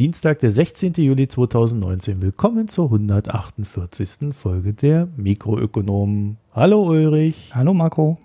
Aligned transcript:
Dienstag, 0.00 0.38
der 0.38 0.50
16. 0.50 0.94
Juli 0.94 1.28
2019. 1.28 2.22
Willkommen 2.22 2.68
zur 2.68 2.86
148. 2.86 4.32
Folge 4.32 4.72
der 4.72 5.08
Mikroökonomen. 5.18 6.38
Hallo 6.54 6.84
Ulrich. 6.84 7.50
Hallo 7.52 7.74
Marco. 7.74 8.16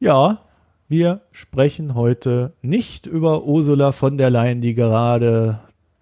Ja, 0.00 0.40
wir 0.88 1.20
sprechen 1.30 1.94
heute 1.94 2.54
nicht 2.60 3.06
über 3.06 3.44
Ursula 3.44 3.92
von 3.92 4.18
der 4.18 4.30
Leyen, 4.30 4.60
die 4.60 4.74
gerade 4.74 5.60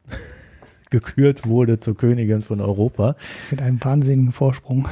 gekürt 0.88 1.46
wurde 1.46 1.78
zur 1.78 1.94
Königin 1.94 2.40
von 2.40 2.62
Europa. 2.62 3.16
Mit 3.50 3.60
einem 3.60 3.84
wahnsinnigen 3.84 4.32
Vorsprung. 4.32 4.88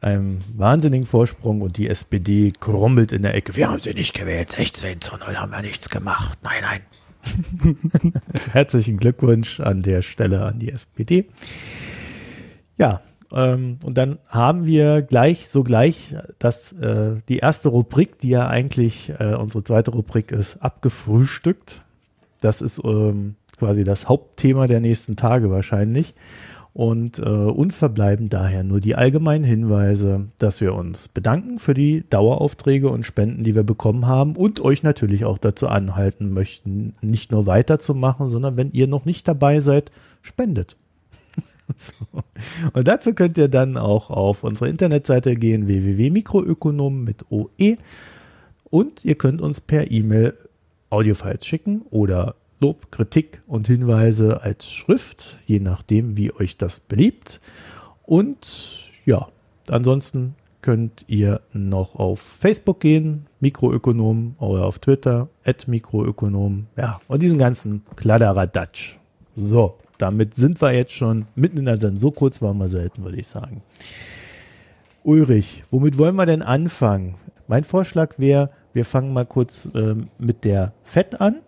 Einem 0.00 0.38
wahnsinnigen 0.54 1.08
Vorsprung 1.08 1.60
und 1.60 1.76
die 1.76 1.88
SPD 1.88 2.52
krummelt 2.52 3.10
in 3.10 3.22
der 3.22 3.34
Ecke. 3.34 3.56
Wir 3.56 3.68
haben 3.68 3.80
sie 3.80 3.94
nicht 3.94 4.14
gewählt. 4.14 4.52
16 4.52 5.00
zu 5.00 5.16
0 5.16 5.38
haben 5.38 5.50
wir 5.50 5.62
nichts 5.62 5.90
gemacht. 5.90 6.38
Nein, 6.44 6.62
nein. 6.62 6.82
Herzlichen 8.52 8.96
Glückwunsch 8.98 9.60
an 9.60 9.82
der 9.82 10.02
Stelle 10.02 10.42
an 10.42 10.58
die 10.58 10.70
SPD. 10.70 11.26
Ja, 12.76 13.02
ähm, 13.32 13.78
und 13.84 13.98
dann 13.98 14.18
haben 14.28 14.64
wir 14.64 15.02
gleich 15.02 15.48
sogleich 15.48 16.14
das, 16.38 16.72
äh, 16.72 17.16
die 17.28 17.38
erste 17.38 17.68
Rubrik, 17.68 18.18
die 18.18 18.30
ja 18.30 18.46
eigentlich 18.46 19.12
äh, 19.18 19.34
unsere 19.34 19.64
zweite 19.64 19.90
Rubrik 19.90 20.32
ist, 20.32 20.62
abgefrühstückt. 20.62 21.82
Das 22.40 22.62
ist 22.62 22.80
ähm, 22.84 23.34
quasi 23.58 23.84
das 23.84 24.08
Hauptthema 24.08 24.66
der 24.66 24.80
nächsten 24.80 25.16
Tage 25.16 25.50
wahrscheinlich. 25.50 26.14
Und 26.78 27.18
äh, 27.18 27.22
uns 27.22 27.74
verbleiben 27.74 28.28
daher 28.28 28.62
nur 28.62 28.80
die 28.80 28.94
allgemeinen 28.94 29.42
Hinweise, 29.42 30.28
dass 30.38 30.60
wir 30.60 30.76
uns 30.76 31.08
bedanken 31.08 31.58
für 31.58 31.74
die 31.74 32.04
Daueraufträge 32.08 32.88
und 32.88 33.02
Spenden, 33.02 33.42
die 33.42 33.56
wir 33.56 33.64
bekommen 33.64 34.06
haben 34.06 34.36
und 34.36 34.60
euch 34.60 34.84
natürlich 34.84 35.24
auch 35.24 35.38
dazu 35.38 35.66
anhalten 35.66 36.32
möchten, 36.32 36.94
nicht 37.00 37.32
nur 37.32 37.46
weiterzumachen, 37.46 38.28
sondern 38.28 38.56
wenn 38.56 38.70
ihr 38.70 38.86
noch 38.86 39.06
nicht 39.06 39.26
dabei 39.26 39.58
seid, 39.58 39.90
spendet. 40.22 40.76
so. 41.76 41.94
Und 42.72 42.86
dazu 42.86 43.12
könnt 43.12 43.38
ihr 43.38 43.48
dann 43.48 43.76
auch 43.76 44.10
auf 44.10 44.44
unsere 44.44 44.70
Internetseite 44.70 45.34
gehen, 45.34 45.66
www.mikroökonomen 45.66 47.02
mit 47.02 47.24
OE. 47.28 47.76
Und 48.70 49.04
ihr 49.04 49.16
könnt 49.16 49.40
uns 49.40 49.60
per 49.60 49.90
E-Mail 49.90 50.34
Audiofiles 50.90 51.44
schicken 51.44 51.82
oder 51.90 52.36
Lob, 52.60 52.90
Kritik 52.90 53.42
und 53.46 53.66
Hinweise 53.66 54.42
als 54.42 54.70
Schrift, 54.70 55.38
je 55.46 55.60
nachdem, 55.60 56.16
wie 56.16 56.32
euch 56.32 56.56
das 56.56 56.80
beliebt. 56.80 57.40
Und 58.04 58.90
ja, 59.04 59.28
ansonsten 59.68 60.34
könnt 60.60 61.04
ihr 61.06 61.40
noch 61.52 61.94
auf 61.94 62.20
Facebook 62.20 62.80
gehen, 62.80 63.26
Mikroökonom, 63.40 64.34
oder 64.38 64.66
auf 64.66 64.80
Twitter, 64.80 65.28
Mikroökonom. 65.66 66.66
Ja, 66.76 67.00
und 67.06 67.22
diesen 67.22 67.38
ganzen 67.38 67.82
Kladderadatsch. 67.96 68.96
So, 69.36 69.76
damit 69.98 70.34
sind 70.34 70.60
wir 70.60 70.72
jetzt 70.72 70.92
schon 70.92 71.26
mitten 71.36 71.58
in 71.58 71.66
der 71.66 71.78
Sendung. 71.78 71.98
So 71.98 72.10
kurz 72.10 72.42
waren 72.42 72.58
wir 72.58 72.68
selten, 72.68 73.04
würde 73.04 73.18
ich 73.18 73.28
sagen. 73.28 73.62
Ulrich, 75.04 75.62
womit 75.70 75.96
wollen 75.96 76.16
wir 76.16 76.26
denn 76.26 76.42
anfangen? 76.42 77.14
Mein 77.46 77.64
Vorschlag 77.64 78.18
wäre, 78.18 78.50
wir 78.72 78.84
fangen 78.84 79.12
mal 79.12 79.26
kurz 79.26 79.68
äh, 79.74 79.94
mit 80.18 80.44
der 80.44 80.72
FED 80.82 81.20
an. 81.20 81.40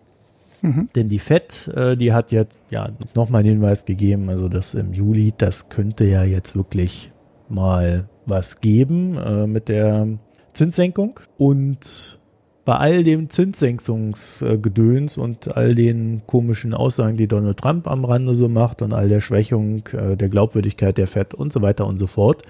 Mhm. 0.61 0.87
Denn 0.95 1.07
die 1.07 1.19
FED, 1.19 1.67
äh, 1.75 1.97
die 1.97 2.13
hat 2.13 2.31
jetzt 2.31 2.59
ja 2.69 2.89
uns 2.99 3.15
nochmal 3.15 3.39
einen 3.39 3.49
Hinweis 3.49 3.85
gegeben, 3.85 4.29
also 4.29 4.47
das 4.47 4.73
im 4.73 4.93
Juli, 4.93 5.33
das 5.35 5.69
könnte 5.69 6.05
ja 6.05 6.23
jetzt 6.23 6.55
wirklich 6.55 7.11
mal 7.49 8.07
was 8.25 8.61
geben 8.61 9.17
äh, 9.17 9.47
mit 9.47 9.69
der 9.69 10.07
Zinssenkung. 10.53 11.19
Und 11.37 12.19
bei 12.63 12.77
all 12.77 13.03
dem 13.03 13.29
Zinssenkungsgedöns 13.29 15.17
und 15.17 15.55
all 15.55 15.73
den 15.73 16.21
komischen 16.27 16.73
Aussagen, 16.73 17.17
die 17.17 17.27
Donald 17.27 17.57
Trump 17.57 17.87
am 17.87 18.05
Rande 18.05 18.35
so 18.35 18.47
macht 18.47 18.81
und 18.81 18.93
all 18.93 19.07
der 19.07 19.19
Schwächung 19.19 19.83
äh, 19.93 20.15
der 20.15 20.29
Glaubwürdigkeit 20.29 20.97
der 20.97 21.07
FED 21.07 21.33
und 21.33 21.51
so 21.51 21.61
weiter 21.61 21.87
und 21.87 21.97
so 21.97 22.07
fort, 22.07 22.43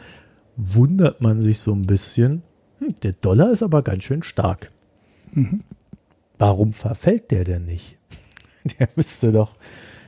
wundert 0.58 1.22
man 1.22 1.42
sich 1.42 1.60
so 1.60 1.72
ein 1.74 1.84
bisschen, 1.84 2.44
hm, 2.80 2.96
der 3.04 3.14
Dollar 3.14 3.52
ist 3.52 3.64
aber 3.64 3.82
ganz 3.84 4.04
schön 4.04 4.22
stark. 4.22 4.70
Mhm. 5.34 5.62
Warum 6.38 6.74
verfällt 6.74 7.32
der 7.32 7.46
denn 7.46 7.66
nicht? 7.66 7.98
der 8.80 8.90
müsste 8.96 9.32
doch 9.32 9.56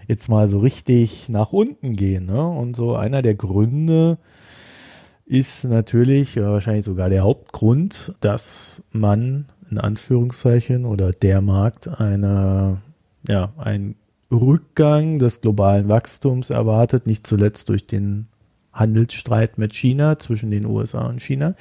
jetzt 0.08 0.30
mal 0.30 0.50
so 0.50 0.60
richtig 0.60 1.30
nach 1.30 1.54
unten 1.54 1.96
gehen. 1.96 2.26
Ne? 2.26 2.46
Und 2.46 2.76
so 2.76 2.96
einer 2.96 3.22
der 3.22 3.36
Gründe 3.36 4.18
ist 5.26 5.64
natürlich, 5.64 6.36
ja, 6.36 6.52
wahrscheinlich 6.52 6.86
sogar 6.86 7.10
der 7.10 7.24
Hauptgrund, 7.24 8.14
dass 8.20 8.84
man 8.92 9.46
in 9.72 9.78
Anführungszeichen 9.78 10.86
oder 10.86 11.12
der 11.12 11.42
Markt 11.42 11.88
eine, 11.88 12.82
ja, 13.28 13.54
einen 13.58 13.96
Rückgang 14.32 15.20
des 15.20 15.42
globalen 15.42 15.88
Wachstums 15.88 16.50
erwartet, 16.50 17.08
nicht 17.08 17.26
zuletzt 17.26 17.70
durch 17.70 17.88
den 17.88 18.28
Handelsstreit 18.74 19.58
mit 19.58 19.74
China 19.74 20.20
zwischen 20.20 20.52
den 20.52 20.66
USA 20.66 21.06
und 21.08 21.22
China, 21.22 21.56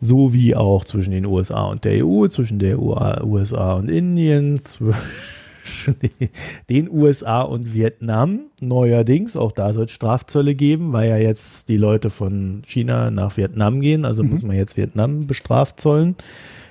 sowie 0.00 0.54
auch 0.54 0.84
zwischen 0.84 1.10
den 1.10 1.24
USA 1.24 1.64
und 1.64 1.84
der 1.84 2.06
EU, 2.06 2.28
zwischen 2.28 2.58
der 2.58 2.78
USA 2.78 3.74
und 3.74 3.88
Indien, 3.88 4.60
den 6.70 6.90
USA 6.90 7.42
und 7.42 7.74
Vietnam. 7.74 8.46
Neuerdings, 8.60 9.36
auch 9.36 9.52
da 9.52 9.72
soll 9.72 9.84
es 9.84 9.92
Strafzölle 9.92 10.54
geben, 10.54 10.92
weil 10.92 11.08
ja 11.08 11.16
jetzt 11.16 11.68
die 11.68 11.76
Leute 11.76 12.10
von 12.10 12.62
China 12.64 13.10
nach 13.10 13.36
Vietnam 13.36 13.80
gehen, 13.80 14.04
also 14.04 14.22
mhm. 14.22 14.30
muss 14.30 14.42
man 14.42 14.56
jetzt 14.56 14.76
Vietnam 14.76 15.26
bestraft 15.26 15.80
zollen. 15.80 16.16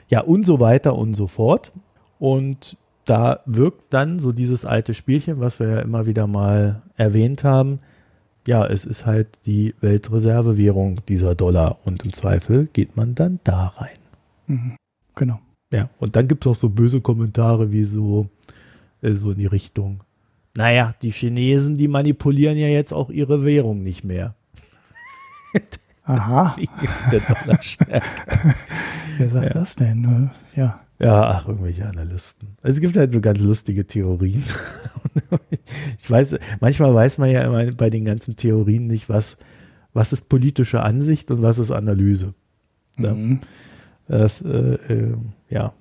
Ja, 0.10 0.22
und 0.22 0.46
so 0.46 0.60
weiter 0.60 0.96
und 0.96 1.16
so 1.16 1.28
fort. 1.28 1.72
Und 2.20 2.78
da 3.06 3.42
wirkt 3.46 3.94
dann 3.94 4.20
so 4.20 4.32
dieses 4.32 4.66
alte 4.66 4.94
Spielchen, 4.94 5.40
was 5.40 5.60
wir 5.60 5.68
ja 5.70 5.80
immer 5.80 6.06
wieder 6.06 6.28
mal 6.28 6.82
erwähnt 6.98 7.44
haben. 7.44 7.80
Ja, 8.48 8.66
es 8.66 8.86
ist 8.86 9.06
halt 9.06 9.46
die 9.46 9.74
Weltreservewährung 9.82 11.02
dieser 11.08 11.34
Dollar 11.36 11.80
und 11.84 12.04
im 12.04 12.14
Zweifel 12.14 12.68
geht 12.74 12.96
man 12.96 13.16
dann 13.16 13.40
da 13.44 13.68
rein. 13.68 13.98
Mhm. 14.48 14.76
Genau. 15.16 15.40
Ja, 15.74 15.90
und 16.00 16.16
dann 16.16 16.28
gibt 16.28 16.46
es 16.46 16.52
auch 16.52 16.56
so 16.56 16.70
böse 16.70 17.02
Kommentare 17.02 17.72
wie 17.72 17.84
so, 17.84 18.28
so 19.14 19.32
in 19.32 19.38
die 19.38 19.46
Richtung. 19.46 20.04
Naja, 20.56 20.96
die 21.02 21.12
Chinesen, 21.12 21.78
die 21.78 21.88
manipulieren 21.88 22.58
ja 22.58 22.68
jetzt 22.68 22.94
auch 22.94 23.10
ihre 23.10 23.44
Währung 23.44 23.84
nicht 23.84 24.04
mehr. 24.04 24.36
Aha. 26.04 26.56
der 27.12 27.20
Dollar 27.20 27.60
Wer 29.18 29.30
sagt 29.30 29.46
ja. 29.46 29.54
das 29.54 29.76
denn? 29.76 30.30
Ja. 30.56 30.82
Ja, 30.98 31.30
ach, 31.30 31.48
irgendwelche 31.48 31.86
Analysten. 31.86 32.56
Also 32.62 32.76
es 32.76 32.82
gibt 32.82 32.96
halt 32.96 33.12
so 33.12 33.20
ganz 33.20 33.40
lustige 33.40 33.86
Theorien. 33.86 34.44
ich 35.98 36.10
weiß, 36.10 36.38
manchmal 36.62 36.94
weiß 36.94 37.18
man 37.18 37.30
ja 37.30 37.42
immer 37.42 37.70
bei 37.74 37.90
den 37.90 38.06
ganzen 38.06 38.38
Theorien 38.38 38.88
nicht, 38.88 39.10
was, 39.10 39.38
was 39.94 40.14
ist 40.14 40.30
politische 40.30 40.82
Ansicht 40.82 41.32
und 41.32 41.42
was 41.42 41.60
ist 41.60 41.72
Analyse. 41.72 42.34
Mhm. 42.98 43.42
Das, 44.08 44.42
äh, 44.42 44.76
äh, 44.76 45.18
ja, 45.50 45.74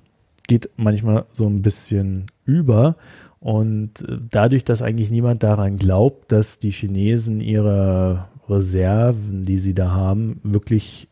geht 0.46 0.70
manchmal 0.76 1.26
so 1.32 1.46
ein 1.46 1.62
bisschen 1.62 2.26
über. 2.44 2.96
Und 3.40 4.08
äh, 4.08 4.18
dadurch, 4.30 4.64
dass 4.64 4.82
eigentlich 4.82 5.10
niemand 5.10 5.42
daran 5.42 5.76
glaubt, 5.76 6.32
dass 6.32 6.58
die 6.58 6.70
Chinesen 6.70 7.40
ihre 7.40 8.28
Reserven, 8.48 9.44
die 9.44 9.58
sie 9.58 9.74
da 9.74 9.90
haben, 9.90 10.40
wirklich 10.42 11.08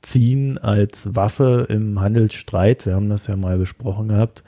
ziehen 0.00 0.58
als 0.58 1.14
Waffe 1.16 1.66
im 1.68 2.00
Handelsstreit, 2.00 2.86
wir 2.86 2.94
haben 2.94 3.08
das 3.08 3.26
ja 3.26 3.36
mal 3.36 3.58
besprochen 3.58 4.08
gehabt, 4.08 4.44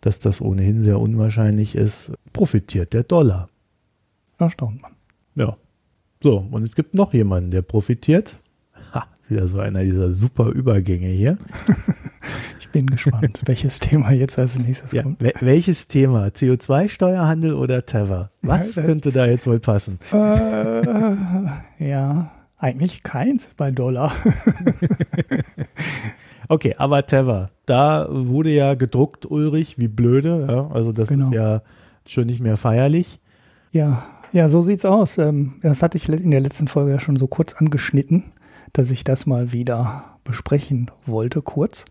dass 0.00 0.20
das 0.20 0.40
ohnehin 0.40 0.82
sehr 0.82 1.00
unwahrscheinlich 1.00 1.74
ist, 1.74 2.12
profitiert 2.32 2.92
der 2.92 3.02
Dollar. 3.02 3.48
Erstaunt 4.38 4.82
man. 4.82 4.92
Ja. 5.34 5.56
So, 6.22 6.38
und 6.50 6.62
es 6.62 6.74
gibt 6.74 6.94
noch 6.94 7.12
jemanden, 7.12 7.50
der 7.50 7.62
profitiert. 7.62 8.36
Ha, 8.92 9.06
wieder 9.28 9.48
so 9.48 9.58
einer 9.58 9.82
dieser 9.82 10.12
super 10.12 10.50
Übergänge 10.50 11.08
hier. 11.08 11.38
bin 12.74 12.88
gespannt, 12.88 13.40
welches 13.46 13.78
Thema 13.78 14.10
jetzt 14.10 14.36
als 14.36 14.58
nächstes 14.58 14.90
ja, 14.90 15.04
kommt. 15.04 15.22
Welches 15.40 15.86
Thema? 15.86 16.26
CO2-Steuerhandel 16.26 17.54
oder 17.54 17.86
Tether? 17.86 18.30
Was 18.42 18.74
ja, 18.74 18.82
könnte 18.82 19.12
da 19.12 19.26
jetzt 19.26 19.46
wohl 19.46 19.60
passen? 19.60 20.00
Äh, 20.12 21.88
ja, 21.88 22.32
eigentlich 22.58 23.04
keins 23.04 23.48
bei 23.56 23.70
Dollar. 23.70 24.12
okay, 26.48 26.74
aber 26.76 27.06
Tether, 27.06 27.50
da 27.64 28.08
wurde 28.10 28.50
ja 28.50 28.74
gedruckt, 28.74 29.24
Ulrich, 29.24 29.78
wie 29.78 29.88
blöde. 29.88 30.46
Ja? 30.48 30.68
Also 30.74 30.90
das 30.90 31.10
genau. 31.10 31.26
ist 31.26 31.32
ja 31.32 31.62
schon 32.08 32.26
nicht 32.26 32.40
mehr 32.40 32.56
feierlich. 32.56 33.20
Ja, 33.70 34.02
ja, 34.32 34.48
so 34.48 34.62
sieht's 34.62 34.84
aus. 34.84 35.16
Ähm, 35.18 35.54
das 35.62 35.80
hatte 35.80 35.96
ich 35.96 36.08
in 36.08 36.32
der 36.32 36.40
letzten 36.40 36.66
Folge 36.66 36.90
ja 36.90 36.98
schon 36.98 37.14
so 37.14 37.28
kurz 37.28 37.54
angeschnitten, 37.54 38.24
dass 38.72 38.90
ich 38.90 39.04
das 39.04 39.26
mal 39.26 39.52
wieder 39.52 40.18
besprechen 40.24 40.90
wollte, 41.06 41.40
kurz. 41.40 41.84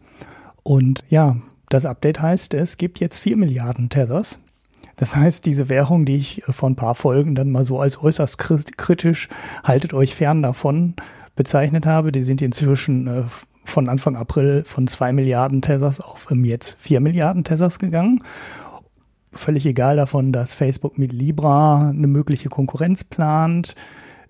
Und 0.63 1.03
ja, 1.09 1.37
das 1.69 1.85
Update 1.85 2.21
heißt, 2.21 2.53
es 2.53 2.77
gibt 2.77 2.99
jetzt 2.99 3.19
4 3.19 3.37
Milliarden 3.37 3.89
Tethers. 3.89 4.39
Das 4.95 5.15
heißt, 5.15 5.45
diese 5.45 5.69
Währung, 5.69 6.05
die 6.05 6.17
ich 6.17 6.43
vor 6.49 6.69
ein 6.69 6.75
paar 6.75 6.95
Folgen 6.95 7.35
dann 7.35 7.51
mal 7.51 7.63
so 7.63 7.79
als 7.79 8.01
äußerst 8.01 8.37
kritisch, 8.37 9.27
haltet 9.63 9.93
euch 9.93 10.15
fern 10.15 10.43
davon, 10.43 10.93
bezeichnet 11.35 11.85
habe, 11.85 12.11
die 12.11 12.21
sind 12.21 12.41
inzwischen 12.41 13.07
äh, 13.07 13.23
von 13.65 13.89
Anfang 13.89 14.15
April 14.15 14.63
von 14.65 14.87
2 14.87 15.13
Milliarden 15.13 15.61
Tethers 15.61 15.99
auf 15.99 16.27
ähm, 16.29 16.45
jetzt 16.45 16.77
4 16.79 16.99
Milliarden 16.99 17.43
Tethers 17.43 17.79
gegangen. 17.79 18.23
völlig 19.31 19.65
egal 19.65 19.95
davon, 19.95 20.31
dass 20.31 20.53
Facebook 20.53 20.99
mit 20.99 21.11
Libra 21.11 21.89
eine 21.89 22.05
mögliche 22.07 22.49
Konkurrenz 22.49 23.03
plant, 23.03 23.73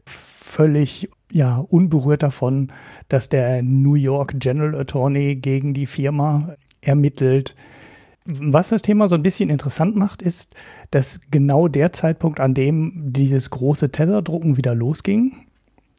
völlig 0.06 1.10
ja 1.34 1.58
unberührt 1.58 2.24
davon, 2.24 2.72
dass 3.10 3.30
der 3.30 3.64
New 3.64 3.96
York 3.96 4.36
General 4.40 4.76
Attorney 4.76 5.36
gegen 5.36 5.74
die 5.74 5.88
Firma 5.88 6.56
ermittelt. 6.82 7.56
Was 8.26 8.70
das 8.70 8.82
Thema 8.82 9.08
so 9.08 9.16
ein 9.16 9.24
bisschen 9.24 9.50
interessant 9.50 9.96
macht, 9.96 10.22
ist, 10.22 10.56
dass 10.92 11.20
genau 11.30 11.68
der 11.68 11.92
Zeitpunkt, 11.92 12.40
an 12.40 12.54
dem 12.54 13.12
dieses 13.12 13.50
große 13.50 13.92
Tether-Drucken 13.92 14.56
wieder 14.56 14.76
losging, 14.76 15.34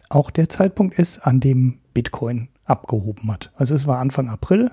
auch 0.09 0.31
der 0.31 0.49
Zeitpunkt 0.49 0.99
ist, 0.99 1.19
an 1.19 1.41
dem 1.41 1.79
Bitcoin 1.93 2.49
abgehoben 2.65 3.31
hat. 3.31 3.53
Also 3.57 3.75
es 3.75 3.87
war 3.87 3.99
Anfang 3.99 4.29
April, 4.29 4.71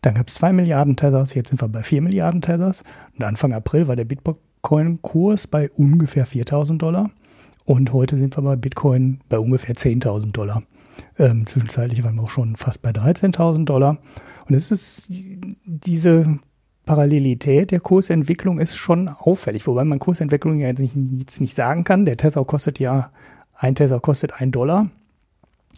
dann 0.00 0.14
gab 0.14 0.28
es 0.28 0.34
zwei 0.34 0.52
Milliarden 0.52 0.96
Tethers, 0.96 1.34
jetzt 1.34 1.48
sind 1.48 1.60
wir 1.62 1.68
bei 1.68 1.82
vier 1.82 2.02
Milliarden 2.02 2.42
Tethers. 2.42 2.84
Und 3.16 3.24
Anfang 3.24 3.52
April 3.52 3.88
war 3.88 3.96
der 3.96 4.04
Bitcoin-Kurs 4.04 5.46
bei 5.46 5.70
ungefähr 5.70 6.26
4000 6.26 6.80
Dollar. 6.80 7.10
Und 7.64 7.92
heute 7.92 8.16
sind 8.16 8.36
wir 8.36 8.42
bei 8.42 8.56
Bitcoin 8.56 9.20
bei 9.28 9.38
ungefähr 9.38 9.74
10.000 9.74 10.32
Dollar. 10.32 10.62
Ähm, 11.18 11.46
zwischenzeitlich 11.46 12.04
waren 12.04 12.16
wir 12.16 12.22
auch 12.22 12.30
schon 12.30 12.56
fast 12.56 12.82
bei 12.82 12.90
13.000 12.90 13.64
Dollar. 13.64 13.98
Und 14.46 14.54
es 14.54 14.70
ist 14.70 15.08
diese 15.64 16.38
Parallelität 16.84 17.70
der 17.70 17.80
Kursentwicklung 17.80 18.58
ist 18.58 18.76
schon 18.76 19.08
auffällig, 19.08 19.66
wobei 19.66 19.84
man 19.84 19.98
Kursentwicklung 19.98 20.58
ja 20.58 20.68
jetzt 20.68 20.80
nicht, 20.80 20.94
jetzt 20.94 21.40
nicht 21.40 21.54
sagen 21.54 21.84
kann. 21.84 22.04
Der 22.04 22.16
Tesla 22.16 22.44
kostet 22.44 22.78
ja, 22.78 23.10
ein 23.54 23.74
Tesla 23.74 24.00
kostet 24.00 24.40
ein 24.40 24.52
Dollar. 24.52 24.90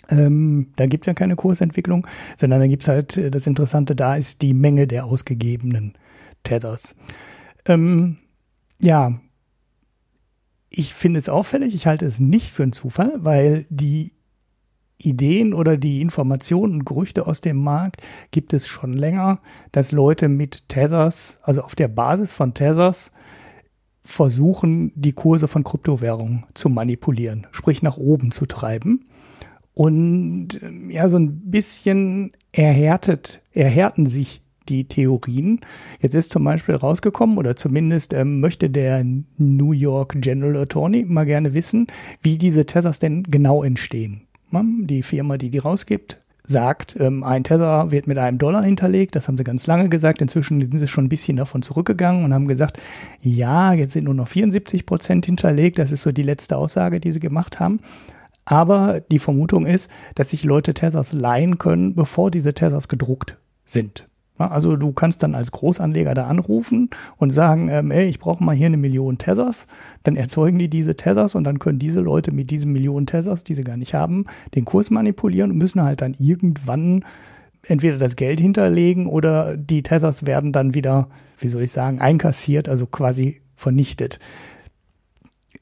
Ähm, 0.09 0.73
da 0.77 0.87
gibt 0.87 1.05
es 1.05 1.07
ja 1.07 1.15
keine 1.15 1.37
Kursentwicklung, 1.37 2.07
sondern 2.37 2.61
da 2.61 2.67
gibt 2.67 2.83
es 2.83 2.89
halt, 2.89 3.17
äh, 3.17 3.31
das 3.31 3.47
Interessante 3.47 3.95
da 3.95 4.17
ist 4.17 4.43
die 4.43 4.55
Menge 4.55 4.87
der 4.87 5.05
ausgegebenen 5.05 5.95
Tethers. 6.43 6.95
Ähm, 7.67 8.19
ja, 8.81 9.19
ich 10.79 10.93
finde 10.93 11.19
es 11.19 11.31
auffällig, 11.31 11.75
ich 11.75 11.87
halte 11.87 12.05
es 12.05 12.21
nicht 12.21 12.53
für 12.53 12.63
einen 12.63 12.73
Zufall, 12.73 13.15
weil 13.17 13.65
die 13.71 14.13
Ideen 14.99 15.55
oder 15.55 15.79
die 15.79 16.03
Informationen 16.03 16.75
und 16.75 16.85
Gerüchte 16.85 17.27
aus 17.27 17.41
dem 17.41 17.57
Markt 17.57 18.03
gibt 18.31 18.53
es 18.53 18.67
schon 18.67 18.93
länger, 18.93 19.41
dass 19.73 19.91
Leute 19.91 20.29
mit 20.29 20.69
Tethers, 20.69 21.39
also 21.43 21.63
auf 21.63 21.75
der 21.75 21.89
Basis 21.89 22.35
von 22.35 22.53
Tethers, 22.53 23.13
versuchen, 24.05 24.93
die 24.95 25.15
Kurse 25.15 25.49
von 25.49 25.65
Kryptowährungen 25.65 26.45
zu 26.53 26.69
manipulieren, 26.69 27.47
sprich 27.53 27.83
nach 27.83 27.97
oben 27.97 28.31
zu 28.31 28.45
treiben. 28.45 29.09
Und 29.73 30.61
ja, 30.91 31.09
so 31.09 31.19
ein 31.19 31.51
bisschen 31.51 32.33
erhärtet, 32.53 33.41
erhärten 33.53 34.05
sich 34.07 34.43
die 34.69 34.85
Theorien. 34.85 35.61
Jetzt 36.01 36.15
ist 36.15 36.31
zum 36.31 36.45
Beispiel 36.45 36.75
rausgekommen, 36.75 37.39
oder 37.39 37.57
zumindest 37.57 38.13
ähm, 38.13 38.41
möchte 38.41 38.71
der 38.71 39.05
New 39.39 39.73
York 39.73 40.17
General 40.21 40.57
Attorney 40.57 41.05
mal 41.05 41.27
gerne 41.27 41.55
wissen, 41.55 41.87
wie 42.23 42.39
diese 42.39 42.67
Tethers 42.67 42.99
denn 42.99 43.23
genau 43.25 43.63
entstehen. 43.63 44.23
Die 44.53 45.03
Firma, 45.03 45.37
die 45.37 45.51
die 45.51 45.59
rausgibt, 45.59 46.19
sagt, 46.47 46.97
ähm, 46.99 47.25
ein 47.25 47.45
Tether 47.45 47.91
wird 47.91 48.07
mit 48.07 48.19
einem 48.19 48.39
Dollar 48.39 48.63
hinterlegt. 48.63 49.17
Das 49.17 49.29
haben 49.29 49.37
sie 49.37 49.45
ganz 49.45 49.67
lange 49.67 49.89
gesagt. 49.89 50.23
Inzwischen 50.23 50.61
sind 50.61 50.79
sie 50.79 50.89
schon 50.89 51.05
ein 51.07 51.09
bisschen 51.09 51.37
davon 51.37 51.63
zurückgegangen 51.63 52.25
und 52.25 52.33
haben 52.33 52.49
gesagt, 52.49 52.81
ja, 53.21 53.73
jetzt 53.73 53.93
sind 53.93 54.05
nur 54.05 54.15
noch 54.15 54.29
74 54.29 54.87
Prozent 54.87 55.27
hinterlegt. 55.27 55.79
Das 55.79 55.93
ist 55.93 56.03
so 56.03 56.13
die 56.13 56.23
letzte 56.23 56.57
Aussage, 56.57 57.01
die 57.01 57.13
sie 57.13 57.21
gemacht 57.21 57.61
haben. 57.61 57.81
Aber 58.45 59.01
die 59.01 59.19
Vermutung 59.19 59.67
ist, 59.67 59.91
dass 60.15 60.31
sich 60.31 60.45
Leute 60.45 60.73
Tethers 60.73 61.13
leihen 61.13 61.59
können, 61.59 61.95
bevor 61.95 62.31
diese 62.31 62.55
Tethers 62.55 62.89
gedruckt 62.89 63.37
sind. 63.65 64.07
Also 64.39 64.77
du 64.77 64.93
kannst 64.93 65.23
dann 65.23 65.35
als 65.35 65.51
Großanleger 65.51 66.15
da 66.15 66.27
anrufen 66.27 66.91
und 67.17 67.31
sagen, 67.31 67.69
ähm, 67.69 67.91
ey, 67.91 68.07
ich 68.07 68.19
brauche 68.19 68.43
mal 68.45 68.55
hier 68.55 68.67
eine 68.67 68.77
Million 68.77 69.19
Tethers. 69.19 69.67
Dann 70.03 70.17
erzeugen 70.17 70.59
die 70.59 70.69
diese 70.69 70.97
Tethers 70.97 71.35
und 71.35 71.45
dann 71.45 71.59
können 71.59 71.79
diese 71.79 72.01
Leute 72.01 72.33
mit 72.33 72.51
diesen 72.51 72.73
Millionen 72.73 73.07
Tethers, 73.07 73.45
die 73.45 73.55
sie 73.55 73.63
gar 73.63 73.77
nicht 73.77 73.95
haben, 73.95 74.27
den 74.55 74.65
Kurs 74.65 74.91
manipulieren 74.91 75.51
und 75.51 75.59
müssen 75.59 75.83
halt 75.83 76.03
dann 76.03 76.15
irgendwann 76.19 77.05
entweder 77.63 77.99
das 77.99 78.17
Geld 78.17 78.41
hinterlegen 78.41 79.07
oder 79.07 79.57
die 79.57 79.83
Tethers 79.83 80.27
werden 80.27 80.53
dann 80.53 80.75
wieder, 80.75 81.09
wie 81.39 81.49
soll 81.49 81.63
ich 81.63 81.73
sagen, 81.73 82.01
einkassiert, 82.01 82.69
also 82.69 82.87
quasi 82.87 83.41
vernichtet. 83.55 84.19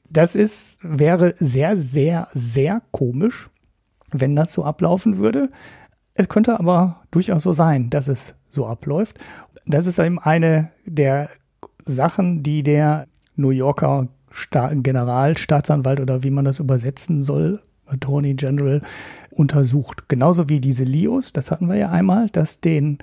Das 0.09 0.35
ist, 0.35 0.79
wäre 0.81 1.35
sehr, 1.39 1.77
sehr, 1.77 2.27
sehr 2.33 2.81
komisch, 2.91 3.49
wenn 4.11 4.35
das 4.35 4.53
so 4.53 4.63
ablaufen 4.63 5.17
würde. 5.17 5.49
Es 6.15 6.29
könnte 6.29 6.59
aber 6.59 7.01
durchaus 7.11 7.43
so 7.43 7.53
sein, 7.53 7.89
dass 7.89 8.07
es 8.07 8.35
so 8.49 8.65
abläuft. 8.65 9.19
Das 9.65 9.85
ist 9.85 9.99
eben 9.99 10.17
eine 10.17 10.71
der 10.85 11.29
Sachen, 11.85 12.41
die 12.41 12.63
der 12.63 13.07
New 13.35 13.49
Yorker 13.49 14.07
Sta 14.31 14.71
Generalstaatsanwalt 14.73 15.99
oder 15.99 16.23
wie 16.23 16.31
man 16.31 16.45
das 16.45 16.59
übersetzen 16.59 17.21
soll, 17.21 17.61
Attorney 17.85 18.33
General, 18.33 18.81
untersucht. 19.29 20.07
Genauso 20.07 20.49
wie 20.49 20.59
diese 20.59 20.85
Lios, 20.85 21.33
das 21.33 21.51
hatten 21.51 21.67
wir 21.67 21.75
ja 21.75 21.89
einmal, 21.89 22.27
dass 22.27 22.61
den 22.61 22.99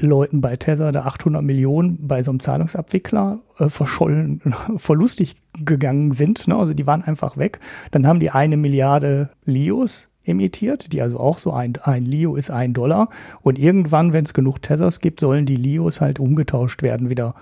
Leuten 0.00 0.40
bei 0.40 0.56
Tether 0.56 0.90
da 0.90 1.02
800 1.02 1.42
Millionen 1.42 2.06
bei 2.06 2.22
so 2.22 2.30
einem 2.30 2.40
Zahlungsabwickler 2.40 3.40
äh, 3.58 3.68
verschollen, 3.68 4.40
verlustig 4.76 5.36
gegangen 5.64 6.12
sind. 6.12 6.48
Ne? 6.48 6.56
Also 6.56 6.72
die 6.74 6.86
waren 6.86 7.02
einfach 7.02 7.36
weg. 7.36 7.60
Dann 7.90 8.06
haben 8.06 8.20
die 8.20 8.30
eine 8.30 8.56
Milliarde 8.56 9.30
Lios 9.44 10.08
emittiert, 10.24 10.92
die 10.92 11.02
also 11.02 11.18
auch 11.18 11.38
so 11.38 11.52
ein, 11.52 11.74
ein 11.82 12.04
Lio 12.04 12.36
ist 12.36 12.50
ein 12.50 12.72
Dollar. 12.72 13.08
Und 13.42 13.58
irgendwann, 13.58 14.12
wenn 14.12 14.24
es 14.24 14.34
genug 14.34 14.62
Tethers 14.62 15.00
gibt, 15.00 15.20
sollen 15.20 15.46
die 15.46 15.56
Lios 15.56 16.00
halt 16.00 16.20
umgetauscht 16.20 16.82
werden 16.82 17.10
wieder 17.10 17.34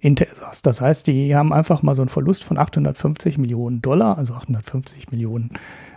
in 0.00 0.16
Tethers. 0.16 0.62
Das 0.62 0.80
heißt, 0.80 1.06
die 1.06 1.34
haben 1.34 1.52
einfach 1.52 1.82
mal 1.82 1.94
so 1.94 2.02
einen 2.02 2.08
Verlust 2.08 2.44
von 2.44 2.58
850 2.58 3.38
Millionen 3.38 3.82
Dollar, 3.82 4.18
also 4.18 4.34
850 4.34 5.10
Millionen 5.10 5.50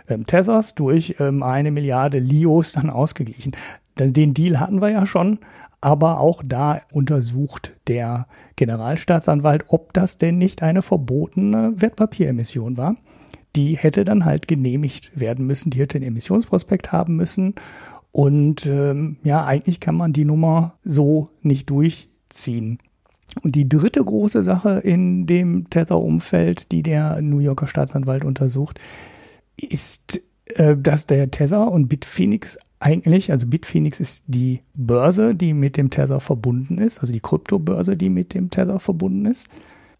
ähm, 0.08 0.26
Tethers 0.26 0.74
durch 0.74 1.16
ähm, 1.20 1.42
eine 1.42 1.70
Milliarde 1.70 2.18
Lios 2.18 2.72
dann 2.72 2.90
ausgeglichen. 2.90 3.52
Den 3.98 4.34
Deal 4.34 4.58
hatten 4.58 4.80
wir 4.80 4.88
ja 4.88 5.06
schon, 5.06 5.38
aber 5.80 6.20
auch 6.20 6.42
da 6.44 6.80
untersucht 6.92 7.72
der 7.86 8.26
Generalstaatsanwalt, 8.56 9.64
ob 9.68 9.92
das 9.92 10.18
denn 10.18 10.38
nicht 10.38 10.62
eine 10.62 10.82
verbotene 10.82 11.74
Wertpapieremission 11.76 12.76
war 12.76 12.96
die 13.56 13.76
hätte 13.76 14.04
dann 14.04 14.24
halt 14.24 14.48
genehmigt 14.48 15.18
werden 15.18 15.46
müssen, 15.46 15.70
die 15.70 15.78
hätte 15.78 15.98
ein 15.98 16.02
Emissionsprospekt 16.02 16.92
haben 16.92 17.16
müssen. 17.16 17.54
Und 18.10 18.66
ähm, 18.66 19.16
ja, 19.22 19.44
eigentlich 19.44 19.80
kann 19.80 19.94
man 19.94 20.12
die 20.12 20.24
Nummer 20.24 20.78
so 20.84 21.30
nicht 21.42 21.70
durchziehen. 21.70 22.78
Und 23.42 23.54
die 23.54 23.68
dritte 23.68 24.04
große 24.04 24.42
Sache 24.42 24.80
in 24.80 25.26
dem 25.26 25.70
Tether-Umfeld, 25.70 26.70
die 26.72 26.82
der 26.82 27.22
New 27.22 27.38
Yorker 27.38 27.66
Staatsanwalt 27.66 28.24
untersucht, 28.24 28.78
ist, 29.56 30.20
äh, 30.46 30.76
dass 30.76 31.06
der 31.06 31.30
Tether 31.30 31.70
und 31.70 31.88
Bitphoenix 31.88 32.58
eigentlich, 32.80 33.30
also 33.30 33.46
Bitphoenix 33.46 34.00
ist 34.00 34.24
die 34.26 34.60
Börse, 34.74 35.34
die 35.34 35.54
mit 35.54 35.76
dem 35.76 35.90
Tether 35.90 36.20
verbunden 36.20 36.78
ist, 36.78 36.98
also 36.98 37.12
die 37.12 37.20
Kryptobörse, 37.20 37.96
die 37.96 38.10
mit 38.10 38.34
dem 38.34 38.50
Tether 38.50 38.80
verbunden 38.80 39.26
ist, 39.26 39.48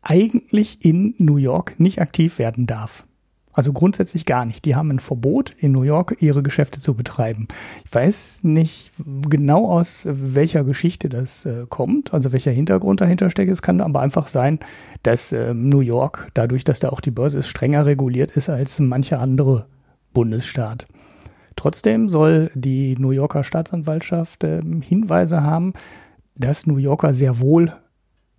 eigentlich 0.03 0.85
in 0.85 1.15
New 1.19 1.37
York 1.37 1.79
nicht 1.79 2.01
aktiv 2.01 2.39
werden 2.39 2.67
darf. 2.67 3.07
Also 3.53 3.73
grundsätzlich 3.73 4.25
gar 4.25 4.45
nicht. 4.45 4.65
Die 4.65 4.75
haben 4.75 4.91
ein 4.91 4.99
Verbot, 4.99 5.55
in 5.59 5.73
New 5.73 5.83
York 5.83 6.17
ihre 6.21 6.43
Geschäfte 6.43 6.81
zu 6.81 6.95
betreiben. 6.95 7.49
Ich 7.85 7.95
weiß 7.95 8.41
nicht 8.45 8.93
genau 9.29 9.71
aus 9.71 10.07
welcher 10.09 10.65
Geschichte 10.65 11.09
das 11.09 11.45
äh, 11.45 11.67
kommt, 11.69 12.15
also 12.15 12.33
welcher 12.33 12.51
Hintergrund 12.51 13.01
dahinter 13.01 13.29
steckt. 13.29 13.51
Es 13.51 13.61
kann 13.63 13.81
aber 13.81 14.01
einfach 14.01 14.29
sein, 14.29 14.59
dass 15.03 15.33
äh, 15.33 15.53
New 15.53 15.81
York, 15.81 16.31
dadurch, 16.35 16.65
dass 16.65 16.81
da 16.81 16.89
auch 16.89 17.01
die 17.01 17.11
Börse 17.11 17.39
ist, 17.39 17.49
strenger 17.49 17.85
reguliert 17.85 18.31
ist 18.31 18.49
als 18.49 18.81
mancher 18.81 19.21
andere 19.21 19.67
Bundesstaat. 20.15 20.87
Trotzdem 21.57 22.09
soll 22.09 22.51
die 22.55 22.97
New 22.99 23.11
Yorker 23.11 23.45
Staatsanwaltschaft 23.45 24.45
äh, 24.45 24.63
Hinweise 24.81 25.43
haben, 25.43 25.75
dass 26.35 26.67
New 26.67 26.79
Yorker 26.79 27.13
sehr 27.13 27.41
wohl 27.41 27.73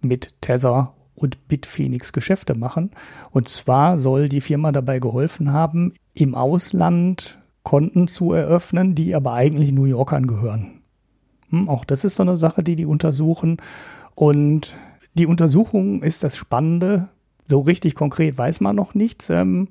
mit 0.02 0.34
Tether 0.42 0.94
und 1.16 1.48
Bitphoenix 1.48 2.14
Geschäfte 2.14 2.56
machen. 2.58 2.92
Und 3.32 3.50
zwar 3.50 3.98
soll 3.98 4.30
die 4.30 4.42
Firma 4.42 4.72
dabei 4.72 5.00
geholfen 5.00 5.52
haben, 5.54 5.94
im 6.14 6.36
Ausland 6.36 7.38
Konten 7.64 8.08
zu 8.08 8.34
eröffnen, 8.34 8.94
die 8.94 9.16
aber 9.16 9.34
eigentlich 9.34 9.72
New 9.72 9.86
Yorkern 9.86 10.28
gehören. 10.28 10.82
Hm, 11.50 11.70
auch 11.70 11.86
das 11.86 12.04
ist 12.04 12.16
so 12.16 12.24
eine 12.24 12.38
Sache, 12.38 12.64
die 12.64 12.76
die 12.76 12.86
untersuchen. 12.86 13.58
Und 14.16 14.76
die 15.14 15.26
Untersuchung 15.26 16.04
ist 16.04 16.24
das 16.24 16.36
Spannende. 16.36 17.08
So 17.48 17.62
richtig 17.62 17.96
konkret 17.96 18.38
weiß 18.38 18.60
man 18.60 18.76
noch 18.76 18.94
nichts. 18.94 19.30
Ähm, 19.30 19.70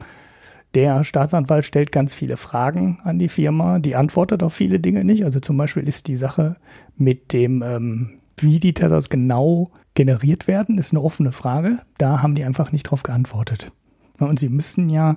der 0.75 1.05
Staatsanwalt 1.05 1.67
stellt 1.67 1.93
ganz 1.93 2.15
viele 2.15 2.39
Fragen 2.39 2.99
an 3.05 3.19
die 3.19 3.29
Firma, 3.29 3.79
die 3.79 3.95
antwortet 3.95 4.43
auf 4.43 4.55
viele 4.55 4.81
Dinge 4.81 5.05
nicht. 5.05 5.25
Also 5.25 5.39
zum 5.39 5.59
Beispiel 5.59 5.87
ist 5.87 6.09
die 6.09 6.17
Sache 6.17 6.57
mit 6.97 7.33
dem, 7.35 7.63
ähm, 7.63 8.11
wie 8.39 8.59
die 8.59 8.73
Tethers 8.73 9.11
genau 9.11 9.71
generiert 9.95 10.47
werden, 10.47 10.79
ist 10.79 10.93
eine 10.93 11.03
offene 11.03 11.33
Frage. 11.33 11.79
Da 11.99 12.23
haben 12.23 12.35
die 12.35 12.45
einfach 12.45 12.73
nicht 12.73 12.85
drauf 12.85 13.03
geantwortet. 13.03 13.73
Und 14.19 14.39
sie 14.39 14.49
müssen 14.49 14.89
ja 14.89 15.17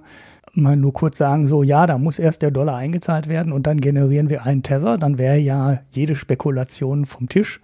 mal 0.53 0.75
nur 0.75 0.93
kurz 0.93 1.17
sagen, 1.17 1.47
so 1.47 1.63
ja, 1.63 1.85
da 1.85 1.97
muss 1.97 2.19
erst 2.19 2.41
der 2.41 2.51
Dollar 2.51 2.75
eingezahlt 2.77 3.27
werden 3.27 3.51
und 3.51 3.67
dann 3.67 3.81
generieren 3.81 4.29
wir 4.29 4.45
einen 4.45 4.63
Tether, 4.63 4.97
dann 4.97 5.17
wäre 5.17 5.37
ja 5.37 5.81
jede 5.91 6.15
Spekulation 6.15 7.05
vom 7.05 7.29
Tisch. 7.29 7.61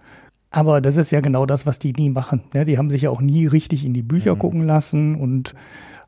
Aber 0.50 0.82
das 0.82 0.98
ist 0.98 1.10
ja 1.10 1.20
genau 1.20 1.46
das, 1.46 1.64
was 1.64 1.78
die 1.78 1.94
nie 1.94 2.10
machen. 2.10 2.42
Ja, 2.52 2.64
die 2.64 2.76
haben 2.76 2.90
sich 2.90 3.02
ja 3.02 3.10
auch 3.10 3.22
nie 3.22 3.46
richtig 3.46 3.86
in 3.86 3.94
die 3.94 4.02
Bücher 4.02 4.34
mhm. 4.34 4.38
gucken 4.38 4.66
lassen 4.66 5.14
und 5.14 5.54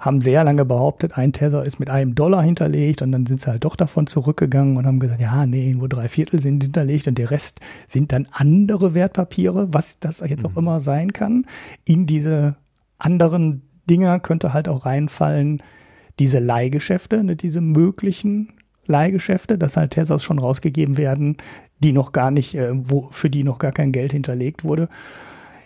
haben 0.04 0.20
sehr 0.20 0.44
lange 0.44 0.64
behauptet, 0.64 1.16
ein 1.16 1.32
Tether 1.32 1.64
ist 1.64 1.78
mit 1.80 1.88
einem 1.88 2.14
Dollar 2.14 2.42
hinterlegt 2.42 3.00
und 3.00 3.12
dann 3.12 3.24
sind 3.24 3.40
sie 3.40 3.50
halt 3.50 3.64
doch 3.64 3.74
davon 3.74 4.06
zurückgegangen 4.06 4.76
und 4.76 4.86
haben 4.86 5.00
gesagt, 5.00 5.20
ja, 5.20 5.46
nee, 5.46 5.72
nur 5.72 5.88
drei 5.88 6.08
Viertel 6.08 6.40
sind 6.40 6.62
hinterlegt 6.62 7.08
und 7.08 7.16
der 7.16 7.30
Rest 7.30 7.60
sind 7.88 8.12
dann 8.12 8.28
andere 8.32 8.94
Wertpapiere, 8.94 9.72
was 9.72 10.00
das 10.00 10.20
jetzt 10.20 10.42
mhm. 10.42 10.50
auch 10.50 10.56
immer 10.56 10.80
sein 10.80 11.12
kann. 11.12 11.46
In 11.84 12.06
diese 12.06 12.56
anderen 12.98 13.62
Dinger 13.88 14.20
könnte 14.20 14.52
halt 14.52 14.68
auch 14.68 14.84
reinfallen, 14.84 15.62
diese 16.18 16.38
Leihgeschäfte, 16.38 17.24
ne, 17.24 17.34
diese 17.34 17.60
möglichen 17.60 18.52
Leihgeschäfte, 18.86 19.56
dass 19.56 19.76
halt 19.76 19.92
Tethers 19.92 20.22
schon 20.22 20.38
rausgegeben 20.38 20.98
werden, 20.98 21.38
die 21.78 21.92
noch 21.92 22.12
gar 22.12 22.30
nicht, 22.30 22.54
äh, 22.54 22.70
wo, 22.72 23.08
für 23.10 23.30
die 23.30 23.42
noch 23.42 23.58
gar 23.58 23.72
kein 23.72 23.92
Geld 23.92 24.12
hinterlegt 24.12 24.64
wurde. 24.64 24.88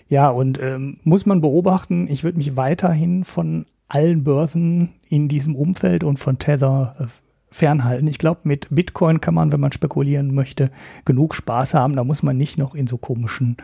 Ja, 0.08 0.30
und 0.30 0.60
ähm, 0.62 0.98
muss 1.04 1.26
man 1.26 1.40
beobachten, 1.40 2.08
ich 2.08 2.24
würde 2.24 2.38
mich 2.38 2.56
weiterhin 2.56 3.24
von 3.24 3.66
allen 3.88 4.24
Börsen 4.24 4.94
in 5.08 5.28
diesem 5.28 5.56
Umfeld 5.56 6.04
und 6.04 6.18
von 6.18 6.38
Tether 6.38 6.96
äh, 6.98 7.04
fernhalten. 7.50 8.06
Ich 8.08 8.18
glaube, 8.18 8.40
mit 8.44 8.68
Bitcoin 8.70 9.20
kann 9.20 9.34
man, 9.34 9.52
wenn 9.52 9.60
man 9.60 9.72
spekulieren 9.72 10.34
möchte, 10.34 10.70
genug 11.04 11.34
Spaß 11.34 11.74
haben. 11.74 11.96
Da 11.96 12.04
muss 12.04 12.22
man 12.22 12.36
nicht 12.36 12.58
noch 12.58 12.74
in 12.74 12.86
so 12.86 12.98
komischen 12.98 13.56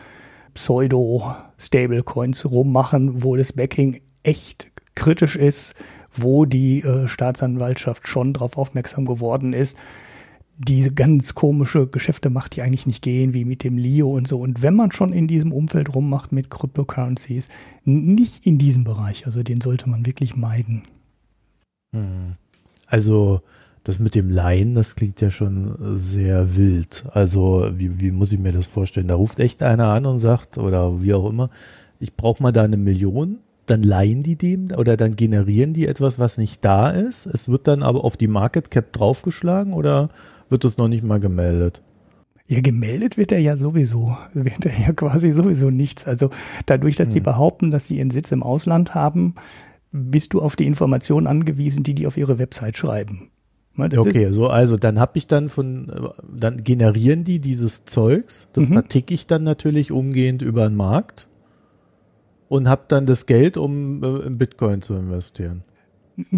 Pseudo-Stablecoins 0.54 2.50
rummachen, 2.50 3.22
wo 3.22 3.36
das 3.36 3.52
Backing 3.52 4.00
echt 4.22 4.70
kritisch 4.94 5.36
ist, 5.36 5.74
wo 6.12 6.44
die 6.44 6.80
äh, 6.82 7.08
Staatsanwaltschaft 7.08 8.08
schon 8.08 8.32
darauf 8.32 8.56
aufmerksam 8.56 9.04
geworden 9.04 9.52
ist. 9.52 9.76
Diese 10.56 10.92
ganz 10.92 11.34
komische 11.34 11.86
Geschäfte 11.86 12.30
macht 12.30 12.54
die 12.54 12.62
eigentlich 12.62 12.86
nicht 12.86 13.02
gehen, 13.02 13.32
wie 13.32 13.44
mit 13.44 13.64
dem 13.64 13.76
Lio 13.76 14.14
und 14.14 14.28
so. 14.28 14.40
Und 14.40 14.62
wenn 14.62 14.74
man 14.74 14.92
schon 14.92 15.12
in 15.12 15.26
diesem 15.26 15.52
Umfeld 15.52 15.94
rummacht 15.94 16.30
mit 16.30 16.50
Cryptocurrencies, 16.50 17.48
nicht 17.84 18.46
in 18.46 18.58
diesem 18.58 18.84
Bereich. 18.84 19.26
Also 19.26 19.42
den 19.42 19.60
sollte 19.60 19.88
man 19.88 20.06
wirklich 20.06 20.36
meiden. 20.36 20.84
Hm. 21.92 22.34
Also 22.86 23.40
das 23.82 23.98
mit 23.98 24.14
dem 24.14 24.30
Laien, 24.30 24.74
das 24.74 24.94
klingt 24.94 25.20
ja 25.20 25.30
schon 25.30 25.98
sehr 25.98 26.56
wild. 26.56 27.04
Also 27.12 27.70
wie, 27.74 28.00
wie 28.00 28.12
muss 28.12 28.32
ich 28.32 28.38
mir 28.38 28.52
das 28.52 28.66
vorstellen? 28.66 29.08
Da 29.08 29.16
ruft 29.16 29.40
echt 29.40 29.62
einer 29.62 29.88
an 29.88 30.06
und 30.06 30.18
sagt, 30.18 30.56
oder 30.56 31.02
wie 31.02 31.14
auch 31.14 31.28
immer, 31.28 31.50
ich 31.98 32.14
brauche 32.14 32.42
mal 32.42 32.52
da 32.52 32.62
eine 32.62 32.76
Million 32.76 33.38
dann 33.66 33.82
leihen 33.82 34.22
die 34.22 34.36
dem 34.36 34.70
oder 34.76 34.96
dann 34.96 35.16
generieren 35.16 35.72
die 35.72 35.86
etwas, 35.86 36.18
was 36.18 36.38
nicht 36.38 36.64
da 36.64 36.90
ist. 36.90 37.26
Es 37.26 37.48
wird 37.48 37.66
dann 37.66 37.82
aber 37.82 38.04
auf 38.04 38.16
die 38.16 38.28
Market 38.28 38.70
Cap 38.70 38.92
draufgeschlagen 38.92 39.72
oder 39.72 40.10
wird 40.48 40.64
es 40.64 40.78
noch 40.78 40.88
nicht 40.88 41.04
mal 41.04 41.20
gemeldet? 41.20 41.82
Ja, 42.46 42.60
gemeldet 42.60 43.16
wird 43.16 43.32
er 43.32 43.38
ja 43.38 43.56
sowieso, 43.56 44.16
wird 44.34 44.66
er 44.66 44.78
ja 44.78 44.92
quasi 44.92 45.32
sowieso 45.32 45.70
nichts. 45.70 46.06
Also 46.06 46.30
dadurch, 46.66 46.96
dass 46.96 47.08
hm. 47.08 47.12
sie 47.12 47.20
behaupten, 47.20 47.70
dass 47.70 47.86
sie 47.86 47.98
ihren 47.98 48.10
Sitz 48.10 48.32
im 48.32 48.42
Ausland 48.42 48.94
haben, 48.94 49.34
bist 49.92 50.34
du 50.34 50.42
auf 50.42 50.56
die 50.56 50.66
Informationen 50.66 51.26
angewiesen, 51.26 51.84
die 51.84 51.94
die 51.94 52.06
auf 52.06 52.16
ihre 52.16 52.38
Website 52.38 52.76
schreiben. 52.76 53.30
Das 53.76 53.98
okay, 53.98 54.30
so 54.30 54.48
also 54.48 54.76
dann 54.76 55.00
habe 55.00 55.18
ich 55.18 55.26
dann 55.26 55.48
von, 55.48 56.12
dann 56.32 56.62
generieren 56.62 57.24
die 57.24 57.40
dieses 57.40 57.84
Zeugs, 57.84 58.46
das 58.52 58.68
mhm. 58.68 58.74
verticke 58.74 59.12
ich 59.12 59.26
dann 59.26 59.42
natürlich 59.42 59.90
umgehend 59.90 60.42
über 60.42 60.68
den 60.68 60.76
Markt 60.76 61.26
und 62.48 62.68
habe 62.68 62.82
dann 62.86 63.04
das 63.04 63.26
Geld, 63.26 63.56
um 63.56 64.02
äh, 64.04 64.26
in 64.26 64.38
Bitcoin 64.38 64.80
zu 64.80 64.94
investieren. 64.94 65.64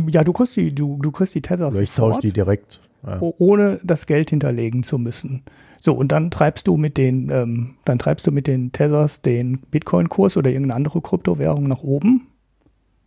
Ja, 0.08 0.24
du 0.24 0.32
kriegst 0.32 0.56
die, 0.56 0.74
du, 0.74 0.98
du 1.02 1.10
kriegst 1.10 1.34
die 1.34 1.42
Tether 1.42 1.68
Oder 1.68 1.80
ich 1.80 1.94
tausche 1.94 2.20
die 2.20 2.32
direkt. 2.32 2.80
Ja. 3.04 3.18
Ohne 3.20 3.80
das 3.84 4.06
Geld 4.06 4.30
hinterlegen 4.30 4.82
zu 4.82 4.98
müssen. 4.98 5.42
So, 5.80 5.94
und 5.94 6.10
dann 6.12 6.30
treibst 6.30 6.66
du 6.66 6.76
mit 6.76 6.96
den, 6.96 7.30
ähm, 7.30 7.76
dann 7.84 7.98
treibst 7.98 8.26
du 8.26 8.32
mit 8.32 8.46
den 8.46 8.72
Tethers 8.72 9.22
den 9.22 9.58
Bitcoin-Kurs 9.70 10.36
oder 10.36 10.50
irgendeine 10.50 10.74
andere 10.74 11.00
Kryptowährung 11.00 11.68
nach 11.68 11.82
oben 11.82 12.28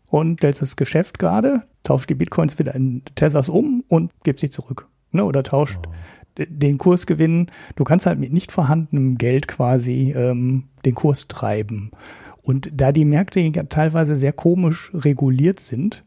und 0.10 0.39
stellst 0.39 0.62
das 0.62 0.75
Geschäft 0.75 1.19
gerade, 1.19 1.63
tauscht 1.84 2.10
die 2.10 2.15
Bitcoins 2.15 2.60
wieder 2.60 2.75
in 2.75 3.03
Tethers 3.15 3.50
um 3.50 3.84
und 3.88 4.12
gibst 4.24 4.41
sie 4.41 4.50
zurück. 4.50 4.88
Ne? 5.12 5.25
Oder 5.25 5.43
tauscht 5.43 5.79
oh. 5.88 6.43
den 6.48 6.77
Kursgewinn. 6.77 7.48
Du 7.75 7.84
kannst 7.84 8.05
halt 8.05 8.19
mit 8.19 8.34
nicht 8.34 8.51
vorhandenem 8.51 9.17
Geld 9.17 9.48
quasi 9.48 10.13
ähm, 10.15 10.65
den 10.86 10.96
Kurs 10.96 11.27
treiben. 11.27 11.91
Und 12.41 12.72
da 12.74 12.91
die 12.91 13.05
Märkte 13.05 13.51
teilweise 13.69 14.15
sehr 14.15 14.34
komisch 14.34 14.91
reguliert 14.93 15.60
sind, 15.60 16.03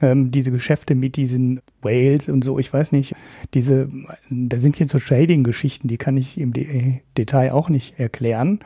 ähm, 0.00 0.30
diese 0.30 0.50
Geschäfte 0.50 0.94
mit 0.94 1.16
diesen 1.16 1.60
Whales 1.82 2.28
und 2.28 2.44
so, 2.44 2.58
ich 2.58 2.72
weiß 2.72 2.92
nicht, 2.92 3.14
diese, 3.54 3.88
da 4.30 4.58
sind 4.58 4.78
jetzt 4.78 4.92
so 4.92 4.98
Trading-Geschichten, 4.98 5.88
die 5.88 5.98
kann 5.98 6.16
ich 6.16 6.40
im 6.40 6.52
De 6.52 7.00
Detail 7.16 7.52
auch 7.52 7.68
nicht 7.68 7.98
erklären. 7.98 8.60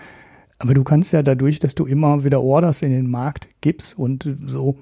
Aber 0.58 0.74
du 0.74 0.84
kannst 0.84 1.12
ja 1.12 1.22
dadurch, 1.22 1.58
dass 1.58 1.74
du 1.74 1.86
immer 1.86 2.24
wieder 2.24 2.40
Orders 2.40 2.82
in 2.82 2.92
den 2.92 3.10
Markt 3.10 3.48
gibst 3.60 3.98
und 3.98 4.36
so, 4.46 4.76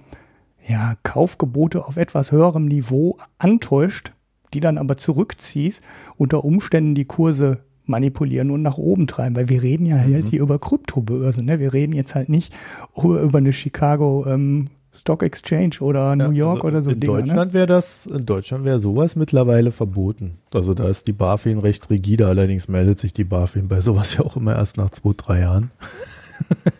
ja, 0.69 0.97
Kaufgebote 1.03 1.87
auf 1.87 1.97
etwas 1.97 2.33
höherem 2.33 2.67
Niveau 2.67 3.17
antäuscht, 3.39 4.13
die 4.53 4.61
dann 4.61 4.77
aber 4.77 4.97
zurückziehst, 4.97 5.83
unter 6.17 6.45
Umständen 6.45 6.95
die 6.95 7.07
Kurse 7.07 7.61
manipulieren 7.87 8.51
und 8.51 8.63
nach 8.63 8.79
oben 8.79 9.07
treiben, 9.07 9.37
weil 9.37 9.49
wir 9.49 9.63
reden 9.63 9.87
ja 9.87 9.97
halt 9.97 10.09
mhm. 10.09 10.15
halt 10.15 10.29
hier 10.29 10.43
über 10.43 10.59
Kryptobörsen. 10.59 11.45
Ne? 11.47 11.59
Wir 11.59 11.73
reden 11.73 11.93
jetzt 11.93 12.15
halt 12.15 12.29
nicht 12.29 12.55
über, 12.97 13.21
über 13.21 13.39
eine 13.39 13.53
Chicago 13.53 14.25
ähm, 14.27 14.67
Stock 14.93 15.23
Exchange 15.23 15.77
oder 15.81 16.17
New 16.17 16.31
York 16.31 16.65
also 16.65 16.69
oder 16.69 16.83
so. 16.83 16.91
In 16.91 17.01
Dinger, 17.01 17.13
ne? 17.15 17.21
Deutschland 17.21 17.53
ne? 17.53 17.55
wäre 17.55 17.67
das, 17.67 18.07
in 18.07 18.27
Deutschland 18.27 18.65
wäre 18.65 18.79
sowas 18.81 19.17
mittlerweile 19.17 19.71
verboten. 19.71 20.39
Also 20.53 20.75
da 20.75 20.89
ist 20.89 21.07
die 21.07 21.13
BaFin 21.13 21.59
recht 21.59 21.91
rigide, 21.91 22.27
allerdings 22.27 22.69
meldet 22.69 22.99
sich 22.99 23.13
die 23.13 23.25
BaFin 23.25 23.69
bei 23.69 23.81
sowas 23.81 24.15
ja 24.19 24.25
auch 24.25 24.37
immer 24.37 24.57
erst 24.57 24.77
nach 24.77 24.91
zwei, 24.91 25.13
drei 25.17 25.41
Jahren. 25.41 25.71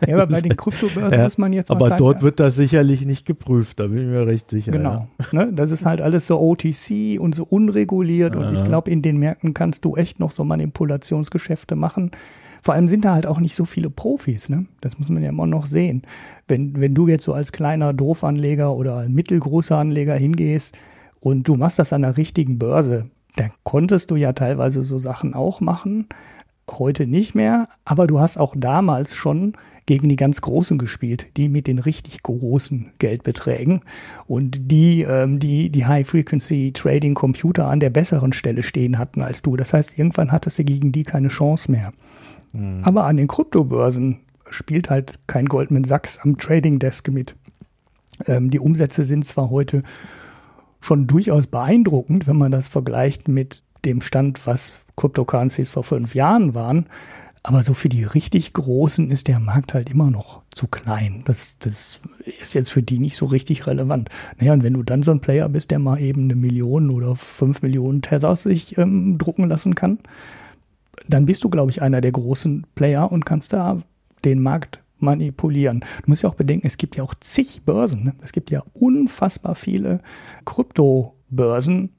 Ja, 0.07 0.15
aber 0.15 0.27
bei 0.27 0.41
den 0.41 0.57
Kryptobörsen 0.57 1.19
ja, 1.19 1.25
muss 1.25 1.37
man 1.37 1.53
jetzt 1.53 1.71
Aber 1.71 1.91
dort 1.91 2.23
wird 2.23 2.41
das 2.41 2.57
sicherlich 2.57 3.05
nicht 3.05 3.27
geprüft, 3.27 3.79
da 3.79 3.89
bin 3.89 3.99
ich 3.99 4.07
mir 4.07 4.27
recht 4.27 4.49
sicher. 4.49 4.73
Genau. 4.73 5.09
Ja. 5.33 5.45
Ne, 5.45 5.53
das 5.53 5.71
ist 5.71 5.85
halt 5.85 6.01
alles 6.01 6.27
so 6.27 6.41
OTC 6.41 7.21
und 7.21 7.35
so 7.35 7.45
unreguliert 7.45 8.37
und 8.37 8.55
ich 8.55 8.65
glaube, 8.65 8.91
in 8.91 9.03
den 9.03 9.19
Märkten 9.19 9.53
kannst 9.53 9.85
du 9.85 9.97
echt 9.97 10.19
noch 10.19 10.31
so 10.31 10.45
Manipulationsgeschäfte 10.45 11.77
machen. 11.77 12.11
Vor 12.63 12.75
allem 12.75 12.89
sind 12.89 13.05
da 13.05 13.15
halt 13.15 13.27
auch 13.27 13.41
nicht 13.41 13.55
so 13.55 13.65
viele 13.65 13.91
Profis, 13.91 14.49
ne? 14.49 14.67
Das 14.81 14.99
muss 14.99 15.09
man 15.09 15.23
ja 15.23 15.31
immer 15.31 15.47
noch 15.47 15.67
sehen. 15.67 16.03
Wenn, 16.49 16.81
wenn 16.81 16.95
du 16.95 17.09
jetzt 17.09 17.25
so 17.25 17.33
als 17.33 17.53
kleiner 17.53 17.93
Doofanleger 17.93 18.75
oder 18.75 19.09
mittelgroßer 19.09 19.77
Anleger 19.77 20.15
hingehst 20.15 20.77
und 21.21 21.49
du 21.49 21.57
machst 21.57 21.79
das 21.79 21.93
an 21.93 22.03
der 22.03 22.17
richtigen 22.17 22.59
Börse, 22.59 23.11
dann 23.37 23.51
konntest 23.63 24.11
du 24.11 24.17
ja 24.17 24.33
teilweise 24.33 24.83
so 24.83 24.99
Sachen 24.99 25.35
auch 25.35 25.61
machen 25.61 26.07
heute 26.79 27.07
nicht 27.07 27.35
mehr, 27.35 27.69
aber 27.85 28.07
du 28.07 28.21
hast 28.21 28.39
auch 28.39 28.55
damals 28.57 29.15
schon 29.15 29.55
gegen 29.87 30.09
die 30.09 30.17
ganz 30.17 30.41
Großen 30.41 30.79
gespielt, 30.79 31.27
die 31.37 31.49
mit 31.49 31.67
den 31.67 31.81
richtig 31.81 32.23
großen 32.23 32.93
Geldbeträgen 32.99 33.81
und 34.27 34.71
die, 34.71 35.03
ähm, 35.03 35.41
die 35.41 35.71
die 35.71 35.87
High-Frequency-Trading-Computer 35.87 37.67
an 37.67 37.81
der 37.81 37.91
besseren 37.91 38.33
Stelle 38.33 38.63
stehen 38.63 38.99
hatten 38.99 39.23
als 39.23 39.43
du. 39.43 39.57
Das 39.57 39.73
heißt, 39.73 39.99
irgendwann 39.99 40.31
hattest 40.31 40.61
du 40.61 40.65
gegen 40.65 40.93
die 40.93 41.03
keine 41.03 41.29
Chance 41.29 41.73
mehr. 41.73 41.93
Mhm. 42.53 42.81
Aber 42.85 43.05
an 43.05 43.17
den 43.17 43.29
Kryptobörsen 43.29 44.21
spielt 44.51 44.91
halt 44.91 45.21
kein 45.27 45.47
Goldman 45.47 45.85
Sachs 45.85 46.19
am 46.19 46.39
Trading 46.39 46.79
Desk 46.79 47.09
mit. 47.09 47.37
Ähm, 48.27 48.51
die 48.51 48.61
Umsätze 48.61 49.05
sind 49.05 49.25
zwar 49.25 49.51
heute 49.51 49.83
schon 50.81 51.07
durchaus 51.07 51.47
beeindruckend, 51.47 52.27
wenn 52.27 52.37
man 52.37 52.53
das 52.53 52.69
vergleicht 52.69 53.29
mit 53.29 53.63
dem 53.85 54.01
Stand, 54.01 54.47
was 54.47 54.73
Cryptocurrencies 54.97 55.69
vor 55.69 55.85
fünf 55.85 56.15
Jahren 56.15 56.55
waren. 56.55 56.87
Aber 57.43 57.63
so 57.63 57.73
für 57.73 57.89
die 57.89 58.05
richtig 58.05 58.53
Großen 58.53 59.11
ist 59.11 59.27
der 59.27 59.41
Markt 59.41 59.73
halt 59.73 59.89
immer 59.89 60.11
noch 60.11 60.43
zu 60.51 60.67
klein. 60.67 61.23
Das, 61.25 61.59
das 61.59 62.01
ist 62.27 62.55
jetzt 62.55 62.71
für 62.71 62.83
die 62.83 62.99
nicht 62.99 63.17
so 63.17 63.25
richtig 63.27 63.67
relevant. 63.67 64.11
Naja, 64.39 64.53
und 64.53 64.63
wenn 64.63 64.75
du 64.75 64.83
dann 64.83 65.03
so 65.03 65.11
ein 65.11 65.21
Player 65.21 65.49
bist, 65.49 65.71
der 65.71 65.79
mal 65.79 65.99
eben 66.01 66.25
eine 66.25 66.35
Million 66.35 66.91
oder 66.91 67.17
fünf 67.17 67.63
Millionen 67.63 68.03
Tethers 68.03 68.43
sich 68.43 68.77
ähm, 68.77 69.17
drucken 69.17 69.49
lassen 69.49 69.75
kann, 69.75 70.01
dann 71.13 71.27
bist 71.27 71.45
du, 71.45 71.51
glaube 71.51 71.71
ich, 71.71 71.83
einer 71.83 72.01
der 72.01 72.13
großen 72.13 72.67
Player 72.75 73.11
und 73.11 73.27
kannst 73.27 73.53
da 73.53 73.83
den 74.25 74.43
Markt 74.43 74.83
manipulieren. 74.99 75.81
Du 76.05 76.11
musst 76.11 76.23
ja 76.23 76.29
auch 76.29 76.35
bedenken, 76.35 76.67
es 76.67 76.77
gibt 76.77 76.97
ja 76.97 77.03
auch 77.03 77.15
zig 77.21 77.63
Börsen. 77.65 78.05
Ne? 78.05 78.15
Es 78.23 78.33
gibt 78.33 78.51
ja 78.51 78.63
unfassbar 78.75 79.55
viele 79.55 80.01
Kryptobörsen 80.45 81.91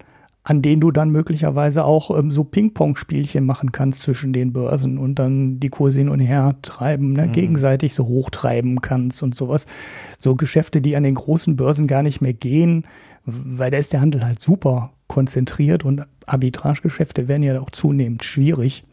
an 0.44 0.62
denen 0.62 0.82
du 0.82 0.91
dann 0.91 1.12
möglicherweise 1.12 1.84
auch 1.84 2.18
ähm, 2.18 2.32
so 2.32 2.44
Ping-Pong-Spielchen 2.44 3.46
machen 3.46 3.72
kannst 3.72 4.01
zwischen 4.01 4.34
den 4.34 4.53
Börsen 4.53 4.98
und 4.98 5.15
dann 5.15 5.60
die 5.60 5.70
Kurse 5.70 6.00
hin 6.00 6.10
und 6.10 6.20
her 6.20 6.56
treiben, 6.63 7.13
ne, 7.13 7.27
mhm. 7.27 7.32
gegenseitig 7.32 7.94
so 7.94 8.08
hochtreiben 8.08 8.82
kannst 8.82 9.22
und 9.22 9.36
sowas. 9.36 9.68
So 10.18 10.36
Geschäfte, 10.36 10.82
die 10.82 10.96
an 10.96 11.03
den 11.03 11.15
großen 11.15 11.56
Börsen 11.56 11.86
gar 11.86 12.01
nicht 12.01 12.22
mehr 12.22 12.34
gehen, 12.34 12.86
weil 13.25 13.70
da 13.70 13.77
ist 13.77 13.94
der 13.94 14.01
Handel 14.01 14.25
halt 14.25 14.41
super 14.41 14.94
konzentriert 15.08 15.86
und 15.86 16.06
Arbitragegeschäfte 16.25 17.27
werden 17.27 17.44
ja 17.44 17.60
auch 17.62 17.70
zunehmend 17.70 18.24
schwierig. 18.24 18.84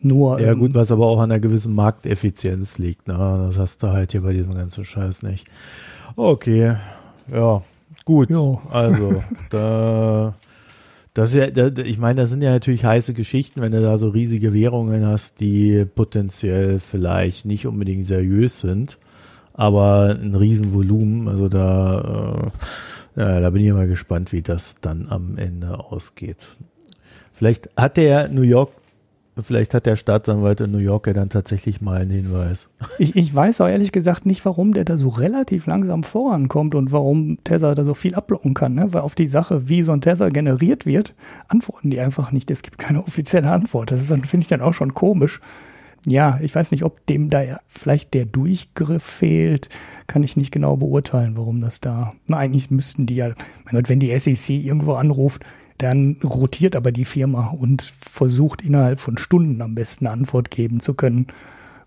Nur, 0.00 0.40
ja, 0.40 0.54
gut, 0.54 0.74
was 0.74 0.92
aber 0.92 1.06
auch 1.06 1.18
an 1.18 1.30
einer 1.30 1.40
gewissen 1.40 1.74
Markteffizienz 1.74 2.78
liegt. 2.78 3.08
Ne? 3.08 3.14
Das 3.14 3.58
hast 3.58 3.82
du 3.82 3.88
halt 3.88 4.12
hier 4.12 4.22
bei 4.22 4.32
diesem 4.32 4.54
ganzen 4.54 4.84
Scheiß 4.84 5.22
nicht. 5.22 5.46
Okay, 6.16 6.76
ja, 7.32 7.62
gut. 8.04 8.30
Jo. 8.30 8.60
Also, 8.70 9.22
da 9.50 10.34
Das 11.16 11.32
ja, 11.32 11.46
ich 11.48 11.98
meine, 11.98 12.20
das 12.20 12.28
sind 12.28 12.42
ja 12.42 12.50
natürlich 12.50 12.84
heiße 12.84 13.14
Geschichten, 13.14 13.62
wenn 13.62 13.72
du 13.72 13.80
da 13.80 13.96
so 13.96 14.10
riesige 14.10 14.52
Währungen 14.52 15.06
hast, 15.06 15.40
die 15.40 15.86
potenziell 15.86 16.78
vielleicht 16.78 17.46
nicht 17.46 17.66
unbedingt 17.66 18.04
seriös 18.04 18.60
sind, 18.60 18.98
aber 19.54 20.14
ein 20.20 20.34
Riesenvolumen. 20.34 21.26
Also 21.26 21.48
da, 21.48 22.50
äh, 23.16 23.20
ja, 23.20 23.40
da 23.40 23.48
bin 23.48 23.64
ich 23.64 23.72
mal 23.72 23.86
gespannt, 23.86 24.32
wie 24.32 24.42
das 24.42 24.74
dann 24.82 25.08
am 25.08 25.38
Ende 25.38 25.78
ausgeht. 25.78 26.48
Vielleicht 27.32 27.70
hat 27.78 27.96
der 27.96 28.28
New 28.28 28.42
York 28.42 28.72
Vielleicht 29.42 29.74
hat 29.74 29.84
der 29.84 29.96
Staatsanwalt 29.96 30.60
in 30.62 30.70
New 30.70 30.78
York 30.78 31.06
ja 31.06 31.12
dann 31.12 31.28
tatsächlich 31.28 31.82
mal 31.82 32.00
einen 32.00 32.10
Hinweis. 32.10 32.70
Ich, 32.98 33.16
ich 33.16 33.34
weiß 33.34 33.60
auch 33.60 33.68
ehrlich 33.68 33.92
gesagt 33.92 34.24
nicht, 34.24 34.44
warum 34.46 34.72
der 34.72 34.86
da 34.86 34.96
so 34.96 35.08
relativ 35.08 35.66
langsam 35.66 36.02
vorankommt 36.04 36.74
und 36.74 36.90
warum 36.90 37.38
Tether 37.44 37.74
da 37.74 37.84
so 37.84 37.92
viel 37.92 38.14
ablocken 38.14 38.54
kann. 38.54 38.74
Ne? 38.74 38.94
Weil 38.94 39.02
auf 39.02 39.14
die 39.14 39.26
Sache, 39.26 39.68
wie 39.68 39.82
so 39.82 39.92
ein 39.92 40.00
Tether 40.00 40.30
generiert 40.30 40.86
wird, 40.86 41.14
antworten 41.48 41.90
die 41.90 42.00
einfach 42.00 42.32
nicht. 42.32 42.50
Es 42.50 42.62
gibt 42.62 42.78
keine 42.78 43.02
offizielle 43.02 43.50
Antwort. 43.50 43.90
Das 43.90 44.06
finde 44.06 44.38
ich 44.40 44.48
dann 44.48 44.62
auch 44.62 44.72
schon 44.72 44.94
komisch. 44.94 45.40
Ja, 46.06 46.38
ich 46.40 46.54
weiß 46.54 46.70
nicht, 46.70 46.84
ob 46.84 47.04
dem 47.06 47.28
da 47.28 47.42
vielleicht 47.66 48.14
der 48.14 48.24
Durchgriff 48.24 49.02
fehlt. 49.02 49.68
Kann 50.06 50.22
ich 50.22 50.38
nicht 50.38 50.52
genau 50.52 50.76
beurteilen, 50.76 51.36
warum 51.36 51.60
das 51.60 51.80
da. 51.80 52.14
Na, 52.26 52.38
eigentlich 52.38 52.70
müssten 52.70 53.04
die 53.04 53.16
ja, 53.16 53.34
mein 53.64 53.74
Gott, 53.74 53.90
wenn 53.90 54.00
die 54.00 54.18
SEC 54.18 54.50
irgendwo 54.50 54.94
anruft, 54.94 55.44
dann 55.78 56.16
rotiert 56.24 56.76
aber 56.76 56.92
die 56.92 57.04
Firma 57.04 57.48
und 57.48 57.82
versucht 57.82 58.62
innerhalb 58.62 59.00
von 59.00 59.18
Stunden 59.18 59.60
am 59.62 59.74
besten 59.74 60.06
eine 60.06 60.14
Antwort 60.14 60.50
geben 60.50 60.80
zu 60.80 60.94
können. 60.94 61.26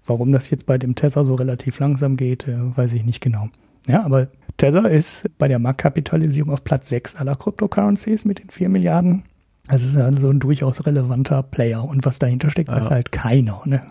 Warum 0.06 0.32
das 0.32 0.50
jetzt 0.50 0.66
bei 0.66 0.78
dem 0.78 0.96
Tether 0.96 1.26
so 1.26 1.36
relativ 1.36 1.80
langsam 1.80 2.18
geht, 2.18 2.48
äh, 2.48 2.76
weiß 2.76 2.94
ich 2.94 3.06
nicht 3.06 3.22
genau. 3.22 3.50
Ja, 3.88 4.04
aber 4.04 4.28
Tether 4.58 4.90
ist 4.90 5.30
bei 5.38 5.48
der 5.48 5.60
Marktkapitalisierung 5.60 6.52
auf 6.52 6.64
Platz 6.64 6.90
6 6.90 7.16
aller 7.16 7.36
Cryptocurrencies 7.36 8.26
mit 8.26 8.40
den 8.40 8.50
4 8.50 8.70
Milliarden. 8.70 9.24
Das 9.68 9.84
ist 9.84 9.98
also 9.98 10.30
ein 10.30 10.40
durchaus 10.40 10.86
relevanter 10.88 11.44
Player. 11.44 11.84
Und 11.84 12.04
was 12.04 12.18
dahinter 12.18 12.50
steckt, 12.50 12.70
ja. 12.70 12.76
weiß 12.76 12.90
halt 12.90 13.12
keiner. 13.12 13.62
Ne? 13.66 13.82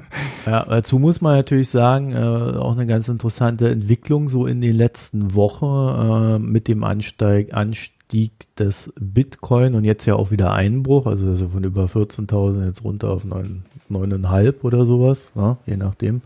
ja, 0.46 0.64
dazu 0.64 0.98
muss 0.98 1.20
man 1.20 1.36
natürlich 1.36 1.68
sagen, 1.70 2.10
äh, 2.10 2.58
auch 2.58 2.72
eine 2.72 2.86
ganz 2.86 3.08
interessante 3.08 3.70
Entwicklung 3.70 4.28
so 4.28 4.46
in 4.46 4.60
den 4.60 4.74
letzten 4.74 5.34
Wochen 5.34 5.64
äh, 5.64 6.38
mit 6.40 6.66
dem 6.66 6.82
Ansteig, 6.82 7.54
Anstieg 7.54 7.97
Anstieg 8.08 8.32
des 8.56 8.92
Bitcoin 8.98 9.74
und 9.74 9.84
jetzt 9.84 10.06
ja 10.06 10.14
auch 10.14 10.30
wieder 10.30 10.52
Einbruch, 10.52 11.06
also, 11.06 11.28
also 11.28 11.48
von 11.48 11.62
über 11.62 11.84
14.000 11.84 12.64
jetzt 12.64 12.82
runter 12.82 13.10
auf 13.10 13.24
9,5 13.24 14.54
oder 14.62 14.86
sowas, 14.86 15.30
ja, 15.34 15.58
je 15.66 15.76
nachdem, 15.76 16.22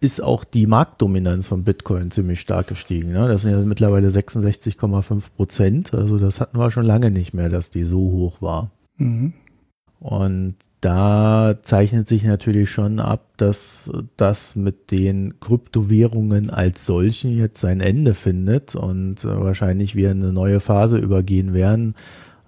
ist 0.00 0.22
auch 0.22 0.42
die 0.42 0.66
Marktdominanz 0.66 1.46
von 1.46 1.64
Bitcoin 1.64 2.10
ziemlich 2.10 2.40
stark 2.40 2.68
gestiegen. 2.68 3.12
Ne? 3.12 3.28
Das 3.28 3.42
sind 3.42 3.50
ja 3.50 3.58
mittlerweile 3.58 4.08
66,5 4.08 5.24
Prozent, 5.36 5.92
also 5.92 6.18
das 6.18 6.40
hatten 6.40 6.58
wir 6.58 6.70
schon 6.70 6.86
lange 6.86 7.10
nicht 7.10 7.34
mehr, 7.34 7.50
dass 7.50 7.68
die 7.68 7.84
so 7.84 7.98
hoch 7.98 8.40
war. 8.40 8.70
Mhm. 8.96 9.34
Und 10.04 10.56
da 10.82 11.54
zeichnet 11.62 12.06
sich 12.06 12.24
natürlich 12.24 12.68
schon 12.68 13.00
ab, 13.00 13.24
dass 13.38 13.90
das 14.18 14.54
mit 14.54 14.90
den 14.90 15.40
Kryptowährungen 15.40 16.50
als 16.50 16.84
solchen 16.84 17.34
jetzt 17.38 17.58
sein 17.58 17.80
Ende 17.80 18.12
findet 18.12 18.74
und 18.74 19.24
äh, 19.24 19.40
wahrscheinlich 19.40 19.94
wir 19.94 20.10
eine 20.10 20.30
neue 20.30 20.60
Phase 20.60 20.98
übergehen 20.98 21.54
werden. 21.54 21.94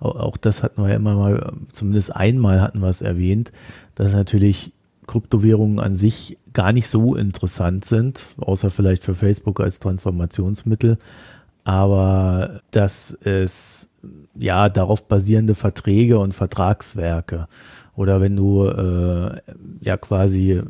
Auch 0.00 0.36
das 0.36 0.62
hatten 0.62 0.82
wir 0.82 0.90
ja 0.90 0.96
immer 0.96 1.16
mal, 1.16 1.54
zumindest 1.72 2.14
einmal 2.14 2.60
hatten 2.60 2.80
wir 2.80 2.90
es 2.90 3.00
erwähnt, 3.00 3.52
dass 3.94 4.12
natürlich 4.12 4.74
Kryptowährungen 5.06 5.80
an 5.80 5.96
sich 5.96 6.36
gar 6.52 6.74
nicht 6.74 6.90
so 6.90 7.14
interessant 7.14 7.86
sind, 7.86 8.26
außer 8.36 8.70
vielleicht 8.70 9.02
für 9.02 9.14
Facebook 9.14 9.60
als 9.60 9.80
Transformationsmittel, 9.80 10.98
aber 11.64 12.60
dass 12.70 13.16
es 13.24 13.88
ja 14.34 14.68
darauf 14.68 15.06
basierende 15.06 15.54
Verträge 15.54 16.18
und 16.18 16.34
Vertragswerke 16.34 17.48
oder 17.94 18.20
wenn 18.20 18.36
du 18.36 18.66
äh, 18.66 19.40
ja 19.80 19.96
quasi 19.96 20.62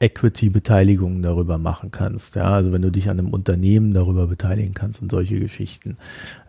Equity-Beteiligungen 0.00 1.22
darüber 1.22 1.58
machen 1.58 1.90
kannst. 1.90 2.36
Ja, 2.36 2.54
also 2.54 2.72
wenn 2.72 2.82
du 2.82 2.90
dich 2.90 3.10
an 3.10 3.18
einem 3.18 3.30
Unternehmen 3.30 3.92
darüber 3.92 4.26
beteiligen 4.26 4.74
kannst 4.74 5.02
und 5.02 5.10
solche 5.10 5.40
Geschichten. 5.40 5.96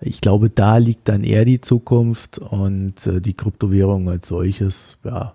Ich 0.02 0.22
glaube, 0.22 0.50
da 0.50 0.78
liegt 0.78 1.08
dann 1.10 1.24
eher 1.24 1.46
die 1.46 1.60
Zukunft 1.60 2.38
und 2.38 3.08
äh, 3.08 3.22
die 3.22 3.34
Kryptowährung 3.34 4.10
als 4.10 4.28
solches, 4.28 5.00
ja, 5.04 5.34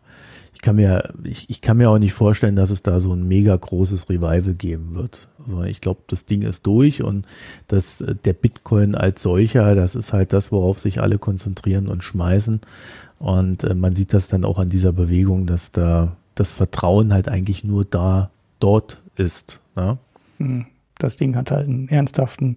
kann 0.64 0.76
mir, 0.76 1.12
ich, 1.22 1.50
ich 1.50 1.60
kann 1.60 1.76
mir 1.76 1.90
auch 1.90 1.98
nicht 1.98 2.14
vorstellen, 2.14 2.56
dass 2.56 2.70
es 2.70 2.82
da 2.82 2.98
so 2.98 3.12
ein 3.12 3.28
mega 3.28 3.54
großes 3.54 4.08
Revival 4.08 4.54
geben 4.54 4.94
wird. 4.94 5.28
Also 5.44 5.62
ich 5.62 5.82
glaube, 5.82 6.00
das 6.06 6.24
Ding 6.24 6.40
ist 6.40 6.66
durch 6.66 7.02
und 7.02 7.26
das, 7.68 8.00
äh, 8.00 8.14
der 8.14 8.32
Bitcoin 8.32 8.94
als 8.94 9.22
solcher, 9.22 9.74
das 9.74 9.94
ist 9.94 10.14
halt 10.14 10.32
das, 10.32 10.50
worauf 10.50 10.80
sich 10.80 11.02
alle 11.02 11.18
konzentrieren 11.18 11.86
und 11.86 12.02
schmeißen. 12.02 12.62
Und 13.18 13.62
äh, 13.62 13.74
man 13.74 13.94
sieht 13.94 14.14
das 14.14 14.28
dann 14.28 14.44
auch 14.46 14.58
an 14.58 14.70
dieser 14.70 14.92
Bewegung, 14.92 15.44
dass 15.44 15.70
da 15.70 16.16
das 16.34 16.50
Vertrauen 16.50 17.12
halt 17.12 17.28
eigentlich 17.28 17.62
nur 17.62 17.84
da, 17.84 18.30
dort 18.58 19.02
ist. 19.16 19.60
Ja? 19.76 19.98
Hm. 20.38 20.66
Das 20.98 21.16
Ding 21.16 21.36
hat 21.36 21.50
halt 21.50 21.68
einen 21.68 21.88
ernsthaften 21.88 22.56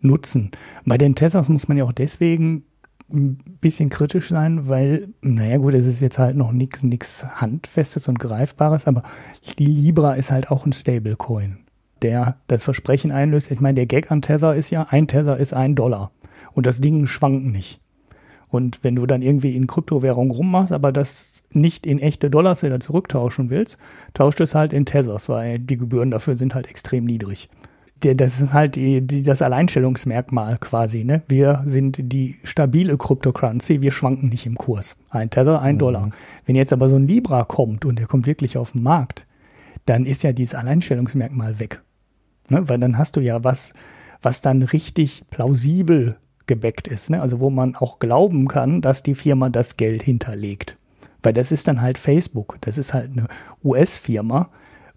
Nutzen. 0.00 0.52
Bei 0.84 0.98
den 0.98 1.16
Tessers 1.16 1.48
muss 1.48 1.66
man 1.66 1.76
ja 1.76 1.84
auch 1.84 1.92
deswegen 1.92 2.62
ein 3.12 3.38
bisschen 3.60 3.90
kritisch 3.90 4.28
sein, 4.28 4.68
weil, 4.68 5.08
naja 5.22 5.58
gut, 5.58 5.74
es 5.74 5.86
ist 5.86 6.00
jetzt 6.00 6.18
halt 6.18 6.36
noch 6.36 6.52
nichts 6.52 6.82
nix 6.82 7.26
Handfestes 7.26 8.08
und 8.08 8.18
Greifbares, 8.18 8.86
aber 8.86 9.02
die 9.58 9.66
Libra 9.66 10.14
ist 10.14 10.30
halt 10.30 10.50
auch 10.50 10.66
ein 10.66 10.72
Stablecoin, 10.72 11.58
der 12.02 12.36
das 12.46 12.64
Versprechen 12.64 13.12
einlöst. 13.12 13.50
Ich 13.50 13.60
meine, 13.60 13.76
der 13.76 13.86
Gag 13.86 14.10
an 14.10 14.22
Tether 14.22 14.54
ist 14.54 14.70
ja, 14.70 14.86
ein 14.90 15.08
Tether 15.08 15.36
ist 15.36 15.52
ein 15.52 15.74
Dollar 15.74 16.10
und 16.52 16.66
das 16.66 16.80
Ding 16.80 17.06
schwankt 17.06 17.46
nicht. 17.46 17.80
Und 18.48 18.82
wenn 18.82 18.96
du 18.96 19.06
dann 19.06 19.22
irgendwie 19.22 19.54
in 19.54 19.68
Kryptowährung 19.68 20.30
rummachst, 20.30 20.72
aber 20.72 20.90
das 20.90 21.44
nicht 21.52 21.86
in 21.86 22.00
echte 22.00 22.30
Dollars 22.30 22.64
wieder 22.64 22.80
zurücktauschen 22.80 23.48
willst, 23.48 23.78
tauscht 24.12 24.40
es 24.40 24.56
halt 24.56 24.72
in 24.72 24.86
Tethers, 24.86 25.28
weil 25.28 25.60
die 25.60 25.76
Gebühren 25.76 26.10
dafür 26.10 26.34
sind 26.34 26.54
halt 26.54 26.68
extrem 26.68 27.04
niedrig 27.04 27.48
das 28.00 28.40
ist 28.40 28.52
halt 28.52 28.76
die, 28.76 29.06
die, 29.06 29.22
das 29.22 29.42
Alleinstellungsmerkmal 29.42 30.58
quasi. 30.58 31.04
Ne? 31.04 31.22
Wir 31.28 31.62
sind 31.66 32.12
die 32.12 32.38
stabile 32.44 32.96
Cryptocurrency, 32.96 33.80
wir 33.82 33.92
schwanken 33.92 34.28
nicht 34.28 34.46
im 34.46 34.56
Kurs. 34.56 34.96
Ein 35.10 35.30
Tether, 35.30 35.60
ein 35.60 35.74
mhm. 35.74 35.80
Dollar. 35.80 36.10
Wenn 36.46 36.56
jetzt 36.56 36.72
aber 36.72 36.88
so 36.88 36.96
ein 36.96 37.06
Libra 37.06 37.44
kommt 37.44 37.84
und 37.84 37.98
der 37.98 38.06
kommt 38.06 38.26
wirklich 38.26 38.56
auf 38.56 38.72
den 38.72 38.82
Markt, 38.82 39.26
dann 39.86 40.06
ist 40.06 40.22
ja 40.22 40.32
dieses 40.32 40.54
Alleinstellungsmerkmal 40.54 41.60
weg. 41.60 41.82
Ne? 42.48 42.68
Weil 42.68 42.78
dann 42.78 42.96
hast 42.96 43.16
du 43.16 43.20
ja 43.20 43.44
was, 43.44 43.74
was 44.22 44.40
dann 44.40 44.62
richtig 44.62 45.24
plausibel 45.30 46.16
gebackt 46.46 46.88
ist. 46.88 47.10
Ne? 47.10 47.20
Also 47.20 47.40
wo 47.40 47.50
man 47.50 47.76
auch 47.76 47.98
glauben 47.98 48.48
kann, 48.48 48.80
dass 48.80 49.02
die 49.02 49.14
Firma 49.14 49.50
das 49.50 49.76
Geld 49.76 50.02
hinterlegt. 50.02 50.76
Weil 51.22 51.32
das 51.34 51.52
ist 51.52 51.68
dann 51.68 51.82
halt 51.82 51.98
Facebook. 51.98 52.56
Das 52.62 52.78
ist 52.78 52.94
halt 52.94 53.12
eine 53.12 53.28
US-Firma 53.62 54.48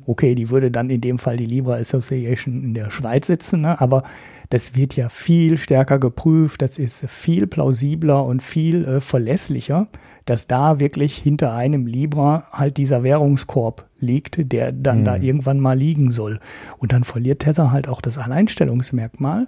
Okay, 0.06 0.36
die 0.36 0.50
würde 0.50 0.72
dann 0.72 0.90
in 0.90 1.02
dem 1.02 1.18
Fall 1.18 1.38
die 1.38 1.46
Libra 1.46 1.76
Association 1.76 2.64
in 2.64 2.74
der 2.74 2.92
Schweiz 2.92 3.28
sitzen, 3.28 3.62
ne? 3.62 3.80
aber 3.80 4.04
das 4.50 4.76
wird 4.76 4.96
ja 4.96 5.10
viel 5.10 5.58
stärker 5.58 6.00
geprüft, 6.00 6.62
das 6.62 6.78
ist 6.78 7.10
viel 7.10 7.48
plausibler 7.48 8.24
und 8.26 8.44
viel 8.44 8.86
äh, 8.86 9.02
verlässlicher, 9.02 9.88
dass 10.26 10.48
da 10.48 10.80
wirklich 10.80 11.18
hinter 11.18 11.54
einem 11.54 11.88
Libra 11.88 12.46
halt 12.52 12.78
dieser 12.78 13.04
Währungskorb 13.04 13.88
liegt, 14.00 14.52
der 14.52 14.72
dann 14.72 15.02
mhm. 15.02 15.06
da 15.06 15.16
irgendwann 15.18 15.60
mal 15.60 15.78
liegen 15.78 16.12
soll. 16.12 16.40
Und 16.78 16.94
dann 16.94 17.04
verliert 17.04 17.40
Tether 17.40 17.72
halt 17.72 17.88
auch 17.88 18.02
das 18.02 18.18
Alleinstellungsmerkmal. 18.18 19.48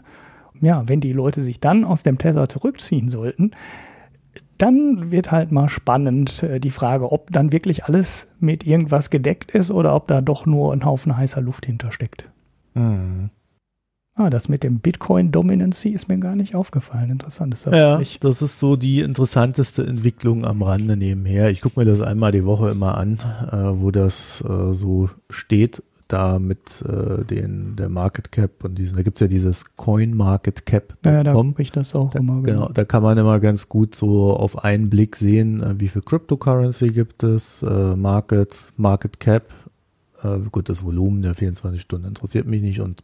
Ja, 0.62 0.88
wenn 0.88 1.01
die 1.01 1.13
Leute 1.13 1.41
sich 1.41 1.60
dann 1.60 1.86
aus 1.86 2.03
dem 2.03 2.17
Tether 2.17 2.49
zurückziehen 2.49 3.10
sollten, 3.10 3.51
dann 4.58 5.12
wird 5.12 5.32
halt 5.32 5.52
mal 5.52 5.69
spannend 5.69 6.43
äh, 6.43 6.60
die 6.60 6.71
Frage, 6.71 7.12
ob 7.12 7.32
dann 7.32 7.52
wirklich 7.52 7.86
alles 7.86 8.28
mit 8.39 8.65
irgendwas 8.65 9.10
gedeckt 9.10 9.52
ist 9.52 9.71
oder 9.71 9.95
ob 9.95 10.08
da 10.08 10.21
doch 10.21 10.45
nur 10.45 10.74
ein 10.74 10.86
Haufen 10.86 11.17
heißer 11.17 11.41
Luft 11.41 11.65
hintersteckt. 11.65 12.30
Mhm. 12.74 13.30
Ah, 14.17 14.30
das 14.30 14.48
mit 14.48 14.63
dem 14.63 14.80
Bitcoin 14.80 15.34
Dominancy 15.34 15.89
ist 15.89 16.08
mir 16.08 16.17
gar 16.17 16.38
nicht 16.38 16.56
aufgefallen. 16.56 17.12
Interessant. 17.12 17.54
Ist 17.54 17.65
ja, 17.65 18.00
das 18.21 18.41
ist 18.41 18.60
so 18.60 18.78
die 18.78 19.02
interessanteste 19.02 19.86
Entwicklung 19.86 20.45
am 20.45 20.62
Rande 20.62 20.95
nebenher. 20.95 21.50
Ich 21.50 21.60
gucke 21.60 21.82
mir 21.82 21.86
das 21.86 22.00
einmal 22.00 22.32
die 22.32 22.45
Woche 22.45 22.69
immer 22.69 22.98
an, 22.98 23.19
äh, 23.52 23.82
wo 23.82 23.91
das 23.91 24.41
äh, 24.48 24.74
so 24.74 25.10
steht 25.30 25.84
da 26.08 26.39
mit 26.39 26.84
äh, 26.88 27.24
den, 27.26 27.76
der 27.76 27.89
Market 27.89 28.32
Cap 28.32 28.63
und 28.63 28.76
diesen, 28.76 28.96
da 28.98 29.04
gibt 29.04 29.18
es 29.18 29.22
ja 29.22 29.28
dieses 29.28 29.76
Coin 29.76 30.15
Market 30.15 30.65
Cap. 30.65 30.98
Ja, 31.04 31.24
da 31.24 31.34
habe 31.34 31.62
ich 31.62 31.72
das 31.72 31.96
auch 31.96 32.12
da, 32.12 32.20
immer. 32.20 32.41
Genau. 32.41 32.44
genau, 32.44 32.70
da 32.72 32.86
kann 32.86 33.02
man 33.04 33.18
immer 33.18 33.39
ganz 33.39 33.70
gut 33.70 33.96
so 33.96 34.34
auf 34.34 34.63
einen 34.63 34.89
Blick 34.89 35.15
sehen, 35.15 35.62
äh, 35.63 35.80
wie 35.80 35.88
viel 35.88 36.02
Cryptocurrency 36.02 36.89
gibt 36.89 37.24
es, 37.24 37.63
äh, 37.63 37.96
Markets, 37.96 38.74
Market 38.78 39.20
Cap, 39.20 39.52
äh, 40.24 40.39
gut, 40.52 40.70
das 40.70 40.84
Volumen 40.84 41.22
der 41.22 41.34
24 41.34 41.82
Stunden 41.82 42.08
interessiert 42.08 42.46
mich 42.46 42.62
nicht 42.62 42.82
und 42.82 43.04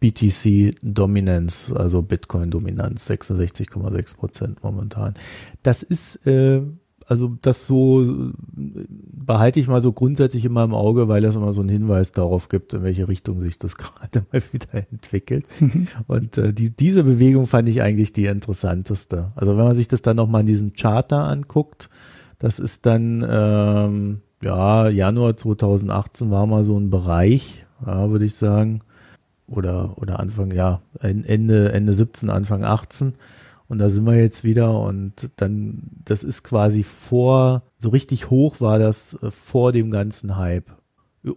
BTC 0.00 0.74
Dominance, 0.82 1.74
also 1.74 2.02
Bitcoin 2.02 2.50
Dominanz, 2.50 3.08
66,6 3.08 4.16
Prozent 4.16 4.62
momentan. 4.62 5.14
Das 5.62 5.82
ist 5.82 6.26
äh, 6.26 6.62
also 7.06 7.36
das 7.40 7.66
so 7.66 8.32
behalte 8.52 9.60
ich 9.60 9.68
mal 9.68 9.82
so 9.82 9.92
grundsätzlich 9.92 10.44
immer 10.44 10.64
im 10.64 10.74
Auge, 10.74 11.06
weil 11.06 11.22
das 11.22 11.36
immer 11.36 11.52
so 11.52 11.60
einen 11.60 11.70
Hinweis 11.70 12.12
darauf 12.12 12.48
gibt, 12.48 12.74
in 12.74 12.82
welche 12.82 13.08
Richtung 13.08 13.40
sich 13.40 13.58
das 13.58 13.76
gerade 13.76 14.26
mal 14.32 14.42
wieder 14.52 14.86
entwickelt. 14.90 15.46
Mhm. 15.60 15.86
Und 16.08 16.36
äh, 16.36 16.52
die, 16.52 16.70
diese 16.70 17.04
Bewegung 17.04 17.46
fand 17.46 17.68
ich 17.68 17.80
eigentlich 17.80 18.12
die 18.12 18.26
interessanteste. 18.26 19.30
Also 19.36 19.56
wenn 19.56 19.64
man 19.64 19.76
sich 19.76 19.88
das 19.88 20.02
dann 20.02 20.16
nochmal 20.16 20.40
in 20.40 20.48
diesem 20.48 20.72
Charter 20.72 21.24
anguckt, 21.24 21.90
das 22.38 22.58
ist 22.58 22.86
dann, 22.86 23.24
ähm, 23.28 24.20
ja, 24.42 24.88
Januar 24.88 25.36
2018 25.36 26.30
war 26.30 26.46
mal 26.46 26.64
so 26.64 26.78
ein 26.78 26.90
Bereich, 26.90 27.64
ja, 27.86 28.10
würde 28.10 28.24
ich 28.24 28.34
sagen. 28.34 28.80
Oder, 29.48 29.96
oder 29.96 30.18
Anfang, 30.18 30.50
ja, 30.50 30.80
Ende, 31.00 31.72
Ende 31.72 31.92
17, 31.92 32.30
Anfang 32.30 32.64
18 32.64 33.14
und 33.68 33.78
da 33.78 33.90
sind 33.90 34.06
wir 34.06 34.16
jetzt 34.16 34.44
wieder 34.44 34.80
und 34.80 35.30
dann, 35.36 35.82
das 36.04 36.22
ist 36.22 36.42
quasi 36.44 36.82
vor, 36.82 37.62
so 37.78 37.88
richtig 37.88 38.30
hoch 38.30 38.60
war 38.60 38.78
das 38.78 39.14
äh, 39.22 39.30
vor 39.30 39.72
dem 39.72 39.90
ganzen 39.90 40.36
Hype 40.36 40.70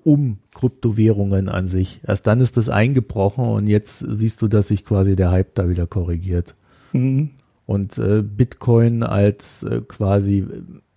um 0.04 0.38
Kryptowährungen 0.54 1.50
an 1.50 1.68
sich. 1.68 2.02
Erst 2.06 2.28
dann 2.28 2.42
ist 2.42 2.58
das 2.58 2.70
eingebrochen 2.70 3.46
und 3.46 3.68
jetzt 3.68 4.00
siehst 4.00 4.42
du, 4.42 4.48
dass 4.48 4.68
sich 4.68 4.86
quasi 4.86 5.16
der 5.16 5.32
Hype 5.32 5.56
da 5.56 5.70
wieder 5.70 5.88
korrigiert. 5.88 6.56
Mhm. 6.94 7.32
Und 7.66 7.98
äh, 7.98 8.22
Bitcoin 8.22 9.04
als 9.04 9.64
äh, 9.64 9.82
quasi, 9.88 10.46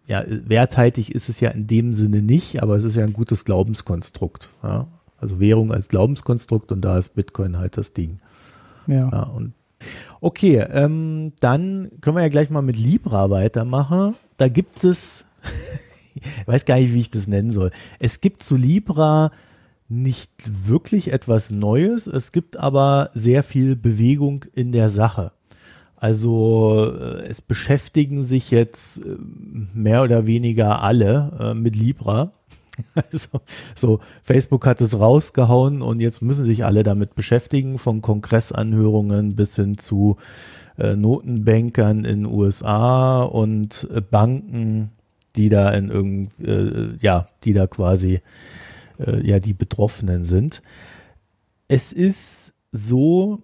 ja, 0.07 0.25
werthaltig 0.27 1.15
ist 1.15 1.29
es 1.29 1.41
ja 1.41 1.51
in 1.51 1.67
dem 1.67 1.93
Sinne 1.93 2.23
nicht, 2.23 2.63
aber 2.63 2.77
es 2.77 2.85
ist 2.85 2.97
ja 2.97 3.05
ein 3.05 3.13
gutes 3.13 3.45
Glaubenskonstrukt. 3.45 4.51
Ja? 4.63 4.89
Also 5.19 5.39
Währung 5.39 5.73
als 5.73 5.89
Glaubenskonstrukt 5.89 6.73
und 6.73 6.83
da 6.83 6.99
ist 6.99 7.15
Bitcoin 7.15 7.59
halt 7.59 7.77
das 7.77 7.93
Ding. 7.93 8.19
Ja. 8.87 9.09
ja 9.11 9.23
und 9.23 9.55
Okay, 10.25 10.65
ähm, 10.71 11.33
dann 11.41 11.91
können 12.01 12.17
wir 12.17 12.23
ja 12.23 12.29
gleich 12.29 12.49
mal 12.49 12.63
mit 12.63 12.79
Libra 12.79 13.29
weitermachen. 13.29 14.15
Da 14.37 14.47
gibt 14.47 14.85
es, 14.85 15.25
ich 16.15 16.47
weiß 16.47 16.65
gar 16.65 16.77
nicht, 16.77 16.95
wie 16.95 17.01
ich 17.01 17.11
das 17.11 17.27
nennen 17.27 17.51
soll. 17.51 17.73
Es 17.99 18.21
gibt 18.21 18.45
zu 18.45 18.55
Libra 18.55 19.33
nicht 19.89 20.31
wirklich 20.47 21.13
etwas 21.13 21.51
Neues, 21.51 22.07
es 22.07 22.31
gibt 22.31 22.57
aber 22.57 23.11
sehr 23.15 23.43
viel 23.43 23.75
Bewegung 23.75 24.45
in 24.55 24.71
der 24.71 24.91
Sache. 24.91 25.33
Also 25.97 26.95
äh, 26.97 27.27
es 27.27 27.43
beschäftigen 27.43 28.23
sich 28.23 28.53
jetzt 28.53 28.99
äh, 28.99 29.17
mehr 29.75 30.05
oder 30.05 30.29
weniger 30.29 30.83
alle 30.83 31.33
äh, 31.41 31.55
mit 31.55 31.75
Libra. 31.75 32.31
Also, 32.95 33.41
so, 33.75 34.01
Facebook 34.23 34.67
hat 34.67 34.81
es 34.81 34.99
rausgehauen 34.99 35.83
und 35.83 36.01
jetzt 36.01 36.23
müssen 36.23 36.45
sich 36.45 36.65
alle 36.65 36.83
damit 36.83 37.15
beschäftigen, 37.15 37.79
von 37.79 38.01
Kongressanhörungen 38.01 39.37
bis 39.37 39.57
hin 39.57 39.79
zu 39.79 40.17
äh, 40.79 40.97
Notenbankern 40.97 42.05
in 42.05 42.27
USA 42.27 43.23
und 43.23 43.89
äh, 43.93 44.01
Banken, 44.01 44.91
die 45.37 45.49
da 45.49 45.71
in 45.71 45.91
irgend, 45.91 46.41
äh, 46.41 46.95
ja, 47.01 47.27
die 47.45 47.53
da 47.53 47.67
quasi 47.67 48.21
äh, 48.99 49.27
ja 49.27 49.39
die 49.39 49.55
Betroffenen 49.55 50.25
sind. 50.25 50.63
Es 51.69 51.93
ist 51.93 52.55
so, 52.71 53.43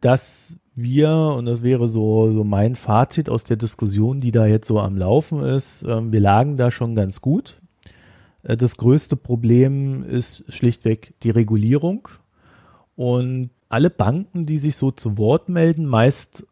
dass 0.00 0.60
wir, 0.76 1.10
und 1.10 1.46
das 1.46 1.62
wäre 1.62 1.88
so, 1.88 2.32
so 2.32 2.44
mein 2.44 2.74
Fazit 2.74 3.28
aus 3.28 3.44
der 3.44 3.56
Diskussion, 3.56 4.20
die 4.20 4.32
da 4.32 4.46
jetzt 4.46 4.66
so 4.66 4.80
am 4.80 4.96
Laufen 4.96 5.42
ist, 5.42 5.84
ähm, 5.88 6.12
wir 6.12 6.20
lagen 6.20 6.56
da 6.56 6.70
schon 6.70 6.94
ganz 6.94 7.20
gut 7.20 7.60
das 8.44 8.76
größte 8.76 9.16
Problem 9.16 10.04
ist 10.04 10.44
schlichtweg 10.48 11.14
die 11.22 11.30
Regulierung. 11.30 12.08
Und 12.96 13.50
alle 13.68 13.90
Banken, 13.90 14.46
die 14.46 14.58
sich 14.58 14.76
so 14.76 14.90
zu 14.90 15.18
Wort 15.18 15.48
melden, 15.48 15.86
meist 15.86 16.46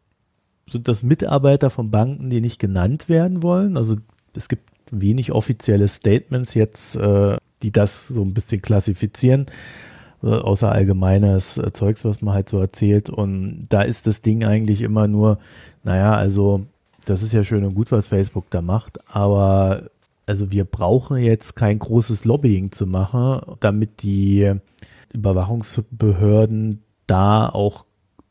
sind 0.67 0.87
das 0.87 1.03
Mitarbeiter 1.03 1.69
von 1.69 1.91
Banken, 1.91 2.29
die 2.29 2.41
nicht 2.41 2.59
genannt 2.59 3.09
werden 3.09 3.43
wollen. 3.43 3.77
Also 3.77 3.95
es 4.35 4.49
gibt 4.49 4.63
wenig 4.91 5.31
offizielle 5.31 5.87
Statements 5.87 6.53
jetzt, 6.53 6.95
äh, 6.95 7.37
die 7.61 7.71
das 7.71 8.07
so 8.07 8.23
ein 8.23 8.33
bisschen 8.33 8.61
klassifizieren, 8.61 9.45
äh, 10.23 10.27
außer 10.27 10.71
allgemeines 10.71 11.61
Zeugs, 11.73 12.05
was 12.05 12.21
man 12.21 12.33
halt 12.33 12.49
so 12.49 12.59
erzählt. 12.59 13.09
Und 13.09 13.67
da 13.69 13.81
ist 13.81 14.07
das 14.07 14.21
Ding 14.21 14.43
eigentlich 14.43 14.81
immer 14.81 15.07
nur, 15.07 15.37
naja, 15.83 16.15
also 16.15 16.65
das 17.05 17.23
ist 17.23 17.33
ja 17.33 17.43
schön 17.43 17.65
und 17.65 17.75
gut, 17.75 17.91
was 17.91 18.07
Facebook 18.07 18.49
da 18.49 18.61
macht, 18.61 18.99
aber 19.13 19.89
also 20.25 20.51
wir 20.51 20.65
brauchen 20.65 21.17
jetzt 21.17 21.55
kein 21.55 21.79
großes 21.79 22.25
Lobbying 22.25 22.71
zu 22.71 22.87
machen, 22.87 23.41
damit 23.59 24.03
die 24.03 24.53
Überwachungsbehörden 25.13 26.83
da 27.07 27.49
auch 27.49 27.85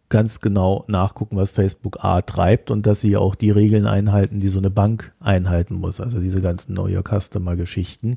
ganz 0.09 0.40
genau 0.40 0.85
nachgucken, 0.88 1.37
was 1.37 1.50
Facebook 1.50 2.05
A 2.05 2.20
treibt 2.20 2.70
und 2.70 2.87
dass 2.87 3.00
sie 3.00 3.16
auch 3.16 3.35
die 3.35 3.50
Regeln 3.50 3.87
einhalten, 3.87 4.40
die 4.40 4.48
so 4.48 4.59
eine 4.59 4.70
Bank 4.70 5.14
einhalten 5.20 5.74
muss. 5.76 6.00
Also 6.00 6.20
diese 6.20 6.42
ganzen 6.42 6.74
Know 6.74 6.87
Your 6.87 7.02
Customer 7.02 7.57
Geschichten, 7.57 8.16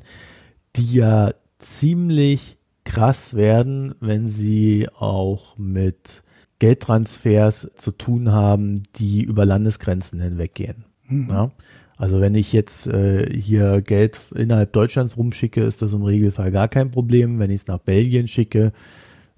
die 0.76 0.94
ja 0.94 1.32
ziemlich 1.58 2.58
krass 2.84 3.34
werden, 3.34 3.94
wenn 4.00 4.28
sie 4.28 4.88
auch 4.98 5.56
mit 5.56 6.22
Geldtransfers 6.58 7.72
zu 7.76 7.92
tun 7.92 8.30
haben, 8.30 8.82
die 8.96 9.22
über 9.22 9.46
Landesgrenzen 9.46 10.20
hinweggehen. 10.20 10.84
Mhm. 11.08 11.28
Ja? 11.30 11.50
Also 11.98 12.20
wenn 12.20 12.34
ich 12.34 12.52
jetzt 12.52 12.86
äh, 12.86 13.30
hier 13.32 13.80
Geld 13.80 14.18
innerhalb 14.34 14.72
Deutschlands 14.72 15.16
rumschicke, 15.16 15.62
ist 15.62 15.80
das 15.82 15.92
im 15.92 16.02
Regelfall 16.02 16.50
gar 16.50 16.68
kein 16.68 16.90
Problem. 16.90 17.38
Wenn 17.38 17.50
ich 17.50 17.62
es 17.62 17.66
nach 17.66 17.78
Belgien 17.78 18.28
schicke, 18.28 18.72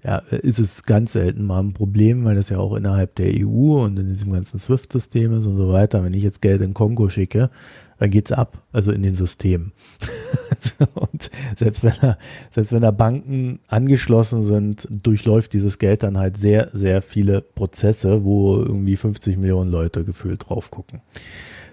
ja, 0.03 0.17
ist 0.17 0.59
es 0.59 0.83
ganz 0.83 1.13
selten 1.13 1.43
mal 1.43 1.59
ein 1.59 1.73
Problem, 1.73 2.23
weil 2.23 2.35
das 2.35 2.49
ja 2.49 2.57
auch 2.57 2.75
innerhalb 2.75 3.15
der 3.15 3.31
EU 3.35 3.83
und 3.83 3.99
in 3.99 4.07
diesem 4.07 4.31
ganzen 4.31 4.57
SWIFT-System 4.57 5.37
ist 5.37 5.45
und 5.45 5.57
so 5.57 5.71
weiter. 5.73 6.03
Wenn 6.03 6.13
ich 6.13 6.23
jetzt 6.23 6.41
Geld 6.41 6.61
in 6.61 6.73
Kongo 6.73 7.09
schicke, 7.09 7.49
dann 7.97 8.09
geht's 8.09 8.31
ab, 8.31 8.63
also 8.71 8.93
in 8.93 9.03
den 9.03 9.15
Systemen. 9.15 9.73
und 10.95 11.29
selbst 11.57 11.83
wenn 11.83 11.93
da, 11.99 12.17
selbst 12.51 12.71
wenn 12.71 12.81
da 12.81 12.91
Banken 12.91 13.59
angeschlossen 13.67 14.43
sind, 14.43 14.87
durchläuft 14.89 15.51
dieses 15.51 15.79
Geld 15.79 16.03
dann 16.03 16.17
halt 16.17 16.37
sehr, 16.37 16.69
sehr 16.71 17.01
viele 17.01 17.41
Prozesse, 17.41 18.23
wo 18.23 18.55
irgendwie 18.57 18.95
50 18.95 19.37
Millionen 19.37 19.69
Leute 19.69 20.05
gefühlt 20.05 20.47
drauf 20.47 20.71
gucken. 20.71 21.01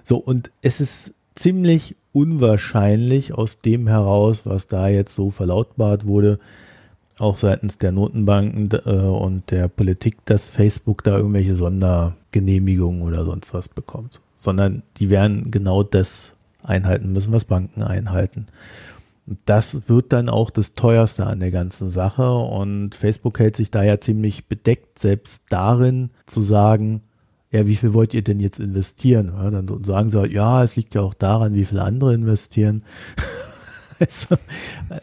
So, 0.09 0.19
und 0.19 0.53
es 0.63 0.81
ist 0.81 1.15
ziemlich 1.35 1.97
unwahrscheinlich 2.13 3.35
aus 3.35 3.61
dem 3.61 3.89
heraus, 3.89 4.47
was 4.47 4.69
da 4.69 4.87
jetzt 4.87 5.13
so 5.17 5.33
verlautbart 5.33 6.07
wurde, 6.07 6.39
auch 7.19 7.37
seitens 7.37 7.79
der 7.79 7.91
Notenbanken 7.91 8.71
äh, 8.71 8.91
und 8.91 9.51
der 9.51 9.67
Politik, 9.67 10.25
dass 10.25 10.49
Facebook 10.49 11.03
da 11.03 11.17
irgendwelche 11.17 11.57
Sondergenehmigungen 11.57 13.03
oder 13.03 13.25
sonst 13.25 13.53
was 13.53 13.69
bekommt, 13.69 14.21
sondern 14.37 14.85
die 14.99 15.11
werden 15.11 15.51
genau 15.51 15.83
das 15.83 16.37
einhalten 16.63 17.13
müssen, 17.13 17.33
was 17.33 17.45
Banken 17.45 17.83
einhalten. 17.83 18.47
Und 19.27 19.41
das 19.47 19.89
wird 19.89 20.13
dann 20.13 20.29
auch 20.29 20.51
das 20.51 20.77
teuerste 20.77 21.27
an 21.27 21.41
der 21.41 21.51
ganzen 21.51 21.91
Sache 21.91 22.31
und 22.31 22.95
Facebook 22.95 23.41
hält 23.41 23.57
sich 23.57 23.73
da 23.73 23.83
ja 23.83 23.99
ziemlich 23.99 24.47
bedeckt, 24.47 25.01
selbst 25.01 25.47
darin 25.49 26.11
zu 26.27 26.43
sagen, 26.43 27.01
ja, 27.51 27.67
wie 27.67 27.77
viel 27.77 27.95
wollt 27.95 28.13
ihr 28.15 28.23
denn 28.23 28.41
jetzt 28.41 28.59
investieren? 28.59 29.33
Ja, 29.37 29.51
dann 29.51 29.85
sagen 29.85 30.09
sie 30.09 30.19
halt, 30.19 30.33
ja, 30.33 30.63
es 30.63 30.77
liegt 30.77 30.95
ja 30.95 31.03
auch 31.03 31.15
daran, 31.15 31.55
wie 31.55 31.65
viele 31.65 31.83
andere 31.83 32.15
investieren. 32.15 32.83
also, 34.01 34.37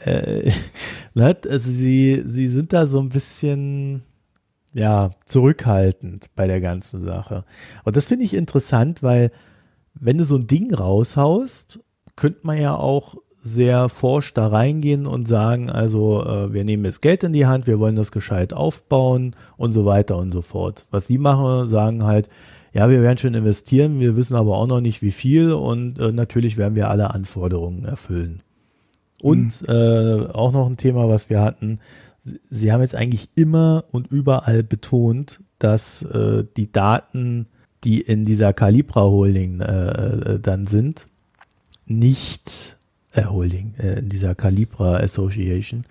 äh, 0.05 0.51
ne, 1.13 1.37
also 1.49 1.71
sie, 1.71 2.23
sie 2.27 2.49
sind 2.49 2.73
da 2.73 2.85
so 2.85 2.99
ein 2.99 3.09
bisschen 3.09 4.03
ja, 4.73 5.11
zurückhaltend 5.25 6.29
bei 6.35 6.47
der 6.47 6.59
ganzen 6.59 7.05
Sache. 7.05 7.45
Und 7.83 7.95
das 7.95 8.07
finde 8.07 8.25
ich 8.25 8.33
interessant, 8.33 9.03
weil 9.03 9.31
wenn 9.93 10.17
du 10.17 10.23
so 10.23 10.35
ein 10.35 10.47
Ding 10.47 10.73
raushaust, 10.73 11.79
könnte 12.15 12.39
man 12.43 12.59
ja 12.59 12.75
auch 12.75 13.15
sehr 13.43 13.89
forsch 13.89 14.33
da 14.33 14.47
reingehen 14.47 15.05
und 15.05 15.27
sagen, 15.27 15.69
also 15.69 16.23
äh, 16.25 16.53
wir 16.53 16.63
nehmen 16.63 16.85
jetzt 16.85 17.01
Geld 17.01 17.23
in 17.23 17.33
die 17.33 17.45
Hand, 17.45 17.67
wir 17.67 17.77
wollen 17.77 17.97
das 17.97 18.13
gescheit 18.13 18.53
aufbauen 18.53 19.35
und 19.57 19.73
so 19.73 19.85
weiter 19.85 20.17
und 20.17 20.31
so 20.31 20.41
fort. 20.41 20.85
Was 20.91 21.07
sie 21.07 21.17
machen, 21.17 21.67
sagen 21.67 22.03
halt, 22.03 22.29
ja, 22.73 22.89
wir 22.89 23.01
werden 23.01 23.17
schon 23.17 23.33
investieren, 23.33 23.99
wir 23.99 24.15
wissen 24.15 24.35
aber 24.35 24.57
auch 24.57 24.65
noch 24.65 24.81
nicht 24.81 25.01
wie 25.01 25.11
viel 25.11 25.51
und 25.51 25.99
äh, 25.99 26.11
natürlich 26.11 26.57
werden 26.57 26.75
wir 26.75 26.89
alle 26.89 27.13
Anforderungen 27.13 27.83
erfüllen. 27.83 28.41
Und 29.21 29.61
mhm. 29.61 29.73
äh, 29.73 30.25
auch 30.31 30.51
noch 30.53 30.65
ein 30.65 30.77
Thema, 30.77 31.09
was 31.09 31.29
wir 31.29 31.41
hatten, 31.41 31.79
Sie 32.49 32.71
haben 32.71 32.81
jetzt 32.81 32.95
eigentlich 32.95 33.29
immer 33.35 33.83
und 33.91 34.07
überall 34.07 34.63
betont, 34.63 35.41
dass 35.59 36.03
äh, 36.03 36.45
die 36.55 36.71
Daten, 36.71 37.47
die 37.83 37.99
in 37.99 38.23
dieser 38.23 38.53
Calibra 38.53 39.01
Holding 39.01 39.59
äh, 39.59 40.35
äh 40.35 40.39
dann 40.39 40.65
sind, 40.65 41.07
nicht 41.85 42.72
äh, 43.13 43.25
Holding, 43.25 43.75
äh, 43.77 43.99
in 43.99 44.09
dieser 44.09 44.35
Calibra 44.35 44.97
Association 44.97 45.83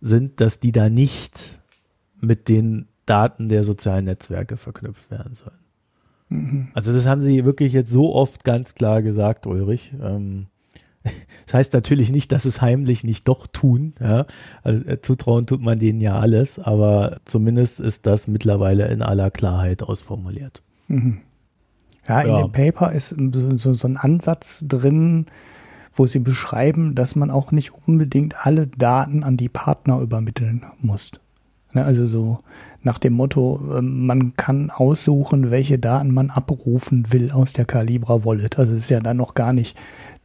sind, 0.00 0.40
dass 0.40 0.60
die 0.60 0.72
da 0.72 0.88
nicht 0.88 1.58
mit 2.20 2.48
den 2.48 2.86
Daten 3.06 3.48
der 3.48 3.64
sozialen 3.64 4.04
Netzwerke 4.06 4.56
verknüpft 4.56 5.10
werden 5.10 5.34
sollen. 5.34 5.58
Mhm. 6.28 6.68
Also 6.74 6.92
das 6.92 7.06
haben 7.06 7.22
sie 7.22 7.44
wirklich 7.44 7.72
jetzt 7.72 7.90
so 7.90 8.14
oft 8.14 8.44
ganz 8.44 8.74
klar 8.74 9.02
gesagt, 9.02 9.46
Ulrich. 9.46 9.92
Ähm, 10.02 10.46
das 11.46 11.54
heißt 11.54 11.72
natürlich 11.72 12.10
nicht, 12.10 12.32
dass 12.32 12.44
es 12.44 12.60
heimlich 12.60 13.04
nicht 13.04 13.28
doch 13.28 13.46
tun. 13.46 13.94
Ja? 14.00 14.26
Also, 14.62 14.84
äh, 14.88 15.00
zutrauen 15.00 15.46
tut 15.46 15.62
man 15.62 15.78
denen 15.78 16.00
ja 16.00 16.18
alles, 16.18 16.58
aber 16.58 17.20
zumindest 17.24 17.80
ist 17.80 18.06
das 18.06 18.26
mittlerweile 18.26 18.88
in 18.88 19.02
aller 19.02 19.30
Klarheit 19.30 19.82
ausformuliert. 19.82 20.62
Mhm. 20.88 21.18
Ja, 22.08 22.20
in 22.22 22.28
Ja. 22.28 22.42
dem 22.42 22.52
Paper 22.52 22.92
ist 22.92 23.10
so, 23.10 23.56
so, 23.56 23.74
so 23.74 23.88
ein 23.88 23.96
Ansatz 23.96 24.64
drin, 24.66 25.26
wo 25.96 26.06
sie 26.06 26.18
beschreiben, 26.18 26.94
dass 26.94 27.16
man 27.16 27.30
auch 27.30 27.52
nicht 27.52 27.72
unbedingt 27.86 28.46
alle 28.46 28.66
Daten 28.66 29.24
an 29.24 29.36
die 29.36 29.48
Partner 29.48 30.00
übermitteln 30.00 30.64
muss. 30.80 31.12
Ne, 31.72 31.84
also 31.84 32.06
so 32.06 32.38
nach 32.82 32.98
dem 32.98 33.14
Motto, 33.14 33.60
ähm, 33.76 34.06
man 34.06 34.34
kann 34.36 34.70
aussuchen, 34.70 35.50
welche 35.50 35.78
Daten 35.78 36.12
man 36.12 36.30
abrufen 36.30 37.12
will 37.12 37.32
aus 37.32 37.52
der 37.52 37.64
Calibra 37.64 38.24
Wallet. 38.24 38.58
Also 38.58 38.74
es 38.74 38.84
ist 38.84 38.90
ja 38.90 39.00
dann 39.00 39.16
noch 39.16 39.34
gar 39.34 39.52
nicht 39.52 39.76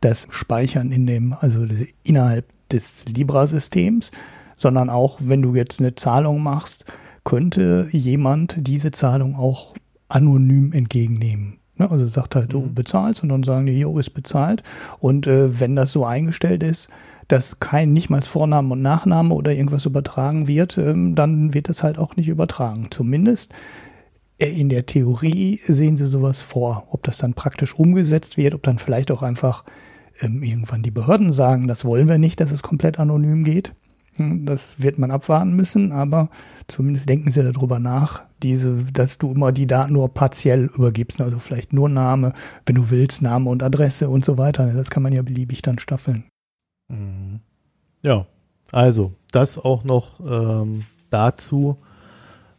das 0.02 0.28
Speichern 0.30 0.92
in 0.92 1.08
dem, 1.08 1.34
also 1.34 1.66
innerhalb 2.04 2.46
des 2.70 3.06
Libra-Systems, 3.08 4.12
sondern 4.56 4.90
auch, 4.90 5.20
wenn 5.22 5.42
du 5.42 5.56
jetzt 5.56 5.80
eine 5.80 5.96
Zahlung 5.96 6.42
machst, 6.42 6.86
könnte 7.24 7.88
jemand 7.92 8.56
diese 8.58 8.92
Zahlung 8.92 9.36
auch 9.36 9.76
anonym 10.08 10.74
entgegennehmen. 10.74 11.61
Ne, 11.82 11.90
Also 11.90 12.06
sagt 12.08 12.36
halt, 12.36 12.54
du 12.54 12.62
Mhm. 12.62 12.74
bezahlst 12.76 13.24
und 13.24 13.30
dann 13.30 13.44
sagen 13.44 13.66
die, 13.66 13.80
jo, 13.80 13.98
ist 13.98 14.12
bezahlt. 14.12 14.62
Und 15.00 15.26
äh, 15.26 15.60
wenn 15.60 15.76
das 15.76 15.92
so 15.92 16.06
eingestellt 16.06 16.62
ist, 16.64 16.90
dass 17.28 17.60
kein 17.60 17.92
nicht 17.94 18.10
mal 18.10 18.22
Vorname 18.22 18.74
und 18.74 18.82
Nachname 18.82 19.34
oder 19.34 19.54
irgendwas 19.54 19.86
übertragen 19.88 20.48
wird, 20.48 20.78
ähm, 20.78 21.16
dann 21.16 21.54
wird 21.54 21.70
das 21.70 21.82
halt 21.82 21.98
auch 21.98 22.16
nicht 22.18 22.28
übertragen. 22.28 22.88
Zumindest 22.92 23.54
äh, 24.38 24.48
in 24.50 24.70
der 24.70 24.86
Theorie 24.86 25.60
sehen 25.66 25.98
sie 25.98 26.06
sowas 26.08 26.42
vor. 26.42 26.84
Ob 26.92 27.04
das 27.04 27.18
dann 27.18 27.34
praktisch 27.34 27.74
umgesetzt 27.74 28.38
wird, 28.38 28.54
ob 28.54 28.62
dann 28.64 28.78
vielleicht 28.78 29.10
auch 29.10 29.24
einfach 29.24 29.64
ähm, 30.20 30.44
irgendwann 30.44 30.84
die 30.84 30.92
Behörden 30.92 31.34
sagen, 31.34 31.68
das 31.68 31.84
wollen 31.84 32.08
wir 32.10 32.20
nicht, 32.20 32.40
dass 32.42 32.52
es 32.52 32.62
komplett 32.62 33.00
anonym 33.00 33.44
geht. 33.44 33.74
Das 34.18 34.82
wird 34.82 35.00
man 35.00 35.10
abwarten 35.10 35.56
müssen, 35.56 35.92
aber 35.92 36.30
zumindest 36.68 37.08
denken 37.08 37.32
sie 37.32 37.44
darüber 37.44 37.80
nach, 37.80 38.24
diese, 38.44 38.84
dass 38.92 39.18
du 39.18 39.32
immer 39.32 39.52
die 39.52 39.68
Daten 39.68 39.94
nur 39.94 40.10
partiell 40.10 40.66
übergibst, 40.66 41.22
also 41.22 41.40
vielleicht 41.40 41.72
nur 41.72 41.88
Name, 41.88 42.34
wenn 42.66 42.76
du 42.76 42.90
willst, 42.90 43.22
Name 43.22 43.50
und 43.50 43.64
Adresse 43.64 44.10
und 44.10 44.26
so 44.26 44.38
weiter. 44.38 44.74
Das 44.74 44.90
kann 44.90 45.04
man 45.04 45.14
ja 45.14 45.22
beliebig 45.22 45.62
dann 45.62 45.80
staffeln. 45.80 46.26
Mhm. 46.90 47.40
Ja, 48.04 48.26
also 48.72 49.14
das 49.32 49.58
auch 49.58 49.84
noch 49.84 50.20
ähm, 50.20 50.84
dazu. 51.10 51.78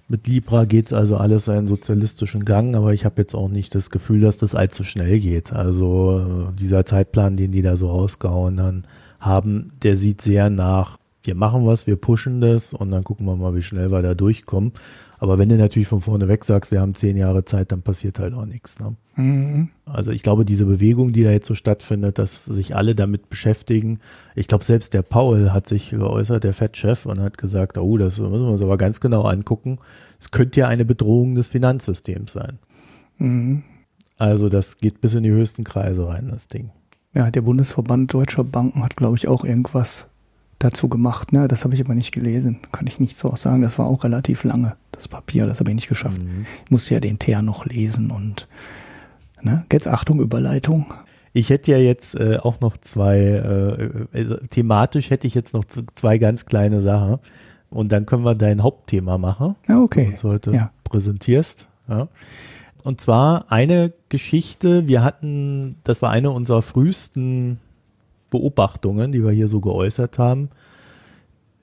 Mit 0.08 0.26
Libra 0.26 0.64
geht's 0.64 0.92
also 0.92 1.16
alles 1.16 1.46
seinen 1.46 1.66
sozialistischen 1.66 2.44
Gang, 2.44 2.76
aber 2.76 2.92
ich 2.92 3.04
habe 3.04 3.20
jetzt 3.20 3.34
auch 3.34 3.48
nicht 3.48 3.74
das 3.74 3.90
Gefühl, 3.90 4.20
dass 4.20 4.38
das 4.38 4.54
allzu 4.54 4.84
schnell 4.84 5.20
geht. 5.20 5.52
Also 5.52 6.48
äh, 6.50 6.54
dieser 6.54 6.84
Zeitplan, 6.86 7.36
den 7.36 7.52
die 7.52 7.62
da 7.62 7.76
so 7.76 7.88
rausgehauen 7.88 8.84
haben, 9.20 9.72
der 9.82 9.96
sieht 9.96 10.20
sehr 10.20 10.50
nach, 10.50 10.98
wir 11.24 11.34
machen 11.34 11.66
was, 11.66 11.86
wir 11.86 11.96
pushen 11.96 12.40
das 12.40 12.72
und 12.72 12.90
dann 12.90 13.04
gucken 13.04 13.26
wir 13.26 13.36
mal, 13.36 13.54
wie 13.54 13.62
schnell 13.62 13.90
wir 13.90 14.02
da 14.02 14.14
durchkommen. 14.14 14.72
Aber 15.18 15.38
wenn 15.38 15.48
du 15.48 15.56
natürlich 15.56 15.86
von 15.86 16.00
vorne 16.00 16.26
weg 16.26 16.44
sagst, 16.44 16.72
wir 16.72 16.80
haben 16.80 16.96
zehn 16.96 17.16
Jahre 17.16 17.44
Zeit, 17.44 17.70
dann 17.70 17.82
passiert 17.82 18.18
halt 18.18 18.34
auch 18.34 18.44
nichts. 18.44 18.80
Ne? 18.80 18.96
Mhm. 19.14 19.68
Also 19.84 20.10
ich 20.10 20.24
glaube, 20.24 20.44
diese 20.44 20.66
Bewegung, 20.66 21.12
die 21.12 21.22
da 21.22 21.30
jetzt 21.30 21.46
so 21.46 21.54
stattfindet, 21.54 22.18
dass 22.18 22.44
sich 22.44 22.74
alle 22.74 22.96
damit 22.96 23.30
beschäftigen. 23.30 24.00
Ich 24.34 24.48
glaube, 24.48 24.64
selbst 24.64 24.94
der 24.94 25.02
Paul 25.02 25.52
hat 25.52 25.68
sich 25.68 25.90
geäußert, 25.90 26.42
der 26.42 26.52
Fettchef, 26.52 27.06
und 27.06 27.20
hat 27.20 27.38
gesagt, 27.38 27.78
oh, 27.78 27.98
das 27.98 28.18
müssen 28.18 28.32
wir 28.32 28.50
uns 28.50 28.62
aber 28.62 28.76
ganz 28.76 28.98
genau 28.98 29.22
angucken. 29.22 29.78
Es 30.18 30.32
könnte 30.32 30.58
ja 30.58 30.66
eine 30.66 30.84
Bedrohung 30.84 31.36
des 31.36 31.46
Finanzsystems 31.46 32.32
sein. 32.32 32.58
Mhm. 33.18 33.62
Also 34.18 34.48
das 34.48 34.78
geht 34.78 35.00
bis 35.00 35.14
in 35.14 35.22
die 35.22 35.30
höchsten 35.30 35.62
Kreise 35.62 36.08
rein, 36.08 36.28
das 36.30 36.48
Ding. 36.48 36.70
Ja, 37.14 37.30
der 37.30 37.42
Bundesverband 37.42 38.12
Deutscher 38.12 38.42
Banken 38.42 38.82
hat, 38.82 38.96
glaube 38.96 39.16
ich, 39.16 39.28
auch 39.28 39.44
irgendwas 39.44 40.08
dazu 40.64 40.88
gemacht. 40.88 41.32
Ne? 41.32 41.48
Das 41.48 41.64
habe 41.64 41.74
ich 41.74 41.80
aber 41.80 41.94
nicht 41.94 42.12
gelesen. 42.12 42.60
Kann 42.72 42.86
ich 42.86 43.00
nicht 43.00 43.16
so 43.18 43.30
auch 43.30 43.36
sagen. 43.36 43.62
Das 43.62 43.78
war 43.78 43.86
auch 43.86 44.04
relativ 44.04 44.44
lange, 44.44 44.76
das 44.92 45.08
Papier. 45.08 45.46
Das 45.46 45.60
habe 45.60 45.70
ich 45.70 45.76
nicht 45.76 45.88
geschafft. 45.88 46.20
Mhm. 46.22 46.46
Ich 46.64 46.70
musste 46.70 46.94
ja 46.94 47.00
den 47.00 47.18
Teer 47.18 47.42
noch 47.42 47.64
lesen 47.66 48.10
und 48.10 48.48
ne? 49.42 49.64
jetzt 49.72 49.88
Achtung, 49.88 50.20
Überleitung. 50.20 50.92
Ich 51.32 51.48
hätte 51.50 51.70
ja 51.70 51.78
jetzt 51.78 52.14
äh, 52.14 52.36
auch 52.36 52.60
noch 52.60 52.76
zwei, 52.76 53.18
äh, 53.18 54.20
äh, 54.20 54.46
thematisch 54.48 55.10
hätte 55.10 55.26
ich 55.26 55.34
jetzt 55.34 55.54
noch 55.54 55.64
zwei 55.94 56.18
ganz 56.18 56.44
kleine 56.46 56.82
Sachen. 56.82 57.18
Und 57.70 57.90
dann 57.90 58.04
können 58.04 58.22
wir 58.24 58.34
dein 58.34 58.62
Hauptthema 58.62 59.16
machen, 59.16 59.56
Ja, 59.66 59.76
was 59.78 59.84
okay. 59.84 60.04
du 60.04 60.10
uns 60.10 60.24
heute 60.24 60.52
Ja. 60.52 60.70
präsentierst. 60.84 61.68
Ja. 61.88 62.08
Und 62.84 63.00
zwar 63.00 63.50
eine 63.50 63.92
Geschichte, 64.10 64.88
wir 64.88 65.02
hatten, 65.02 65.76
das 65.84 66.02
war 66.02 66.10
eine 66.10 66.30
unserer 66.32 66.60
frühesten 66.62 67.60
Beobachtungen, 68.32 69.12
die 69.12 69.22
wir 69.22 69.30
hier 69.30 69.46
so 69.46 69.60
geäußert 69.60 70.18
haben. 70.18 70.48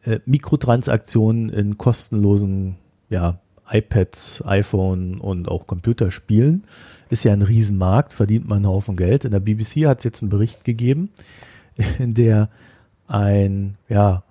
Äh, 0.04 0.20
Mikrotransaktionen 0.26 1.50
in 1.50 1.78
kostenlosen 1.78 2.76
ja, 3.10 3.40
iPad, 3.70 4.44
iPhone 4.46 5.20
und 5.20 5.50
auch 5.50 5.68
Computerspielen 5.68 6.64
ist 7.10 7.24
ja 7.24 7.34
ein 7.34 7.42
Riesenmarkt, 7.42 8.14
verdient 8.14 8.48
man 8.48 8.58
einen 8.58 8.68
Haufen 8.68 8.96
Geld. 8.96 9.26
In 9.26 9.32
der 9.32 9.40
BBC 9.40 9.88
hat 9.88 9.98
es 9.98 10.04
jetzt 10.04 10.22
einen 10.22 10.30
Bericht 10.30 10.64
gegeben, 10.64 11.10
in 12.00 12.14
der 12.14 12.50
ein, 13.08 13.76
ja, 13.90 14.24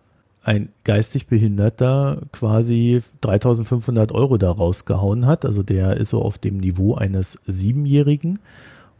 ein 0.42 0.70
geistig 0.84 1.26
Behinderter 1.26 2.22
quasi 2.32 3.02
3500 3.20 4.12
Euro 4.12 4.38
da 4.38 4.50
rausgehauen 4.50 5.26
hat. 5.26 5.44
Also 5.44 5.62
der 5.62 5.96
ist 5.96 6.10
so 6.10 6.22
auf 6.22 6.38
dem 6.38 6.58
Niveau 6.58 6.94
eines 6.94 7.40
Siebenjährigen 7.46 8.38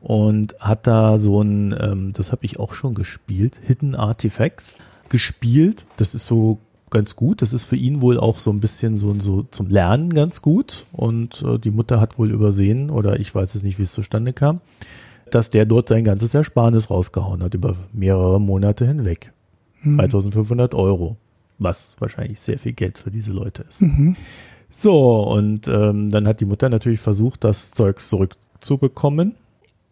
und 0.01 0.55
hat 0.61 0.87
da 0.87 1.19
so 1.19 1.43
ein, 1.43 1.75
ähm, 1.79 2.13
das 2.13 2.33
habe 2.33 2.45
ich 2.45 2.59
auch 2.59 2.73
schon 2.75 2.95
gespielt, 2.95 3.59
Hidden 3.63 3.95
Artifacts 3.95 4.77
gespielt. 5.09 5.87
Das 5.97 6.15
ist 6.15 6.27
so 6.27 6.59
ganz 6.91 7.17
gut. 7.17 7.43
Das 7.43 7.53
ist 7.53 7.65
für 7.65 7.77
ihn 7.77 8.01
wohl 8.01 8.19
auch 8.19 8.39
so 8.39 8.51
ein 8.51 8.61
bisschen 8.61 8.97
so, 8.97 9.15
so 9.19 9.43
zum 9.51 9.69
Lernen 9.69 10.13
ganz 10.13 10.43
gut. 10.43 10.87
Und 10.93 11.43
äh, 11.43 11.59
die 11.59 11.71
Mutter 11.71 12.01
hat 12.01 12.19
wohl 12.19 12.31
übersehen, 12.31 12.91
oder 12.91 13.19
ich 13.21 13.35
weiß 13.35 13.55
es 13.55 13.63
nicht, 13.63 13.79
wie 13.79 13.85
es 13.85 13.93
zustande 13.93 14.33
kam, 14.33 14.61
dass 15.31 15.51
der 15.51 15.67
dort 15.67 15.89
sein 15.89 16.05
ganzes 16.05 16.35
Ersparnis 16.35 16.91
rausgehauen 16.91 17.43
hat 17.43 17.55
über 17.55 17.77
mehrere 17.93 18.41
Monate 18.41 18.87
hinweg. 18.87 19.33
3500 19.85 20.75
Euro, 20.75 21.17
was 21.59 21.97
wahrscheinlich 22.01 22.41
sehr 22.41 22.59
viel 22.59 22.73
Geld 22.73 22.99
für 22.99 23.11
diese 23.11 23.31
Leute 23.33 23.65
ist. 23.69 23.83
Mhm. 23.83 24.17
So, 24.71 25.23
und 25.23 25.69
ähm, 25.69 26.11
dann 26.11 26.27
hat 26.27 26.41
die 26.41 26.45
Mutter 26.45 26.69
natürlich 26.69 27.01
versucht, 27.01 27.45
das 27.45 27.71
Zeugs 27.71 28.09
zurückzubekommen, 28.09 29.35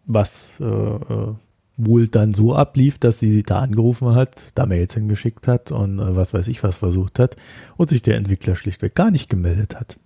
was 0.07 0.61
äh, 0.61 0.64
äh, 0.64 1.35
wohl 1.77 2.09
dann 2.09 2.33
so 2.33 2.55
ablief, 2.55 2.99
dass 2.99 3.19
sie 3.19 3.42
da 3.42 3.59
angerufen 3.59 4.14
hat, 4.14 4.47
da 4.55 4.66
Mails 4.66 4.95
hingeschickt 4.95 5.47
hat 5.47 5.73
und 5.73 5.99
äh, 5.99 6.16
was 6.16 6.33
weiß 6.33 6.49
ich 6.49 6.62
was 6.62 6.79
versucht 6.79 7.19
hat 7.19 7.37
und 7.77 7.90
sich 7.90 8.03
der 8.03 8.16
Entwickler 8.16 8.57
schlichtweg 8.57 8.95
gar 8.95 9.11
nicht 9.11 9.29
gemeldet 9.29 9.79
hat. 9.79 9.99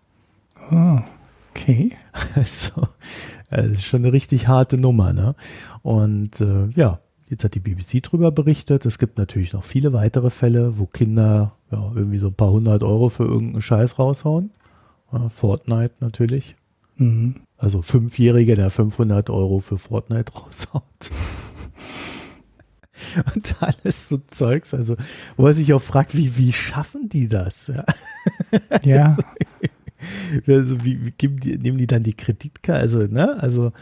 Ah, 0.71 1.05
okay. 1.51 1.93
Also, 2.35 2.83
äh, 3.51 3.63
das 3.63 3.71
ist 3.71 3.85
schon 3.85 4.05
eine 4.05 4.13
richtig 4.13 4.49
harte 4.49 4.79
Nummer, 4.79 5.13
ne? 5.13 5.35
Und 5.83 6.41
äh, 6.41 6.69
ja, 6.75 7.01
jetzt 7.29 7.45
hat 7.45 7.55
die 7.55 7.61
BBC 7.61 8.03
drüber 8.03 8.33
berichtet. 8.33 8.85
Es 8.85 8.99
gibt 8.99 9.17
natürlich 9.17 9.53
noch 9.53 9.65
viele 9.65 9.93
weitere 9.93 10.31
Fälle, 10.31 10.79
wo 10.79 10.87
Kinder 10.87 11.53
ja, 11.71 11.93
irgendwie 11.95 12.19
so 12.19 12.27
ein 12.29 12.35
paar 12.35 12.51
hundert 12.51 12.83
Euro 12.83 13.09
für 13.09 13.25
irgendeinen 13.25 13.63
Scheiß 13.63 13.99
raushauen. 13.99 14.51
Ja, 15.13 15.29
Fortnite 15.29 15.95
natürlich. 16.01 16.57
Mhm. 16.97 17.37
Also 17.61 17.83
Fünfjähriger, 17.83 18.57
der 18.57 18.71
500 18.71 19.29
Euro 19.29 19.61
für 19.61 19.77
Fortnite 19.77 20.33
raushaut. 20.33 20.83
Und 23.35 23.57
alles 23.61 24.09
so 24.09 24.19
Zeugs, 24.29 24.73
also 24.73 24.97
wo 25.37 25.47
er 25.47 25.55
sich 25.55 25.75
auch 25.75 25.83
fragt, 25.83 26.17
wie, 26.17 26.37
wie 26.37 26.53
schaffen 26.53 27.09
die 27.09 27.29
das? 27.29 27.67
Ja? 27.67 27.85
Ja, 28.83 29.17
Also 30.47 30.85
wie, 30.85 31.05
wie 31.05 31.11
geben 31.11 31.39
die, 31.39 31.59
nehmen 31.59 31.79
die 31.79 31.87
dann 31.87 32.03
die 32.03 32.15
Kreditkarte? 32.15 32.81
Also, 32.81 32.99
ne? 33.01 33.43
Also 33.43 33.73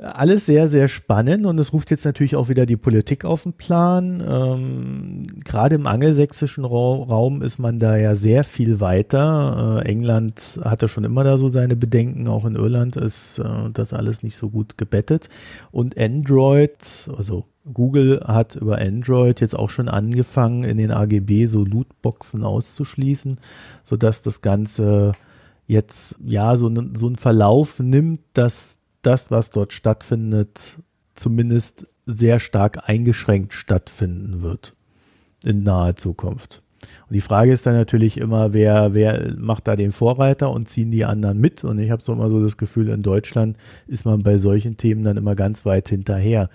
alles 0.00 0.46
sehr, 0.46 0.68
sehr 0.68 0.86
spannend 0.86 1.44
und 1.44 1.58
es 1.58 1.72
ruft 1.72 1.90
jetzt 1.90 2.04
natürlich 2.04 2.36
auch 2.36 2.48
wieder 2.48 2.66
die 2.66 2.76
Politik 2.76 3.24
auf 3.24 3.42
den 3.42 3.52
Plan. 3.52 4.22
Ähm, 4.26 5.26
Gerade 5.44 5.74
im 5.74 5.88
angelsächsischen 5.88 6.64
Ra 6.64 6.94
Raum 7.02 7.42
ist 7.42 7.58
man 7.58 7.80
da 7.80 7.96
ja 7.96 8.14
sehr 8.14 8.44
viel 8.44 8.80
weiter. 8.80 9.82
Äh, 9.84 9.88
England 9.88 10.60
hatte 10.62 10.86
schon 10.86 11.02
immer 11.02 11.24
da 11.24 11.36
so 11.36 11.48
seine 11.48 11.74
Bedenken, 11.74 12.28
auch 12.28 12.44
in 12.44 12.54
Irland 12.54 12.96
ist 12.96 13.38
äh, 13.38 13.70
das 13.72 13.92
alles 13.92 14.22
nicht 14.22 14.36
so 14.36 14.50
gut 14.50 14.78
gebettet. 14.78 15.28
Und 15.72 15.98
Android, 15.98 17.10
also 17.16 17.46
Google 17.72 18.22
hat 18.24 18.54
über 18.54 18.78
Android 18.78 19.40
jetzt 19.40 19.58
auch 19.58 19.68
schon 19.68 19.88
angefangen, 19.88 20.62
in 20.62 20.78
den 20.78 20.92
AGB 20.92 21.46
so 21.46 21.64
Lootboxen 21.64 22.44
auszuschließen, 22.44 23.38
sodass 23.82 24.22
das 24.22 24.42
Ganze 24.42 25.12
jetzt 25.66 26.16
ja 26.24 26.56
so, 26.56 26.68
ne, 26.68 26.90
so 26.94 27.06
einen 27.06 27.16
Verlauf 27.16 27.80
nimmt, 27.80 28.20
dass 28.32 28.77
das, 29.08 29.30
was 29.30 29.50
dort 29.50 29.72
stattfindet, 29.72 30.78
zumindest 31.14 31.86
sehr 32.04 32.40
stark 32.40 32.88
eingeschränkt 32.88 33.54
stattfinden 33.54 34.42
wird 34.42 34.74
in 35.44 35.62
naher 35.62 35.96
Zukunft. 35.96 36.62
Und 37.08 37.14
die 37.14 37.22
Frage 37.22 37.50
ist 37.50 37.64
dann 37.64 37.74
natürlich 37.74 38.18
immer, 38.18 38.52
wer, 38.52 38.92
wer 38.92 39.34
macht 39.38 39.66
da 39.66 39.76
den 39.76 39.92
Vorreiter 39.92 40.50
und 40.50 40.68
ziehen 40.68 40.90
die 40.90 41.06
anderen 41.06 41.40
mit? 41.40 41.64
Und 41.64 41.78
ich 41.78 41.90
habe 41.90 42.02
so 42.02 42.12
immer 42.12 42.28
so 42.28 42.42
das 42.42 42.58
Gefühl, 42.58 42.90
in 42.90 43.02
Deutschland 43.02 43.56
ist 43.86 44.04
man 44.04 44.22
bei 44.22 44.36
solchen 44.36 44.76
Themen 44.76 45.04
dann 45.04 45.16
immer 45.16 45.34
ganz 45.34 45.64
weit 45.64 45.88
hinterher. 45.88 46.50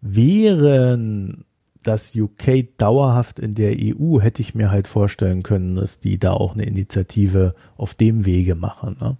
Wären 0.00 1.44
das 1.84 2.16
UK 2.16 2.76
dauerhaft 2.78 3.38
in 3.38 3.54
der 3.54 3.76
EU, 3.78 4.20
hätte 4.20 4.42
ich 4.42 4.56
mir 4.56 4.72
halt 4.72 4.88
vorstellen 4.88 5.44
können, 5.44 5.76
dass 5.76 6.00
die 6.00 6.18
da 6.18 6.32
auch 6.32 6.54
eine 6.54 6.64
Initiative 6.64 7.54
auf 7.76 7.94
dem 7.94 8.24
Wege 8.24 8.56
machen. 8.56 8.96
Ne? 9.00 9.16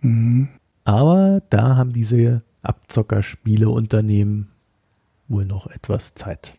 mhm. 0.00 0.48
Aber 0.90 1.40
da 1.50 1.76
haben 1.76 1.92
diese 1.92 2.42
Abzockerspieleunternehmen 2.62 4.48
wohl 5.28 5.44
noch 5.44 5.68
etwas 5.68 6.16
Zeit. 6.16 6.58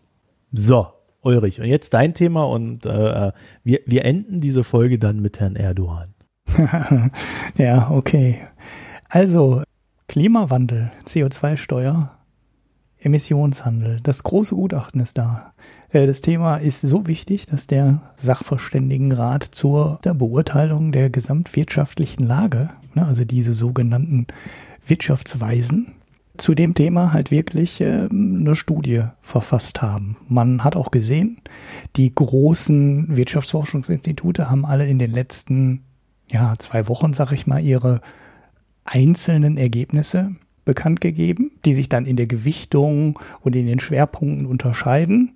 So, 0.53 0.87
Ulrich, 1.19 1.59
und 1.59 1.67
jetzt 1.67 1.93
dein 1.93 2.13
Thema 2.13 2.45
und 2.45 2.85
äh, 2.85 3.33
wir, 3.65 3.81
wir 3.85 4.05
enden 4.05 4.39
diese 4.39 4.63
Folge 4.63 4.99
dann 4.99 5.21
mit 5.21 5.41
Herrn 5.41 5.57
Erdogan. 5.57 6.13
ja, 7.57 7.91
okay. 7.91 8.39
Also, 9.09 9.63
Klimawandel, 10.07 10.91
CO2-Steuer, 11.05 12.17
Emissionshandel, 12.99 13.99
das 14.01 14.23
große 14.23 14.55
Gutachten 14.55 15.01
ist 15.01 15.17
da. 15.17 15.51
Äh, 15.89 16.07
das 16.07 16.21
Thema 16.21 16.55
ist 16.55 16.79
so 16.79 17.05
wichtig, 17.05 17.47
dass 17.47 17.67
der 17.67 18.13
Sachverständigenrat 18.15 19.43
zur 19.43 19.99
Beurteilung 20.01 20.93
der 20.93 21.09
gesamtwirtschaftlichen 21.09 22.25
Lage, 22.25 22.69
ne, 22.95 23.05
also 23.05 23.25
diese 23.25 23.53
sogenannten 23.53 24.27
Wirtschaftsweisen, 24.85 25.93
zu 26.37 26.55
dem 26.55 26.73
Thema 26.73 27.13
halt 27.13 27.29
wirklich 27.29 27.81
äh, 27.81 28.07
eine 28.09 28.55
Studie 28.55 29.03
verfasst 29.21 29.81
haben. 29.81 30.17
Man 30.27 30.63
hat 30.63 30.75
auch 30.75 30.91
gesehen, 30.91 31.37
die 31.95 32.13
großen 32.13 33.15
Wirtschaftsforschungsinstitute 33.15 34.49
haben 34.49 34.65
alle 34.65 34.87
in 34.87 34.97
den 34.97 35.11
letzten 35.11 35.83
ja, 36.29 36.55
zwei 36.57 36.87
Wochen, 36.87 37.13
sag 37.13 37.31
ich 37.31 37.47
mal, 37.47 37.59
ihre 37.61 38.01
einzelnen 38.85 39.57
Ergebnisse 39.57 40.35
bekannt 40.65 41.01
gegeben, 41.01 41.51
die 41.65 41.73
sich 41.73 41.89
dann 41.89 42.05
in 42.05 42.15
der 42.15 42.27
Gewichtung 42.27 43.19
und 43.41 43.55
in 43.55 43.67
den 43.67 43.79
Schwerpunkten 43.79 44.45
unterscheiden. 44.45 45.33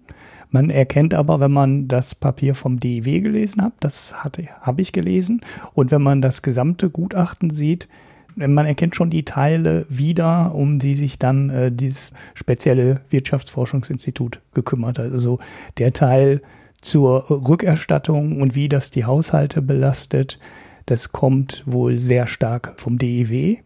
Man 0.49 0.69
erkennt 0.69 1.13
aber, 1.13 1.39
wenn 1.39 1.51
man 1.51 1.87
das 1.87 2.15
Papier 2.15 2.55
vom 2.55 2.79
DIW 2.79 3.19
gelesen 3.19 3.61
hat, 3.61 3.73
das 3.79 4.13
habe 4.13 4.81
ich 4.81 4.91
gelesen, 4.91 5.41
und 5.73 5.91
wenn 5.91 6.01
man 6.01 6.21
das 6.21 6.41
gesamte 6.41 6.89
Gutachten 6.89 7.49
sieht, 7.49 7.87
man 8.35 8.65
erkennt 8.65 8.95
schon 8.95 9.09
die 9.09 9.23
Teile 9.23 9.85
wieder, 9.89 10.53
um 10.53 10.79
die 10.79 10.95
sich 10.95 11.17
dann 11.17 11.49
äh, 11.49 11.71
dieses 11.71 12.11
spezielle 12.33 13.01
Wirtschaftsforschungsinstitut 13.09 14.41
gekümmert 14.53 14.99
hat. 14.99 15.11
Also 15.11 15.39
der 15.77 15.93
Teil 15.93 16.41
zur 16.81 17.29
Rückerstattung 17.29 18.41
und 18.41 18.53
wie 18.53 18.69
das 18.69 18.91
die 18.91 19.05
Haushalte 19.05 19.61
belastet, 19.61 20.39
das 20.85 21.11
kommt 21.11 21.63
wohl 21.65 21.97
sehr 21.97 22.27
stark 22.27 22.73
vom 22.77 22.97
DEW. 22.97 23.57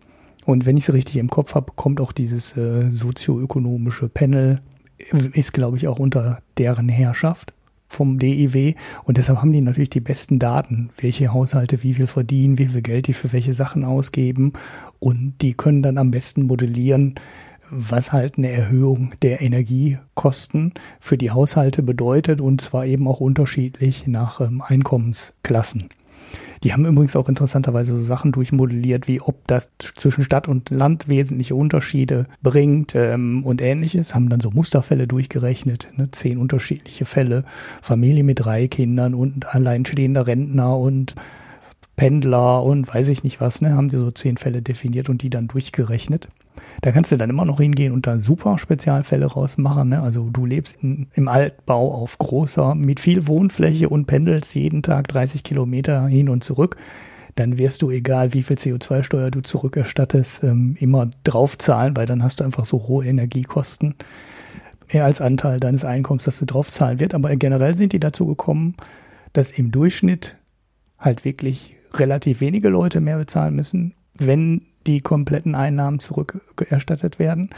Und 0.45 0.65
wenn 0.65 0.77
ich 0.77 0.87
es 0.87 0.93
richtig 0.93 1.17
im 1.17 1.29
Kopf 1.29 1.53
habe, 1.53 1.73
kommt 1.75 1.99
auch 1.99 2.11
dieses 2.11 2.55
äh, 2.55 2.89
sozioökonomische 2.89 4.07
Panel, 4.07 4.61
ist 5.33 5.53
glaube 5.53 5.77
ich 5.77 5.87
auch 5.87 5.99
unter 5.99 6.41
deren 6.57 6.89
Herrschaft 6.89 7.53
vom 7.89 8.19
DIW 8.19 8.75
und 9.03 9.17
deshalb 9.17 9.39
haben 9.39 9.51
die 9.51 9.61
natürlich 9.61 9.89
die 9.89 9.99
besten 9.99 10.39
Daten, 10.39 10.91
welche 11.01 11.33
Haushalte 11.33 11.83
wie 11.83 11.95
viel 11.95 12.07
verdienen, 12.07 12.59
wie 12.59 12.67
viel 12.67 12.81
Geld 12.81 13.07
die 13.07 13.13
für 13.13 13.33
welche 13.33 13.53
Sachen 13.53 13.83
ausgeben. 13.83 14.53
Und 14.99 15.33
die 15.41 15.55
können 15.55 15.81
dann 15.81 15.97
am 15.97 16.11
besten 16.11 16.43
modellieren, 16.43 17.15
was 17.71 18.11
halt 18.11 18.37
eine 18.37 18.51
Erhöhung 18.51 19.13
der 19.21 19.41
Energiekosten 19.41 20.73
für 20.99 21.17
die 21.17 21.31
Haushalte 21.31 21.81
bedeutet. 21.81 22.41
Und 22.41 22.61
zwar 22.61 22.85
eben 22.85 23.07
auch 23.07 23.19
unterschiedlich 23.19 24.07
nach 24.07 24.39
ähm, 24.39 24.61
Einkommensklassen. 24.61 25.89
Die 26.63 26.73
haben 26.73 26.85
übrigens 26.85 27.15
auch 27.15 27.29
interessanterweise 27.29 27.93
so 27.93 28.01
Sachen 28.01 28.31
durchmodelliert, 28.31 29.07
wie 29.07 29.21
ob 29.21 29.47
das 29.47 29.71
zwischen 29.77 30.23
Stadt 30.23 30.47
und 30.47 30.69
Land 30.69 31.07
wesentliche 31.07 31.55
Unterschiede 31.55 32.27
bringt 32.41 32.95
ähm, 32.95 33.45
und 33.45 33.61
ähnliches. 33.61 34.13
Haben 34.13 34.29
dann 34.29 34.41
so 34.41 34.51
Musterfälle 34.51 35.07
durchgerechnet, 35.07 35.89
ne? 35.95 36.11
zehn 36.11 36.37
unterschiedliche 36.37 37.05
Fälle, 37.05 37.45
Familie 37.81 38.23
mit 38.23 38.43
drei 38.43 38.67
Kindern 38.67 39.13
und 39.13 39.53
alleinstehender 39.55 40.27
Rentner 40.27 40.77
und 40.77 41.15
Pendler 41.95 42.63
und 42.63 42.87
weiß 42.87 43.09
ich 43.09 43.25
nicht 43.25 43.41
was, 43.41 43.61
ne, 43.61 43.75
haben 43.75 43.89
sie 43.89 43.97
so 43.97 44.09
zehn 44.09 44.37
Fälle 44.37 44.61
definiert 44.61 45.09
und 45.09 45.21
die 45.21 45.29
dann 45.29 45.49
durchgerechnet. 45.49 46.29
Da 46.81 46.91
kannst 46.91 47.11
du 47.11 47.17
dann 47.17 47.29
immer 47.29 47.45
noch 47.45 47.59
hingehen 47.59 47.91
und 47.91 48.07
da 48.07 48.19
super 48.19 48.57
Spezialfälle 48.57 49.25
rausmachen. 49.25 49.89
Ne? 49.89 50.01
Also 50.01 50.29
du 50.29 50.45
lebst 50.45 50.81
in, 50.81 51.07
im 51.13 51.27
Altbau 51.27 51.93
auf 51.93 52.17
großer, 52.17 52.75
mit 52.75 52.99
viel 52.99 53.27
Wohnfläche 53.27 53.89
und 53.89 54.05
pendelst 54.05 54.55
jeden 54.55 54.81
Tag 54.81 55.07
30 55.09 55.43
Kilometer 55.43 56.07
hin 56.07 56.29
und 56.29 56.43
zurück. 56.43 56.77
Dann 57.35 57.57
wirst 57.57 57.81
du, 57.81 57.91
egal 57.91 58.33
wie 58.33 58.43
viel 58.43 58.57
CO2-Steuer 58.57 59.31
du 59.31 59.41
zurückerstattest, 59.41 60.43
ähm, 60.43 60.75
immer 60.79 61.09
draufzahlen, 61.23 61.95
weil 61.95 62.05
dann 62.05 62.23
hast 62.23 62.39
du 62.39 62.43
einfach 62.43 62.65
so 62.65 62.87
hohe 62.87 63.05
Energiekosten 63.05 63.95
als 64.91 65.21
Anteil 65.21 65.59
deines 65.59 65.85
Einkommens, 65.85 66.23
dass 66.23 66.39
du 66.39 66.45
draufzahlen 66.45 66.99
wird. 66.99 67.13
Aber 67.13 67.35
generell 67.35 67.75
sind 67.75 67.93
die 67.93 67.99
dazu 67.99 68.25
gekommen, 68.25 68.75
dass 69.33 69.51
im 69.51 69.71
Durchschnitt 69.71 70.35
halt 70.97 71.25
wirklich 71.25 71.75
relativ 71.93 72.41
wenige 72.41 72.69
Leute 72.69 72.99
mehr 73.01 73.17
bezahlen 73.17 73.55
müssen, 73.55 73.93
wenn 74.17 74.61
die 74.87 74.99
kompletten 74.99 75.55
Einnahmen 75.55 75.99
zurückerstattet 75.99 77.19
werden. 77.19 77.49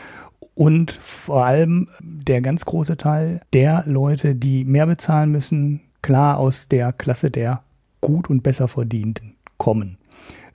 Und 0.54 0.92
vor 0.92 1.46
allem 1.46 1.88
der 2.02 2.42
ganz 2.42 2.66
große 2.66 2.98
Teil 2.98 3.42
der 3.54 3.84
Leute, 3.88 4.36
die 4.36 4.66
mehr 4.66 4.86
bezahlen 4.86 5.32
müssen, 5.32 5.82
klar 6.02 6.38
aus 6.38 6.68
der 6.68 6.92
Klasse 6.94 7.32
der 7.32 7.64
gut 8.02 8.30
und 8.30 8.44
besser 8.44 8.68
verdienten 8.68 9.36
kommen. 9.58 9.98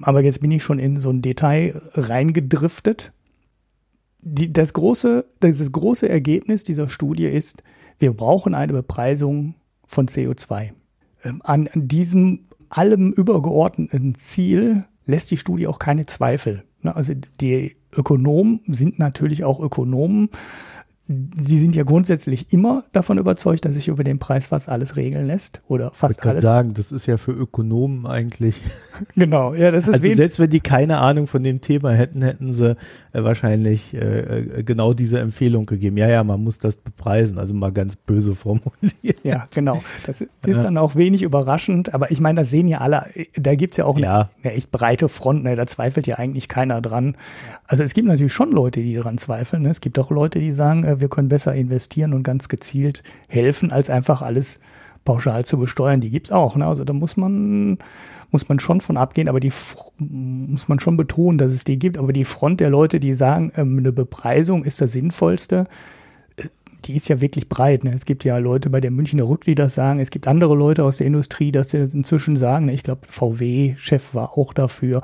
Aber 0.03 0.23
jetzt 0.23 0.41
bin 0.41 0.51
ich 0.51 0.63
schon 0.63 0.79
in 0.79 0.99
so 0.99 1.11
ein 1.11 1.23
Detail 1.23 1.81
reingedriftet. 1.95 3.13
Die, 4.21 4.53
das, 4.53 4.73
große, 4.73 5.25
das 5.41 5.73
große 5.73 6.09
Ergebnis 6.09 6.65
dieser 6.65 6.89
Studie 6.89 7.27
ist, 7.27 7.63
wir 7.99 8.13
brauchen 8.13 8.55
eine 8.55 8.73
Bepreisung 8.73 9.55
von 9.87 10.09
CO2. 10.09 10.73
Ähm, 11.25 11.41
an, 11.45 11.69
an 11.69 11.89
diesem 11.89 12.47
allem 12.69 13.13
übergeordneten 13.13 14.17
Ziel 14.17 14.85
lässt 15.07 15.31
die 15.31 15.37
Studie 15.37 15.67
auch 15.67 15.79
keine 15.79 16.07
Zweifel. 16.07 16.65
Ne, 16.83 16.95
also 16.95 17.15
die 17.41 17.77
Ökonomen 17.93 18.61
sind 18.67 18.99
natürlich 18.99 19.45
auch 19.45 19.61
Ökonomen 19.61 20.29
Sie 21.09 21.61
sind 21.61 21.77
ja 21.77 21.85
grundsätzlich 21.85 22.53
immer 22.53 22.83
davon 22.93 23.19
überzeugt, 23.19 23.65
dass 23.65 23.75
sich 23.75 23.87
über 23.87 24.03
den 24.03 24.19
Preis 24.19 24.49
fast 24.49 24.69
alles 24.69 24.97
regeln 24.97 25.29
lässt 25.29 25.61
oder 25.69 25.93
fast 25.93 26.19
ich 26.19 26.25
alles. 26.25 26.43
sagen, 26.43 26.75
das 26.75 26.91
ist 26.91 27.07
ja 27.07 27.17
für 27.17 27.33
Ökonomen 27.33 28.07
eigentlich. 28.07 28.63
Genau, 29.15 29.53
ja, 29.53 29.71
das 29.71 29.89
ist 29.89 29.95
Also 29.95 30.15
selbst 30.15 30.39
wenn 30.39 30.49
die 30.49 30.61
keine 30.61 30.99
Ahnung 30.99 31.27
von 31.27 31.43
dem 31.43 31.61
Thema 31.61 31.93
hätten, 31.93 32.23
hätten 32.23 32.55
sie 32.55 32.77
äh, 33.13 33.23
wahrscheinlich 33.25 33.93
äh, 33.93 33.99
äh, 33.99 34.63
genau 34.63 34.95
diese 34.95 35.21
Empfehlung 35.21 35.67
gegeben. 35.67 35.99
Ja, 35.99 36.09
ja, 36.09 36.25
man 36.25 36.43
muss 36.43 36.59
das 36.59 36.77
bepreisen, 36.77 37.39
also 37.39 37.53
mal 37.53 37.73
ganz 37.73 37.97
böse 37.97 38.35
formuliert. 38.35 39.19
Ja, 39.23 39.49
genau. 39.55 39.83
Das 40.07 40.21
ist 40.21 40.31
ja. 40.45 40.63
dann 40.63 40.79
auch 40.79 40.97
wenig 40.97 41.23
überraschend, 41.23 41.93
aber 41.93 42.11
ich 42.11 42.21
meine, 42.21 42.41
das 42.41 42.51
sehen 42.51 42.69
ja 42.69 42.79
alle. 42.79 43.05
Da 43.35 43.55
gibt's 43.55 43.77
ja 43.77 43.85
auch 43.85 43.99
ja. 43.99 44.31
eine, 44.43 44.45
eine, 44.45 44.53
echt 44.55 44.71
breite 44.71 45.09
Front, 45.09 45.45
ne? 45.45 45.57
da 45.57 45.67
zweifelt 45.67 46.07
ja 46.07 46.17
eigentlich 46.17 46.49
keiner 46.49 46.81
dran. 46.81 47.17
Also 47.67 47.85
es 47.85 47.93
gibt 47.93 48.09
natürlich 48.09 48.33
schon 48.33 48.51
Leute, 48.51 48.81
die 48.81 48.95
daran 48.95 49.19
zweifeln. 49.19 49.63
Ne? 49.63 49.71
Es 49.71 49.81
gibt 49.81 49.99
auch 49.99 50.11
Leute, 50.11 50.39
die 50.39 50.53
sagen, 50.53 50.85
äh, 50.97 51.01
wir 51.01 51.09
können 51.09 51.29
besser 51.29 51.55
investieren 51.55 52.15
und 52.15 52.23
ganz 52.23 52.49
gezielt 52.49 53.03
helfen, 53.29 53.71
als 53.71 53.91
einfach 53.91 54.23
alles 54.23 54.61
pauschal 55.07 55.47
zu 55.47 55.59
besteuern. 55.59 56.01
Die 56.03 56.11
gibt's 56.11 56.31
auch. 56.31 56.57
Ne? 56.57 56.67
Also 56.67 56.85
da 56.85 56.93
muss 56.93 57.17
man, 57.17 57.79
muss 58.31 58.51
man 58.51 58.61
schon 58.61 58.83
von 58.83 58.99
abgehen, 58.99 59.29
aber 59.29 59.41
die 59.41 59.53
muss 59.99 60.69
man 60.69 60.81
schon 60.81 60.99
betonen, 60.99 61.39
dass 61.39 61.55
es 61.55 61.65
die 61.65 61.79
gibt. 61.79 61.97
Aber 61.97 62.13
die 62.13 62.27
Front 62.27 62.61
der 62.61 62.69
Leute, 62.69 63.01
die 63.01 63.15
sagen, 63.15 63.53
ähm, 63.57 63.79
eine 63.79 63.93
Bepreisung 63.93 64.65
ist 64.65 64.83
das 64.83 64.93
Sinnvollste, 64.93 65.67
äh, 66.37 66.43
die 66.85 66.97
ist 66.97 67.09
ja 67.09 67.23
wirklich 67.23 67.49
breit. 67.49 67.85
Ne? 67.85 67.95
Es 67.95 68.05
gibt 68.05 68.25
ja 68.25 68.37
Leute 68.37 68.69
bei 68.69 68.81
der 68.81 68.91
Münchner 68.91 69.27
Rück, 69.27 69.45
die 69.45 69.55
das 69.55 69.75
sagen. 69.75 70.01
Es 70.01 70.11
gibt 70.11 70.29
andere 70.29 70.55
Leute 70.55 70.85
aus 70.85 70.99
der 70.99 71.07
Industrie, 71.07 71.47
die 71.47 71.53
das 71.53 71.73
inzwischen 71.73 72.37
sagen. 72.37 72.67
Ne? 72.67 72.75
Ich 72.75 72.83
glaube, 72.83 73.07
VW-Chef 73.09 74.15
war 74.15 74.37
auch 74.37 74.53
dafür. 74.53 75.03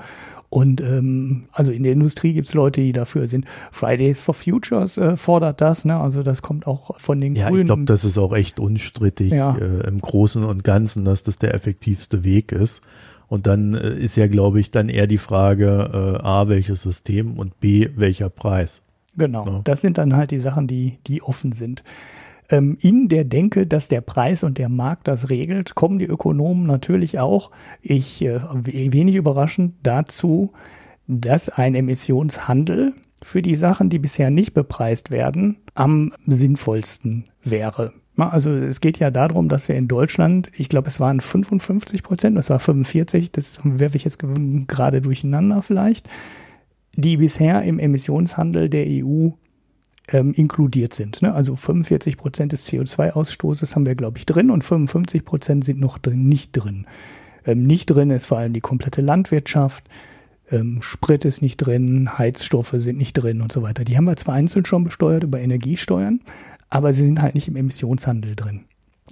Und 0.53 0.83
ähm, 0.83 1.45
also 1.53 1.73
in 1.73 1.83
der 1.83 1.93
Industrie 1.93 2.35
gibt 2.35 2.47
es 2.47 2.53
Leute, 2.53 2.83
die 2.83 2.93
dafür 2.93 3.27
sind. 3.27 3.47
Fridays 3.71 4.21
for 4.21 4.35
Futures 4.35 4.99
äh, 4.99 5.17
fordert 5.17 5.63
das, 5.63 5.87
ne? 5.87 5.97
Also 5.99 6.23
das 6.23 6.43
kommt 6.43 6.67
auch 6.67 7.01
von 7.01 7.23
den 7.23 7.35
ja, 7.35 7.47
Grünen. 7.47 7.57
Ja, 7.57 7.61
ich 7.61 7.67
glaube, 7.69 7.85
das 7.87 8.05
ist 8.05 8.19
auch 8.19 8.35
echt 8.35 8.61
unstrittig 8.61 9.33
ja. 9.33 9.57
äh, 9.57 9.89
im 9.89 9.99
Großen 9.99 10.45
und 10.45 10.63
Ganzen, 10.63 11.07
dass 11.07 11.23
das 11.23 11.39
der 11.39 11.55
effektivste 11.55 12.23
Weg 12.23 12.53
ist. 12.53 12.83
Und 13.29 13.47
dann 13.47 13.73
äh, 13.73 13.95
ist 13.95 14.15
ja, 14.17 14.27
glaube 14.27 14.61
ich, 14.61 14.71
dann 14.71 14.91
eher 14.91 15.07
die 15.07 15.17
Frage, 15.17 16.19
äh, 16.21 16.23
A, 16.23 16.49
welches 16.49 16.83
System 16.83 17.39
und 17.39 17.59
B, 17.59 17.89
welcher 17.97 18.29
Preis. 18.29 18.83
Genau, 19.17 19.47
ja. 19.47 19.61
das 19.65 19.81
sind 19.81 19.97
dann 19.97 20.15
halt 20.15 20.33
die 20.33 20.39
Sachen, 20.39 20.67
die, 20.67 20.99
die 21.07 21.23
offen 21.23 21.53
sind 21.53 21.83
ähm, 22.53 22.77
in 22.81 23.09
der 23.09 23.25
Denke, 23.25 23.67
dass 23.67 23.89
der 23.89 24.03
Preis 24.03 24.45
und 24.45 24.59
der 24.59 24.69
Markt 24.69 25.09
das 25.09 25.31
regelt, 25.31 25.75
kommen 25.75 25.99
die 25.99 26.07
Ökonomen 26.07 26.67
natürlich 26.67 27.19
auch, 27.19 27.51
ich 27.81 28.23
äh, 28.23 28.41
wenig 28.53 29.17
überraschend, 29.17 29.75
dazu, 29.83 30.53
dass 31.07 31.49
ein 31.49 31.75
Emissionshandel 31.75 32.95
für 33.23 33.43
die 33.43 33.55
Sachen, 33.55 33.89
die 33.89 33.99
bisher 33.99 34.31
nicht 34.31 34.53
bepreist 34.53 35.11
werden, 35.11 35.59
am 35.75 36.13
sinnvollsten 36.27 37.27
wäre. 37.43 37.93
Also 38.17 38.51
es 38.51 38.81
geht 38.81 38.99
ja 38.99 39.11
darum, 39.11 39.49
dass 39.49 39.69
wir 39.69 39.77
in 39.77 39.89
Deutschland, 39.89 40.51
ich 40.55 40.69
glaube, 40.69 40.89
es 40.89 41.01
waren 41.01 41.21
55 41.21 42.03
Prozent, 42.03 42.37
das 42.37 42.51
war 42.51 42.61
45, 42.61 43.33
das 43.33 43.61
werfe 43.65 43.97
ich 43.97 44.05
jetzt 44.05 44.23
gerade 44.67 45.01
durcheinander 45.01 45.63
vielleicht, 45.63 46.09
die 46.95 47.17
bisher 47.17 47.63
im 47.63 47.79
Emissionshandel 47.79 48.69
der 48.69 48.85
EU 48.87 49.31
ähm, 50.09 50.33
inkludiert 50.33 50.95
sind. 50.95 51.23
Ne? 51.23 51.35
Also 51.35 51.57
45 51.57 52.17
Prozent 52.17 52.53
des 52.53 52.69
CO2-Ausstoßes 52.69 53.75
haben 53.75 53.87
wir, 53.87 53.95
glaube 53.95 54.19
ich, 54.19 54.27
drin 54.27 54.51
und 54.51 54.63
55 54.63 55.25
Prozent 55.25 55.65
sind 55.65 55.81
noch 55.81 55.99
drin, 55.99 56.29
nicht 56.29 56.53
drin. 56.53 56.87
Ähm, 57.47 57.67
nicht 57.67 57.87
drin 57.87 58.11
ist 58.11 58.27
vor 58.27 58.39
allem 58.39 58.53
die 58.53 58.61
komplette 58.61 59.01
Landwirtschaft, 59.01 59.85
ähm, 60.51 60.83
Sprit 60.83 61.25
ist 61.25 61.41
nicht 61.41 61.57
drin, 61.57 62.19
Heizstoffe 62.19 62.75
sind 62.77 62.99
nicht 62.99 63.15
drin 63.15 63.41
und 63.41 63.53
so 63.53 63.63
weiter. 63.63 63.85
Die 63.85 63.97
haben 63.97 64.05
wir 64.05 64.17
zwar 64.17 64.35
einzeln 64.35 64.65
schon 64.65 64.85
besteuert 64.85 65.25
über 65.25 65.41
Energiesteuern, 65.41 66.21
aber 66.69 66.93
sie 66.93 67.05
sind 67.05 67.23
halt 67.23 67.35
nicht 67.35 67.49
im 67.49 67.57
Emissionshandel 67.57 68.37
drin. 68.37 68.65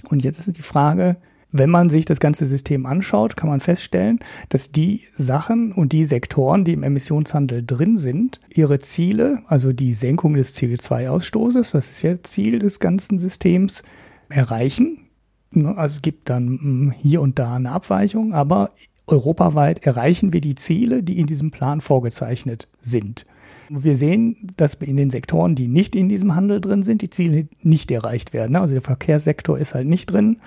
Und 0.09 0.22
jetzt 0.22 0.38
ist 0.38 0.57
die 0.57 0.62
Frage, 0.62 1.16
wenn 1.53 1.71
man 1.71 1.91
sich 1.91 2.05
das 2.05 2.21
ganze 2.21 2.47
System 2.47 2.87
anschaut, 2.87 3.37
kann 3.37 3.49
man 3.49 3.61
feststellen, 3.61 4.21
dass 4.49 4.71
die 4.71 5.03
Sachen 5.17 5.73
und 5.73 5.93
die 5.93 6.05
Sektoren, 6.05 6.65
die 6.65 6.73
im 6.73 6.83
Emissionshandel 6.83 7.65
drin 7.65 7.97
sind, 7.97 8.41
ihre 8.51 8.79
Ziele, 8.79 9.43
also 9.47 9.73
die 9.73 9.93
Senkung 9.93 10.35
des 10.35 10.55
CO2-Ausstoßes, 10.55 11.73
das 11.73 11.91
ist 11.91 12.03
ja 12.03 12.23
Ziel 12.23 12.59
des 12.59 12.79
ganzen 12.79 13.19
Systems, 13.19 13.83
erreichen. 14.29 15.09
Ne, 15.53 15.77
also 15.77 15.97
es 15.97 16.03
gibt 16.03 16.31
dann 16.31 16.47
hm, 16.47 16.95
hier 16.97 17.21
und 17.21 17.39
da 17.39 17.57
eine 17.57 17.73
Abweichung, 17.73 18.33
aber 18.33 18.71
europaweit 19.09 19.85
erreichen 19.85 20.33
wir 20.33 20.41
die 20.41 20.55
Ziele, 20.55 21.03
die 21.03 21.19
in 21.19 21.27
diesem 21.27 21.51
Plan 21.51 21.81
vorgezeichnet 21.81 22.69
sind. 22.81 23.27
Wir 23.69 23.95
sehen, 23.95 24.37
dass 24.57 24.75
in 24.75 24.97
den 24.97 25.11
Sektoren, 25.11 25.55
die 25.55 25.69
nicht 25.69 25.95
in 25.95 26.09
diesem 26.09 26.35
Handel 26.35 26.61
drin 26.61 26.83
sind, 26.83 27.03
die 27.03 27.11
Ziele 27.11 27.49
nicht 27.63 27.91
erreicht 27.91 28.33
werden. 28.33 28.57
Also 28.57 28.75
der 28.75 28.83
Verkehrssektor 28.83 29.59
ist 29.59 29.75
halt 29.75 29.87
nicht 29.87 30.07
drin 30.07 30.39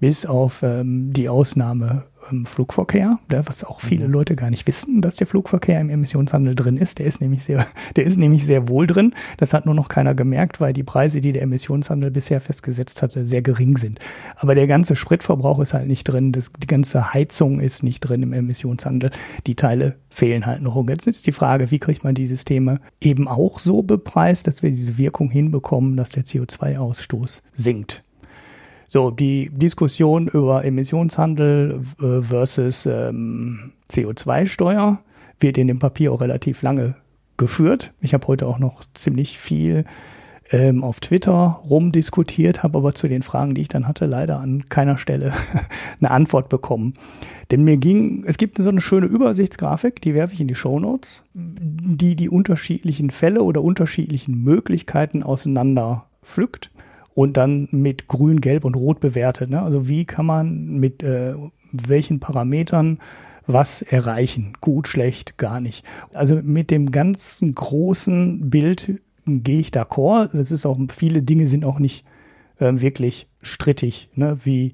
bis 0.00 0.24
auf 0.24 0.62
ähm, 0.62 1.12
die 1.12 1.28
Ausnahme 1.28 2.04
ähm, 2.30 2.46
Flugverkehr, 2.46 3.18
da, 3.28 3.46
was 3.46 3.64
auch 3.64 3.80
viele 3.80 4.06
mhm. 4.06 4.12
Leute 4.12 4.34
gar 4.36 4.50
nicht 4.50 4.66
wissen, 4.66 5.02
dass 5.02 5.16
der 5.16 5.26
Flugverkehr 5.26 5.80
im 5.80 5.90
Emissionshandel 5.90 6.54
drin 6.54 6.78
ist. 6.78 6.98
Der 6.98 7.06
ist 7.06 7.20
nämlich 7.20 7.44
sehr, 7.44 7.66
der 7.96 8.04
ist 8.04 8.16
nämlich 8.16 8.46
sehr 8.46 8.68
wohl 8.68 8.86
drin. 8.86 9.14
Das 9.36 9.52
hat 9.52 9.66
nur 9.66 9.74
noch 9.74 9.88
keiner 9.88 10.14
gemerkt, 10.14 10.60
weil 10.60 10.72
die 10.72 10.82
Preise, 10.82 11.20
die 11.20 11.32
der 11.32 11.42
Emissionshandel 11.42 12.10
bisher 12.10 12.40
festgesetzt 12.40 13.02
hatte, 13.02 13.24
sehr 13.24 13.42
gering 13.42 13.76
sind. 13.76 13.98
Aber 14.36 14.54
der 14.54 14.66
ganze 14.66 14.96
Spritverbrauch 14.96 15.60
ist 15.60 15.74
halt 15.74 15.86
nicht 15.86 16.04
drin, 16.04 16.32
das, 16.32 16.52
die 16.52 16.66
ganze 16.66 17.12
Heizung 17.12 17.60
ist 17.60 17.82
nicht 17.82 18.00
drin 18.00 18.22
im 18.22 18.32
Emissionshandel. 18.32 19.10
Die 19.46 19.54
Teile 19.54 19.96
fehlen 20.08 20.46
halt 20.46 20.62
noch. 20.62 20.76
Und 20.76 20.88
jetzt 20.88 21.06
ist 21.06 21.26
die 21.26 21.32
Frage, 21.32 21.70
wie 21.70 21.78
kriegt 21.78 22.04
man 22.04 22.14
die 22.14 22.26
Systeme 22.26 22.80
eben 23.00 23.28
auch 23.28 23.58
so 23.58 23.82
bepreist, 23.82 24.46
dass 24.46 24.62
wir 24.62 24.70
diese 24.70 24.96
Wirkung 24.96 25.30
hinbekommen, 25.30 25.96
dass 25.96 26.10
der 26.10 26.24
CO2-Ausstoß 26.24 27.42
sinkt. 27.52 28.02
So, 28.92 29.12
die 29.12 29.50
Diskussion 29.52 30.26
über 30.26 30.64
Emissionshandel 30.64 31.80
äh, 32.02 32.22
versus 32.22 32.86
ähm, 32.86 33.70
CO2-Steuer 33.88 34.98
wird 35.38 35.58
in 35.58 35.68
dem 35.68 35.78
Papier 35.78 36.12
auch 36.12 36.20
relativ 36.20 36.62
lange 36.62 36.96
geführt. 37.36 37.92
Ich 38.00 38.14
habe 38.14 38.26
heute 38.26 38.48
auch 38.48 38.58
noch 38.58 38.82
ziemlich 38.94 39.38
viel 39.38 39.84
ähm, 40.50 40.82
auf 40.82 40.98
Twitter 40.98 41.60
rumdiskutiert, 41.70 42.64
habe 42.64 42.78
aber 42.78 42.92
zu 42.92 43.06
den 43.06 43.22
Fragen, 43.22 43.54
die 43.54 43.60
ich 43.60 43.68
dann 43.68 43.86
hatte, 43.86 44.06
leider 44.06 44.40
an 44.40 44.68
keiner 44.68 44.98
Stelle 44.98 45.34
eine 46.00 46.10
Antwort 46.10 46.48
bekommen. 46.48 46.94
Denn 47.52 47.62
mir 47.62 47.76
ging, 47.76 48.24
es 48.26 48.38
gibt 48.38 48.58
so 48.58 48.70
eine 48.70 48.80
schöne 48.80 49.06
Übersichtsgrafik, 49.06 50.00
die 50.00 50.14
werfe 50.14 50.34
ich 50.34 50.40
in 50.40 50.48
die 50.48 50.56
Show 50.56 50.80
Notes, 50.80 51.22
die 51.32 52.16
die 52.16 52.28
unterschiedlichen 52.28 53.10
Fälle 53.10 53.44
oder 53.44 53.62
unterschiedlichen 53.62 54.42
Möglichkeiten 54.42 55.22
auseinander 55.22 56.06
pflückt 56.24 56.72
und 57.20 57.36
dann 57.36 57.68
mit 57.70 58.08
Grün, 58.08 58.40
Gelb 58.40 58.64
und 58.64 58.76
Rot 58.76 58.98
bewertet. 58.98 59.50
Ne? 59.50 59.60
Also 59.60 59.86
wie 59.86 60.06
kann 60.06 60.24
man 60.24 60.78
mit 60.78 61.02
äh, 61.02 61.34
welchen 61.70 62.18
Parametern 62.18 62.98
was 63.46 63.82
erreichen? 63.82 64.54
Gut, 64.62 64.88
schlecht, 64.88 65.36
gar 65.36 65.60
nicht. 65.60 65.84
Also 66.14 66.36
mit 66.42 66.70
dem 66.70 66.90
ganzen 66.90 67.54
großen 67.54 68.48
Bild 68.48 69.02
gehe 69.26 69.60
ich 69.60 69.68
d'accord. 69.68 70.30
Das 70.32 70.50
ist 70.50 70.64
auch, 70.64 70.78
viele 70.96 71.20
Dinge 71.20 71.46
sind 71.46 71.66
auch 71.66 71.78
nicht 71.78 72.06
äh, 72.58 72.72
wirklich 72.76 73.28
strittig, 73.42 74.08
ne? 74.14 74.38
wie 74.44 74.72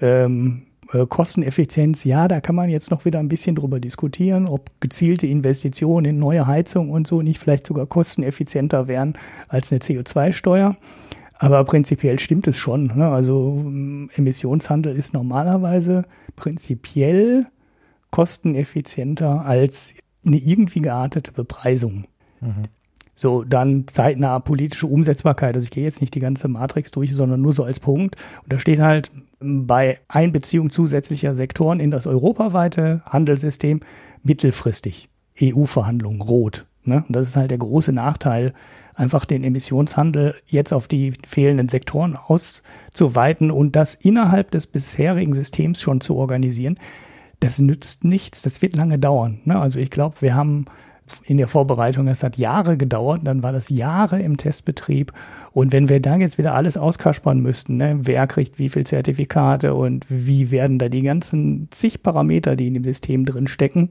ähm, 0.00 0.62
äh, 0.92 1.06
Kosteneffizienz, 1.06 2.04
ja, 2.04 2.28
da 2.28 2.40
kann 2.40 2.54
man 2.54 2.70
jetzt 2.70 2.92
noch 2.92 3.04
wieder 3.04 3.18
ein 3.18 3.28
bisschen 3.28 3.56
drüber 3.56 3.80
diskutieren, 3.80 4.46
ob 4.46 4.70
gezielte 4.78 5.26
Investitionen 5.26 6.04
in 6.04 6.18
neue 6.20 6.46
Heizung 6.46 6.90
und 6.90 7.08
so 7.08 7.20
nicht 7.20 7.40
vielleicht 7.40 7.66
sogar 7.66 7.86
kosteneffizienter 7.86 8.86
wären 8.86 9.14
als 9.48 9.72
eine 9.72 9.80
CO2-Steuer. 9.80 10.76
Aber 11.42 11.64
prinzipiell 11.64 12.18
stimmt 12.18 12.46
es 12.48 12.58
schon. 12.58 12.92
Ne? 12.94 13.08
Also 13.08 13.56
ähm, 13.64 14.10
Emissionshandel 14.14 14.94
ist 14.94 15.14
normalerweise 15.14 16.04
prinzipiell 16.36 17.46
kosteneffizienter 18.10 19.46
als 19.46 19.94
eine 20.24 20.36
irgendwie 20.36 20.82
geartete 20.82 21.32
Bepreisung. 21.32 22.04
Mhm. 22.42 22.64
So, 23.14 23.42
dann 23.42 23.86
zeitnah 23.88 24.38
politische 24.38 24.86
Umsetzbarkeit. 24.86 25.54
Also 25.54 25.64
ich 25.64 25.70
gehe 25.70 25.84
jetzt 25.84 26.02
nicht 26.02 26.14
die 26.14 26.20
ganze 26.20 26.46
Matrix 26.46 26.90
durch, 26.90 27.14
sondern 27.14 27.40
nur 27.40 27.54
so 27.54 27.64
als 27.64 27.80
Punkt. 27.80 28.16
Und 28.42 28.52
da 28.52 28.58
steht 28.58 28.80
halt 28.80 29.10
bei 29.40 29.98
Einbeziehung 30.08 30.68
zusätzlicher 30.68 31.34
Sektoren 31.34 31.80
in 31.80 31.90
das 31.90 32.06
europaweite 32.06 33.00
Handelssystem 33.06 33.80
mittelfristig. 34.22 35.08
EU-Verhandlungen, 35.40 36.20
rot. 36.20 36.66
Ne? 36.84 37.02
Und 37.08 37.16
das 37.16 37.28
ist 37.28 37.36
halt 37.36 37.50
der 37.50 37.58
große 37.58 37.92
Nachteil 37.92 38.52
einfach 39.00 39.24
den 39.24 39.42
Emissionshandel 39.42 40.34
jetzt 40.46 40.72
auf 40.72 40.86
die 40.86 41.12
fehlenden 41.26 41.68
Sektoren 41.68 42.16
auszuweiten 42.16 43.50
und 43.50 43.74
das 43.74 43.94
innerhalb 43.94 44.50
des 44.50 44.66
bisherigen 44.66 45.34
Systems 45.34 45.80
schon 45.80 46.00
zu 46.00 46.16
organisieren, 46.16 46.78
das 47.40 47.58
nützt 47.58 48.04
nichts. 48.04 48.42
Das 48.42 48.62
wird 48.62 48.76
lange 48.76 48.98
dauern. 48.98 49.40
Ne? 49.44 49.58
Also 49.58 49.78
ich 49.78 49.90
glaube, 49.90 50.16
wir 50.20 50.34
haben 50.34 50.66
in 51.24 51.38
der 51.38 51.48
Vorbereitung, 51.48 52.06
es 52.06 52.22
hat 52.22 52.36
Jahre 52.36 52.76
gedauert, 52.76 53.22
dann 53.24 53.42
war 53.42 53.52
das 53.52 53.68
Jahre 53.68 54.20
im 54.20 54.36
Testbetrieb. 54.36 55.12
Und 55.52 55.72
wenn 55.72 55.88
wir 55.88 56.00
da 56.00 56.16
jetzt 56.16 56.38
wieder 56.38 56.54
alles 56.54 56.76
auskaspern 56.76 57.40
müssten, 57.40 57.78
ne, 57.78 57.98
wer 58.02 58.26
kriegt 58.28 58.58
wie 58.60 58.68
viel 58.68 58.86
Zertifikate 58.86 59.74
und 59.74 60.06
wie 60.08 60.52
werden 60.52 60.78
da 60.78 60.88
die 60.88 61.02
ganzen 61.02 61.68
zig 61.70 62.02
Parameter, 62.02 62.54
die 62.54 62.68
in 62.68 62.74
dem 62.74 62.84
System 62.84 63.24
drin 63.24 63.48
stecken, 63.48 63.90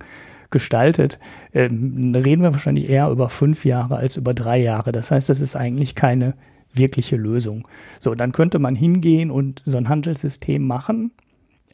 gestaltet, 0.52 1.20
ähm, 1.54 2.14
reden 2.16 2.42
wir 2.42 2.54
wahrscheinlich 2.54 2.90
eher 2.90 3.10
über 3.10 3.30
fünf 3.30 3.66
Jahre 3.66 3.98
als 3.98 4.18
über 4.18 4.34
drei 4.34 4.58
Jahre. 4.58 4.92
Das 4.92 5.12
heißt, 5.12 5.30
das 5.30 5.42
ist 5.42 5.56
eigentlich 5.56 5.96
keine 5.96 6.34
wirkliche 6.74 7.16
Lösung. 7.16 7.68
So, 8.00 8.16
dann 8.16 8.32
könnte 8.32 8.60
man 8.60 8.76
hingehen 8.76 9.32
und 9.32 9.62
so 9.66 9.78
ein 9.78 9.90
Handelssystem 9.90 10.66
machen, 10.66 11.12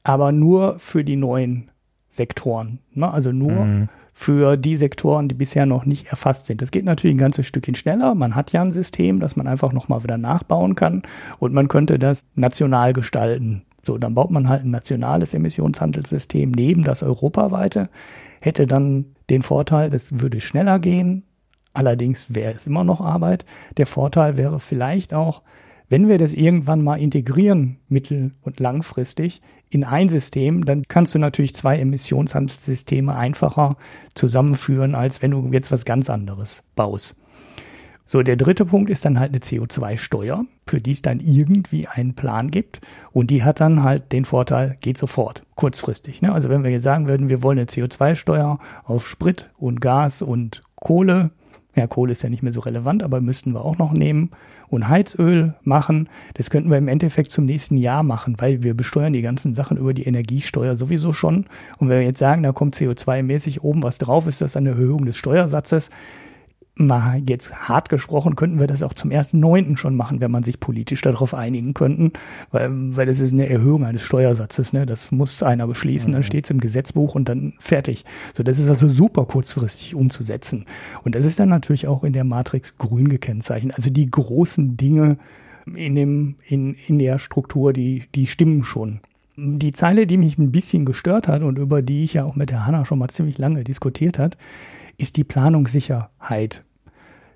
aber 0.03 0.31
nur 0.31 0.79
für 0.79 1.03
die 1.03 1.15
neuen 1.15 1.69
Sektoren. 2.07 2.79
Ne? 2.93 3.11
Also 3.11 3.31
nur 3.31 3.65
mhm. 3.65 3.89
für 4.13 4.57
die 4.57 4.75
Sektoren, 4.75 5.27
die 5.27 5.35
bisher 5.35 5.65
noch 5.65 5.85
nicht 5.85 6.07
erfasst 6.07 6.45
sind. 6.45 6.61
Das 6.61 6.71
geht 6.71 6.85
natürlich 6.85 7.15
ein 7.15 7.19
ganzes 7.19 7.47
Stückchen 7.47 7.75
schneller. 7.75 8.15
Man 8.15 8.35
hat 8.35 8.51
ja 8.51 8.61
ein 8.61 8.71
System, 8.71 9.19
das 9.19 9.35
man 9.35 9.47
einfach 9.47 9.73
nochmal 9.73 10.03
wieder 10.03 10.17
nachbauen 10.17 10.75
kann 10.75 11.03
und 11.39 11.53
man 11.53 11.67
könnte 11.67 11.99
das 11.99 12.25
national 12.35 12.93
gestalten. 12.93 13.63
So, 13.83 13.97
dann 13.97 14.15
baut 14.15 14.31
man 14.31 14.49
halt 14.49 14.63
ein 14.63 14.71
nationales 14.71 15.33
Emissionshandelssystem 15.33 16.51
neben 16.51 16.83
das 16.83 17.03
europaweite 17.03 17.89
hätte 18.45 18.67
dann 18.67 19.05
den 19.29 19.41
Vorteil, 19.41 19.93
es 19.93 20.21
würde 20.21 20.39
schneller 20.39 20.79
gehen. 20.79 21.23
Allerdings 21.73 22.33
wäre 22.33 22.53
es 22.53 22.67
immer 22.67 22.83
noch 22.83 23.01
Arbeit. 23.01 23.43
Der 23.77 23.87
Vorteil 23.87 24.37
wäre 24.37 24.59
vielleicht 24.59 25.13
auch, 25.13 25.41
wenn 25.89 26.07
wir 26.07 26.17
das 26.17 26.33
irgendwann 26.33 26.81
mal 26.81 26.95
integrieren, 26.95 27.77
mittel- 27.89 28.31
und 28.41 28.59
langfristig, 28.59 29.41
in 29.69 29.83
ein 29.83 30.09
System, 30.09 30.63
dann 30.63 30.83
kannst 30.87 31.13
du 31.15 31.19
natürlich 31.19 31.55
zwei 31.55 31.77
Emissionshandelssysteme 31.79 33.13
einfacher 33.15 33.77
zusammenführen, 34.13 34.95
als 34.95 35.21
wenn 35.21 35.31
du 35.31 35.49
jetzt 35.51 35.71
was 35.71 35.85
ganz 35.85 36.09
anderes 36.09 36.63
baust. 36.75 37.15
So, 38.07 38.21
der 38.21 38.35
dritte 38.35 38.65
Punkt 38.65 38.91
ist 38.91 39.03
dann 39.03 39.19
halt 39.19 39.31
eine 39.31 39.39
CO2-Steuer, 39.39 40.45
für 40.67 40.79
die 40.79 40.91
es 40.91 41.01
dann 41.01 41.19
irgendwie 41.19 41.87
einen 41.87 42.13
Plan 42.13 42.51
gibt. 42.51 42.79
Und 43.11 43.31
die 43.31 43.43
hat 43.43 43.59
dann 43.59 43.81
halt 43.81 44.11
den 44.11 44.25
Vorteil, 44.25 44.77
geht 44.79 44.97
sofort, 44.97 45.41
kurzfristig. 45.55 46.21
Ne? 46.21 46.31
Also 46.31 46.49
wenn 46.49 46.63
wir 46.63 46.69
jetzt 46.69 46.83
sagen 46.83 47.07
würden, 47.07 47.29
wir 47.29 47.41
wollen 47.41 47.57
eine 47.57 47.67
CO2-Steuer 47.67 48.59
auf 48.83 49.09
Sprit 49.09 49.49
und 49.57 49.81
Gas 49.81 50.21
und 50.21 50.61
Kohle, 50.75 51.31
ja, 51.75 51.87
Kohle 51.87 52.11
ist 52.11 52.21
ja 52.21 52.29
nicht 52.29 52.43
mehr 52.43 52.51
so 52.51 52.61
relevant, 52.61 53.01
aber 53.01 53.21
müssten 53.21 53.53
wir 53.53 53.65
auch 53.65 53.77
noch 53.77 53.91
nehmen 53.91 54.29
und 54.67 54.87
Heizöl 54.87 55.55
machen. 55.63 56.07
Das 56.35 56.49
könnten 56.49 56.69
wir 56.69 56.77
im 56.77 56.87
Endeffekt 56.87 57.31
zum 57.31 57.45
nächsten 57.45 57.75
Jahr 57.75 58.03
machen, 58.03 58.35
weil 58.37 58.63
wir 58.63 58.75
besteuern 58.75 59.13
die 59.13 59.21
ganzen 59.21 59.53
Sachen 59.53 59.77
über 59.77 59.93
die 59.93 60.05
Energiesteuer 60.05 60.75
sowieso 60.75 61.11
schon. 61.11 61.45
Und 61.77 61.89
wenn 61.89 61.99
wir 61.99 62.05
jetzt 62.05 62.19
sagen, 62.19 62.43
da 62.43 62.51
kommt 62.51 62.75
CO2-mäßig 62.75 63.61
oben 63.61 63.83
was 63.83 63.97
drauf, 63.97 64.27
ist 64.27 64.41
das 64.41 64.55
eine 64.55 64.69
Erhöhung 64.69 65.05
des 65.05 65.17
Steuersatzes 65.17 65.89
mal 66.75 67.21
jetzt 67.27 67.69
hart 67.69 67.89
gesprochen, 67.89 68.35
könnten 68.35 68.59
wir 68.59 68.67
das 68.67 68.83
auch 68.83 68.93
zum 68.93 69.11
1.9. 69.11 69.77
schon 69.77 69.95
machen, 69.95 70.19
wenn 70.19 70.31
man 70.31 70.43
sich 70.43 70.59
politisch 70.59 71.01
darauf 71.01 71.33
einigen 71.33 71.73
könnten, 71.73 72.11
weil, 72.51 72.69
weil 72.95 73.05
das 73.05 73.19
ist 73.19 73.31
eine 73.31 73.47
Erhöhung 73.47 73.85
eines 73.85 74.01
Steuersatzes, 74.01 74.73
ne? 74.73 74.85
Das 74.85 75.11
muss 75.11 75.41
einer 75.41 75.67
beschließen, 75.67 76.11
mhm. 76.11 76.13
dann 76.15 76.23
steht 76.23 76.43
es 76.43 76.51
im 76.51 76.59
Gesetzbuch 76.59 77.15
und 77.15 77.29
dann 77.29 77.53
fertig. 77.59 78.03
So, 78.33 78.43
das 78.43 78.59
ist 78.59 78.67
also 78.67 78.89
super 78.89 79.25
kurzfristig 79.25 79.95
umzusetzen. 79.95 80.65
Und 81.03 81.15
das 81.15 81.23
ist 81.25 81.39
dann 81.39 81.49
natürlich 81.49 81.87
auch 81.87 82.03
in 82.03 82.13
der 82.13 82.25
Matrix 82.25 82.77
grün 82.77 83.07
gekennzeichnet. 83.07 83.75
Also 83.75 83.89
die 83.89 84.09
großen 84.09 84.75
Dinge 84.75 85.17
in 85.73 85.95
dem, 85.95 86.35
in, 86.45 86.75
in 86.87 86.99
der 86.99 87.17
Struktur, 87.17 87.73
die, 87.73 88.03
die 88.13 88.27
stimmen 88.27 88.63
schon. 88.63 88.99
Die 89.37 89.71
Zeile, 89.71 90.07
die 90.07 90.17
mich 90.17 90.37
ein 90.37 90.51
bisschen 90.51 90.85
gestört 90.85 91.27
hat 91.27 91.41
und 91.41 91.57
über 91.57 91.81
die 91.81 92.03
ich 92.03 92.13
ja 92.13 92.23
auch 92.23 92.35
mit 92.35 92.49
der 92.49 92.65
Hanna 92.65 92.85
schon 92.85 92.99
mal 92.99 93.09
ziemlich 93.09 93.37
lange 93.37 93.63
diskutiert 93.63 94.19
hat, 94.19 94.37
ist 94.97 95.17
die 95.17 95.23
Planungssicherheit. 95.23 96.63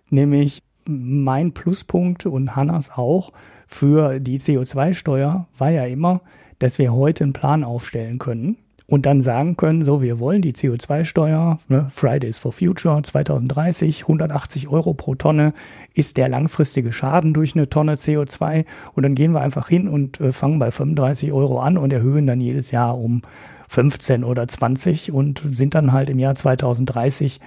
Nämlich 0.09 0.63
mein 0.87 1.53
Pluspunkt 1.53 2.25
und 2.25 2.55
Hannas 2.55 2.91
auch 2.91 3.31
für 3.67 4.19
die 4.19 4.39
CO2-Steuer 4.39 5.47
war 5.57 5.69
ja 5.69 5.85
immer, 5.85 6.21
dass 6.57 6.79
wir 6.79 6.93
heute 6.93 7.23
einen 7.23 7.33
Plan 7.33 7.63
aufstellen 7.63 8.17
können 8.17 8.57
und 8.89 9.05
dann 9.05 9.21
sagen 9.21 9.55
können, 9.55 9.83
so, 9.83 10.01
wir 10.01 10.19
wollen 10.19 10.41
die 10.41 10.53
CO2-Steuer, 10.53 11.59
ne, 11.67 11.87
Fridays 11.89 12.39
for 12.39 12.51
Future 12.51 13.01
2030, 13.01 14.01
180 14.01 14.67
Euro 14.67 14.95
pro 14.95 15.13
Tonne 15.13 15.53
ist 15.93 16.17
der 16.17 16.27
langfristige 16.27 16.91
Schaden 16.91 17.33
durch 17.33 17.55
eine 17.55 17.69
Tonne 17.69 17.95
CO2 17.95 18.65
und 18.95 19.03
dann 19.03 19.13
gehen 19.13 19.31
wir 19.33 19.41
einfach 19.41 19.69
hin 19.69 19.87
und 19.87 20.19
äh, 20.19 20.31
fangen 20.31 20.57
bei 20.57 20.71
35 20.71 21.31
Euro 21.31 21.59
an 21.59 21.77
und 21.77 21.93
erhöhen 21.93 22.25
dann 22.25 22.41
jedes 22.41 22.71
Jahr 22.71 22.97
um 22.97 23.21
15 23.69 24.23
oder 24.23 24.47
20 24.47 25.11
und 25.11 25.41
sind 25.45 25.75
dann 25.75 25.93
halt 25.93 26.09
im 26.09 26.17
Jahr 26.17 26.33
2030 26.33 27.39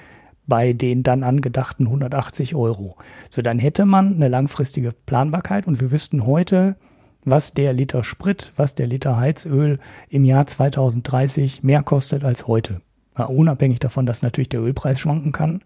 bei 0.47 0.73
den 0.73 1.03
dann 1.03 1.25
angedachten 1.25 1.87
180 1.87 2.55
Euro. 2.55 2.97
So, 3.29 3.43
dann 3.43 3.59
hätte 3.59 3.85
man 3.85 4.14
eine 4.14 4.29
langfristige 4.29 4.93
Planbarkeit 4.93 5.66
und 5.66 5.81
wir 5.81 5.91
wüssten 5.91 6.25
heute, 6.25 6.77
was 7.25 7.53
der 7.53 7.73
Liter 7.73 8.05
Sprit, 8.05 8.53
was 8.57 8.77
der 8.77 8.87
Liter 8.87 9.16
Heizöl 9.16 9.81
im 10.09 10.25
Jahr 10.25 10.47
2030 10.47 11.64
mehr 11.64 11.83
kostet 11.83 12.25
als 12.25 12.47
heute. 12.47 12.81
Ja, 13.18 13.25
unabhängig 13.25 13.81
davon, 13.81 14.07
dass 14.07 14.23
natürlich 14.23 14.49
der 14.49 14.62
Ölpreis 14.62 15.01
schwanken 15.01 15.33
kann. 15.33 15.62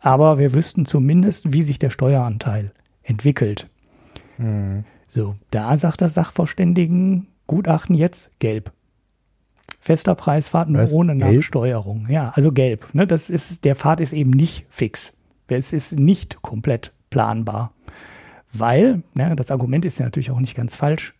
Aber 0.00 0.38
wir 0.38 0.54
wüssten 0.54 0.86
zumindest, 0.86 1.52
wie 1.52 1.62
sich 1.62 1.78
der 1.78 1.90
Steueranteil 1.90 2.72
entwickelt. 3.02 3.68
Mhm. 4.38 4.84
So, 5.06 5.36
da 5.50 5.76
sagt 5.76 6.00
das 6.00 6.14
Sachverständigengutachten 6.14 7.94
jetzt 7.94 8.30
gelb. 8.38 8.72
Fester 9.80 10.14
Preisfahrt 10.14 10.68
nur 10.68 10.90
ohne 10.92 11.16
gelb? 11.16 11.36
Nachsteuerung. 11.36 12.06
Ja, 12.08 12.32
also 12.34 12.52
gelb. 12.52 12.92
Ne, 12.94 13.06
das 13.06 13.30
ist, 13.30 13.64
der 13.64 13.76
Pfad 13.76 14.00
ist 14.00 14.12
eben 14.12 14.30
nicht 14.30 14.66
fix. 14.70 15.14
Es 15.46 15.72
ist 15.72 15.98
nicht 15.98 16.42
komplett 16.42 16.92
planbar. 17.10 17.72
Weil, 18.52 19.02
ne, 19.14 19.34
das 19.36 19.50
Argument 19.50 19.84
ist 19.84 19.98
ja 19.98 20.04
natürlich 20.04 20.30
auch 20.30 20.40
nicht 20.40 20.54
ganz 20.54 20.74
falsch, 20.74 21.14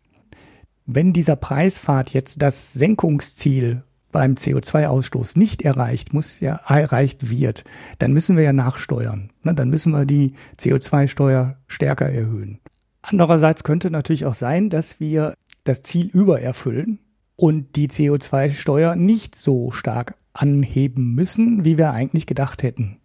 wenn 0.86 1.12
dieser 1.12 1.36
Preisfahrt 1.36 2.10
jetzt 2.10 2.40
das 2.40 2.72
Senkungsziel 2.72 3.82
beim 4.10 4.34
CO2-Ausstoß 4.34 5.38
nicht 5.38 5.62
erreicht, 5.62 6.14
muss 6.14 6.40
ja 6.40 6.60
erreicht 6.66 7.28
wird, 7.28 7.64
dann 7.98 8.12
müssen 8.12 8.36
wir 8.36 8.44
ja 8.44 8.54
nachsteuern. 8.54 9.30
Ne, 9.42 9.54
dann 9.54 9.68
müssen 9.68 9.92
wir 9.92 10.06
die 10.06 10.34
CO2-Steuer 10.58 11.56
stärker 11.66 12.08
erhöhen. 12.08 12.58
Andererseits 13.02 13.64
könnte 13.64 13.90
natürlich 13.90 14.24
auch 14.24 14.34
sein, 14.34 14.70
dass 14.70 14.98
wir 15.00 15.34
das 15.64 15.82
Ziel 15.82 16.06
übererfüllen 16.06 16.98
und 17.38 17.76
die 17.76 17.88
CO2-Steuer 17.88 18.96
nicht 18.96 19.36
so 19.36 19.70
stark 19.70 20.16
anheben 20.34 21.14
müssen, 21.14 21.64
wie 21.64 21.78
wir 21.78 21.92
eigentlich 21.92 22.26
gedacht 22.26 22.64
hätten. 22.64 22.98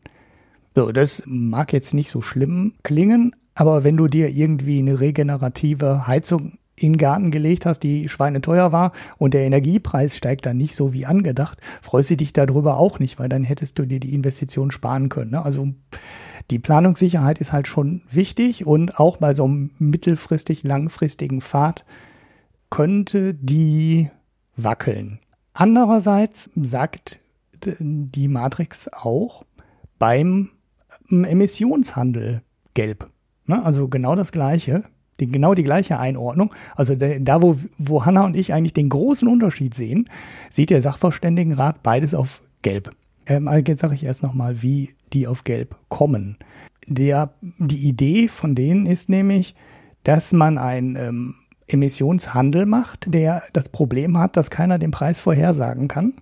So, 0.76 0.92
das 0.92 1.22
mag 1.28 1.72
jetzt 1.72 1.94
nicht 1.94 2.10
so 2.10 2.24
schlimm 2.24 2.74
klingen, 2.82 3.36
aber 3.54 3.84
wenn 3.84 3.96
du 3.96 4.08
dir 4.08 4.30
irgendwie 4.30 4.80
eine 4.80 5.00
regenerative 5.00 6.08
Heizung 6.08 6.58
in 6.76 6.94
den 6.94 6.98
Garten 6.98 7.30
gelegt 7.30 7.68
hast, 7.68 7.82
die 7.82 8.10
schweineteuer 8.10 8.72
war 8.72 8.92
und 9.20 9.36
der 9.36 9.44
Energiepreis 9.44 10.18
steigt 10.18 10.48
dann 10.48 10.58
nicht 10.58 10.76
so 10.76 10.94
wie 10.94 11.06
angedacht, 11.06 11.60
freust 11.84 12.10
du 12.10 12.18
dich 12.18 12.34
darüber 12.34 12.78
auch 12.78 12.98
nicht, 12.98 13.20
weil 13.20 13.30
dann 13.30 13.44
hättest 13.44 13.78
du 13.78 13.86
dir 13.86 14.00
die 14.00 14.16
Investition 14.16 14.72
sparen 14.72 15.10
können. 15.10 15.32
Ne? 15.32 15.46
Also 15.46 15.68
die 16.50 16.58
Planungssicherheit 16.58 17.38
ist 17.38 17.54
halt 17.54 17.68
schon 17.68 18.02
wichtig 18.10 18.66
und 18.66 19.00
auch 19.00 19.18
bei 19.18 19.36
so 19.36 19.46
einem 19.46 19.70
mittelfristig 19.78 20.64
langfristigen 20.64 21.42
Pfad 21.42 21.86
könnte 22.72 23.36
die 23.36 24.10
wackeln. 24.56 25.20
Andererseits 25.54 26.50
sagt 26.56 27.20
die 27.80 28.28
Matrix 28.28 28.90
auch 28.92 29.46
beim 30.00 30.50
Emissionshandel 31.10 32.42
gelb. 32.74 33.10
Ne? 33.46 33.64
Also 33.64 33.88
genau 33.88 34.16
das 34.16 34.32
Gleiche, 34.32 34.84
genau 35.18 35.54
die 35.54 35.64
gleiche 35.64 36.00
Einordnung. 36.00 36.54
Also 36.76 36.96
da, 36.96 37.42
wo, 37.42 37.58
wo 37.78 38.06
Hanna 38.06 38.26
und 38.26 38.36
ich 38.36 38.54
eigentlich 38.54 38.74
den 38.74 38.90
großen 38.90 39.28
Unterschied 39.28 39.74
sehen, 39.74 40.10
sieht 40.50 40.70
der 40.70 40.82
Sachverständigenrat 40.82 41.84
beides 41.84 42.14
auf 42.14 42.42
Gelb. 42.62 42.92
Ähm, 43.26 43.48
also 43.48 43.64
jetzt 43.66 43.80
sage 43.80 43.96
ich 43.96 44.04
erst 44.04 44.24
nochmal, 44.24 44.62
wie 44.62 44.96
die 45.14 45.28
auf 45.28 45.44
Gelb 45.44 45.76
kommen. 45.90 46.38
Der, 46.88 47.34
die 47.42 47.88
Idee 47.88 48.28
von 48.28 48.56
denen 48.56 48.86
ist 48.86 49.08
nämlich, 49.10 49.56
dass 50.04 50.34
man 50.34 50.58
ein 50.58 50.98
ähm, 50.98 51.36
Emissionshandel 51.68 52.66
macht, 52.66 53.14
der 53.14 53.44
das 53.54 53.70
Problem 53.70 54.18
hat, 54.18 54.38
dass 54.38 54.50
keiner 54.50 54.80
den 54.80 54.92
Preis 54.92 55.20
vorhersagen 55.20 55.88
kann, 55.88 56.14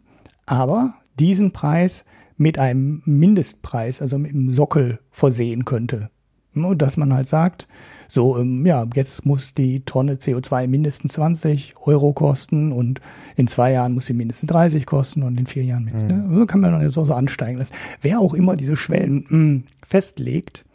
aber 0.45 0.95
diesen 1.19 1.51
Preis 1.51 2.05
mit 2.37 2.57
einem 2.57 3.01
Mindestpreis, 3.05 4.01
also 4.01 4.17
mit 4.17 4.31
einem 4.31 4.51
Sockel 4.51 4.99
versehen 5.11 5.65
könnte. 5.65 6.09
Dass 6.53 6.97
man 6.97 7.13
halt 7.13 7.29
sagt, 7.29 7.67
so, 8.09 8.37
ähm, 8.37 8.65
ja, 8.65 8.85
jetzt 8.93 9.25
muss 9.25 9.53
die 9.53 9.85
Tonne 9.85 10.15
CO2 10.15 10.67
mindestens 10.67 11.13
20 11.13 11.75
Euro 11.85 12.11
kosten 12.11 12.73
und 12.73 12.99
in 13.37 13.47
zwei 13.47 13.71
Jahren 13.71 13.93
muss 13.93 14.07
sie 14.07 14.13
mindestens 14.13 14.49
30 14.49 14.85
kosten 14.85 15.23
und 15.23 15.39
in 15.39 15.45
vier 15.45 15.63
Jahren 15.63 15.85
mindestens. 15.85 16.11
Mhm. 16.11 16.29
Ne? 16.29 16.39
So 16.39 16.45
kann 16.45 16.59
man 16.59 16.73
dann 16.73 16.89
so, 16.89 17.05
so 17.05 17.13
ansteigen 17.13 17.57
lassen. 17.57 17.73
Wer 18.01 18.19
auch 18.19 18.33
immer 18.33 18.57
diese 18.57 18.75
Schwellen 18.75 19.25
mh, 19.29 19.37
mm, 19.37 19.63
festlegt 19.87 20.65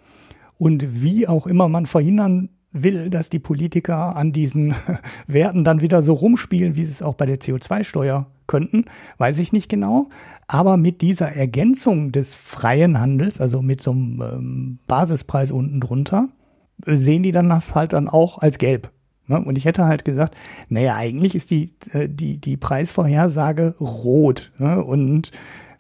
und 0.56 1.02
wie 1.02 1.28
auch 1.28 1.46
immer 1.46 1.68
man 1.68 1.84
verhindern 1.84 2.48
will, 2.72 3.10
dass 3.10 3.30
die 3.30 3.38
Politiker 3.38 4.16
an 4.16 4.32
diesen 4.32 4.74
Werten 5.26 5.64
dann 5.64 5.80
wieder 5.80 6.02
so 6.02 6.12
rumspielen, 6.12 6.76
wie 6.76 6.84
sie 6.84 6.92
es 6.92 7.02
auch 7.02 7.14
bei 7.14 7.26
der 7.26 7.38
CO2-Steuer 7.38 8.26
könnten, 8.46 8.84
weiß 9.18 9.38
ich 9.38 9.52
nicht 9.52 9.68
genau. 9.68 10.08
Aber 10.48 10.76
mit 10.76 11.00
dieser 11.00 11.32
Ergänzung 11.32 12.12
des 12.12 12.34
freien 12.34 13.00
Handels, 13.00 13.40
also 13.40 13.62
mit 13.62 13.80
so 13.80 13.90
einem 13.90 14.22
ähm, 14.22 14.78
Basispreis 14.86 15.50
unten 15.50 15.80
drunter, 15.80 16.28
sehen 16.84 17.22
die 17.22 17.32
dann 17.32 17.48
das 17.48 17.74
halt 17.74 17.92
dann 17.92 18.08
auch 18.08 18.38
als 18.38 18.58
gelb. 18.58 18.90
Ne? 19.26 19.42
Und 19.42 19.58
ich 19.58 19.64
hätte 19.64 19.86
halt 19.86 20.04
gesagt, 20.04 20.36
naja, 20.68 20.94
eigentlich 20.94 21.34
ist 21.34 21.50
die, 21.50 21.72
äh, 21.92 22.08
die, 22.08 22.38
die 22.40 22.56
Preisvorhersage 22.56 23.74
rot. 23.80 24.52
Ne? 24.58 24.82
Und 24.82 25.32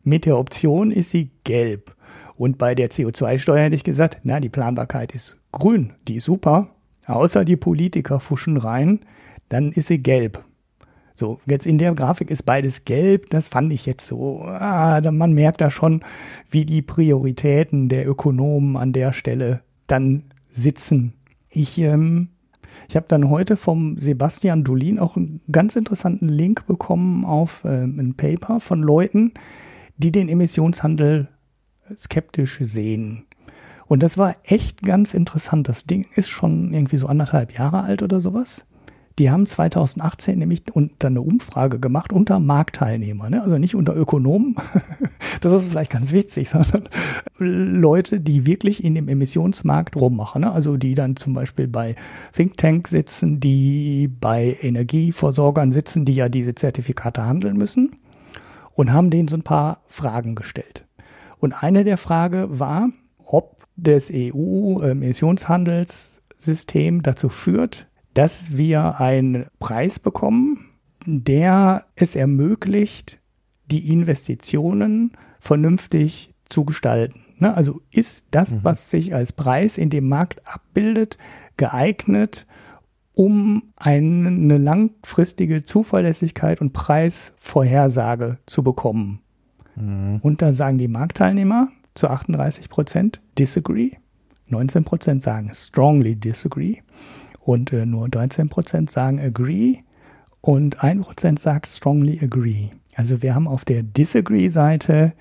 mit 0.02 0.26
der 0.26 0.38
Option 0.38 0.90
ist 0.90 1.10
sie 1.10 1.30
gelb. 1.44 1.94
Und 2.36 2.58
bei 2.58 2.74
der 2.74 2.90
CO2-Steuer 2.90 3.64
hätte 3.64 3.76
ich 3.76 3.84
gesagt, 3.84 4.18
na, 4.24 4.40
die 4.40 4.48
Planbarkeit 4.48 5.14
ist 5.14 5.38
grün, 5.52 5.92
die 6.06 6.16
ist 6.16 6.24
super. 6.24 6.68
Außer 7.06 7.44
die 7.44 7.56
Politiker 7.56 8.20
fuschen 8.20 8.56
rein, 8.56 9.00
dann 9.48 9.72
ist 9.72 9.88
sie 9.88 9.98
gelb. 9.98 10.44
So, 11.14 11.40
jetzt 11.46 11.66
in 11.66 11.78
der 11.78 11.94
Grafik 11.94 12.30
ist 12.30 12.42
beides 12.42 12.84
gelb. 12.84 13.30
Das 13.30 13.48
fand 13.48 13.72
ich 13.72 13.86
jetzt 13.86 14.06
so. 14.06 14.42
Ah, 14.42 15.00
man 15.10 15.32
merkt 15.32 15.62
da 15.62 15.70
schon, 15.70 16.04
wie 16.50 16.66
die 16.66 16.82
Prioritäten 16.82 17.88
der 17.88 18.06
Ökonomen 18.06 18.76
an 18.76 18.92
der 18.92 19.14
Stelle 19.14 19.62
dann 19.86 20.24
sitzen. 20.50 21.14
Ich, 21.48 21.78
ähm, 21.78 22.28
ich 22.88 22.96
habe 22.96 23.06
dann 23.08 23.30
heute 23.30 23.56
vom 23.56 23.98
Sebastian 23.98 24.62
Dolin 24.62 24.98
auch 24.98 25.16
einen 25.16 25.40
ganz 25.50 25.76
interessanten 25.76 26.28
Link 26.28 26.66
bekommen 26.66 27.24
auf 27.24 27.64
ähm, 27.64 27.98
ein 27.98 28.14
Paper 28.14 28.60
von 28.60 28.82
Leuten, 28.82 29.32
die 29.96 30.12
den 30.12 30.28
Emissionshandel 30.28 31.28
skeptisch 31.96 32.58
sehen. 32.60 33.24
Und 33.88 34.02
das 34.02 34.18
war 34.18 34.34
echt 34.44 34.82
ganz 34.82 35.14
interessant. 35.14 35.68
Das 35.68 35.84
Ding 35.84 36.06
ist 36.14 36.28
schon 36.28 36.72
irgendwie 36.72 36.96
so 36.96 37.06
anderthalb 37.06 37.56
Jahre 37.56 37.82
alt 37.82 38.02
oder 38.02 38.20
sowas. 38.20 38.66
Die 39.18 39.30
haben 39.30 39.46
2018 39.46 40.38
nämlich 40.38 40.64
unter 40.74 41.06
eine 41.06 41.22
Umfrage 41.22 41.80
gemacht 41.80 42.12
unter 42.12 42.38
Marktteilnehmer, 42.38 43.30
ne? 43.30 43.42
also 43.42 43.56
nicht 43.56 43.74
unter 43.74 43.96
Ökonomen, 43.96 44.56
das 45.40 45.54
ist 45.54 45.68
vielleicht 45.68 45.90
ganz 45.90 46.12
witzig, 46.12 46.48
sondern 46.50 46.86
Leute, 47.38 48.20
die 48.20 48.44
wirklich 48.44 48.84
in 48.84 48.94
dem 48.94 49.08
Emissionsmarkt 49.08 49.96
rummachen, 49.96 50.42
ne? 50.42 50.52
also 50.52 50.76
die 50.76 50.94
dann 50.94 51.16
zum 51.16 51.32
Beispiel 51.32 51.66
bei 51.66 51.96
Think 52.34 52.58
Tank 52.58 52.88
sitzen, 52.88 53.40
die 53.40 54.08
bei 54.08 54.58
Energieversorgern 54.60 55.72
sitzen, 55.72 56.04
die 56.04 56.14
ja 56.14 56.28
diese 56.28 56.54
Zertifikate 56.54 57.24
handeln 57.24 57.56
müssen 57.56 57.96
und 58.74 58.92
haben 58.92 59.08
denen 59.08 59.28
so 59.28 59.36
ein 59.36 59.42
paar 59.42 59.80
Fragen 59.86 60.34
gestellt. 60.34 60.84
Und 61.38 61.54
eine 61.54 61.84
der 61.84 61.96
Fragen 61.96 62.58
war, 62.58 62.90
ob 63.24 63.55
das 63.76 64.10
EU-Emissionshandelssystem 64.12 67.02
dazu 67.02 67.28
führt, 67.28 67.88
dass 68.14 68.56
wir 68.56 69.00
einen 69.00 69.46
Preis 69.58 69.98
bekommen, 69.98 70.70
der 71.04 71.84
es 71.94 72.16
ermöglicht, 72.16 73.18
die 73.66 73.92
Investitionen 73.92 75.12
vernünftig 75.38 76.32
zu 76.48 76.64
gestalten. 76.64 77.20
Ne? 77.38 77.54
Also 77.54 77.82
ist 77.90 78.26
das, 78.30 78.52
mhm. 78.52 78.60
was 78.62 78.90
sich 78.90 79.14
als 79.14 79.32
Preis 79.32 79.78
in 79.78 79.90
dem 79.90 80.08
Markt 80.08 80.40
abbildet, 80.46 81.18
geeignet, 81.56 82.46
um 83.14 83.62
eine 83.76 84.58
langfristige 84.58 85.62
Zuverlässigkeit 85.62 86.60
und 86.60 86.72
Preisvorhersage 86.72 88.38
zu 88.46 88.62
bekommen. 88.62 89.20
Mhm. 89.74 90.20
Und 90.22 90.42
da 90.42 90.52
sagen 90.52 90.78
die 90.78 90.88
Marktteilnehmer 90.88 91.68
zu 91.96 92.08
38 92.08 92.68
Prozent 92.68 93.20
disagree, 93.38 93.92
19 94.48 94.84
Prozent 94.84 95.22
sagen 95.22 95.50
strongly 95.54 96.14
disagree 96.14 96.78
und 97.40 97.72
äh, 97.72 97.86
nur 97.86 98.08
13 98.08 98.48
Prozent 98.48 98.90
sagen 98.90 99.18
agree 99.20 99.78
und 100.40 100.82
1 100.82 101.04
Prozent 101.04 101.40
sagt 101.40 101.68
strongly 101.68 102.20
agree. 102.22 102.68
Also 102.94 103.22
wir 103.22 103.34
haben 103.34 103.48
auf 103.48 103.64
der 103.64 103.82
Disagree-Seite 103.82 105.12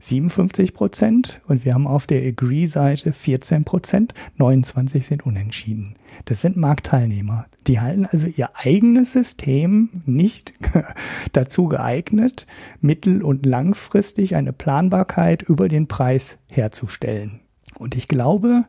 57 0.00 0.74
Prozent 0.74 1.40
und 1.46 1.64
wir 1.64 1.74
haben 1.74 1.86
auf 1.86 2.06
der 2.06 2.26
Agree-Seite 2.26 3.12
14 3.12 3.64
Prozent, 3.64 4.14
29% 4.38 5.00
sind 5.00 5.24
unentschieden. 5.24 5.94
Das 6.24 6.40
sind 6.40 6.56
Marktteilnehmer. 6.56 7.46
Die 7.66 7.80
halten 7.80 8.06
also 8.06 8.26
ihr 8.26 8.50
eigenes 8.54 9.12
System 9.12 9.90
nicht 10.06 10.54
dazu 11.32 11.66
geeignet, 11.66 12.46
mittel- 12.80 13.22
und 13.22 13.46
langfristig 13.46 14.34
eine 14.36 14.52
Planbarkeit 14.52 15.42
über 15.42 15.68
den 15.68 15.88
Preis 15.88 16.38
herzustellen. 16.48 17.40
Und 17.78 17.94
ich 17.96 18.08
glaube, 18.08 18.64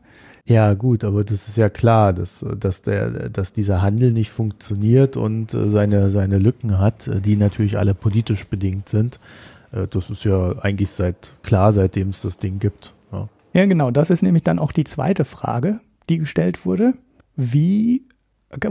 ja, 0.46 0.74
gut, 0.74 1.04
aber 1.04 1.24
das 1.24 1.48
ist 1.48 1.56
ja 1.56 1.70
klar, 1.70 2.12
dass, 2.12 2.44
dass, 2.60 2.82
der, 2.82 3.30
dass 3.30 3.54
dieser 3.54 3.80
Handel 3.80 4.12
nicht 4.12 4.30
funktioniert 4.30 5.16
und 5.16 5.54
äh, 5.54 5.70
seine, 5.70 6.10
seine 6.10 6.38
Lücken 6.38 6.78
hat, 6.78 7.08
äh, 7.08 7.20
die 7.22 7.36
natürlich 7.36 7.78
alle 7.78 7.94
politisch 7.94 8.46
bedingt 8.46 8.90
sind. 8.90 9.20
Äh, 9.72 9.86
das 9.88 10.10
ist 10.10 10.24
ja 10.24 10.58
eigentlich 10.58 10.90
seit 10.90 11.32
klar, 11.42 11.72
seitdem 11.72 12.10
es 12.10 12.20
das 12.20 12.36
Ding 12.36 12.58
gibt. 12.58 12.92
Ja. 13.10 13.28
ja, 13.54 13.64
genau. 13.64 13.90
Das 13.90 14.10
ist 14.10 14.22
nämlich 14.22 14.42
dann 14.42 14.58
auch 14.58 14.72
die 14.72 14.84
zweite 14.84 15.24
Frage, 15.24 15.80
die 16.10 16.18
gestellt 16.18 16.66
wurde. 16.66 16.92
Wie 17.36 18.06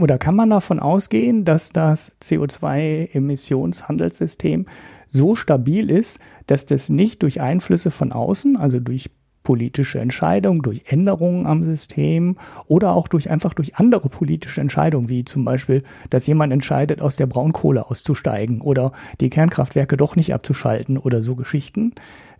oder 0.00 0.18
kann 0.18 0.34
man 0.34 0.48
davon 0.48 0.80
ausgehen, 0.80 1.44
dass 1.44 1.68
das 1.70 2.16
CO2-Emissionshandelssystem 2.22 4.64
so 5.08 5.34
stabil 5.34 5.90
ist, 5.90 6.20
dass 6.46 6.64
das 6.64 6.88
nicht 6.88 7.22
durch 7.22 7.42
Einflüsse 7.42 7.90
von 7.90 8.12
außen, 8.12 8.56
also 8.56 8.80
durch 8.80 9.10
politische 9.42 10.00
Entscheidungen, 10.00 10.62
durch 10.62 10.84
Änderungen 10.86 11.44
am 11.46 11.64
System 11.64 12.38
oder 12.66 12.92
auch 12.92 13.08
durch 13.08 13.28
einfach 13.30 13.52
durch 13.52 13.76
andere 13.76 14.08
politische 14.08 14.62
Entscheidungen, 14.62 15.10
wie 15.10 15.24
zum 15.24 15.44
Beispiel, 15.44 15.82
dass 16.08 16.26
jemand 16.26 16.50
entscheidet, 16.52 17.02
aus 17.02 17.16
der 17.16 17.26
Braunkohle 17.26 17.90
auszusteigen 17.90 18.62
oder 18.62 18.92
die 19.20 19.30
Kernkraftwerke 19.30 19.98
doch 19.98 20.16
nicht 20.16 20.32
abzuschalten 20.32 20.96
oder 20.96 21.20
so 21.22 21.36
Geschichten, 21.36 21.92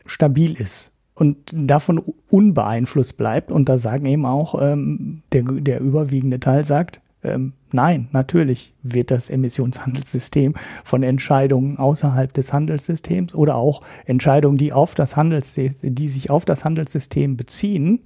stabil 0.07 0.55
ist 0.55 0.94
und 1.15 1.37
davon 1.53 2.03
unbeeinflusst 2.29 3.17
bleibt. 3.17 3.53
Und 3.53 3.69
da 3.69 3.79
sagen 3.79 4.07
eben 4.07 4.27
auch, 4.27 4.61
ähm, 4.61 5.23
der, 5.33 5.43
der 5.43 5.81
überwiegende 5.81 6.41
Teil 6.41 6.65
sagt, 6.65 7.01
ähm, 7.23 7.55
nein, 7.73 8.09
natürlich 8.13 8.75
wird 8.83 9.11
das 9.11 9.31
Emissionshandelssystem 9.31 10.55
von 10.85 11.03
Entscheidungen 11.03 11.79
außerhalb 11.79 12.33
des 12.33 12.53
Handelssystems 12.53 13.35
oder 13.35 13.57
auch 13.57 13.81
Entscheidungen, 14.05 14.59
die 14.59 14.73
auf 14.73 14.95
das 14.95 15.17
Handelssystem, 15.17 15.95
die 15.95 16.09
sich 16.09 16.31
auf 16.31 16.45
das 16.45 16.65
Handelssystem 16.65 17.37
beziehen, 17.37 18.01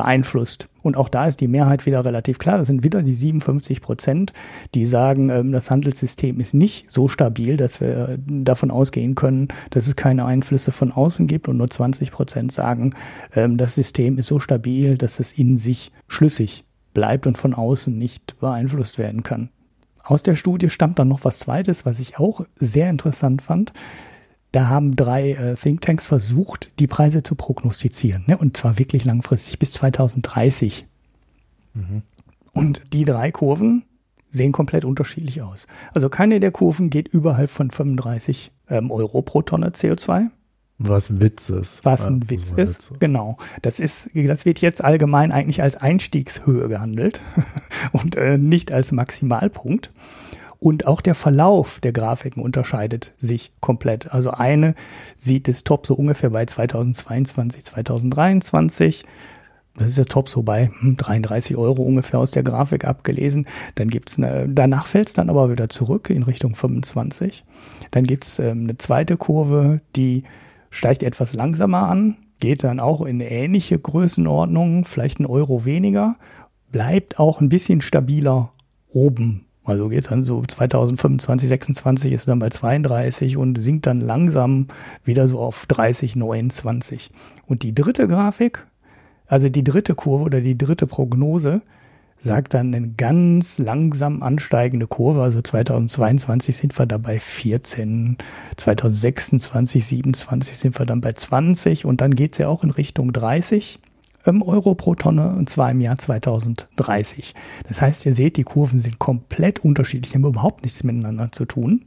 beeinflusst. 0.00 0.70
Und 0.82 0.96
auch 0.96 1.10
da 1.10 1.26
ist 1.26 1.42
die 1.42 1.48
Mehrheit 1.48 1.84
wieder 1.84 2.02
relativ 2.06 2.38
klar. 2.38 2.56
Das 2.56 2.68
sind 2.68 2.82
wieder 2.82 3.02
die 3.02 3.12
57 3.12 3.82
Prozent, 3.82 4.32
die 4.74 4.86
sagen, 4.86 5.28
ähm, 5.28 5.52
das 5.52 5.70
Handelssystem 5.70 6.40
ist 6.40 6.54
nicht 6.54 6.90
so 6.90 7.06
stabil, 7.06 7.58
dass 7.58 7.82
wir 7.82 8.16
davon 8.26 8.70
ausgehen 8.70 9.14
können, 9.14 9.48
dass 9.68 9.86
es 9.86 9.96
keine 9.96 10.24
Einflüsse 10.24 10.72
von 10.72 10.90
außen 10.90 11.26
gibt. 11.26 11.48
Und 11.48 11.58
nur 11.58 11.68
20 11.68 12.12
Prozent 12.12 12.50
sagen, 12.50 12.94
ähm, 13.34 13.58
das 13.58 13.74
System 13.74 14.16
ist 14.16 14.28
so 14.28 14.40
stabil, 14.40 14.96
dass 14.96 15.20
es 15.20 15.32
in 15.32 15.58
sich 15.58 15.92
schlüssig 16.08 16.64
bleibt 16.94 17.26
und 17.26 17.36
von 17.36 17.52
außen 17.52 17.96
nicht 17.96 18.40
beeinflusst 18.40 18.96
werden 18.96 19.22
kann. 19.22 19.50
Aus 20.02 20.22
der 20.22 20.34
Studie 20.34 20.70
stammt 20.70 20.98
dann 20.98 21.08
noch 21.08 21.24
was 21.24 21.40
Zweites, 21.40 21.84
was 21.84 22.00
ich 22.00 22.18
auch 22.18 22.46
sehr 22.54 22.88
interessant 22.88 23.42
fand. 23.42 23.74
Da 24.52 24.68
haben 24.68 24.96
drei 24.96 25.32
äh, 25.32 25.54
Thinktanks 25.54 26.06
versucht, 26.06 26.70
die 26.80 26.86
Preise 26.86 27.22
zu 27.22 27.34
prognostizieren, 27.34 28.24
ne? 28.26 28.36
und 28.36 28.56
zwar 28.56 28.78
wirklich 28.78 29.04
langfristig 29.04 29.58
bis 29.58 29.72
2030. 29.72 30.86
Mhm. 31.74 32.02
Und 32.52 32.82
die 32.92 33.04
drei 33.04 33.30
Kurven 33.30 33.84
sehen 34.30 34.52
komplett 34.52 34.84
unterschiedlich 34.84 35.42
aus. 35.42 35.66
Also 35.92 36.08
keine 36.08 36.40
der 36.40 36.50
Kurven 36.50 36.90
geht 36.90 37.08
überhalb 37.08 37.50
von 37.50 37.70
35 37.70 38.52
ähm, 38.68 38.90
Euro 38.90 39.22
pro 39.22 39.42
Tonne 39.42 39.70
CO2. 39.70 40.28
Was 40.82 41.10
ein 41.10 41.20
Witz 41.20 41.50
ist. 41.50 41.84
Was 41.84 42.06
ein 42.06 42.22
ja, 42.22 42.30
Witz 42.30 42.52
ist, 42.52 42.82
so. 42.82 42.94
genau. 42.98 43.36
Das 43.60 43.80
ist, 43.80 44.10
das 44.14 44.46
wird 44.46 44.60
jetzt 44.60 44.82
allgemein 44.82 45.30
eigentlich 45.30 45.62
als 45.62 45.76
Einstiegshöhe 45.76 46.68
gehandelt 46.68 47.20
und 47.92 48.16
äh, 48.16 48.38
nicht 48.38 48.72
als 48.72 48.90
Maximalpunkt. 48.90 49.92
Und 50.60 50.86
auch 50.86 51.00
der 51.00 51.14
Verlauf 51.14 51.80
der 51.80 51.92
Grafiken 51.92 52.42
unterscheidet 52.42 53.12
sich 53.16 53.50
komplett. 53.60 54.12
Also 54.12 54.30
eine 54.30 54.74
sieht 55.16 55.48
das 55.48 55.64
Top 55.64 55.86
so 55.86 55.94
ungefähr 55.94 56.30
bei 56.30 56.44
2022, 56.44 57.64
2023. 57.64 59.02
Das 59.74 59.88
ist 59.88 59.98
der 59.98 60.04
Top 60.04 60.28
so 60.28 60.42
bei 60.42 60.70
33 60.82 61.56
hm, 61.56 61.62
Euro 61.62 61.82
ungefähr 61.82 62.20
aus 62.20 62.30
der 62.30 62.42
Grafik 62.42 62.84
abgelesen. 62.84 63.46
Dann 63.76 63.88
gibt's 63.88 64.18
eine, 64.18 64.46
danach 64.48 64.86
fällt 64.86 65.08
es 65.08 65.14
dann 65.14 65.30
aber 65.30 65.50
wieder 65.50 65.70
zurück 65.70 66.10
in 66.10 66.22
Richtung 66.22 66.54
25. 66.54 67.44
Dann 67.90 68.04
gibt's 68.04 68.38
ähm, 68.38 68.64
eine 68.64 68.76
zweite 68.76 69.16
Kurve, 69.16 69.80
die 69.96 70.24
steigt 70.68 71.02
etwas 71.02 71.32
langsamer 71.32 71.88
an, 71.88 72.16
geht 72.38 72.64
dann 72.64 72.80
auch 72.80 73.00
in 73.00 73.20
ähnliche 73.20 73.78
Größenordnungen, 73.78 74.84
vielleicht 74.84 75.20
ein 75.20 75.26
Euro 75.26 75.64
weniger, 75.64 76.16
bleibt 76.70 77.18
auch 77.18 77.40
ein 77.40 77.48
bisschen 77.48 77.80
stabiler 77.80 78.52
oben. 78.90 79.46
Also 79.64 79.88
geht 79.88 80.00
es 80.00 80.08
dann 80.08 80.24
so 80.24 80.42
2025, 80.42 81.48
26 81.48 82.12
ist 82.12 82.28
dann 82.28 82.38
bei 82.38 82.48
32 82.48 83.36
und 83.36 83.56
sinkt 83.56 83.86
dann 83.86 84.00
langsam 84.00 84.68
wieder 85.04 85.28
so 85.28 85.38
auf 85.38 85.66
30, 85.66 86.16
29. 86.16 87.10
Und 87.46 87.62
die 87.62 87.74
dritte 87.74 88.08
Grafik, 88.08 88.66
also 89.26 89.48
die 89.48 89.64
dritte 89.64 89.94
Kurve 89.94 90.24
oder 90.24 90.40
die 90.40 90.56
dritte 90.56 90.86
Prognose, 90.86 91.62
sagt 92.16 92.54
dann 92.54 92.74
eine 92.74 92.88
ganz 92.88 93.58
langsam 93.58 94.22
ansteigende 94.22 94.86
Kurve. 94.86 95.22
Also 95.22 95.40
2022 95.40 96.56
sind 96.56 96.78
wir 96.78 96.86
dabei 96.86 97.18
14, 97.18 98.18
2026, 98.56 99.86
27 99.86 100.56
sind 100.56 100.78
wir 100.78 100.86
dann 100.86 101.00
bei 101.00 101.12
20 101.12 101.84
und 101.84 102.00
dann 102.00 102.14
geht 102.14 102.32
es 102.32 102.38
ja 102.38 102.48
auch 102.48 102.62
in 102.62 102.70
Richtung 102.70 103.12
30 103.12 103.78
ähm, 103.78 103.89
Euro 104.24 104.74
pro 104.74 104.94
Tonne 104.94 105.34
und 105.34 105.48
zwar 105.48 105.70
im 105.70 105.80
Jahr 105.80 105.96
2030. 105.96 107.34
Das 107.68 107.80
heißt, 107.80 108.04
ihr 108.06 108.14
seht, 108.14 108.36
die 108.36 108.44
Kurven 108.44 108.78
sind 108.78 108.98
komplett 108.98 109.60
unterschiedlich, 109.60 110.14
haben 110.14 110.24
überhaupt 110.24 110.62
nichts 110.62 110.84
miteinander 110.84 111.32
zu 111.32 111.44
tun. 111.44 111.84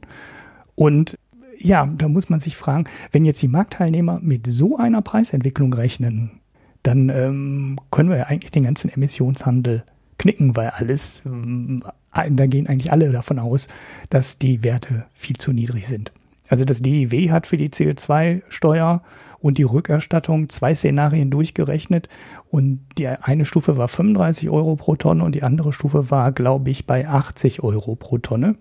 Und 0.74 1.18
ja, 1.58 1.86
da 1.86 2.08
muss 2.08 2.28
man 2.28 2.40
sich 2.40 2.56
fragen, 2.56 2.84
wenn 3.12 3.24
jetzt 3.24 3.42
die 3.42 3.48
Marktteilnehmer 3.48 4.20
mit 4.22 4.46
so 4.46 4.76
einer 4.76 5.02
Preisentwicklung 5.02 5.72
rechnen, 5.72 6.40
dann 6.82 7.08
ähm, 7.08 7.78
können 7.90 8.10
wir 8.10 8.16
ja 8.16 8.24
eigentlich 8.24 8.50
den 8.50 8.64
ganzen 8.64 8.90
Emissionshandel 8.90 9.84
knicken, 10.18 10.56
weil 10.56 10.70
alles, 10.70 11.22
ähm, 11.24 11.82
da 12.12 12.46
gehen 12.46 12.66
eigentlich 12.66 12.92
alle 12.92 13.10
davon 13.10 13.38
aus, 13.38 13.68
dass 14.10 14.38
die 14.38 14.62
Werte 14.62 15.06
viel 15.14 15.36
zu 15.36 15.52
niedrig 15.52 15.86
sind. 15.86 16.12
Also 16.48 16.64
das 16.64 16.82
DIW 16.82 17.30
hat 17.30 17.46
für 17.46 17.56
die 17.56 17.70
CO2-Steuer 17.70 19.02
und 19.40 19.58
die 19.58 19.62
Rückerstattung 19.62 20.48
zwei 20.48 20.74
Szenarien 20.74 21.30
durchgerechnet 21.30 22.08
und 22.50 22.80
die 22.98 23.08
eine 23.08 23.44
Stufe 23.44 23.76
war 23.76 23.88
35 23.88 24.50
Euro 24.50 24.76
pro 24.76 24.96
Tonne 24.96 25.24
und 25.24 25.34
die 25.34 25.42
andere 25.42 25.72
Stufe 25.72 26.10
war, 26.10 26.32
glaube 26.32 26.70
ich, 26.70 26.86
bei 26.86 27.08
80 27.08 27.62
Euro 27.62 27.96
pro 27.96 28.18
Tonne. 28.18 28.56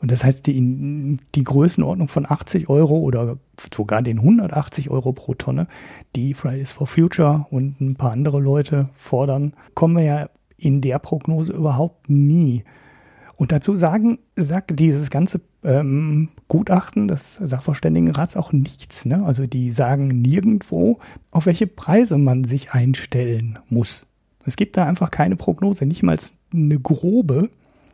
Und 0.00 0.10
das 0.10 0.24
heißt, 0.24 0.46
die, 0.46 1.18
die 1.34 1.44
Größenordnung 1.44 2.08
von 2.08 2.24
80 2.26 2.70
Euro 2.70 2.98
oder 2.98 3.36
sogar 3.74 4.00
den 4.00 4.18
180 4.18 4.88
Euro 4.88 5.12
pro 5.12 5.34
Tonne, 5.34 5.66
die 6.16 6.32
Fridays 6.32 6.72
for 6.72 6.86
Future 6.86 7.46
und 7.50 7.80
ein 7.80 7.96
paar 7.96 8.12
andere 8.12 8.40
Leute 8.40 8.88
fordern, 8.94 9.52
kommen 9.74 9.96
wir 9.96 10.04
ja 10.04 10.30
in 10.56 10.80
der 10.80 10.98
Prognose 10.98 11.52
überhaupt 11.52 12.08
nie. 12.08 12.64
Und 13.36 13.52
dazu 13.52 13.74
sagen, 13.74 14.18
sagt 14.36 14.78
dieses 14.78 15.10
ganze 15.10 15.40
ähm, 15.62 16.28
Gutachten 16.48 17.08
des 17.08 17.34
Sachverständigenrats 17.34 18.36
auch 18.36 18.52
nichts. 18.52 19.04
Ne? 19.04 19.22
Also 19.24 19.46
die 19.46 19.70
sagen 19.70 20.08
nirgendwo, 20.08 20.98
auf 21.30 21.46
welche 21.46 21.66
Preise 21.66 22.18
man 22.18 22.44
sich 22.44 22.72
einstellen 22.72 23.58
muss. 23.68 24.06
Es 24.44 24.56
gibt 24.56 24.76
da 24.76 24.86
einfach 24.86 25.10
keine 25.10 25.36
Prognose, 25.36 25.86
nicht 25.86 26.02
mal 26.02 26.18
eine 26.52 26.78
grobe. 26.78 27.50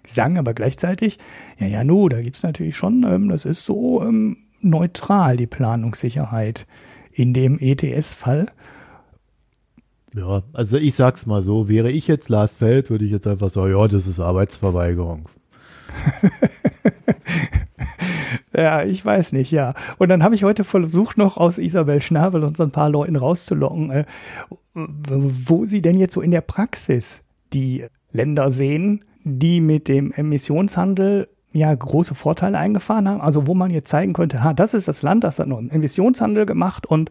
Sagen 0.06 0.38
aber 0.38 0.54
gleichzeitig, 0.54 1.18
ja, 1.58 1.66
ja, 1.66 1.82
no, 1.82 2.08
da 2.08 2.20
gibt 2.20 2.36
es 2.36 2.44
natürlich 2.44 2.76
schon, 2.76 3.02
ähm, 3.02 3.28
das 3.28 3.44
ist 3.44 3.64
so 3.64 4.02
ähm, 4.02 4.36
neutral, 4.60 5.36
die 5.36 5.48
Planungssicherheit 5.48 6.66
in 7.12 7.32
dem 7.34 7.58
ETS-Fall. 7.58 8.46
Ja, 10.14 10.44
also 10.52 10.76
ich 10.76 10.94
sag's 10.94 11.26
mal 11.26 11.42
so, 11.42 11.68
wäre 11.68 11.90
ich 11.90 12.06
jetzt 12.06 12.28
Lars 12.28 12.54
Feld, 12.54 12.88
würde 12.88 13.04
ich 13.04 13.10
jetzt 13.10 13.26
einfach 13.26 13.48
sagen, 13.48 13.72
ja, 13.72 13.88
das 13.88 14.06
ist 14.06 14.20
Arbeitsverweigerung. 14.20 15.28
ja, 18.56 18.84
ich 18.84 19.04
weiß 19.04 19.32
nicht, 19.32 19.50
ja. 19.50 19.74
Und 19.98 20.08
dann 20.08 20.22
habe 20.22 20.34
ich 20.34 20.44
heute 20.44 20.64
versucht, 20.64 21.18
noch 21.18 21.36
aus 21.36 21.58
Isabel 21.58 22.00
Schnabel 22.00 22.44
und 22.44 22.56
so 22.56 22.62
ein 22.62 22.70
paar 22.70 22.90
Leuten 22.90 23.16
rauszulocken, 23.16 23.90
äh, 23.90 24.04
wo 24.74 25.64
sie 25.64 25.82
denn 25.82 25.98
jetzt 25.98 26.14
so 26.14 26.20
in 26.20 26.30
der 26.30 26.40
Praxis 26.40 27.24
die 27.52 27.86
Länder 28.12 28.50
sehen, 28.50 29.04
die 29.24 29.60
mit 29.60 29.88
dem 29.88 30.12
Emissionshandel 30.12 31.28
ja 31.52 31.74
große 31.74 32.14
Vorteile 32.14 32.58
eingefahren 32.58 33.08
haben. 33.08 33.20
Also 33.20 33.46
wo 33.46 33.54
man 33.54 33.70
jetzt 33.70 33.88
zeigen 33.88 34.12
könnte, 34.12 34.44
ha, 34.44 34.52
das 34.52 34.74
ist 34.74 34.88
das 34.88 35.02
Land, 35.02 35.24
das 35.24 35.38
hat 35.38 35.50
einen 35.50 35.70
Emissionshandel 35.70 36.46
gemacht 36.46 36.86
und 36.86 37.10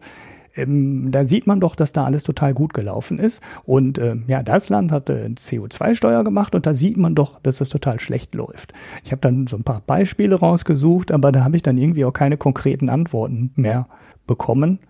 ähm, 0.56 1.10
da 1.10 1.24
sieht 1.26 1.46
man 1.46 1.60
doch, 1.60 1.74
dass 1.74 1.92
da 1.92 2.04
alles 2.04 2.22
total 2.22 2.54
gut 2.54 2.74
gelaufen 2.74 3.18
ist. 3.18 3.42
Und 3.64 3.98
äh, 3.98 4.16
ja, 4.26 4.42
das 4.42 4.68
Land 4.68 4.92
hatte 4.92 5.16
eine 5.24 5.34
CO2-Steuer 5.34 6.24
gemacht 6.24 6.54
und 6.54 6.66
da 6.66 6.74
sieht 6.74 6.96
man 6.96 7.14
doch, 7.14 7.40
dass 7.40 7.58
das 7.58 7.68
total 7.68 8.00
schlecht 8.00 8.34
läuft. 8.34 8.72
Ich 9.04 9.12
habe 9.12 9.20
dann 9.20 9.46
so 9.46 9.56
ein 9.56 9.64
paar 9.64 9.82
Beispiele 9.86 10.36
rausgesucht, 10.36 11.12
aber 11.12 11.32
da 11.32 11.44
habe 11.44 11.56
ich 11.56 11.62
dann 11.62 11.78
irgendwie 11.78 12.04
auch 12.04 12.12
keine 12.12 12.36
konkreten 12.36 12.88
Antworten 12.88 13.52
mehr 13.54 13.88
bekommen. 14.26 14.80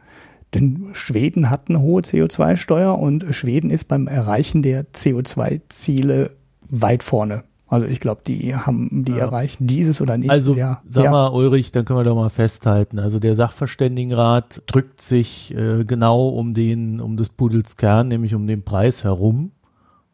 Denn 0.54 0.88
Schweden 0.92 1.50
hat 1.50 1.68
eine 1.68 1.80
hohe 1.80 2.02
CO2-Steuer 2.02 2.98
und 2.98 3.26
Schweden 3.34 3.70
ist 3.70 3.84
beim 3.84 4.06
Erreichen 4.06 4.62
der 4.62 4.86
CO2-Ziele 4.92 6.30
weit 6.68 7.02
vorne. 7.02 7.42
Also 7.68 7.86
ich 7.86 7.98
glaube, 7.98 8.20
die 8.24 8.54
haben, 8.54 9.04
die 9.04 9.12
ja. 9.12 9.18
erreichen 9.18 9.66
dieses 9.66 10.00
oder 10.00 10.16
nächstes 10.16 10.40
also, 10.40 10.54
Jahr. 10.54 10.82
Sag 10.88 11.04
ja. 11.04 11.10
mal, 11.10 11.28
Ulrich, 11.28 11.72
dann 11.72 11.84
können 11.84 11.98
wir 11.98 12.04
doch 12.04 12.14
mal 12.14 12.30
festhalten. 12.30 13.00
Also 13.00 13.18
der 13.18 13.34
Sachverständigenrat 13.34 14.62
drückt 14.66 15.00
sich 15.00 15.52
äh, 15.52 15.84
genau 15.84 16.28
um 16.28 16.54
den, 16.54 17.00
um 17.00 17.16
des 17.16 17.28
Pudels 17.28 17.76
Kern, 17.76 18.06
nämlich 18.06 18.34
um 18.34 18.46
den 18.46 18.62
Preis 18.62 19.02
herum, 19.02 19.50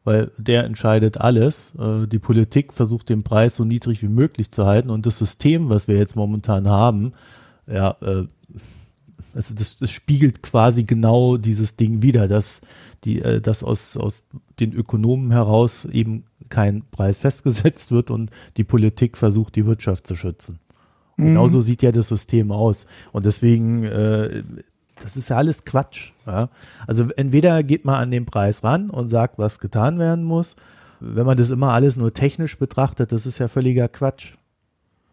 weil 0.02 0.30
der 0.38 0.64
entscheidet 0.64 1.18
alles. 1.18 1.74
Äh, 1.78 2.06
die 2.06 2.18
Politik 2.18 2.72
versucht 2.72 3.10
den 3.10 3.22
Preis 3.22 3.56
so 3.56 3.64
niedrig 3.64 4.00
wie 4.02 4.08
möglich 4.08 4.50
zu 4.50 4.64
halten 4.64 4.88
und 4.88 5.04
das 5.04 5.18
System, 5.18 5.68
was 5.68 5.88
wir 5.88 5.98
jetzt 5.98 6.16
momentan 6.16 6.68
haben, 6.68 7.12
ja, 7.66 7.96
äh, 8.00 8.24
also 9.34 9.54
das, 9.54 9.78
das 9.78 9.90
spiegelt 9.90 10.42
quasi 10.42 10.84
genau 10.84 11.36
dieses 11.36 11.76
Ding 11.76 12.02
wieder, 12.02 12.28
dass 12.28 12.60
die, 13.04 13.20
äh, 13.20 13.40
dass 13.40 13.62
aus, 13.62 13.96
aus 13.96 14.26
den 14.60 14.72
Ökonomen 14.72 15.32
heraus 15.32 15.84
eben 15.86 16.24
kein 16.52 16.82
Preis 16.90 17.18
festgesetzt 17.18 17.90
wird 17.90 18.10
und 18.10 18.30
die 18.58 18.64
Politik 18.64 19.16
versucht, 19.16 19.56
die 19.56 19.64
Wirtschaft 19.64 20.06
zu 20.06 20.14
schützen. 20.14 20.60
Mhm. 21.16 21.24
Genauso 21.28 21.62
sieht 21.62 21.82
ja 21.82 21.92
das 21.92 22.08
System 22.08 22.52
aus. 22.52 22.86
Und 23.10 23.24
deswegen, 23.24 23.84
äh, 23.84 24.44
das 25.00 25.16
ist 25.16 25.30
ja 25.30 25.38
alles 25.38 25.64
Quatsch. 25.64 26.12
Ja? 26.26 26.50
Also 26.86 27.08
entweder 27.16 27.62
geht 27.62 27.86
man 27.86 27.94
an 27.96 28.10
den 28.10 28.26
Preis 28.26 28.62
ran 28.62 28.90
und 28.90 29.08
sagt, 29.08 29.38
was 29.38 29.58
getan 29.58 29.98
werden 29.98 30.24
muss. 30.24 30.56
Wenn 31.00 31.26
man 31.26 31.38
das 31.38 31.50
immer 31.50 31.72
alles 31.72 31.96
nur 31.96 32.12
technisch 32.12 32.58
betrachtet, 32.58 33.10
das 33.12 33.26
ist 33.26 33.38
ja 33.38 33.48
völliger 33.48 33.88
Quatsch. 33.88 34.34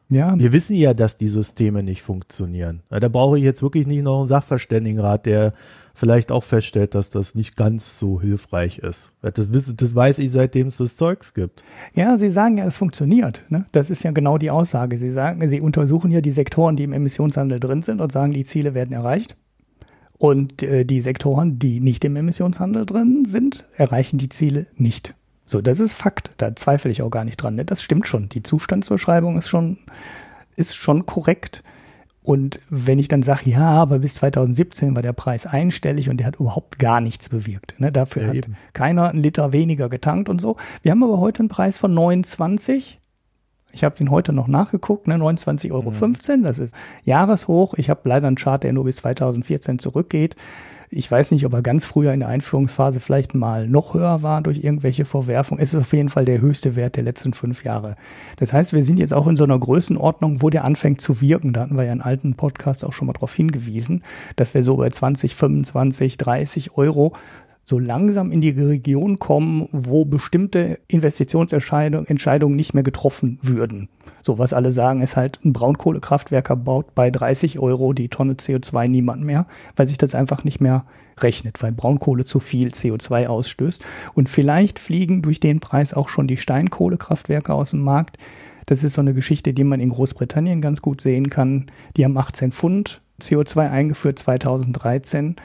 Ja. 0.10 0.38
Wir 0.38 0.52
wissen 0.54 0.76
ja, 0.76 0.96
dass 0.96 1.18
die 1.18 1.28
Systeme 1.28 1.84
nicht 1.84 2.02
funktionieren. 2.02 2.82
Da 2.90 3.08
brauche 3.10 3.38
ich 3.38 3.44
jetzt 3.44 3.62
wirklich 3.62 3.86
nicht 3.86 4.02
noch 4.02 4.20
einen 4.20 4.28
Sachverständigenrat, 4.28 5.28
der 5.28 5.54
vielleicht 5.94 6.32
auch 6.32 6.44
feststellt, 6.44 6.96
dass 6.96 7.12
das 7.12 7.36
nicht 7.36 7.56
ganz 7.56 8.00
so 8.00 8.20
hilfreich 8.20 8.80
ist. 8.80 9.12
Das, 9.22 9.52
das 9.52 9.96
weiß 9.96 10.18
ich, 10.20 10.32
seitdem 10.32 10.68
es 10.68 10.78
das 10.78 10.96
Zeugs 10.96 11.36
gibt. 11.36 11.64
Ja, 11.94 12.18
Sie 12.18 12.30
sagen 12.30 12.58
ja, 12.58 12.66
es 12.66 12.78
funktioniert. 12.78 13.44
Ne? 13.50 13.66
Das 13.72 13.92
ist 13.92 14.02
ja 14.02 14.10
genau 14.12 14.40
die 14.40 14.50
Aussage. 14.50 14.98
Sie 14.98 15.12
sagen, 15.12 15.48
Sie 15.48 15.62
untersuchen 15.62 16.10
ja 16.10 16.22
die 16.22 16.32
Sektoren, 16.32 16.76
die 16.76 16.84
im 16.84 16.94
Emissionshandel 16.94 17.60
drin 17.60 17.84
sind 17.84 18.02
und 18.02 18.12
sagen, 18.12 18.34
die 18.34 18.46
Ziele 18.46 18.74
werden 18.74 18.94
erreicht. 18.94 19.36
Und 20.18 20.64
äh, 20.64 20.86
die 20.86 21.02
Sektoren, 21.02 21.60
die 21.60 21.80
nicht 21.80 22.04
im 22.04 22.16
Emissionshandel 22.16 22.86
drin 22.86 23.26
sind, 23.26 23.66
erreichen 23.78 24.18
die 24.18 24.30
Ziele 24.30 24.66
nicht. 24.76 25.14
So, 25.50 25.62
das 25.62 25.80
ist 25.80 25.94
Fakt. 25.94 26.32
Da 26.38 26.56
zweifle 26.56 26.92
ich 26.92 27.02
auch 27.02 27.10
gar 27.10 27.24
nicht 27.24 27.38
dran. 27.38 27.56
Ne? 27.56 27.66
Das 27.66 27.82
stimmt 27.82 28.08
schon. 28.08 28.30
Die 28.30 28.44
Zustandsbeschreibung 28.44 29.36
ist 29.36 29.50
schon, 29.50 29.80
ist 30.56 30.76
schon 30.76 31.08
korrekt. 31.08 31.64
Und 32.22 32.60
wenn 32.70 33.00
ich 33.00 33.08
dann 33.08 33.24
sage, 33.24 33.50
ja, 33.50 33.68
aber 33.68 33.98
bis 33.98 34.14
2017 34.16 34.94
war 34.94 35.02
der 35.02 35.14
Preis 35.14 35.48
einstellig 35.48 36.08
und 36.08 36.18
der 36.18 36.28
hat 36.28 36.36
überhaupt 36.36 36.78
gar 36.78 37.02
nichts 37.02 37.30
bewirkt. 37.30 37.80
Ne? 37.80 37.92
Dafür 37.92 38.22
ja, 38.22 38.28
hat 38.28 38.36
eben. 38.36 38.58
keiner 38.74 39.10
einen 39.10 39.24
Liter 39.24 39.52
weniger 39.52 39.90
getankt 39.90 40.30
und 40.30 40.40
so. 40.40 40.56
Wir 40.84 40.92
haben 40.92 41.04
aber 41.04 41.18
heute 41.18 41.40
einen 41.40 41.50
Preis 41.50 41.78
von 41.78 41.96
29. 41.96 43.00
Ich 43.72 43.84
habe 43.84 43.96
den 43.96 44.12
heute 44.12 44.34
noch 44.34 44.48
nachgeguckt, 44.48 45.08
ne? 45.08 45.16
29,15 45.16 45.72
Euro. 45.72 45.90
Mhm. 45.90 46.44
Das 46.44 46.60
ist 46.60 46.76
Jahreshoch. 47.06 47.74
Ich 47.76 47.90
habe 47.90 48.08
leider 48.08 48.28
einen 48.28 48.36
Chart, 48.36 48.64
der 48.64 48.74
nur 48.74 48.84
bis 48.84 48.98
2014 48.98 49.80
zurückgeht. 49.80 50.36
Ich 50.92 51.10
weiß 51.10 51.30
nicht, 51.32 51.46
ob 51.46 51.54
er 51.54 51.62
ganz 51.62 51.86
früher 51.86 52.14
in 52.14 52.22
der 52.22 52.30
Einführungsphase 52.30 53.00
vielleicht 53.00 53.36
mal 53.36 53.68
noch 53.68 53.94
höher 53.94 54.24
war 54.24 54.42
durch 54.42 54.64
irgendwelche 54.64 55.06
Verwerfungen. 55.06 55.62
Es 55.62 55.76
ist 55.76 55.82
auf 55.82 55.94
jeden 55.94 56.10
Fall 56.10 56.26
der 56.26 56.42
höchste 56.42 56.76
Wert 56.76 56.96
der 56.96 57.04
letzten 57.04 57.34
fünf 57.34 57.64
Jahre. 57.64 57.96
Das 58.38 58.54
heißt, 58.54 58.74
wir 58.74 58.82
sind 58.82 58.98
jetzt 58.98 59.14
auch 59.14 59.28
in 59.28 59.38
so 59.38 59.44
einer 59.44 59.60
Größenordnung, 59.60 60.42
wo 60.42 60.50
der 60.50 60.66
anfängt 60.66 61.00
zu 61.00 61.22
wirken. 61.22 61.54
Da 61.54 61.62
hatten 61.62 61.78
wir 61.78 61.84
ja 61.84 61.94
in 61.94 62.02
alten 62.02 62.34
Podcasts 62.34 62.84
auch 62.84 62.94
schon 62.94 63.06
mal 63.06 63.14
darauf 63.14 63.36
hingewiesen, 63.36 64.04
dass 64.36 64.56
wir 64.56 64.64
so 64.64 64.78
bei 64.78 64.90
20, 64.90 65.36
25, 65.36 66.18
30 66.18 66.76
Euro 66.76 67.14
so 67.64 67.78
langsam 67.78 68.32
in 68.32 68.42
die 68.42 68.50
Region 68.50 69.20
kommen, 69.20 69.70
wo 69.72 70.06
bestimmte 70.06 70.80
Investitionsentscheidungen 70.88 72.56
nicht 72.56 72.74
mehr 72.74 72.82
getroffen 72.82 73.38
würden. 73.44 73.90
So, 74.22 74.38
was 74.38 74.54
alle 74.54 74.72
sagen, 74.72 75.02
ist 75.02 75.16
halt, 75.16 75.40
ein 75.44 75.54
Braunkohlekraftwerker 75.54 76.56
baut 76.56 76.96
bei 76.96 77.12
30 77.12 77.60
Euro 77.60 77.94
die 77.94 78.10
Tonne 78.10 78.34
CO2 78.34 78.88
niemand 78.88 79.24
mehr, 79.24 79.46
weil 79.76 79.88
sich 79.88 79.98
das 79.98 80.16
einfach 80.16 80.44
nicht 80.44 80.60
mehr 80.60 80.86
rechnet, 81.22 81.62
weil 81.62 81.72
Braunkohle 81.72 82.26
zu 82.26 82.40
viel 82.40 82.70
CO2 82.70 83.28
ausstößt. 83.28 83.84
Und 84.14 84.30
vielleicht 84.30 84.80
fliegen 84.80 85.22
durch 85.22 85.40
den 85.40 85.60
Preis 85.60 85.94
auch 85.94 86.10
schon 86.10 86.28
die 86.28 86.38
Steinkohlekraftwerke 86.38 87.54
aus 87.54 87.72
dem 87.72 87.82
Markt. 87.82 88.18
Das 88.66 88.84
ist 88.84 88.94
so 88.94 89.02
eine 89.02 89.14
Geschichte, 89.14 89.54
die 89.54 89.64
man 89.64 89.80
in 89.80 89.90
Großbritannien 89.90 90.62
ganz 90.62 90.82
gut 90.82 91.02
sehen 91.02 91.30
kann. 91.30 91.66
Die 91.98 92.06
haben 92.06 92.18
18 92.18 92.52
Pfund 92.52 93.02
CO2 93.20 93.70
eingeführt 93.70 94.20
2013 94.20 95.36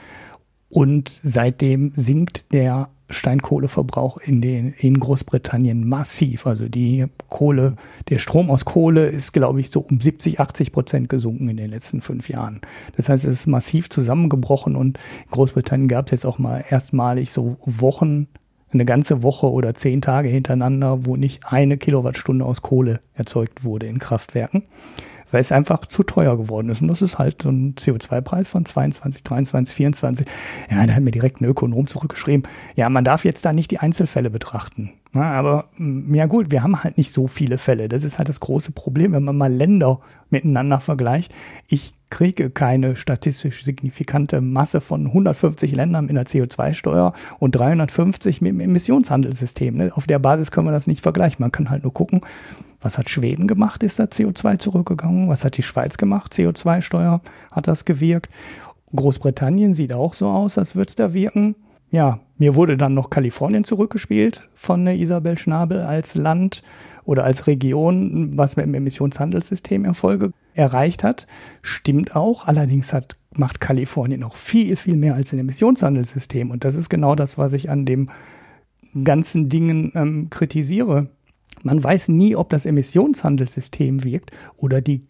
und 0.68 1.08
seitdem 1.08 1.92
sinkt 1.94 2.52
der 2.52 2.88
Steinkohleverbrauch 3.10 4.16
in, 4.18 4.40
den, 4.40 4.72
in 4.78 4.98
Großbritannien 4.98 5.86
massiv. 5.86 6.46
Also 6.46 6.68
die 6.68 7.06
Kohle, 7.28 7.76
der 8.08 8.18
Strom 8.18 8.50
aus 8.50 8.64
Kohle 8.64 9.06
ist, 9.06 9.32
glaube 9.32 9.60
ich, 9.60 9.70
so 9.70 9.80
um 9.80 10.00
70, 10.00 10.40
80 10.40 10.72
Prozent 10.72 11.08
gesunken 11.08 11.48
in 11.48 11.56
den 11.56 11.70
letzten 11.70 12.00
fünf 12.00 12.28
Jahren. 12.28 12.60
Das 12.96 13.08
heißt, 13.08 13.24
es 13.24 13.40
ist 13.40 13.46
massiv 13.46 13.90
zusammengebrochen 13.90 14.76
und 14.76 14.98
in 15.24 15.30
Großbritannien 15.30 15.88
gab 15.88 16.06
es 16.06 16.12
jetzt 16.12 16.26
auch 16.26 16.38
mal 16.38 16.64
erstmalig 16.68 17.30
so 17.30 17.56
Wochen, 17.64 18.28
eine 18.72 18.84
ganze 18.84 19.22
Woche 19.22 19.50
oder 19.50 19.74
zehn 19.74 20.02
Tage 20.02 20.28
hintereinander, 20.28 21.06
wo 21.06 21.16
nicht 21.16 21.46
eine 21.46 21.78
Kilowattstunde 21.78 22.44
aus 22.44 22.60
Kohle 22.60 23.00
erzeugt 23.14 23.62
wurde 23.62 23.86
in 23.86 24.00
Kraftwerken 24.00 24.64
weil 25.34 25.40
es 25.40 25.50
einfach 25.50 25.84
zu 25.86 26.04
teuer 26.04 26.36
geworden 26.36 26.68
ist. 26.68 26.80
Und 26.80 26.86
das 26.86 27.02
ist 27.02 27.18
halt 27.18 27.42
so 27.42 27.48
ein 27.50 27.74
CO2-Preis 27.74 28.46
von 28.46 28.64
22, 28.64 29.24
23, 29.24 29.74
24. 29.74 30.26
Ja, 30.70 30.86
da 30.86 30.94
hat 30.94 31.02
mir 31.02 31.10
direkt 31.10 31.40
ein 31.40 31.44
Ökonom 31.44 31.88
zurückgeschrieben, 31.88 32.48
ja, 32.76 32.88
man 32.88 33.04
darf 33.04 33.24
jetzt 33.24 33.44
da 33.44 33.52
nicht 33.52 33.72
die 33.72 33.80
Einzelfälle 33.80 34.30
betrachten. 34.30 34.92
Ja, 35.12 35.32
aber 35.32 35.66
mm, 35.76 36.14
ja 36.14 36.26
gut, 36.26 36.52
wir 36.52 36.62
haben 36.62 36.84
halt 36.84 36.98
nicht 36.98 37.12
so 37.12 37.26
viele 37.26 37.58
Fälle. 37.58 37.88
Das 37.88 38.04
ist 38.04 38.18
halt 38.18 38.28
das 38.28 38.38
große 38.38 38.70
Problem, 38.70 39.12
wenn 39.12 39.24
man 39.24 39.36
mal 39.36 39.52
Länder 39.52 39.98
miteinander 40.30 40.78
vergleicht. 40.78 41.34
Ich 41.66 41.94
kriege 42.10 42.50
keine 42.50 42.94
statistisch 42.94 43.64
signifikante 43.64 44.40
Masse 44.40 44.80
von 44.80 45.06
150 45.06 45.74
Ländern 45.74 46.08
in 46.08 46.14
der 46.14 46.26
CO2-Steuer 46.26 47.12
und 47.40 47.56
350 47.56 48.40
mit 48.40 48.52
dem 48.52 48.60
Emissionshandelssystem. 48.60 49.76
Ne? 49.76 49.90
Auf 49.96 50.06
der 50.06 50.20
Basis 50.20 50.52
können 50.52 50.68
wir 50.68 50.72
das 50.72 50.86
nicht 50.86 51.02
vergleichen. 51.02 51.38
Man 51.40 51.50
kann 51.50 51.70
halt 51.70 51.82
nur 51.82 51.92
gucken, 51.92 52.20
was 52.84 52.98
hat 52.98 53.08
Schweden 53.08 53.48
gemacht? 53.48 53.82
Ist 53.82 53.98
da 53.98 54.04
CO2 54.04 54.58
zurückgegangen? 54.58 55.28
Was 55.28 55.44
hat 55.44 55.56
die 55.56 55.62
Schweiz 55.62 55.96
gemacht? 55.96 56.32
CO2-Steuer 56.34 57.20
hat 57.50 57.66
das 57.66 57.84
gewirkt? 57.84 58.28
Großbritannien 58.94 59.74
sieht 59.74 59.92
auch 59.92 60.14
so 60.14 60.28
aus, 60.28 60.58
als 60.58 60.76
würde 60.76 60.88
es 60.90 60.94
da 60.94 61.12
wirken. 61.12 61.56
Ja, 61.90 62.20
mir 62.38 62.54
wurde 62.54 62.76
dann 62.76 62.94
noch 62.94 63.10
Kalifornien 63.10 63.64
zurückgespielt 63.64 64.48
von 64.54 64.84
der 64.84 64.96
Isabel 64.96 65.38
Schnabel 65.38 65.80
als 65.80 66.14
Land 66.14 66.62
oder 67.04 67.24
als 67.24 67.46
Region, 67.46 68.36
was 68.36 68.56
mit 68.56 68.66
dem 68.66 68.74
Emissionshandelssystem 68.74 69.84
Erfolge 69.84 70.32
erreicht 70.54 71.04
hat. 71.04 71.26
Stimmt 71.62 72.16
auch. 72.16 72.46
Allerdings 72.46 72.92
hat, 72.92 73.14
macht 73.34 73.60
Kalifornien 73.60 74.20
noch 74.20 74.36
viel, 74.36 74.76
viel 74.76 74.96
mehr 74.96 75.14
als 75.14 75.32
ein 75.32 75.38
Emissionshandelssystem. 75.38 76.50
Und 76.50 76.64
das 76.64 76.74
ist 76.74 76.88
genau 76.88 77.14
das, 77.14 77.38
was 77.38 77.52
ich 77.52 77.70
an 77.70 77.84
dem 77.84 78.10
ganzen 79.04 79.48
Dingen 79.48 79.92
ähm, 79.94 80.30
kritisiere. 80.30 81.08
Man 81.64 81.82
weiß 81.82 82.08
nie, 82.08 82.36
ob 82.36 82.50
das 82.50 82.66
Emissionshandelssystem 82.66 84.04
wirkt 84.04 84.30
oder 84.56 84.82
die 84.82 85.00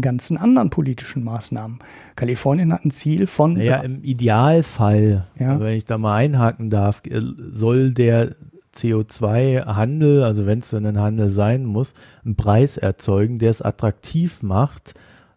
ganzen 0.00 0.38
anderen 0.38 0.70
politischen 0.70 1.22
Maßnahmen. 1.22 1.80
Kalifornien 2.16 2.72
hat 2.72 2.84
ein 2.84 2.90
Ziel 2.90 3.26
von. 3.26 3.52
Naja, 3.52 3.80
im 3.80 4.02
Idealfall, 4.02 5.26
ja. 5.38 5.60
wenn 5.60 5.76
ich 5.76 5.84
da 5.84 5.98
mal 5.98 6.16
einhaken 6.16 6.70
darf, 6.70 7.02
äh, 7.04 7.20
soll 7.52 7.92
der 7.92 8.36
CO2-Handel, 8.74 10.22
also 10.22 10.46
wenn 10.46 10.60
es 10.60 10.70
denn 10.70 10.86
ein 10.86 10.98
Handel 10.98 11.30
sein 11.30 11.66
muss, 11.66 11.94
einen 12.24 12.36
Preis 12.36 12.78
erzeugen, 12.78 13.38
der 13.38 13.50
es 13.50 13.60
attraktiv 13.60 14.42
macht, 14.42 14.94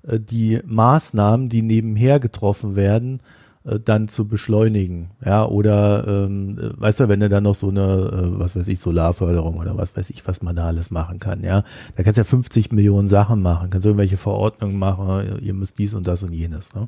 äh, 0.07 0.21
die 0.21 0.61
Maßnahmen, 0.65 1.49
die 1.49 1.63
nebenher 1.63 2.21
getroffen 2.21 2.77
werden, 2.77 3.19
äh, 3.19 3.40
dann 3.63 4.07
zu 4.07 4.27
beschleunigen. 4.27 5.11
Ja, 5.23 5.45
oder 5.45 6.07
ähm, 6.07 6.57
weißt 6.77 7.01
du, 7.01 7.09
wenn 7.09 7.19
du 7.19 7.29
dann 7.29 7.43
noch 7.43 7.53
so 7.53 7.69
eine, 7.69 7.81
äh, 7.81 8.39
was 8.39 8.55
weiß 8.55 8.67
ich, 8.69 8.79
Solarförderung 8.79 9.57
oder 9.57 9.77
was 9.77 9.95
weiß 9.95 10.09
ich, 10.09 10.27
was 10.27 10.41
man 10.41 10.55
da 10.55 10.65
alles 10.65 10.89
machen 10.89 11.19
kann, 11.19 11.43
ja. 11.43 11.63
Da 11.95 12.01
kannst 12.01 12.17
du 12.17 12.21
ja 12.21 12.25
50 12.25 12.71
Millionen 12.71 13.07
Sachen 13.07 13.41
machen, 13.41 13.69
kannst 13.69 13.85
irgendwelche 13.85 14.17
Verordnungen 14.17 14.79
machen, 14.79 15.39
ihr 15.43 15.53
müsst 15.53 15.77
dies 15.77 15.93
und 15.93 16.07
das 16.07 16.23
und 16.23 16.33
jenes. 16.33 16.73
Ne? 16.73 16.87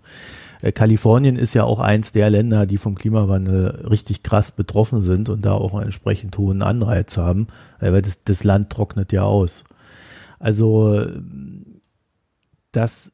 Äh, 0.64 0.72
Kalifornien 0.72 1.36
ist 1.36 1.54
ja 1.54 1.64
auch 1.64 1.80
eins 1.80 2.12
der 2.12 2.32
Länder, 2.32 2.66
die 2.66 2.78
vom 2.78 2.96
Klimawandel 2.96 3.86
richtig 3.88 4.24
krass 4.24 4.50
betroffen 4.50 5.04
sind 5.04 5.30
und 5.30 5.46
da 5.46 5.54
auch 5.54 5.76
einen 5.76 5.84
entsprechend 5.84 6.36
hohen 6.40 6.64
Anreiz 6.64 7.18
haben, 7.18 7.48
weil 7.80 8.02
das, 8.02 8.24
das 8.24 8.44
Land 8.44 8.72
trocknet 8.72 9.12
ja 9.12 9.24
aus. 9.24 9.64
Also 10.40 11.06
das 12.72 13.13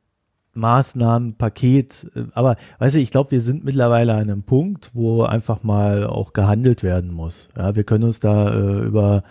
Maßnahmenpaket. 0.59 2.11
Äh, 2.15 2.23
aber 2.33 2.57
weißt 2.79 2.95
du, 2.95 2.99
ich 2.99 3.11
glaube, 3.11 3.31
wir 3.31 3.41
sind 3.41 3.63
mittlerweile 3.63 4.13
an 4.13 4.21
einem 4.21 4.43
Punkt, 4.43 4.91
wo 4.93 5.23
einfach 5.23 5.63
mal 5.63 6.05
auch 6.05 6.33
gehandelt 6.33 6.83
werden 6.83 7.11
muss. 7.11 7.49
Ja, 7.57 7.75
wir 7.75 7.83
können 7.83 8.03
uns 8.03 8.19
da 8.19 8.53
äh, 8.53 8.85
über 8.85 9.23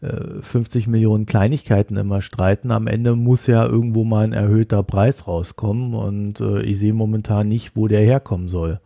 äh, 0.00 0.40
50 0.40 0.88
Millionen 0.88 1.26
Kleinigkeiten 1.26 1.96
immer 1.96 2.20
streiten. 2.20 2.72
Am 2.72 2.86
Ende 2.86 3.14
muss 3.14 3.46
ja 3.46 3.64
irgendwo 3.64 4.04
mal 4.04 4.24
ein 4.24 4.32
erhöhter 4.32 4.82
Preis 4.82 5.28
rauskommen 5.28 5.94
und 5.94 6.40
äh, 6.40 6.62
ich 6.62 6.78
sehe 6.78 6.92
momentan 6.92 7.48
nicht, 7.48 7.76
wo 7.76 7.88
der 7.88 8.00
herkommen 8.00 8.48
soll. 8.48 8.80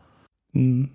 Hm. 0.53 0.91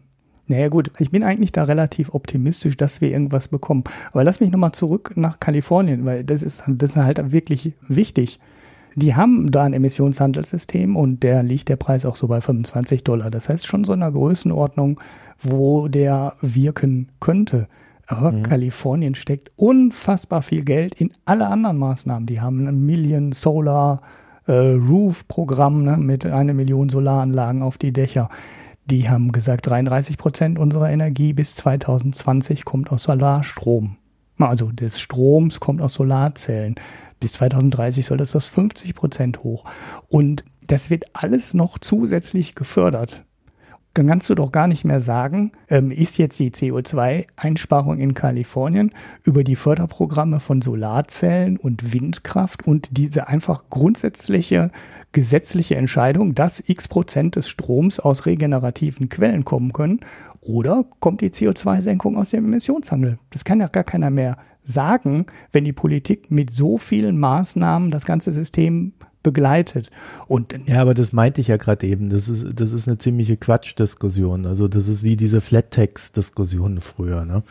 Naja 0.47 0.67
gut, 0.67 0.91
ich 0.99 1.11
bin 1.11 1.23
eigentlich 1.23 1.53
da 1.53 1.63
relativ 1.63 2.13
optimistisch, 2.13 2.75
dass 2.75 2.99
wir 2.99 3.09
irgendwas 3.09 3.47
bekommen. 3.47 3.85
Aber 4.11 4.25
lass 4.25 4.41
mich 4.41 4.51
nochmal 4.51 4.73
zurück 4.73 5.13
nach 5.15 5.39
Kalifornien, 5.39 6.03
weil 6.03 6.25
das 6.25 6.43
ist, 6.43 6.63
das 6.67 6.91
ist 6.91 6.97
halt 6.97 7.31
wirklich 7.31 7.73
wichtig. 7.87 8.39
Die 8.95 9.15
haben 9.15 9.51
da 9.51 9.63
ein 9.63 9.73
Emissionshandelssystem 9.73 10.95
und 10.95 11.23
der 11.23 11.43
liegt 11.43 11.69
der 11.69 11.77
Preis 11.77 12.05
auch 12.05 12.15
so 12.15 12.27
bei 12.27 12.41
25 12.41 13.03
Dollar. 13.03 13.31
Das 13.31 13.49
heißt 13.49 13.65
schon 13.65 13.83
so 13.83 13.93
in 13.93 14.01
einer 14.01 14.11
Größenordnung, 14.11 14.99
wo 15.39 15.87
der 15.87 16.33
wirken 16.41 17.09
könnte. 17.19 17.67
Aber 18.07 18.31
mhm. 18.31 18.43
Kalifornien 18.43 19.15
steckt 19.15 19.51
unfassbar 19.55 20.41
viel 20.41 20.65
Geld 20.65 20.95
in 20.95 21.11
alle 21.25 21.47
anderen 21.47 21.77
Maßnahmen. 21.77 22.25
Die 22.25 22.41
haben 22.41 22.67
ein 22.67 22.85
Million 22.85 23.31
Solar 23.31 24.01
äh, 24.47 24.53
Roof 24.53 25.27
Programm 25.27 25.83
ne, 25.83 25.97
mit 25.97 26.25
einer 26.25 26.53
Million 26.53 26.89
Solaranlagen 26.89 27.61
auf 27.61 27.77
die 27.77 27.93
Dächer. 27.93 28.29
Die 28.85 29.09
haben 29.09 29.31
gesagt, 29.31 29.67
33 29.67 30.17
Prozent 30.17 30.59
unserer 30.59 30.89
Energie 30.89 31.33
bis 31.33 31.55
2020 31.55 32.65
kommt 32.65 32.91
aus 32.91 33.03
Solarstrom. 33.03 33.97
Also 34.37 34.71
des 34.71 34.99
Stroms 34.99 35.59
kommt 35.59 35.81
aus 35.81 35.93
Solarzellen. 35.93 36.75
Bis 37.21 37.33
2030 37.33 38.05
soll 38.05 38.17
das 38.17 38.35
auf 38.35 38.43
50 38.43 38.93
Prozent 38.93 39.43
hoch. 39.43 39.63
Und 40.09 40.43
das 40.67 40.89
wird 40.89 41.05
alles 41.13 41.53
noch 41.53 41.79
zusätzlich 41.79 42.55
gefördert 42.55 43.23
dann 43.93 44.07
kannst 44.07 44.29
du 44.29 44.35
doch 44.35 44.51
gar 44.51 44.67
nicht 44.67 44.85
mehr 44.85 45.01
sagen, 45.01 45.51
ähm, 45.67 45.91
ist 45.91 46.17
jetzt 46.17 46.39
die 46.39 46.51
CO2-Einsparung 46.51 47.99
in 47.99 48.13
Kalifornien 48.13 48.91
über 49.23 49.43
die 49.43 49.57
Förderprogramme 49.57 50.39
von 50.39 50.61
Solarzellen 50.61 51.57
und 51.57 51.93
Windkraft 51.93 52.65
und 52.65 52.89
diese 52.91 53.27
einfach 53.27 53.63
grundsätzliche 53.69 54.71
gesetzliche 55.11 55.75
Entscheidung, 55.75 56.35
dass 56.35 56.63
x 56.65 56.87
Prozent 56.87 57.35
des 57.35 57.49
Stroms 57.49 57.99
aus 57.99 58.25
regenerativen 58.25 59.09
Quellen 59.09 59.43
kommen 59.43 59.73
können, 59.73 59.99
oder 60.41 60.85
kommt 60.99 61.21
die 61.21 61.29
CO2-Senkung 61.29 62.17
aus 62.17 62.31
dem 62.31 62.45
Emissionshandel? 62.45 63.19
Das 63.29 63.45
kann 63.45 63.59
ja 63.59 63.67
gar 63.67 63.83
keiner 63.83 64.09
mehr 64.09 64.37
sagen, 64.63 65.27
wenn 65.51 65.65
die 65.65 65.73
Politik 65.73 66.31
mit 66.31 66.51
so 66.51 66.77
vielen 66.77 67.17
Maßnahmen 67.19 67.91
das 67.91 68.05
ganze 68.05 68.31
System 68.31 68.93
begleitet. 69.23 69.91
Und 70.27 70.55
ja, 70.65 70.81
aber 70.81 70.93
das 70.93 71.13
meinte 71.13 71.41
ich 71.41 71.47
ja 71.47 71.57
gerade 71.57 71.85
eben. 71.85 72.09
Das 72.09 72.27
ist, 72.27 72.59
das 72.59 72.71
ist 72.71 72.87
eine 72.87 72.97
ziemliche 72.97 73.37
Quatschdiskussion. 73.37 74.45
Also 74.45 74.67
das 74.67 74.87
ist 74.87 75.03
wie 75.03 75.15
diese 75.15 75.41
Flat-Tax-Diskussion 75.41 76.79
früher. 76.79 77.25
Ne? 77.25 77.43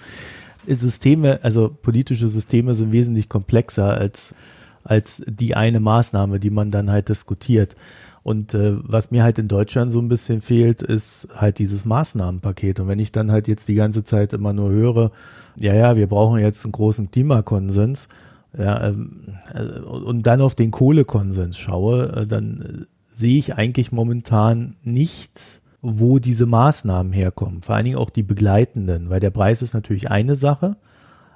Systeme, 0.66 1.40
also 1.42 1.68
politische 1.68 2.28
Systeme 2.28 2.74
sind 2.74 2.92
wesentlich 2.92 3.28
komplexer 3.28 3.94
als, 3.94 4.34
als 4.82 5.22
die 5.26 5.54
eine 5.54 5.80
Maßnahme, 5.80 6.40
die 6.40 6.50
man 6.50 6.70
dann 6.70 6.90
halt 6.90 7.08
diskutiert. 7.08 7.76
Und 8.22 8.54
äh, 8.54 8.74
was 8.82 9.10
mir 9.10 9.22
halt 9.22 9.38
in 9.38 9.48
Deutschland 9.48 9.90
so 9.90 9.98
ein 9.98 10.08
bisschen 10.08 10.42
fehlt, 10.42 10.82
ist 10.82 11.28
halt 11.34 11.58
dieses 11.58 11.84
Maßnahmenpaket. 11.84 12.80
Und 12.80 12.88
wenn 12.88 12.98
ich 12.98 13.12
dann 13.12 13.32
halt 13.32 13.48
jetzt 13.48 13.66
die 13.68 13.74
ganze 13.74 14.04
Zeit 14.04 14.32
immer 14.32 14.52
nur 14.52 14.70
höre, 14.70 15.10
ja, 15.56 15.74
ja, 15.74 15.96
wir 15.96 16.06
brauchen 16.06 16.38
jetzt 16.38 16.64
einen 16.64 16.72
großen 16.72 17.10
Klimakonsens, 17.10 18.08
ja, 18.56 18.88
ähm, 18.88 19.38
äh, 19.54 19.80
und 19.80 20.26
dann 20.26 20.40
auf 20.40 20.54
den 20.54 20.70
Kohlekonsens 20.70 21.56
schaue, 21.56 22.12
äh, 22.12 22.26
dann 22.26 22.60
äh, 22.60 22.86
sehe 23.12 23.38
ich 23.38 23.54
eigentlich 23.54 23.92
momentan 23.92 24.76
nicht, 24.82 25.60
wo 25.82 26.18
diese 26.18 26.46
Maßnahmen 26.46 27.12
herkommen. 27.12 27.62
Vor 27.62 27.76
allen 27.76 27.84
Dingen 27.84 27.96
auch 27.96 28.10
die 28.10 28.22
begleitenden, 28.22 29.08
weil 29.08 29.20
der 29.20 29.30
Preis 29.30 29.62
ist 29.62 29.72
natürlich 29.72 30.10
eine 30.10 30.36
Sache, 30.36 30.76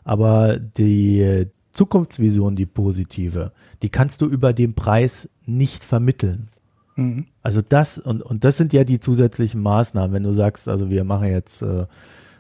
aber 0.05 0.59
die 0.59 1.47
Zukunftsvision, 1.73 2.57
die 2.57 2.67
positive, 2.67 3.53
die 3.83 3.89
kannst 3.89 4.21
du 4.21 4.27
über 4.27 4.53
den 4.53 4.75
Preis 4.75 5.29
nicht 5.47 5.83
vermitteln. 5.83 6.49
Mhm. 6.97 7.27
Also 7.43 7.61
das, 7.67 7.99
und, 7.99 8.23
und 8.23 8.45
das 8.45 8.57
sind 8.57 8.73
ja 8.73 8.85
die 8.85 8.99
zusätzlichen 8.99 9.61
Maßnahmen, 9.61 10.13
wenn 10.13 10.23
du 10.23 10.33
sagst, 10.33 10.69
also 10.69 10.91
wir 10.91 11.05
machen 11.05 11.29
jetzt 11.29 11.63
äh, 11.63 11.87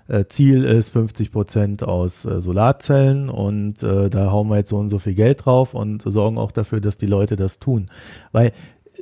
äh, 0.09 0.26
Ziel 0.26 0.64
ist 0.64 0.90
50 0.90 1.32
Prozent 1.32 1.82
aus 1.82 2.24
äh, 2.24 2.40
Solarzellen 2.40 3.30
und 3.30 3.82
äh, 3.82 4.11
da 4.11 4.30
hauen 4.30 4.48
wir 4.48 4.57
jetzt 4.57 4.70
so 4.70 4.76
und 4.76 4.88
so 4.88 4.98
viel 4.98 5.14
Geld 5.14 5.44
drauf 5.46 5.74
und 5.74 6.02
sorgen 6.02 6.38
auch 6.38 6.52
dafür, 6.52 6.80
dass 6.80 6.96
die 6.96 7.07
Leute 7.07 7.36
das 7.36 7.59
tun. 7.59 7.88
Weil 8.32 8.52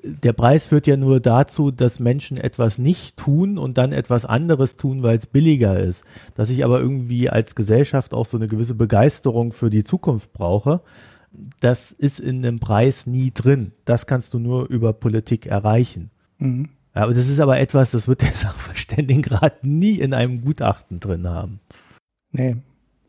der 0.05 0.33
Preis 0.33 0.67
führt 0.67 0.87
ja 0.87 0.97
nur 0.97 1.21
dazu, 1.21 1.71
dass 1.71 2.01
Menschen 2.01 2.37
etwas 2.37 2.79
nicht 2.79 3.17
tun 3.17 3.59
und 3.59 3.79
dann 3.79 3.93
etwas 3.93 4.25
anderes 4.25 4.77
tun, 4.77 5.03
weil 5.03 5.17
es 5.17 5.27
billiger 5.27 5.79
ist. 5.79 6.05
Dass 6.35 6.51
ich 6.51 6.65
aber 6.65 6.81
irgendwie 6.81 7.31
als 7.31 7.55
Gesellschaft 7.55 8.15
auch 8.15 8.27
so 8.27 8.37
eine 8.37 8.49
gewisse 8.49 8.75
Begeisterung 8.75 9.53
für 9.53 9.71
die 9.71 9.85
Zukunft 9.85 10.33
brauche, 10.33 10.81
das 11.61 11.93
ist 11.93 12.21
in 12.21 12.43
dem 12.43 12.59
Preis 12.59 13.07
nie 13.07 13.31
drin. 13.33 13.73
Das 13.85 14.07
kannst 14.07 14.35
du 14.35 14.39
nur 14.39 14.69
über 14.69 14.93
Politik 14.93 15.47
erreichen. 15.47 16.11
Mhm. 16.39 16.69
Aber 16.95 17.15
das 17.15 17.29
ist 17.29 17.41
aber 17.41 17.59
etwas, 17.59 17.91
das 17.93 18.09
wird 18.09 18.23
der 18.23 18.33
Sachverständigenrat 18.35 19.65
nie 19.65 19.99
in 19.99 20.15
einem 20.15 20.43
Gutachten 20.43 21.01
drin 21.01 21.29
haben. 21.29 21.61
Nee. 22.33 22.57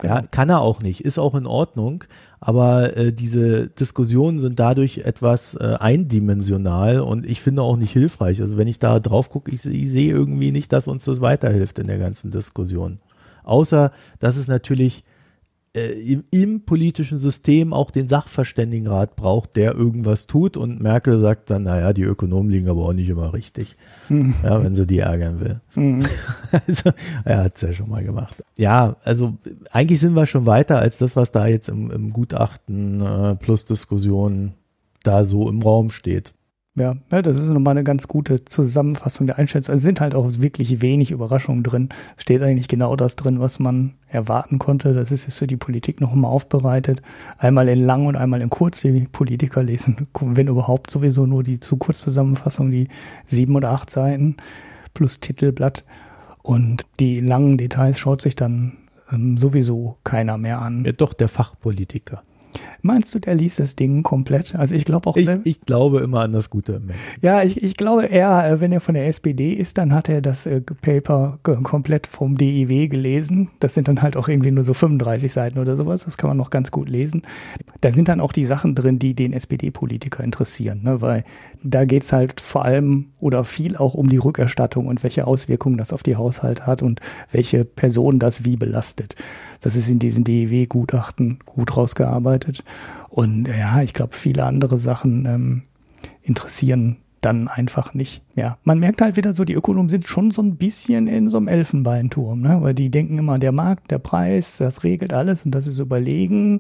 Ja, 0.02 0.20
genau. 0.20 0.28
kann 0.32 0.50
er 0.50 0.62
auch 0.62 0.82
nicht, 0.82 1.02
ist 1.02 1.18
auch 1.18 1.34
in 1.36 1.46
Ordnung, 1.46 2.04
aber 2.42 2.98
äh, 2.98 3.14
diese 3.14 3.68
Diskussionen 3.68 4.38
sind 4.40 4.60
dadurch 4.60 5.00
etwas 5.00 5.56
äh, 5.56 5.78
eindimensional 5.80 7.00
und 7.00 7.26
ich 7.26 7.42
finde 7.42 7.62
auch 7.62 7.78
nicht 7.78 7.94
hilfreich. 7.94 8.42
Also 8.42 8.58
wenn 8.58 8.68
ich 8.68 8.80
da 8.80 9.00
drauf 9.00 9.30
gucke, 9.30 9.52
ich, 9.52 9.66
ich 9.66 9.90
sehe 9.90 10.12
irgendwie 10.12 10.52
nicht, 10.52 10.74
dass 10.74 10.90
uns 10.90 11.06
das 11.06 11.22
weiterhilft 11.22 11.80
in 11.80 11.88
der 11.88 12.00
ganzen 12.00 12.32
Diskussion. 12.32 13.00
Außer, 13.44 13.92
dass 14.20 14.36
es 14.36 14.48
natürlich 14.48 15.06
im, 15.80 16.24
im, 16.30 16.66
politischen 16.66 17.18
System 17.18 17.74
auch 17.74 17.90
den 17.90 18.08
Sachverständigenrat 18.08 19.16
braucht, 19.16 19.56
der 19.56 19.74
irgendwas 19.74 20.28
tut 20.28 20.56
und 20.56 20.80
Merkel 20.82 21.20
sagt 21.20 21.50
dann, 21.50 21.64
naja, 21.64 21.94
die 21.94 22.04
Ökonomen 22.04 22.52
liegen 22.52 22.70
aber 22.70 22.84
auch 22.86 22.94
nicht 22.94 23.10
immer 23.10 23.34
richtig, 23.34 23.76
mhm. 24.08 24.36
ja, 24.44 24.64
wenn 24.64 24.76
sie 24.76 24.86
die 24.86 25.00
ärgern 25.00 25.40
will. 25.40 25.62
Mhm. 25.76 26.04
Also, 26.68 26.92
er 27.26 27.46
hat 27.46 27.56
es 27.56 27.62
ja 27.62 27.74
schon 27.74 27.90
mal 27.90 28.04
gemacht. 28.04 28.44
Ja, 28.58 28.98
also 29.04 29.34
eigentlich 29.72 30.00
sind 30.00 30.16
wir 30.16 30.28
schon 30.28 30.46
weiter 30.46 30.78
als 30.78 31.00
das, 31.00 31.16
was 31.16 31.32
da 31.32 31.48
jetzt 31.48 31.68
im, 31.68 31.90
im 31.90 32.14
Gutachten 32.14 33.02
äh, 33.02 33.36
plus 33.36 33.66
Diskussion 33.66 34.54
da 35.02 35.26
so 35.26 35.50
im 35.50 35.64
Raum 35.64 35.90
steht. 35.90 36.34
Ja, 36.76 36.96
ja, 37.12 37.22
das 37.22 37.38
ist 37.38 37.50
nochmal 37.50 37.74
eine 37.74 37.84
ganz 37.84 38.08
gute 38.08 38.46
Zusammenfassung 38.46 39.28
der 39.28 39.38
Einschätzung. 39.38 39.76
Es 39.76 39.84
sind 39.84 40.02
halt 40.02 40.16
auch 40.16 40.28
wirklich 40.40 40.82
wenig 40.82 41.12
Überraschungen 41.12 41.62
drin. 41.62 41.90
Steht 42.18 42.42
eigentlich 42.42 42.68
genau 42.68 42.96
das 42.96 43.16
drin, 43.16 43.40
was 43.40 43.60
man 43.60 43.94
erwarten 44.08 44.58
konnte. 44.58 44.96
Das 44.96 45.12
ist 45.12 45.26
jetzt 45.26 45.36
für 45.36 45.46
die 45.46 45.56
Politik 45.56 46.02
noch 46.02 46.16
mal 46.16 46.30
aufbereitet. 46.30 47.04
Einmal 47.38 47.70
in 47.70 47.86
lang 47.86 48.08
und 48.08 48.16
einmal 48.16 48.42
in 48.42 48.50
kurz. 48.50 48.82
Die 48.82 49.08
Politiker 49.12 49.62
lesen, 49.62 50.08
wenn 50.20 50.48
überhaupt, 50.48 50.90
sowieso 50.90 51.28
nur 51.28 51.44
die 51.44 51.60
zu 51.60 51.78
kurz 51.78 52.00
Zusammenfassung, 52.00 52.72
die 52.72 52.88
sieben 53.28 53.56
oder 53.56 53.70
acht 53.70 53.92
Seiten 53.92 54.38
plus 54.96 55.20
Titelblatt. 55.20 55.84
Und 56.42 56.88
die 57.00 57.20
langen 57.20 57.60
Details 57.60 58.00
schaut 58.00 58.20
sich 58.20 58.36
dann 58.36 58.78
ähm, 59.12 59.38
sowieso 59.38 59.98
keiner 60.04 60.40
mehr 60.40 60.60
an. 60.60 60.86
Ja, 60.86 60.92
doch, 60.92 61.14
der 61.14 61.28
Fachpolitiker. 61.28 62.24
Meinst 62.82 63.14
du, 63.14 63.20
der 63.20 63.36
liest 63.36 63.60
das 63.60 63.76
Ding 63.76 64.04
komplett? 64.04 64.56
Also 64.56 64.76
ich 64.76 64.86
glaube 64.86 65.10
auch. 65.10 65.18
Ich, 65.18 65.30
ich, 65.44 65.62
glaube 65.62 66.00
immer 66.00 66.22
an 66.22 66.32
das 66.32 66.50
Gute 66.50 66.74
im 66.74 66.90
Ja, 67.22 67.44
ich, 67.44 67.62
ich 67.64 67.78
glaube 67.78 68.06
eher, 68.06 68.46
äh, 68.46 68.60
wenn 68.60 68.72
er 68.72 68.82
von 68.82 68.96
der 68.96 69.08
SPD 69.08 69.54
ist, 69.54 69.78
dann 69.78 69.94
hat 69.94 70.10
er 70.10 70.22
das 70.22 70.46
äh, 70.46 70.62
Paper 70.62 71.40
komplett 71.44 72.08
vom 72.08 72.38
DIW 72.38 72.88
gelesen. 72.88 73.50
Das 73.60 73.74
sind 73.74 73.88
dann 73.88 74.02
halt 74.02 74.18
auch 74.18 74.28
irgendwie 74.28 74.52
nur 74.52 74.64
so 74.64 74.74
35 74.74 75.32
Seiten 75.32 75.60
oder 75.60 75.78
sowas. 75.78 76.06
Das 76.06 76.18
kann 76.18 76.30
man 76.30 76.38
noch 76.38 76.50
ganz 76.50 76.72
gut 76.72 76.90
lesen. 76.90 77.24
Da 77.82 77.92
sind 77.92 78.08
dann 78.08 78.20
auch 78.20 78.32
die 78.32 78.46
Sachen 78.46 78.76
drin, 78.76 79.00
die 79.00 79.14
den 79.14 79.34
SPD-Politiker 79.34 80.24
interessieren, 80.24 80.82
ne? 80.84 81.02
weil 81.02 81.24
da 81.64 81.86
geht's 81.86 82.12
halt 82.12 82.42
vor 82.42 82.66
allem 82.66 83.08
oder 83.20 83.44
viel 83.44 83.78
auch 83.78 83.94
um 83.94 84.10
die 84.10 84.18
Rückerstattung 84.18 84.88
und 84.88 85.04
welche 85.04 85.26
Auswirkungen 85.26 85.78
das 85.78 85.94
auf 85.94 86.04
die 86.04 86.16
Haushalte 86.16 86.66
hat 86.66 86.82
und 86.82 87.00
welche 87.32 87.64
Person 87.66 88.20
das 88.20 88.44
wie 88.44 88.58
belastet. 88.58 89.16
Das 89.62 89.76
ist 89.76 89.90
in 89.90 90.00
diesem 90.00 90.24
DEW-Gutachten 90.26 91.40
gut 91.46 91.76
rausgearbeitet. 91.76 92.64
Und 93.10 93.48
ja, 93.48 93.82
ich 93.82 93.94
glaube, 93.94 94.16
viele 94.16 94.44
andere 94.44 94.78
Sachen 94.78 95.26
ähm, 95.26 95.62
interessieren 96.22 96.98
dann 97.22 97.48
einfach 97.48 97.94
nicht. 97.94 98.22
Ja, 98.36 98.58
man 98.64 98.80
merkt 98.80 99.02
halt 99.02 99.16
wieder 99.16 99.34
so, 99.34 99.46
die 99.46 99.54
Ökonomen 99.54 99.90
sind 99.90 100.08
schon 100.08 100.32
so 100.32 100.42
ein 100.42 100.58
bisschen 100.58 101.08
in 101.08 101.30
so 101.30 101.38
einem 101.38 101.48
Elfenbeinturm, 101.48 102.42
ne? 102.42 102.58
weil 102.62 102.74
die 102.74 102.90
denken 102.90 103.18
immer, 103.18 103.40
der 103.40 103.54
Markt, 103.54 103.92
der 103.92 104.00
Preis, 104.00 104.58
das 104.58 104.84
regelt 104.84 105.14
alles 105.14 105.46
und 105.46 105.52
das 105.52 105.68
ist 105.68 105.80
überlegen. 105.80 106.60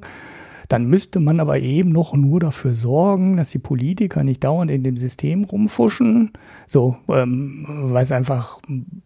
Dann 0.73 0.87
müsste 0.87 1.19
man 1.19 1.39
aber 1.39 1.59
eben 1.59 1.91
noch 1.91 2.15
nur 2.15 2.39
dafür 2.39 2.73
sorgen, 2.73 3.37
dass 3.37 3.51
die 3.51 3.59
Politiker 3.59 4.23
nicht 4.23 4.43
dauernd 4.43 4.71
in 4.71 4.81
dem 4.81 4.97
System 4.97 5.43
rumfuschen. 5.43 6.31
So, 6.65 6.97
ähm, 7.09 7.67
weil 7.67 8.03
es 8.03 8.11
einfach 8.11 8.59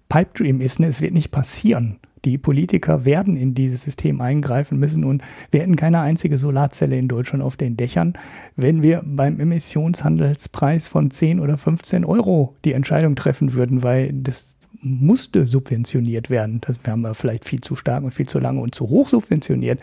Pipe 0.07 0.29
Dream 0.33 0.61
ist, 0.61 0.79
ne? 0.79 0.87
es 0.87 1.01
wird 1.01 1.13
nicht 1.13 1.29
passieren. 1.29 1.97
Die 2.23 2.37
Politiker 2.37 3.03
werden 3.03 3.35
in 3.35 3.53
dieses 3.53 3.81
System 3.81 4.21
eingreifen 4.21 4.79
müssen 4.79 5.03
und 5.03 5.21
wir 5.51 5.59
hätten 5.59 5.75
keine 5.75 5.99
einzige 5.99 6.37
Solarzelle 6.37 6.97
in 6.97 7.09
Deutschland 7.09 7.43
auf 7.43 7.57
den 7.57 7.75
Dächern, 7.75 8.13
wenn 8.55 8.81
wir 8.81 9.03
beim 9.05 9.37
Emissionshandelspreis 9.37 10.87
von 10.87 11.11
10 11.11 11.41
oder 11.41 11.57
15 11.57 12.05
Euro 12.05 12.55
die 12.63 12.71
Entscheidung 12.71 13.17
treffen 13.17 13.55
würden, 13.55 13.83
weil 13.83 14.13
das 14.13 14.55
musste 14.79 15.45
subventioniert 15.45 16.29
werden. 16.29 16.61
Das 16.61 16.79
haben 16.87 17.01
wir 17.01 17.13
vielleicht 17.13 17.43
viel 17.43 17.59
zu 17.59 17.75
stark 17.75 18.03
und 18.03 18.11
viel 18.11 18.27
zu 18.27 18.39
lange 18.39 18.61
und 18.61 18.73
zu 18.73 18.87
hoch 18.87 19.09
subventioniert. 19.09 19.81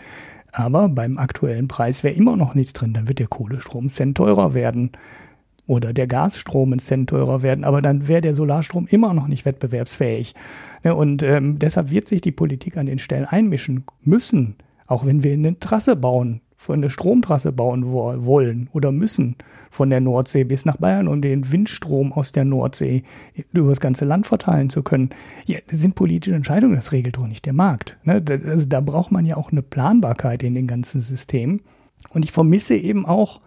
Aber 0.56 0.88
beim 0.88 1.18
aktuellen 1.18 1.68
Preis 1.68 2.04
wäre 2.04 2.14
immer 2.14 2.36
noch 2.36 2.54
nichts 2.54 2.72
drin. 2.72 2.94
Dann 2.94 3.08
wird 3.08 3.18
der 3.18 3.26
Kohlestrom 3.26 3.88
Cent 3.88 4.16
teurer 4.16 4.54
werden. 4.54 4.92
oder 5.66 5.92
der 5.92 6.06
Gasstrom 6.06 6.72
einen 6.72 6.78
Cent 6.78 7.10
teurer 7.10 7.42
werden, 7.42 7.64
aber 7.64 7.80
dann 7.80 8.06
wäre 8.06 8.20
der 8.20 8.34
Solarstrom 8.34 8.86
immer 8.86 9.14
noch 9.14 9.28
nicht 9.28 9.44
wettbewerbsfähig. 9.44 10.34
Ja, 10.82 10.92
und 10.92 11.22
ähm, 11.22 11.58
deshalb 11.58 11.90
wird 11.90 12.06
sich 12.08 12.20
die 12.20 12.32
Politik 12.32 12.76
an 12.76 12.86
den 12.86 12.98
Stellen 12.98 13.24
einmischen 13.24 13.84
müssen, 14.02 14.56
auch 14.86 15.06
wenn 15.06 15.22
wir 15.22 15.32
eine 15.32 15.58
Trasse 15.58 15.96
bauen, 15.96 16.42
eine 16.72 16.90
Stromtrasse 16.90 17.52
bauen 17.52 17.92
wollen 17.92 18.68
oder 18.72 18.92
müssen 18.92 19.36
von 19.70 19.90
der 19.90 20.00
Nordsee 20.00 20.44
bis 20.44 20.64
nach 20.64 20.76
Bayern, 20.76 21.08
um 21.08 21.20
den 21.20 21.50
Windstrom 21.50 22.12
aus 22.12 22.32
der 22.32 22.44
Nordsee 22.44 23.02
über 23.52 23.70
das 23.70 23.80
ganze 23.80 24.04
Land 24.04 24.26
verteilen 24.26 24.70
zu 24.70 24.82
können. 24.82 25.10
Ja, 25.46 25.58
das 25.66 25.80
sind 25.80 25.96
politische 25.96 26.36
Entscheidungen, 26.36 26.76
das 26.76 26.92
regelt 26.92 27.16
doch 27.16 27.26
nicht 27.26 27.44
der 27.44 27.52
Markt. 27.52 27.98
Ne? 28.04 28.22
Also 28.44 28.66
da 28.66 28.80
braucht 28.80 29.10
man 29.10 29.26
ja 29.26 29.36
auch 29.36 29.50
eine 29.50 29.62
Planbarkeit 29.62 30.42
in 30.42 30.54
den 30.54 30.66
ganzen 30.66 31.00
Systemen. 31.00 31.60
Und 32.10 32.24
ich 32.24 32.32
vermisse 32.32 32.76
eben 32.76 33.04
auch 33.04 33.40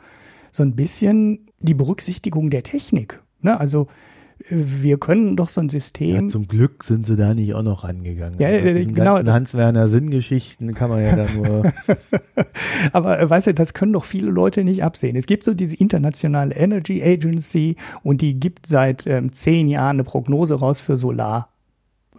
so 0.52 0.64
ein 0.64 0.76
bisschen 0.76 1.48
die 1.60 1.74
Berücksichtigung 1.74 2.50
der 2.50 2.64
Technik. 2.64 3.22
Ne? 3.42 3.60
Also 3.60 3.88
wir 4.50 4.98
können 4.98 5.36
doch 5.36 5.50
so 5.50 5.62
ein 5.62 5.70
System. 5.70 6.24
Ja, 6.24 6.28
zum 6.28 6.48
Glück 6.48 6.84
sind 6.84 7.06
sie 7.06 7.16
da 7.16 7.34
nicht 7.34 7.54
auch 7.54 7.64
noch 7.64 7.84
rangegangen. 7.84 8.40
Ja, 8.40 8.50
also 8.50 8.68
äh, 8.68 8.86
genau. 8.86 9.18
Hans-Werner 9.18 9.88
Sinngeschichten 9.88 10.74
kann 10.76 10.90
man 10.90 11.02
ja 11.02 11.16
da 11.16 11.26
nur. 11.32 11.74
Aber 12.94 13.20
äh, 13.20 13.30
weißt 13.30 13.48
du, 13.48 13.54
das 13.54 13.74
können 13.74 13.94
doch 13.94 14.06
viele 14.06 14.30
Leute 14.30 14.64
nicht 14.64 14.84
absehen. 14.84 15.16
Es 15.16 15.26
gibt 15.26 15.44
so 15.44 15.54
diese 15.54 15.76
internationale 15.76 16.56
Energy 16.56 17.04
Agency 17.04 17.76
und 18.04 18.22
die 18.22 18.40
gibt 18.40 18.68
seit 18.68 19.08
ähm, 19.08 19.34
zehn 19.34 19.68
Jahren 19.68 19.98
eine 19.98 20.04
Prognose 20.04 20.56
raus 20.56 20.82
für 20.82 20.98
Solar, 20.98 21.50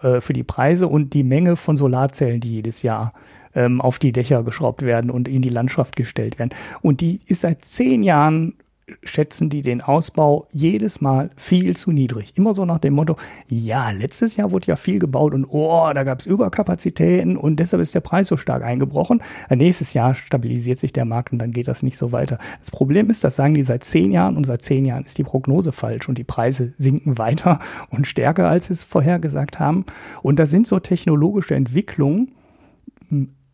äh, 0.00 0.20
für 0.20 0.32
die 0.32 0.44
Preise 0.44 0.88
und 0.88 1.14
die 1.14 1.24
Menge 1.24 1.56
von 1.56 1.76
Solarzellen, 1.76 2.40
die 2.40 2.54
jedes 2.54 2.82
Jahr 2.82 3.12
ähm, 3.54 3.80
auf 3.80 3.98
die 3.98 4.12
Dächer 4.12 4.42
geschraubt 4.42 4.82
werden 4.82 5.10
und 5.10 5.28
in 5.28 5.40
die 5.40 5.48
Landschaft 5.48 5.94
gestellt 5.94 6.38
werden. 6.38 6.50
Und 6.82 7.00
die 7.00 7.20
ist 7.26 7.42
seit 7.42 7.64
zehn 7.64 8.02
Jahren 8.02 8.54
schätzen 9.02 9.50
die 9.50 9.62
den 9.62 9.80
Ausbau 9.80 10.46
jedes 10.50 11.00
Mal 11.00 11.30
viel 11.36 11.76
zu 11.76 11.92
niedrig. 11.92 12.32
Immer 12.36 12.54
so 12.54 12.64
nach 12.64 12.78
dem 12.78 12.94
Motto, 12.94 13.16
ja, 13.48 13.90
letztes 13.90 14.36
Jahr 14.36 14.50
wurde 14.50 14.66
ja 14.66 14.76
viel 14.76 14.98
gebaut 14.98 15.34
und 15.34 15.46
oh, 15.46 15.90
da 15.94 16.04
gab 16.04 16.20
es 16.20 16.26
Überkapazitäten 16.26 17.36
und 17.36 17.56
deshalb 17.56 17.82
ist 17.82 17.94
der 17.94 18.00
Preis 18.00 18.28
so 18.28 18.36
stark 18.36 18.62
eingebrochen. 18.62 19.22
Nächstes 19.50 19.92
Jahr 19.94 20.14
stabilisiert 20.14 20.78
sich 20.78 20.92
der 20.92 21.04
Markt 21.04 21.32
und 21.32 21.38
dann 21.38 21.52
geht 21.52 21.68
das 21.68 21.82
nicht 21.82 21.96
so 21.96 22.12
weiter. 22.12 22.38
Das 22.60 22.70
Problem 22.70 23.10
ist, 23.10 23.24
das 23.24 23.36
sagen 23.36 23.54
die 23.54 23.62
seit 23.62 23.84
zehn 23.84 24.10
Jahren 24.10 24.36
und 24.36 24.44
seit 24.44 24.62
zehn 24.62 24.84
Jahren 24.84 25.04
ist 25.04 25.18
die 25.18 25.24
Prognose 25.24 25.72
falsch 25.72 26.08
und 26.08 26.18
die 26.18 26.24
Preise 26.24 26.72
sinken 26.78 27.18
weiter 27.18 27.60
und 27.90 28.06
stärker, 28.06 28.48
als 28.48 28.66
sie 28.66 28.72
es 28.72 28.84
vorhergesagt 28.84 29.58
haben. 29.58 29.84
Und 30.22 30.38
das 30.38 30.50
sind 30.50 30.66
so 30.66 30.78
technologische 30.78 31.54
Entwicklungen, 31.54 32.32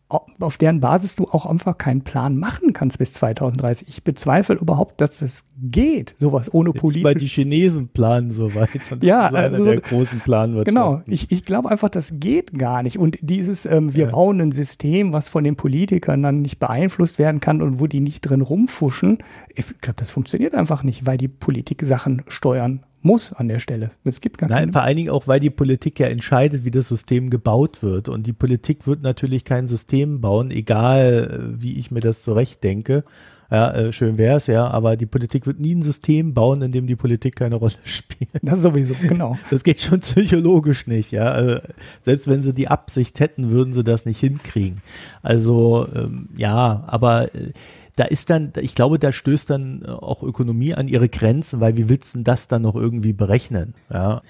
auf 0.07 0.57
deren 0.57 0.81
Basis 0.81 1.15
du 1.15 1.27
auch 1.29 1.47
einfach 1.47 1.77
keinen 1.79 2.03
Plan 2.03 2.37
machen 2.37 2.73
kannst 2.73 2.99
bis 2.99 3.13
2030. 3.13 3.87
Ich 3.89 4.03
bezweifle 4.03 4.55
überhaupt, 4.55 5.01
dass 5.01 5.23
es 5.23 5.45
geht, 5.59 6.13
sowas 6.17 6.53
ohne 6.53 6.73
Politik. 6.73 7.03
Weil 7.03 7.15
die 7.15 7.25
Chinesen 7.25 7.87
planen 7.87 8.29
so 8.29 8.53
weit 8.53 8.91
und 8.91 9.03
ja, 9.03 9.25
einer 9.25 9.39
also, 9.39 9.65
der 9.65 9.81
großen 9.81 10.19
Planwirtschaft. 10.19 10.67
Genau, 10.67 11.01
ich, 11.07 11.31
ich 11.31 11.43
glaube 11.43 11.71
einfach, 11.71 11.89
das 11.89 12.19
geht 12.19 12.57
gar 12.57 12.83
nicht. 12.83 12.99
Und 12.99 13.17
dieses, 13.21 13.65
ähm, 13.65 13.95
wir 13.95 14.05
ja. 14.05 14.11
bauen 14.11 14.39
ein 14.41 14.51
System, 14.51 15.11
was 15.11 15.27
von 15.27 15.43
den 15.43 15.55
Politikern 15.55 16.21
dann 16.21 16.43
nicht 16.43 16.59
beeinflusst 16.59 17.17
werden 17.17 17.39
kann 17.39 17.63
und 17.63 17.79
wo 17.79 17.87
die 17.87 17.99
nicht 17.99 18.21
drin 18.21 18.41
rumfuschen, 18.41 19.19
ich 19.55 19.79
glaube, 19.81 19.97
das 19.97 20.11
funktioniert 20.11 20.53
einfach 20.53 20.83
nicht, 20.83 21.07
weil 21.07 21.17
die 21.17 21.27
Politik 21.27 21.81
Sachen 21.83 22.23
steuern 22.27 22.83
muss 23.05 23.31
an 23.31 23.47
der 23.47 23.59
Stelle. 23.59 23.91
Es 24.03 24.19
gibt 24.19 24.39
gar 24.39 24.49
Nein, 24.49 24.73
vor 24.73 24.81
allen 24.81 24.97
Dingen 24.97 25.09
auch, 25.09 25.27
weil 25.27 25.39
die 25.39 25.51
Politik 25.51 25.99
ja 25.99 26.07
entscheidet, 26.07 26.65
wie 26.65 26.71
das 26.71 26.89
System 26.89 27.29
gebaut 27.29 27.83
wird. 27.83 28.09
Und 28.09 28.27
die 28.27 28.33
Politik 28.33 28.87
wird 28.87 29.03
natürlich 29.03 29.45
kein 29.45 29.67
System 29.67 30.19
bauen, 30.21 30.51
egal 30.51 31.53
äh, 31.55 31.61
wie 31.61 31.77
ich 31.77 31.91
mir 31.91 32.01
das 32.01 32.23
zurecht 32.23 32.63
denke. 32.63 33.03
Ja, 33.51 33.71
äh, 33.73 33.93
schön 33.93 34.17
wäre 34.17 34.37
es 34.37 34.47
ja, 34.47 34.67
aber 34.67 34.97
die 34.97 35.05
Politik 35.05 35.45
wird 35.45 35.59
nie 35.59 35.75
ein 35.75 35.83
System 35.83 36.33
bauen, 36.33 36.63
in 36.63 36.71
dem 36.71 36.87
die 36.87 36.95
Politik 36.95 37.35
keine 37.35 37.55
Rolle 37.55 37.73
spielt. 37.83 38.31
Das 38.41 38.61
sowieso, 38.61 38.95
genau. 39.07 39.37
Das 39.51 39.63
geht 39.63 39.79
schon 39.79 39.99
psychologisch 39.99 40.87
nicht, 40.87 41.11
ja. 41.11 41.31
Also, 41.31 41.59
selbst 42.01 42.27
wenn 42.27 42.41
sie 42.41 42.53
die 42.53 42.67
Absicht 42.69 43.19
hätten, 43.19 43.51
würden 43.51 43.71
sie 43.71 43.83
das 43.83 44.05
nicht 44.05 44.19
hinkriegen. 44.19 44.81
Also 45.21 45.87
ähm, 45.95 46.29
ja, 46.35 46.83
aber 46.87 47.35
äh, 47.35 47.51
da 47.95 48.05
ist 48.05 48.29
dann, 48.29 48.51
ich 48.59 48.75
glaube, 48.75 48.99
da 48.99 49.11
stößt 49.11 49.49
dann 49.49 49.83
äh, 49.83 49.89
auch 49.89 50.23
Ökonomie 50.23 50.73
an 50.73 50.87
ihre 50.87 51.09
Grenzen, 51.09 51.59
weil 51.59 51.77
wie 51.77 51.89
willst 51.89 52.15
du 52.15 52.23
das 52.23 52.47
dann 52.47 52.61
noch 52.61 52.75
irgendwie 52.75 53.13
berechnen? 53.13 53.73
Ja 53.91 54.21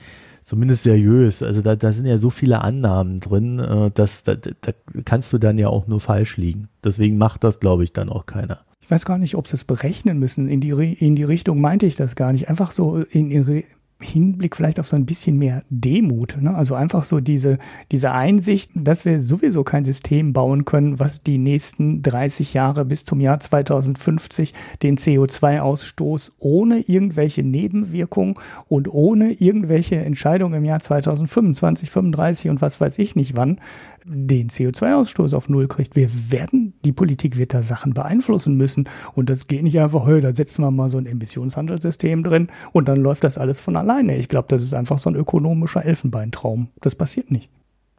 zumindest 0.46 0.84
seriös. 0.84 1.42
Also 1.42 1.62
da, 1.62 1.76
da 1.76 1.92
sind 1.92 2.06
ja 2.06 2.18
so 2.18 2.30
viele 2.30 2.62
Annahmen 2.62 3.20
drin, 3.20 3.60
äh, 3.60 3.92
dass 3.92 4.24
da, 4.24 4.36
da 4.36 4.72
kannst 5.04 5.34
du 5.34 5.38
dann 5.38 5.58
ja 5.58 5.68
auch 5.68 5.88
nur 5.88 6.00
falsch 6.00 6.38
liegen. 6.38 6.70
Deswegen 6.84 7.18
macht 7.18 7.44
das, 7.44 7.60
glaube 7.60 7.84
ich, 7.84 7.92
dann 7.92 8.10
auch 8.10 8.26
keiner. 8.26 8.60
Ich 8.82 8.92
weiß 8.92 9.06
gar 9.06 9.18
nicht, 9.18 9.36
ob 9.36 9.48
sie 9.48 9.56
es 9.56 9.64
berechnen 9.64 10.20
müssen. 10.20 10.48
In 10.48 10.62
die, 10.62 10.70
in 10.70 11.16
die 11.16 11.24
Richtung 11.24 11.60
meinte 11.60 11.88
ich 11.88 11.96
das 11.96 12.16
gar 12.16 12.32
nicht. 12.32 12.48
Einfach 12.48 12.72
so 12.72 12.98
in, 12.98 13.32
in, 13.32 13.64
Hinblick 14.06 14.56
vielleicht 14.56 14.80
auf 14.80 14.88
so 14.88 14.96
ein 14.96 15.06
bisschen 15.06 15.38
mehr 15.38 15.64
Demut. 15.70 16.38
Ne? 16.40 16.56
Also 16.56 16.76
einfach 16.76 17.04
so 17.04 17.20
diese, 17.20 17.58
diese 17.92 18.12
Einsicht, 18.12 18.72
dass 18.76 19.06
wir 19.06 19.20
sowieso 19.20 19.64
kein 19.64 19.86
System 19.86 20.34
bauen 20.34 20.66
können, 20.66 21.00
was 21.00 21.22
die 21.22 21.38
nächsten 21.38 22.02
30 22.02 22.54
Jahre 22.54 22.86
bis 22.86 23.06
zum 23.06 23.20
Jahr 23.20 23.40
2050 23.40 24.54
den 24.82 24.98
CO2-Ausstoß 24.98 26.32
ohne 26.40 26.80
irgendwelche 26.80 27.44
Nebenwirkungen 27.44 28.36
und 28.68 28.88
ohne 28.88 29.32
irgendwelche 29.34 29.98
Entscheidungen 29.98 30.56
im 30.56 30.66
Jahr 30.66 30.80
2025, 30.80 31.90
35 31.90 32.50
und 32.50 32.62
was 32.62 32.80
weiß 32.80 33.00
ich 33.00 33.16
nicht 33.16 33.36
wann 33.36 33.60
den 34.06 34.50
CO2-Ausstoß 34.50 35.36
auf 35.36 35.50
Null 35.50 35.68
kriegt. 35.68 35.96
Wir 35.96 36.10
werden, 36.30 36.74
die 36.86 36.92
Politik 36.92 37.38
wird 37.38 37.54
da 37.54 37.64
Sachen 37.64 37.94
beeinflussen 37.94 38.56
müssen. 38.56 38.88
Und 39.14 39.30
das 39.30 39.48
geht 39.48 39.64
nicht 39.64 39.80
einfach, 39.80 40.06
hey, 40.08 40.22
da 40.22 40.34
setzen 40.34 40.62
wir 40.62 40.72
mal 40.72 40.90
so 40.90 40.98
ein 40.98 41.06
Emissionshandelssystem 41.06 42.24
drin 42.24 42.50
und 42.72 42.88
dann 42.88 43.02
läuft 43.02 43.24
das 43.24 43.38
alles 43.38 43.60
von 43.60 43.76
alleine. 43.76 44.18
Ich 44.18 44.30
glaube, 44.30 44.48
das 44.50 44.62
ist 44.62 44.74
einfach 44.74 45.00
so 45.00 45.10
ein 45.10 45.16
ökonomischer 45.16 45.84
Elfenbeintraum. 45.84 46.70
Das 46.82 46.96
passiert 46.96 47.32
nicht. 47.32 47.50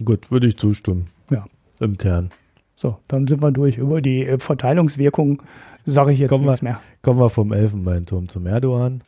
Gut, 0.04 0.30
würde 0.30 0.46
ich 0.46 0.57
zustimmen. 0.57 1.09
Ja. 1.30 1.44
Im 1.80 1.98
Kern. 1.98 2.30
So, 2.74 2.98
dann 3.09 3.26
sind 3.26 3.42
wir 3.42 3.52
durch. 3.52 3.78
Über 3.78 4.02
die 4.02 4.24
äh, 4.26 4.38
Verteilungswirkung 4.38 5.42
sage 5.86 6.12
ich 6.12 6.18
jetzt 6.18 6.30
kommen 6.30 6.44
nichts 6.44 6.61
wir, 6.61 6.70
mehr. 6.70 6.80
Kommen 7.02 7.20
wir 7.20 7.30
vom 7.30 7.52
Elfenbeinturm 7.52 8.28
zum 8.28 8.46
Erdogan. 8.46 9.02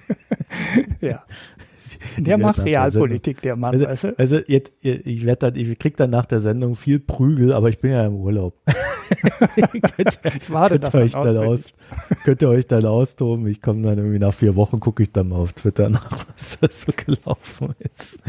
ja. 1.00 1.22
Der 2.16 2.38
macht 2.38 2.64
Realpolitik, 2.64 3.42
der 3.42 3.56
Mann. 3.56 3.74
Also, 3.74 3.86
weißt 3.86 4.04
du? 4.04 4.18
also 4.18 4.38
jetzt, 4.46 4.72
ich 4.80 5.24
werde 5.24 5.50
dann, 5.50 5.56
ich 5.56 5.78
krieg 5.78 5.96
dann 5.96 6.10
nach 6.10 6.26
der 6.26 6.40
Sendung 6.40 6.76
viel 6.76 7.00
Prügel, 7.00 7.52
aber 7.52 7.68
ich 7.68 7.78
bin 7.78 7.92
ja 7.92 8.06
im 8.06 8.14
Urlaub. 8.14 8.54
könnt, 9.96 10.18
ich 10.24 10.50
warte 10.50 10.78
könnt 10.78 10.94
euch 10.94 11.12
dann 11.12 11.36
aus, 11.36 11.72
Könnt 12.24 12.42
ihr 12.42 12.48
euch 12.48 12.66
dann 12.66 12.86
austoben. 12.86 13.46
Ich 13.46 13.60
komme 13.60 13.82
dann 13.82 13.98
irgendwie 13.98 14.18
nach 14.18 14.34
vier 14.34 14.56
Wochen, 14.56 14.80
gucke 14.80 15.02
ich 15.02 15.12
dann 15.12 15.28
mal 15.28 15.36
auf 15.36 15.52
Twitter 15.52 15.88
nach, 15.88 16.10
was 16.28 16.58
da 16.58 16.68
so 16.70 16.92
gelaufen 16.94 17.74
ist. 17.94 18.22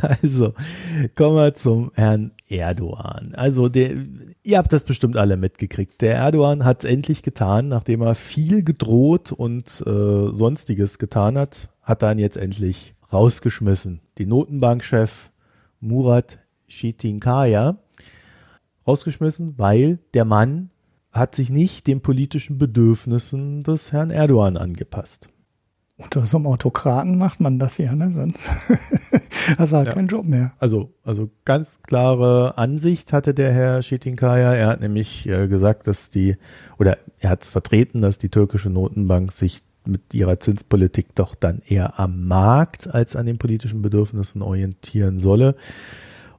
Also, 0.00 0.54
kommen 1.14 1.36
wir 1.36 1.54
zum 1.54 1.92
Herrn 1.94 2.32
Erdogan. 2.48 3.34
Also, 3.34 3.68
der, 3.68 3.92
ihr 4.42 4.58
habt 4.58 4.72
das 4.72 4.84
bestimmt 4.84 5.16
alle 5.16 5.36
mitgekriegt. 5.36 6.00
Der 6.00 6.16
Erdogan 6.16 6.64
hat 6.64 6.84
es 6.84 6.90
endlich 6.90 7.22
getan, 7.22 7.68
nachdem 7.68 8.02
er 8.02 8.14
viel 8.14 8.62
gedroht 8.62 9.32
und 9.32 9.82
äh, 9.86 10.34
sonstiges 10.34 10.98
getan 10.98 11.38
hat 11.38 11.68
hat 11.88 12.02
dann 12.02 12.18
jetzt 12.18 12.36
endlich 12.36 12.94
rausgeschmissen. 13.10 14.00
Die 14.18 14.26
Notenbankchef 14.26 15.30
Murat 15.80 16.38
Shitinkaya 16.66 17.78
rausgeschmissen, 18.86 19.54
weil 19.56 19.98
der 20.12 20.26
Mann 20.26 20.70
hat 21.12 21.34
sich 21.34 21.48
nicht 21.48 21.86
den 21.86 22.02
politischen 22.02 22.58
Bedürfnissen 22.58 23.62
des 23.62 23.90
Herrn 23.90 24.10
Erdogan 24.10 24.58
angepasst. 24.58 25.30
Unter 25.96 26.26
so 26.26 26.36
einem 26.36 26.46
Autokraten 26.46 27.16
macht 27.16 27.40
man 27.40 27.58
das 27.58 27.78
ja, 27.78 27.94
ne? 27.94 28.12
Sonst 28.12 28.50
hast 29.58 29.72
du 29.72 29.76
halt 29.76 29.88
ja. 29.88 29.94
keinen 29.94 30.08
Job 30.08 30.26
mehr. 30.26 30.52
Also, 30.58 30.92
also 31.02 31.30
ganz 31.44 31.82
klare 31.82 32.56
Ansicht 32.58 33.14
hatte 33.14 33.32
der 33.32 33.52
Herr 33.52 33.82
Shetinkaya. 33.82 34.54
Er 34.54 34.68
hat 34.68 34.80
nämlich 34.80 35.26
äh, 35.26 35.48
gesagt, 35.48 35.86
dass 35.86 36.10
die, 36.10 36.36
oder 36.78 36.98
er 37.18 37.30
hat 37.30 37.42
es 37.42 37.48
vertreten, 37.48 38.00
dass 38.02 38.18
die 38.18 38.28
türkische 38.28 38.70
Notenbank 38.70 39.32
sich 39.32 39.62
mit 39.88 40.14
ihrer 40.14 40.38
Zinspolitik 40.38 41.14
doch 41.14 41.34
dann 41.34 41.62
eher 41.66 41.98
am 41.98 42.26
Markt 42.26 42.92
als 42.92 43.16
an 43.16 43.26
den 43.26 43.38
politischen 43.38 43.82
Bedürfnissen 43.82 44.42
orientieren 44.42 45.20
solle. 45.20 45.56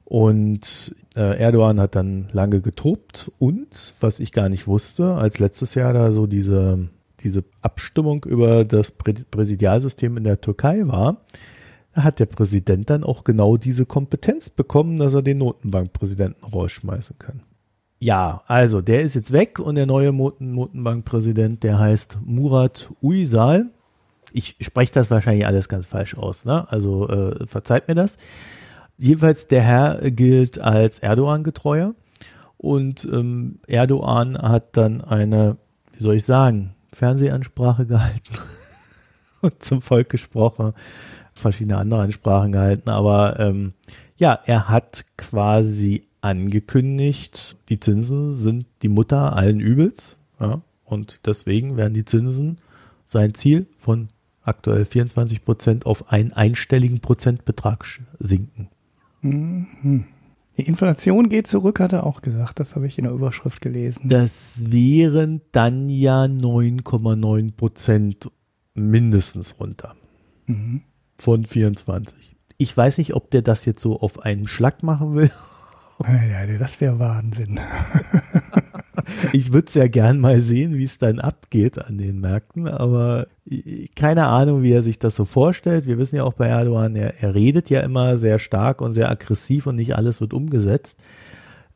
Und 0.04 0.94
äh, 1.16 1.38
Erdogan 1.38 1.80
hat 1.80 1.94
dann 1.94 2.28
lange 2.32 2.60
getobt 2.60 3.30
und, 3.38 3.94
was 4.00 4.18
ich 4.18 4.32
gar 4.32 4.48
nicht 4.48 4.66
wusste, 4.66 5.14
als 5.14 5.38
letztes 5.38 5.74
Jahr 5.74 5.92
da 5.92 6.12
so 6.12 6.26
diese, 6.26 6.88
diese 7.20 7.44
Abstimmung 7.62 8.24
über 8.24 8.64
das 8.64 8.90
Prä 8.90 9.14
Präsidialsystem 9.30 10.16
in 10.16 10.24
der 10.24 10.40
Türkei 10.40 10.82
war, 10.86 11.18
hat 11.92 12.18
der 12.18 12.26
Präsident 12.26 12.90
dann 12.90 13.04
auch 13.04 13.24
genau 13.24 13.56
diese 13.56 13.86
Kompetenz 13.86 14.50
bekommen, 14.50 14.98
dass 14.98 15.14
er 15.14 15.22
den 15.22 15.38
Notenbankpräsidenten 15.38 16.44
rausschmeißen 16.44 17.18
kann. 17.18 17.42
Ja, 18.02 18.42
also 18.46 18.80
der 18.80 19.02
ist 19.02 19.14
jetzt 19.14 19.30
weg 19.30 19.58
und 19.58 19.74
der 19.74 19.84
neue 19.84 20.10
Notenbankpräsident, 20.10 21.62
der 21.62 21.78
heißt 21.78 22.16
Murat 22.24 22.90
Uysal. 23.02 23.66
Ich 24.32 24.56
spreche 24.60 24.92
das 24.92 25.10
wahrscheinlich 25.10 25.46
alles 25.46 25.68
ganz 25.68 25.84
falsch 25.84 26.16
aus, 26.16 26.46
ne? 26.46 26.66
Also 26.72 27.06
äh, 27.10 27.46
verzeiht 27.46 27.88
mir 27.88 27.94
das. 27.94 28.16
Jedenfalls 28.96 29.48
der 29.48 29.62
Herr 29.62 30.10
gilt 30.10 30.58
als 30.58 31.00
Erdogan-Getreuer 31.00 31.94
und 32.56 33.04
ähm, 33.04 33.58
Erdogan 33.66 34.38
hat 34.38 34.78
dann 34.78 35.02
eine, 35.02 35.58
wie 35.92 36.02
soll 36.02 36.16
ich 36.16 36.24
sagen, 36.24 36.74
Fernsehansprache 36.94 37.84
gehalten. 37.84 38.32
und 39.42 39.62
zum 39.62 39.82
Volk 39.82 40.08
gesprochen, 40.08 40.72
verschiedene 41.34 41.76
andere 41.76 42.00
Ansprachen 42.00 42.52
gehalten, 42.52 42.88
aber 42.88 43.38
ähm, 43.40 43.74
ja, 44.16 44.38
er 44.46 44.70
hat 44.70 45.04
quasi 45.18 46.09
angekündigt, 46.20 47.56
die 47.68 47.80
Zinsen 47.80 48.34
sind 48.34 48.66
die 48.82 48.88
Mutter 48.88 49.34
allen 49.36 49.60
Übels, 49.60 50.18
ja, 50.38 50.60
und 50.84 51.20
deswegen 51.26 51.76
werden 51.76 51.94
die 51.94 52.04
Zinsen 52.04 52.58
sein 53.06 53.34
Ziel 53.34 53.66
von 53.78 54.08
aktuell 54.42 54.84
24 54.84 55.44
Prozent 55.44 55.86
auf 55.86 56.10
einen 56.10 56.32
einstelligen 56.32 57.00
Prozentbetrag 57.00 57.84
sinken. 58.18 58.68
Mhm. 59.22 60.04
Die 60.56 60.66
Inflation 60.66 61.28
geht 61.28 61.46
zurück, 61.46 61.80
hat 61.80 61.92
er 61.92 62.04
auch 62.04 62.22
gesagt. 62.22 62.60
Das 62.60 62.74
habe 62.74 62.86
ich 62.86 62.98
in 62.98 63.04
der 63.04 63.12
Überschrift 63.12 63.60
gelesen. 63.60 64.08
Das 64.08 64.64
wären 64.66 65.40
dann 65.52 65.88
ja 65.88 66.24
9,9 66.24 67.52
Prozent 67.52 68.30
mindestens 68.74 69.58
runter. 69.60 69.94
Mhm. 70.46 70.82
Von 71.16 71.44
24. 71.44 72.36
Ich 72.56 72.76
weiß 72.76 72.98
nicht, 72.98 73.14
ob 73.14 73.30
der 73.30 73.42
das 73.42 73.64
jetzt 73.64 73.80
so 73.80 74.00
auf 74.00 74.20
einen 74.20 74.46
Schlag 74.46 74.82
machen 74.82 75.14
will. 75.14 75.30
Ja, 76.06 76.46
das 76.58 76.80
wäre 76.80 76.98
Wahnsinn. 76.98 77.60
ich 79.32 79.52
würde 79.52 79.68
es 79.68 79.74
ja 79.74 79.88
gern 79.88 80.18
mal 80.18 80.40
sehen, 80.40 80.76
wie 80.76 80.84
es 80.84 80.98
dann 80.98 81.18
abgeht 81.18 81.78
an 81.78 81.98
den 81.98 82.20
Märkten, 82.20 82.68
aber 82.68 83.26
keine 83.96 84.26
Ahnung, 84.26 84.62
wie 84.62 84.72
er 84.72 84.82
sich 84.82 84.98
das 84.98 85.16
so 85.16 85.24
vorstellt. 85.24 85.86
Wir 85.86 85.98
wissen 85.98 86.16
ja 86.16 86.24
auch 86.24 86.34
bei 86.34 86.46
Erdogan, 86.46 86.96
er, 86.96 87.20
er 87.22 87.34
redet 87.34 87.68
ja 87.70 87.80
immer 87.80 88.16
sehr 88.16 88.38
stark 88.38 88.80
und 88.80 88.92
sehr 88.92 89.10
aggressiv 89.10 89.66
und 89.66 89.76
nicht 89.76 89.94
alles 89.94 90.20
wird 90.20 90.32
umgesetzt. 90.32 91.00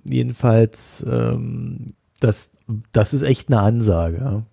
Jedenfalls, 0.05 1.05
ähm, 1.09 1.89
das, 2.20 2.53
das 2.93 3.14
ist 3.14 3.22
echt 3.22 3.49
eine 3.49 3.61
Ansage. 3.61 4.45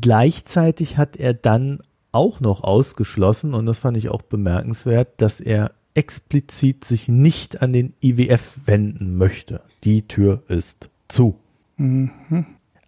Gleichzeitig 0.00 0.98
hat 0.98 1.16
er 1.16 1.32
dann 1.32 1.80
auch 2.12 2.40
noch 2.40 2.64
ausgeschlossen, 2.64 3.54
und 3.54 3.66
das 3.66 3.78
fand 3.78 3.96
ich 3.96 4.08
auch 4.08 4.22
bemerkenswert, 4.22 5.08
dass 5.18 5.40
er 5.40 5.70
explizit 5.94 6.84
sich 6.84 7.08
nicht 7.08 7.62
an 7.62 7.72
den 7.72 7.94
IWF 8.00 8.60
wenden 8.66 9.16
möchte. 9.16 9.62
Die 9.84 10.02
Tür 10.02 10.42
ist 10.48 10.90
zu. 11.08 11.36
Mhm. 11.76 12.10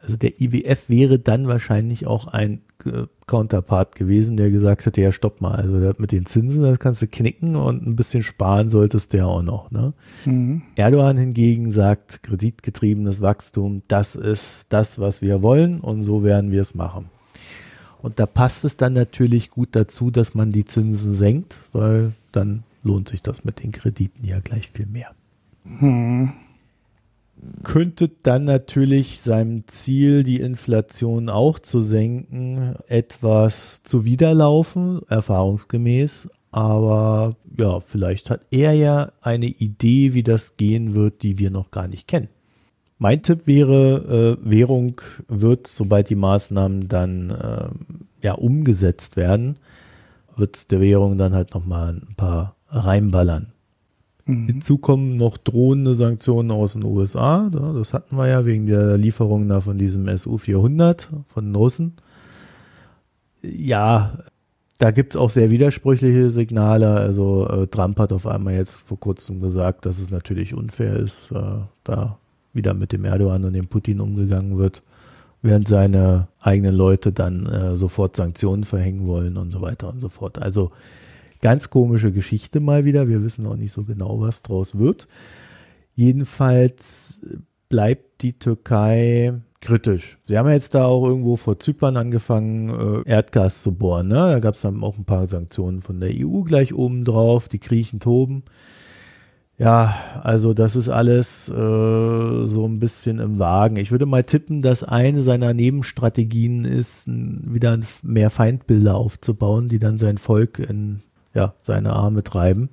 Also 0.01 0.17
der 0.17 0.41
IWF 0.41 0.89
wäre 0.89 1.19
dann 1.19 1.47
wahrscheinlich 1.47 2.07
auch 2.07 2.27
ein 2.27 2.61
äh, 2.85 3.05
Counterpart 3.27 3.95
gewesen, 3.95 4.37
der 4.37 4.51
gesagt 4.51 4.85
hätte, 4.85 5.01
ja 5.01 5.13
stopp 5.13 5.41
mal, 5.41 5.55
also 5.55 5.93
mit 5.99 6.11
den 6.11 6.27
Zinsen, 6.27 6.63
das 6.63 6.79
kannst 6.81 7.03
du 7.03 7.07
knicken 7.07 7.55
und 7.55 7.87
ein 7.87 7.97
bisschen 7.97 8.23
sparen 8.23 8.69
solltest 8.69 9.13
du 9.13 9.19
ja 9.19 9.27
auch 9.27 9.43
noch. 9.43 9.71
Ne? 9.71 9.93
Mhm. 10.25 10.63
Erdogan 10.75 11.17
hingegen 11.17 11.71
sagt, 11.71 12.23
kreditgetriebenes 12.25 13.21
Wachstum, 13.21 13.83
das 13.89 14.17
ist 14.17 14.73
das, 14.73 14.99
was 14.99 15.23
wir 15.23 15.43
wollen 15.43 15.81
und 15.81 16.03
so 16.03 16.25
werden 16.25 16.51
wir 16.51 16.61
es 16.61 16.75
machen. 16.75 17.07
Und 18.03 18.19
da 18.19 18.27
passt 18.27 18.65
es 18.65 18.77
dann 18.77 18.95
natürlich 18.95 19.51
gut 19.51 19.71
dazu, 19.73 20.11
dass 20.11 20.35
man 20.35 20.51
die 20.51 20.65
Zinsen 20.65 21.15
senkt, 21.15 21.61
weil 21.73 22.13
dann 22.33 22.65
lohnt 22.83 23.09
sich 23.09 23.23
das 23.23 23.45
mit 23.45 23.63
den 23.63 23.73
Krediten 23.73 24.25
ja 24.25 24.41
gleich 24.41 24.71
viel 24.71 24.87
mehr. 24.87 25.15
Mhm 25.65 26.33
könnte 27.63 28.11
dann 28.23 28.45
natürlich 28.45 29.21
seinem 29.21 29.67
Ziel, 29.67 30.23
die 30.23 30.41
Inflation 30.41 31.29
auch 31.29 31.59
zu 31.59 31.81
senken, 31.81 32.77
etwas 32.87 33.83
zuwiderlaufen, 33.83 35.01
erfahrungsgemäß. 35.09 36.29
Aber 36.51 37.37
ja, 37.57 37.81
vielleicht 37.81 38.31
hat 38.31 38.43
er 38.51 38.73
ja 38.75 39.13
eine 39.23 39.47
Idee, 39.47 40.15
wie 40.15 40.23
das 40.23 40.57
gehen 40.57 40.95
wird, 40.95 41.23
die 41.23 41.39
wir 41.39 41.51
noch 41.51 41.71
gar 41.71 41.89
nicht 41.89 42.07
kennen. 42.07 42.29
Mein 42.99 43.23
Tipp 43.23 43.47
wäre, 43.47 44.39
äh, 44.45 44.51
Währung 44.51 45.01
wird, 45.29 45.67
sobald 45.67 46.11
die 46.11 46.15
Maßnahmen 46.15 46.89
dann 46.89 47.31
äh, 47.31 47.69
ja 48.23 48.35
umgesetzt 48.35 49.17
werden, 49.17 49.59
wird 50.37 50.57
es 50.57 50.69
der 50.69 50.81
Währung 50.81 51.19
dann 51.19 51.35
halt 51.35 51.53
nochmal 51.55 51.95
ein 51.95 52.15
paar 52.17 52.55
reinballern. 52.73 53.53
Mhm. 54.25 54.47
Hinzu 54.47 54.79
kommen 54.79 55.17
noch 55.17 55.37
drohende 55.37 55.95
Sanktionen 55.95 56.51
aus 56.51 56.75
den 56.75 56.85
USA. 56.85 57.49
Das 57.51 57.93
hatten 57.93 58.17
wir 58.17 58.29
ja 58.29 58.45
wegen 58.45 58.67
der 58.67 58.97
Lieferung 58.97 59.49
da 59.49 59.61
von 59.61 59.79
diesem 59.79 60.07
SU-400 60.07 61.09
von 61.27 61.45
den 61.45 61.55
Russen. 61.55 61.95
Ja, 63.43 64.19
da 64.79 64.91
gibt 64.91 65.15
es 65.15 65.21
auch 65.21 65.31
sehr 65.31 65.51
widersprüchliche 65.51 66.31
Signale. 66.31 66.93
Also 66.95 67.49
äh, 67.49 67.67
Trump 67.67 67.99
hat 67.99 68.13
auf 68.13 68.27
einmal 68.27 68.55
jetzt 68.55 68.87
vor 68.87 68.99
kurzem 68.99 69.41
gesagt, 69.41 69.87
dass 69.87 69.99
es 69.99 70.11
natürlich 70.11 70.55
unfair 70.55 70.97
ist, 70.97 71.31
äh, 71.33 71.59
da 71.85 72.19
wieder 72.53 72.75
mit 72.75 72.93
dem 72.93 73.05
Erdogan 73.05 73.45
und 73.45 73.55
dem 73.55 73.67
Putin 73.67 74.01
umgegangen 74.01 74.59
wird, 74.59 74.83
während 75.41 75.67
seine 75.67 76.29
eigenen 76.41 76.75
Leute 76.75 77.13
dann 77.13 77.47
äh, 77.47 77.77
sofort 77.77 78.15
Sanktionen 78.15 78.65
verhängen 78.65 79.07
wollen 79.07 79.37
und 79.37 79.51
so 79.53 79.61
weiter 79.61 79.89
und 79.89 80.01
so 80.01 80.09
fort. 80.09 80.41
Also 80.41 80.71
Ganz 81.43 81.71
komische 81.71 82.13
Geschichte 82.13 82.61
mal 82.61 82.85
wieder. 82.85 83.09
Wir 83.09 83.23
wissen 83.23 83.47
auch 83.47 83.57
nicht 83.57 83.73
so 83.73 83.83
genau, 83.83 84.21
was 84.21 84.43
draus 84.43 84.79
wird. 84.79 85.09
Jedenfalls 85.93 87.21
bleibt 87.69 88.23
die 88.23 88.39
Türkei 88.39 89.35
kritisch. 89.61 90.19
Sie 90.27 90.39
haben 90.39 90.49
jetzt 90.49 90.75
da 90.75 90.85
auch 90.85 91.05
irgendwo 91.05 91.37
vor 91.37 91.59
Zypern 91.59 91.97
angefangen, 91.97 93.05
äh, 93.05 93.11
Erdgas 93.11 93.63
zu 93.63 93.77
bohren. 93.77 94.09
Ne? 94.09 94.15
Da 94.15 94.39
gab 94.39 94.55
es 94.55 94.63
dann 94.63 94.83
auch 94.85 94.97
ein 94.97 95.05
paar 95.05 95.27
Sanktionen 95.27 95.83
von 95.83 95.99
der 95.99 96.11
EU 96.13 96.43
gleich 96.43 96.75
oben 96.75 97.05
drauf. 97.05 97.49
Die 97.49 97.61
Griechen 97.61 97.99
toben. 97.99 98.45
Ja, 99.59 99.95
also 100.23 100.55
das 100.55 100.77
ist 100.77 100.89
alles 100.89 101.49
äh, 101.49 101.53
so 101.53 102.67
ein 102.67 102.79
bisschen 102.79 103.19
im 103.19 103.39
Wagen. 103.41 103.77
Ich 103.77 103.91
würde 103.91 104.07
mal 104.07 104.25
tippen, 104.25 104.63
dass 104.63 104.83
eine 104.85 105.23
seiner 105.23 105.55
Nebenstrategien 105.55 106.65
ist, 106.65 107.09
wieder 107.09 107.79
mehr 108.03 108.31
Feindbilder 108.31 108.95
aufzubauen, 108.95 109.69
die 109.69 109.79
dann 109.79 109.99
sein 109.99 110.19
Volk 110.19 110.61
in 110.61 111.03
ja, 111.35 111.55
seine 111.61 111.93
Arme 111.93 112.23
treiben. 112.23 112.69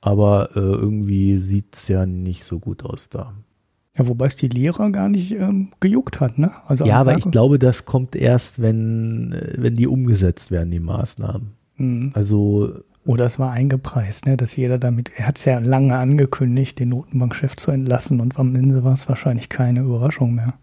Aber 0.00 0.50
äh, 0.56 0.60
irgendwie 0.60 1.38
sieht 1.38 1.74
es 1.74 1.88
ja 1.88 2.06
nicht 2.06 2.44
so 2.44 2.58
gut 2.58 2.84
aus 2.84 3.10
da. 3.10 3.34
Ja, 3.96 4.08
wobei 4.08 4.26
es 4.26 4.36
die 4.36 4.48
Lehrer 4.48 4.90
gar 4.90 5.08
nicht 5.08 5.32
ähm, 5.32 5.72
gejuckt 5.80 6.20
hat, 6.20 6.38
ne? 6.38 6.52
Also 6.66 6.86
ja, 6.86 6.96
aber 6.96 7.18
ich 7.18 7.30
glaube, 7.30 7.58
das 7.58 7.84
kommt 7.84 8.14
erst, 8.14 8.62
wenn, 8.62 9.32
äh, 9.32 9.54
wenn 9.58 9.76
die 9.76 9.86
umgesetzt 9.86 10.50
werden, 10.50 10.70
die 10.70 10.80
Maßnahmen. 10.80 11.50
Mhm. 11.76 12.12
Also. 12.14 12.80
Oder 13.04 13.24
es 13.24 13.38
war 13.38 13.50
eingepreist, 13.50 14.26
ne? 14.26 14.36
Dass 14.36 14.56
jeder 14.56 14.78
damit, 14.78 15.10
er 15.16 15.26
hat 15.26 15.38
es 15.38 15.44
ja 15.44 15.58
lange 15.58 15.96
angekündigt, 15.96 16.78
den 16.78 16.90
Notenbankchef 16.90 17.56
zu 17.56 17.72
entlassen 17.72 18.20
und 18.20 18.38
am 18.38 18.54
Ende 18.54 18.84
war 18.84 18.92
es 18.92 19.08
wahrscheinlich 19.08 19.48
keine 19.48 19.80
Überraschung 19.80 20.34
mehr. 20.34 20.54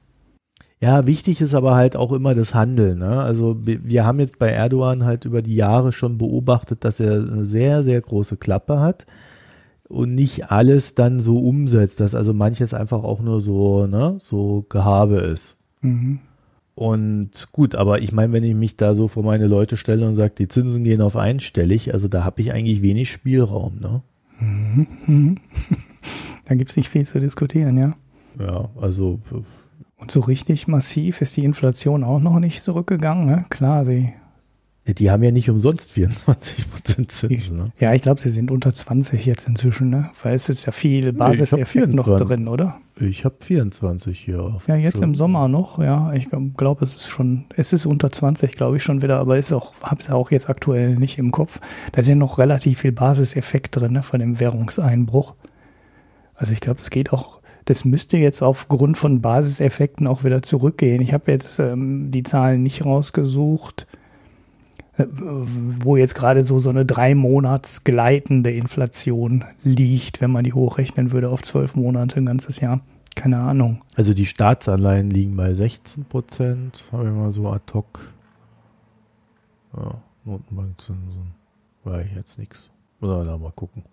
Ja, 0.79 1.07
wichtig 1.07 1.41
ist 1.41 1.55
aber 1.55 1.75
halt 1.75 1.95
auch 1.95 2.11
immer 2.11 2.35
das 2.35 2.53
Handeln. 2.53 2.99
Ne? 2.99 3.19
Also 3.19 3.57
wir 3.63 4.05
haben 4.05 4.19
jetzt 4.19 4.37
bei 4.37 4.49
Erdogan 4.49 5.05
halt 5.05 5.25
über 5.25 5.41
die 5.41 5.55
Jahre 5.55 5.91
schon 5.91 6.19
beobachtet, 6.19 6.83
dass 6.83 6.99
er 6.99 7.13
eine 7.13 7.45
sehr, 7.45 7.83
sehr 7.83 7.99
große 7.99 8.37
Klappe 8.37 8.79
hat 8.79 9.07
und 9.89 10.13
nicht 10.13 10.51
alles 10.51 10.93
dann 10.93 11.19
so 11.19 11.39
umsetzt, 11.39 11.99
dass 11.99 12.13
also 12.13 12.33
manches 12.33 12.75
einfach 12.75 13.03
auch 13.03 13.21
nur 13.21 13.41
so, 13.41 13.87
ne, 13.87 14.17
so 14.19 14.65
Gehabe 14.69 15.17
ist. 15.17 15.57
Mhm. 15.81 16.19
Und 16.75 17.51
gut, 17.53 17.73
aber 17.73 18.03
ich 18.03 18.11
meine, 18.11 18.33
wenn 18.33 18.43
ich 18.43 18.53
mich 18.53 18.77
da 18.77 18.93
so 18.93 19.07
vor 19.07 19.23
meine 19.23 19.47
Leute 19.47 19.77
stelle 19.77 20.07
und 20.07 20.13
sage, 20.13 20.33
die 20.37 20.47
Zinsen 20.47 20.83
gehen 20.83 21.01
auf 21.01 21.15
einstellig, 21.15 21.91
also 21.91 22.07
da 22.07 22.23
habe 22.23 22.39
ich 22.41 22.53
eigentlich 22.53 22.83
wenig 22.83 23.09
Spielraum, 23.11 23.79
ne? 23.79 24.03
Mhm. 24.39 25.37
da 26.45 26.53
gibt 26.53 26.69
es 26.69 26.77
nicht 26.77 26.89
viel 26.89 27.03
zu 27.03 27.19
diskutieren, 27.19 27.77
ja. 27.77 27.95
Ja, 28.39 28.69
also 28.79 29.19
und 29.97 30.11
so 30.11 30.19
richtig 30.21 30.67
massiv 30.67 31.21
ist 31.21 31.35
die 31.37 31.43
Inflation 31.43 32.03
auch 32.03 32.19
noch 32.19 32.39
nicht 32.39 32.63
zurückgegangen. 32.63 33.25
Ne? 33.25 33.45
Klar, 33.49 33.83
sie. 33.83 34.13
Die 34.85 35.11
haben 35.11 35.21
ja 35.21 35.31
nicht 35.31 35.49
umsonst 35.49 35.91
24 35.91 36.71
Prozent 36.71 37.11
Zinsen. 37.11 37.57
Ne? 37.57 37.65
Ja, 37.77 37.93
ich 37.93 38.03
glaube, 38.03 38.21
sie 38.21 38.29
sind 38.29 38.51
unter 38.51 38.73
20 38.73 39.25
jetzt 39.25 39.45
inzwischen, 39.45 39.89
ne? 39.89 40.11
weil 40.23 40.35
es 40.35 40.47
ist 40.47 40.65
ja 40.65 40.71
viel 40.71 41.11
Basiseffekt 41.11 41.93
noch 41.93 42.15
drin, 42.15 42.47
oder? 42.47 42.79
Ich 42.97 43.25
habe 43.25 43.35
24 43.41 44.17
hier. 44.17 44.57
ja, 44.65 44.75
jetzt 44.75 45.01
im 45.01 45.13
Sommer 45.13 45.49
noch, 45.49 45.77
ja. 45.79 46.13
Ich 46.13 46.29
glaube, 46.55 46.85
es 46.85 46.95
ist 46.95 47.09
schon, 47.09 47.45
es 47.55 47.73
ist 47.73 47.85
unter 47.85 48.11
20, 48.11 48.53
glaube 48.53 48.77
ich 48.77 48.83
schon 48.83 49.01
wieder, 49.01 49.19
aber 49.19 49.37
ist 49.37 49.51
auch, 49.51 49.73
habe 49.81 49.99
es 49.99 50.09
auch 50.09 50.31
jetzt 50.31 50.49
aktuell 50.49 50.95
nicht 50.95 51.17
im 51.17 51.31
Kopf. 51.31 51.59
Da 51.91 51.99
ist 51.99 52.07
ja 52.07 52.15
noch 52.15 52.37
relativ 52.37 52.79
viel 52.79 52.93
Basiseffekt 52.93 53.75
drin 53.75 53.91
ne, 53.91 54.03
von 54.03 54.21
dem 54.21 54.39
Währungseinbruch. 54.39 55.35
Also 56.33 56.53
ich 56.53 56.61
glaube, 56.61 56.79
es 56.79 56.89
geht 56.89 57.11
auch 57.11 57.41
das 57.67 57.83
müsste 57.83 58.17
jetzt 58.17 58.41
aufgrund 58.41 58.97
von 58.97 59.21
Basiseffekten 59.21 60.07
auch 60.07 60.23
wieder 60.23 60.41
zurückgehen. 60.41 61.01
Ich 61.01 61.13
habe 61.13 61.31
jetzt 61.31 61.59
ähm, 61.59 62.11
die 62.11 62.23
Zahlen 62.23 62.63
nicht 62.63 62.85
rausgesucht, 62.85 63.87
äh, 64.97 65.05
wo 65.11 65.97
jetzt 65.97 66.15
gerade 66.15 66.43
so, 66.43 66.59
so 66.59 66.69
eine 66.69 66.85
drei 66.85 67.13
Monats 67.13 67.83
gleitende 67.83 68.51
Inflation 68.51 69.43
liegt, 69.63 70.21
wenn 70.21 70.31
man 70.31 70.45
die 70.45 70.53
hochrechnen 70.53 71.11
würde 71.11 71.29
auf 71.29 71.43
zwölf 71.43 71.75
Monate, 71.75 72.17
ein 72.17 72.25
ganzes 72.25 72.61
Jahr. 72.61 72.79
Keine 73.15 73.39
Ahnung. 73.39 73.81
Also 73.95 74.13
die 74.13 74.27
Staatsanleihen 74.27 75.09
liegen 75.09 75.35
bei 75.35 75.53
16 75.53 76.05
Prozent, 76.05 76.85
habe 76.93 77.09
ich 77.09 77.13
mal 77.13 77.33
so 77.33 77.49
ad 77.49 77.73
hoc. 77.73 78.13
Ja, 79.75 79.95
Notenbankzinsen. 80.23 81.33
War 81.83 82.01
ich 82.01 82.13
jetzt 82.15 82.39
nichts. 82.39 82.69
Man 83.01 83.27
da 83.27 83.37
mal 83.37 83.51
gucken. 83.51 83.83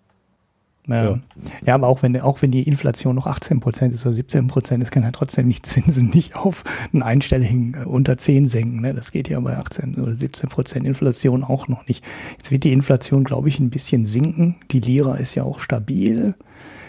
Ja. 0.87 1.03
Ja. 1.03 1.19
ja, 1.65 1.75
aber 1.75 1.87
auch 1.87 2.03
wenn, 2.03 2.19
auch 2.21 2.41
wenn 2.41 2.51
die 2.51 2.63
Inflation 2.63 3.15
noch 3.15 3.25
18 3.27 3.59
Prozent 3.59 3.93
ist 3.93 4.05
oder 4.05 4.13
17 4.13 4.47
Prozent 4.47 4.83
ist, 4.83 4.91
kann 4.91 5.03
er 5.03 5.11
trotzdem 5.11 5.49
die 5.49 5.61
Zinsen 5.63 6.09
nicht 6.09 6.35
auf 6.35 6.63
einen 6.93 7.01
einstelligen 7.03 7.73
äh, 7.73 7.85
unter 7.85 8.17
10 8.17 8.47
senken. 8.47 8.81
Ne? 8.81 8.93
Das 8.93 9.11
geht 9.11 9.27
ja 9.29 9.39
bei 9.39 9.57
18 9.57 9.95
oder 9.95 10.13
17 10.13 10.49
Prozent 10.49 10.85
Inflation 10.85 11.43
auch 11.43 11.67
noch 11.67 11.87
nicht. 11.87 12.03
Jetzt 12.37 12.51
wird 12.51 12.63
die 12.63 12.73
Inflation, 12.73 13.23
glaube 13.23 13.47
ich, 13.49 13.59
ein 13.59 13.69
bisschen 13.69 14.05
sinken. 14.05 14.57
Die 14.71 14.79
Lira 14.79 15.15
ist 15.15 15.33
ja 15.35 15.43
auch 15.43 15.59
stabil. 15.59 16.35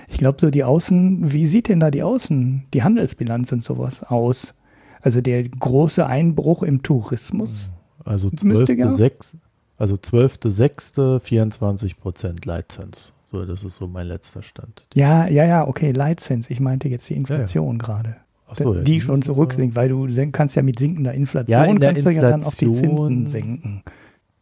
Ich 0.09 0.19
glaube, 0.19 0.39
so 0.41 0.51
die 0.51 0.63
Außen, 0.65 1.33
wie 1.33 1.47
sieht 1.47 1.69
denn 1.69 1.81
da 1.81 1.91
die 1.91 2.03
Außen, 2.03 2.65
die 2.75 2.83
Handelsbilanz 2.83 3.51
und 3.53 3.63
sowas 3.63 4.05
aus? 4.05 4.55
Also 5.01 5.21
der 5.21 5.43
große 5.49 6.07
Einbruch 6.07 6.63
im 6.63 6.83
Tourismus. 6.83 7.73
Also 8.05 8.29
Jetzt 8.29 8.45
müsste 8.45 8.73
ja- 8.75 8.89
12.6. 8.89 9.37
Also 9.79 9.97
12.6. 9.97 11.21
24 11.21 11.99
Prozent 11.99 12.45
Leitzins. 12.45 13.13
So, 13.31 13.45
das 13.45 13.65
ist 13.65 13.77
so 13.77 13.89
mein 13.89 14.07
letzter 14.07 14.43
Stand. 14.43 14.85
Ja, 14.95 15.27
ja, 15.27 15.45
ja, 15.45 15.67
okay, 15.67 15.91
Leitzins. 15.93 16.49
Ich 16.49 16.61
meinte 16.61 16.89
jetzt 16.89 17.09
die 17.11 17.15
Inflation 17.15 17.79
gerade. 17.79 18.17
Ach 18.49 18.57
so, 18.57 18.75
ja, 18.75 18.83
die 18.83 19.01
schon 19.01 19.23
zurücksinkt, 19.23 19.75
weil 19.75 19.89
du 19.89 20.07
kannst 20.31 20.55
ja 20.55 20.63
mit 20.63 20.79
sinkender 20.79 21.13
Inflation 21.13 21.53
Ja, 21.53 21.65
in 21.65 21.81
kannst 21.81 22.07
du 22.07 22.11
ja 22.11 22.23
dann 22.23 22.45
auch 22.45 22.55
die 22.55 22.67
Inflation- 22.67 23.07
Zinsen 23.07 23.27
senken. 23.27 23.83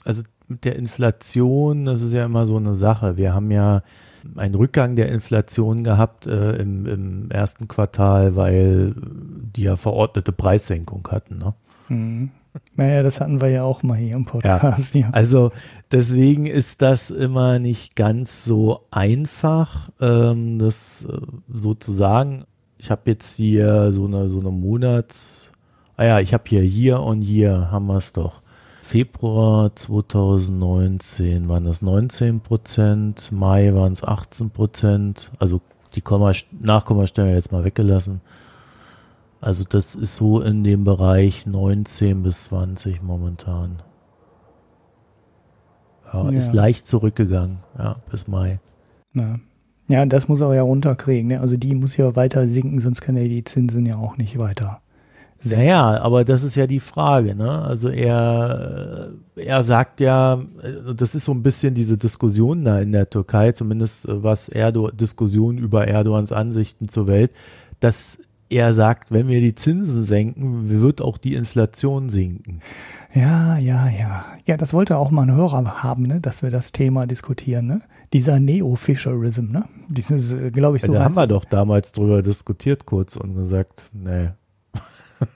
Also 0.04 0.22
mit 0.48 0.64
der 0.66 0.76
Inflation, 0.76 1.86
das 1.86 2.02
ist 2.02 2.12
ja 2.12 2.26
immer 2.26 2.46
so 2.46 2.56
eine 2.58 2.74
Sache. 2.74 3.16
Wir 3.16 3.32
haben 3.32 3.50
ja 3.50 3.82
einen 4.36 4.54
Rückgang 4.54 4.96
der 4.96 5.10
Inflation 5.10 5.84
gehabt 5.84 6.26
äh, 6.26 6.56
im, 6.56 6.86
im 6.86 7.30
ersten 7.30 7.68
Quartal, 7.68 8.36
weil 8.36 8.94
die 8.96 9.62
ja 9.62 9.76
verordnete 9.76 10.32
Preissenkung 10.32 11.08
hatten. 11.10 11.38
Ne? 11.38 11.54
Mhm. 11.88 12.30
Naja, 12.76 13.02
das 13.02 13.20
hatten 13.20 13.40
wir 13.40 13.48
ja 13.48 13.62
auch 13.62 13.82
mal 13.82 13.96
hier 13.96 14.14
im 14.14 14.24
Podcast. 14.24 14.94
Ja. 14.94 15.10
Also 15.12 15.52
deswegen 15.90 16.46
ist 16.46 16.82
das 16.82 17.10
immer 17.10 17.58
nicht 17.58 17.96
ganz 17.96 18.44
so 18.44 18.80
einfach, 18.90 19.90
ähm, 20.00 20.58
das 20.58 21.04
äh, 21.04 21.18
so 21.52 21.74
zu 21.74 21.92
sagen. 21.92 22.44
Ich 22.78 22.90
habe 22.90 23.02
jetzt 23.06 23.36
hier 23.36 23.92
so 23.92 24.06
eine 24.06 24.28
so 24.28 24.40
eine 24.40 24.50
Monats, 24.50 25.50
ah 25.96 26.04
ja, 26.04 26.20
ich 26.20 26.34
habe 26.34 26.44
hier 26.46 26.62
hier 26.62 27.00
und 27.00 27.22
hier 27.22 27.70
haben 27.70 27.86
wir 27.86 27.96
es 27.96 28.12
doch. 28.12 28.40
Februar 28.82 29.74
2019 29.74 31.48
waren 31.48 31.64
das 31.64 31.80
19 31.80 32.40
Prozent, 32.40 33.32
Mai 33.32 33.72
waren 33.74 33.92
es 33.92 34.04
18 34.04 34.50
Prozent, 34.50 35.30
also 35.38 35.62
die 35.94 36.02
Komma, 36.02 36.32
Nachkommastelle 36.60 37.34
jetzt 37.34 37.50
mal 37.50 37.64
weggelassen. 37.64 38.20
Also 39.44 39.64
das 39.68 39.94
ist 39.94 40.14
so 40.14 40.40
in 40.40 40.64
dem 40.64 40.84
Bereich 40.84 41.46
19 41.46 42.22
bis 42.22 42.44
20 42.44 43.02
momentan. 43.02 43.82
Ja, 46.10 46.30
Ja. 46.30 46.38
ist 46.38 46.54
leicht 46.54 46.86
zurückgegangen, 46.86 47.58
ja, 47.78 47.96
bis 48.10 48.26
Mai. 48.26 48.58
Ja. 49.12 49.38
ja, 49.88 50.06
das 50.06 50.28
muss 50.28 50.40
er 50.40 50.54
ja 50.54 50.62
runterkriegen. 50.62 51.28
Ne? 51.28 51.40
Also 51.40 51.58
die 51.58 51.74
muss 51.74 51.98
ja 51.98 52.16
weiter 52.16 52.48
sinken, 52.48 52.80
sonst 52.80 53.02
kann 53.02 53.18
er 53.18 53.28
die 53.28 53.44
Zinsen 53.44 53.84
ja 53.84 53.96
auch 53.96 54.16
nicht 54.16 54.38
weiter 54.38 54.80
senken. 55.40 55.66
Naja, 55.66 56.00
aber 56.00 56.24
das 56.24 56.42
ist 56.42 56.54
ja 56.54 56.66
die 56.66 56.80
Frage, 56.80 57.34
ne? 57.34 57.50
Also 57.62 57.90
er, 57.90 59.10
er 59.36 59.62
sagt 59.62 60.00
ja, 60.00 60.42
das 60.96 61.14
ist 61.14 61.26
so 61.26 61.32
ein 61.32 61.42
bisschen 61.42 61.74
diese 61.74 61.98
Diskussion 61.98 62.64
da 62.64 62.80
in 62.80 62.92
der 62.92 63.10
Türkei, 63.10 63.52
zumindest 63.52 64.06
was 64.08 64.48
Erdo 64.48 64.90
Diskussion 64.90 65.58
über 65.58 65.86
Erdogans 65.86 66.32
Ansichten 66.32 66.88
zur 66.88 67.08
Welt, 67.08 67.30
dass 67.80 68.18
er 68.54 68.72
sagt, 68.72 69.10
wenn 69.10 69.28
wir 69.28 69.40
die 69.40 69.54
Zinsen 69.54 70.04
senken, 70.04 70.70
wird 70.70 71.02
auch 71.02 71.18
die 71.18 71.34
Inflation 71.34 72.08
sinken. 72.08 72.60
Ja, 73.14 73.58
ja, 73.58 73.88
ja. 73.88 74.24
Ja, 74.46 74.56
das 74.56 74.74
wollte 74.74 74.96
auch 74.96 75.10
mal 75.10 75.22
ein 75.22 75.34
Hörer 75.34 75.82
haben, 75.82 76.02
ne? 76.02 76.20
dass 76.20 76.42
wir 76.42 76.50
das 76.50 76.72
Thema 76.72 77.06
diskutieren. 77.06 77.66
Ne? 77.66 77.80
Dieser 78.12 78.40
Neo-Fisherism, 78.40 79.50
ne? 79.52 79.64
Dieses, 79.88 80.32
äh, 80.32 80.50
glaube 80.50 80.76
ich, 80.76 80.82
so 80.82 80.92
da 80.92 81.04
haben 81.04 81.16
wir 81.16 81.26
doch 81.26 81.44
damals 81.44 81.92
drüber 81.92 82.22
diskutiert 82.22 82.86
kurz 82.86 83.16
und 83.16 83.34
gesagt, 83.36 83.90
nee. 83.92 84.30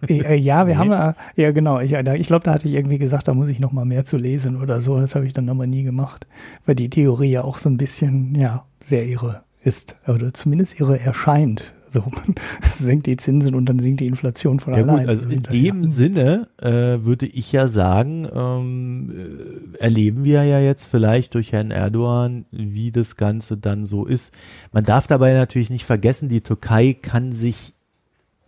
Äh, 0.08 0.34
äh, 0.34 0.34
ja, 0.34 0.66
wir 0.66 0.74
Nee. 0.74 0.80
haben 0.80 0.90
ja, 0.90 1.14
ja 1.36 1.52
genau, 1.52 1.80
ich, 1.80 1.92
ich 1.92 2.26
glaube, 2.26 2.44
da 2.44 2.52
hatte 2.52 2.68
ich 2.68 2.74
irgendwie 2.74 2.98
gesagt, 2.98 3.28
da 3.28 3.34
muss 3.34 3.48
ich 3.48 3.60
noch 3.60 3.72
mal 3.72 3.84
mehr 3.84 4.04
zu 4.04 4.16
lesen 4.16 4.60
oder 4.60 4.80
so. 4.80 5.00
Das 5.00 5.14
habe 5.14 5.26
ich 5.26 5.32
dann 5.32 5.48
aber 5.48 5.66
nie 5.66 5.84
gemacht, 5.84 6.26
weil 6.66 6.74
die 6.74 6.90
Theorie 6.90 7.30
ja 7.30 7.44
auch 7.44 7.58
so 7.58 7.68
ein 7.68 7.76
bisschen, 7.76 8.34
ja, 8.34 8.64
sehr 8.80 9.06
irre 9.06 9.42
ist 9.62 9.96
oder 10.06 10.32
zumindest 10.34 10.80
irre 10.80 11.00
erscheint. 11.00 11.74
So, 11.88 12.00
man 12.00 12.34
senkt 12.72 13.06
die 13.06 13.16
Zinsen 13.16 13.54
und 13.54 13.66
dann 13.66 13.78
sinkt 13.78 14.00
die 14.00 14.06
Inflation 14.06 14.60
von 14.60 14.74
Ja 14.74 14.82
gut, 14.82 14.90
allein. 14.90 15.08
also 15.08 15.28
in 15.28 15.42
dem 15.42 15.90
Sinne 15.90 16.48
äh, 16.58 17.04
würde 17.04 17.26
ich 17.26 17.50
ja 17.52 17.68
sagen, 17.68 18.28
ähm, 18.32 19.74
äh, 19.74 19.78
erleben 19.78 20.24
wir 20.24 20.44
ja 20.44 20.60
jetzt 20.60 20.86
vielleicht 20.86 21.34
durch 21.34 21.52
Herrn 21.52 21.70
Erdogan, 21.70 22.44
wie 22.50 22.92
das 22.92 23.16
Ganze 23.16 23.56
dann 23.56 23.86
so 23.86 24.04
ist. 24.04 24.34
Man 24.72 24.84
darf 24.84 25.06
dabei 25.06 25.32
natürlich 25.32 25.70
nicht 25.70 25.84
vergessen, 25.84 26.28
die 26.28 26.42
Türkei 26.42 26.92
kann 26.92 27.32
sich, 27.32 27.74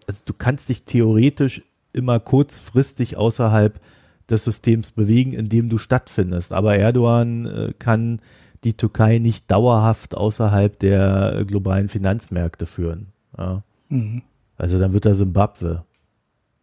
also 0.07 0.23
du 0.27 0.35
kannst 0.35 0.69
dich 0.69 0.85
theoretisch 0.85 1.63
immer 1.93 2.21
kurzfristig 2.21 3.17
außerhalb 3.17 3.81
des 4.29 4.45
Systems 4.45 4.93
bewegen, 4.93 5.33
in 5.33 5.49
dem 5.49 5.69
du 5.69 5.79
stattfindest. 5.79 6.53
Aber 6.53 6.77
Erdogan 6.77 7.47
äh, 7.47 7.73
kann 7.79 8.21
die 8.65 8.75
Türkei 8.75 9.19
nicht 9.19 9.51
dauerhaft 9.51 10.15
außerhalb 10.15 10.79
der 10.79 11.45
globalen 11.47 11.89
Finanzmärkte 11.89 12.67
führen. 12.67 13.10
Ja. 13.37 13.63
Mhm. 13.89 14.23
Also 14.57 14.79
dann 14.79 14.93
wird 14.93 15.07
er 15.07 15.15
Simbabwe. 15.15 15.85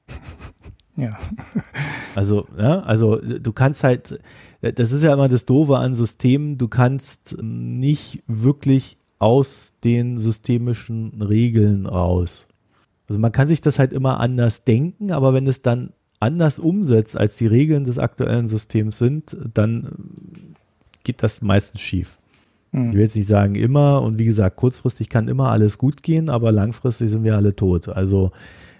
Ja. 0.99 1.15
Also, 2.15 2.47
ja, 2.57 2.79
also 2.79 3.17
du 3.17 3.53
kannst 3.53 3.83
halt, 3.83 4.19
das 4.61 4.91
ist 4.91 5.03
ja 5.03 5.13
immer 5.13 5.27
das 5.27 5.45
Doofe 5.45 5.77
an 5.77 5.93
Systemen, 5.93 6.57
du 6.57 6.67
kannst 6.67 7.37
nicht 7.39 8.23
wirklich 8.25 8.97
aus 9.19 9.75
den 9.83 10.17
systemischen 10.17 11.21
Regeln 11.21 11.85
raus. 11.85 12.47
Also 13.07 13.19
man 13.19 13.31
kann 13.31 13.47
sich 13.47 13.61
das 13.61 13.77
halt 13.77 13.93
immer 13.93 14.19
anders 14.19 14.63
denken, 14.63 15.11
aber 15.11 15.35
wenn 15.35 15.45
es 15.45 15.61
dann 15.61 15.93
anders 16.19 16.57
umsetzt, 16.57 17.15
als 17.15 17.37
die 17.37 17.47
Regeln 17.47 17.85
des 17.85 17.99
aktuellen 17.99 18.47
Systems 18.47 18.97
sind, 18.97 19.37
dann 19.53 19.91
geht 21.03 21.21
das 21.21 21.43
meistens 21.43 21.81
schief. 21.81 22.17
Ich 22.77 22.93
will 22.93 23.01
jetzt 23.01 23.15
nicht 23.15 23.27
sagen 23.27 23.55
immer 23.55 24.01
und 24.01 24.19
wie 24.19 24.25
gesagt, 24.25 24.55
kurzfristig 24.55 25.09
kann 25.09 25.27
immer 25.27 25.49
alles 25.49 25.77
gut 25.77 26.03
gehen, 26.03 26.29
aber 26.29 26.51
langfristig 26.51 27.09
sind 27.09 27.23
wir 27.23 27.35
alle 27.35 27.55
tot. 27.55 27.87
Also 27.89 28.31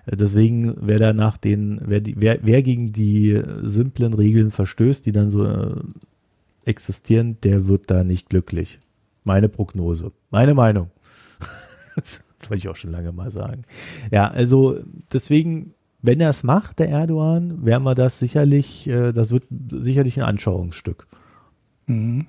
äh, 0.05 0.15
deswegen, 0.15 0.75
wer 0.79 0.97
da 0.97 1.13
nach 1.13 1.37
den, 1.37 1.81
wer, 1.85 2.01
die, 2.01 2.15
wer, 2.19 2.39
wer 2.41 2.63
gegen 2.63 2.91
die 2.91 3.41
simplen 3.63 4.13
Regeln 4.13 4.51
verstößt, 4.51 5.05
die 5.05 5.11
dann 5.11 5.29
so 5.29 5.45
äh, 5.45 5.75
existieren, 6.65 7.37
der 7.43 7.67
wird 7.67 7.89
da 7.89 8.03
nicht 8.03 8.29
glücklich. 8.29 8.79
Meine 9.23 9.49
Prognose, 9.49 10.11
meine 10.29 10.53
Meinung. 10.53 10.89
das 11.95 12.23
wollte 12.47 12.55
ich 12.59 12.69
auch 12.69 12.75
schon 12.75 12.91
lange 12.91 13.11
mal 13.11 13.31
sagen. 13.31 13.63
Ja, 14.11 14.27
also 14.29 14.79
deswegen, 15.11 15.73
wenn 16.01 16.19
er 16.21 16.29
es 16.29 16.43
macht, 16.43 16.79
der 16.79 16.89
Erdogan, 16.89 17.65
werden 17.65 17.83
wir 17.83 17.95
das 17.95 18.19
sicherlich, 18.19 18.87
äh, 18.87 19.11
das 19.11 19.31
wird 19.31 19.43
sicherlich 19.71 20.17
ein 20.17 20.25
Anschauungsstück. 20.25 21.07
Mhm. 21.87 22.27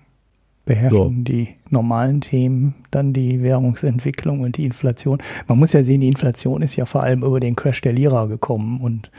Beherrschen 0.68 1.24
die 1.24 1.48
normalen 1.70 2.20
Themen, 2.20 2.74
dann 2.90 3.12
die 3.12 3.42
Währungsentwicklung 3.42 4.40
und 4.40 4.56
die 4.56 4.64
Inflation. 4.64 5.18
Man 5.46 5.58
muss 5.58 5.72
ja 5.72 5.82
sehen, 5.82 6.00
die 6.00 6.08
Inflation 6.08 6.62
ist 6.62 6.76
ja 6.76 6.86
vor 6.86 7.02
allem 7.02 7.22
über 7.22 7.40
den 7.40 7.56
Crash 7.56 7.80
der 7.80 7.92
Lira 7.92 8.26
gekommen 8.26 8.80
und 8.80 9.10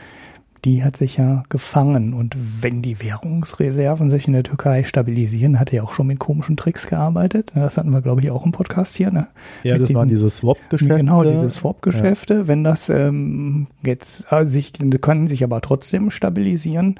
die 0.66 0.84
hat 0.84 0.94
sich 0.96 1.16
ja 1.16 1.42
gefangen. 1.48 2.12
Und 2.12 2.36
wenn 2.60 2.82
die 2.82 3.00
Währungsreserven 3.02 4.10
sich 4.10 4.26
in 4.26 4.34
der 4.34 4.42
Türkei 4.42 4.84
stabilisieren, 4.84 5.58
hat 5.58 5.72
er 5.72 5.76
ja 5.76 5.82
auch 5.84 5.92
schon 5.94 6.06
mit 6.06 6.18
komischen 6.18 6.56
Tricks 6.58 6.86
gearbeitet. 6.86 7.52
Das 7.54 7.78
hatten 7.78 7.90
wir, 7.92 8.02
glaube 8.02 8.20
ich, 8.20 8.30
auch 8.30 8.44
im 8.44 8.52
Podcast 8.52 8.94
hier. 8.94 9.10
Ne? 9.10 9.26
Ja, 9.62 9.74
Mit 9.78 9.82
das 9.88 9.94
waren 9.94 10.08
diesen- 10.08 10.26
diese 10.26 10.36
Swap-Geschäfte. 10.36 10.96
Genau, 10.96 11.22
diese 11.24 11.48
Swap-Geschäfte. 11.48 12.46
Wenn 12.46 12.62
das 12.62 12.90
ähm, 12.90 13.68
jetzt 13.82 14.26
äh, 14.30 14.44
sich, 14.44 14.74
können 15.00 15.28
sich 15.28 15.44
aber 15.44 15.62
trotzdem 15.62 16.10
stabilisieren. 16.10 16.96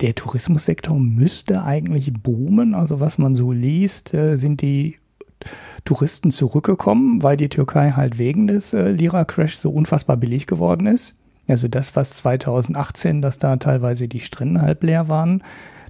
Der 0.00 0.14
Tourismussektor 0.14 0.98
müsste 0.98 1.64
eigentlich 1.64 2.12
boomen. 2.12 2.74
Also 2.74 3.00
was 3.00 3.18
man 3.18 3.34
so 3.34 3.52
liest, 3.52 4.14
äh, 4.14 4.36
sind 4.36 4.62
die 4.62 4.96
Touristen 5.84 6.30
zurückgekommen, 6.30 7.22
weil 7.22 7.36
die 7.36 7.48
Türkei 7.48 7.92
halt 7.92 8.18
wegen 8.18 8.46
des 8.46 8.72
äh, 8.72 8.90
Lira-Crash 8.90 9.56
so 9.56 9.70
unfassbar 9.70 10.16
billig 10.16 10.46
geworden 10.46 10.86
ist. 10.86 11.16
Also 11.48 11.68
das, 11.68 11.96
was 11.96 12.12
2018, 12.12 13.20
dass 13.20 13.38
da 13.38 13.56
teilweise 13.56 14.06
die 14.06 14.20
Strände 14.20 14.62
halb 14.62 14.84
leer 14.84 15.08
waren, 15.08 15.42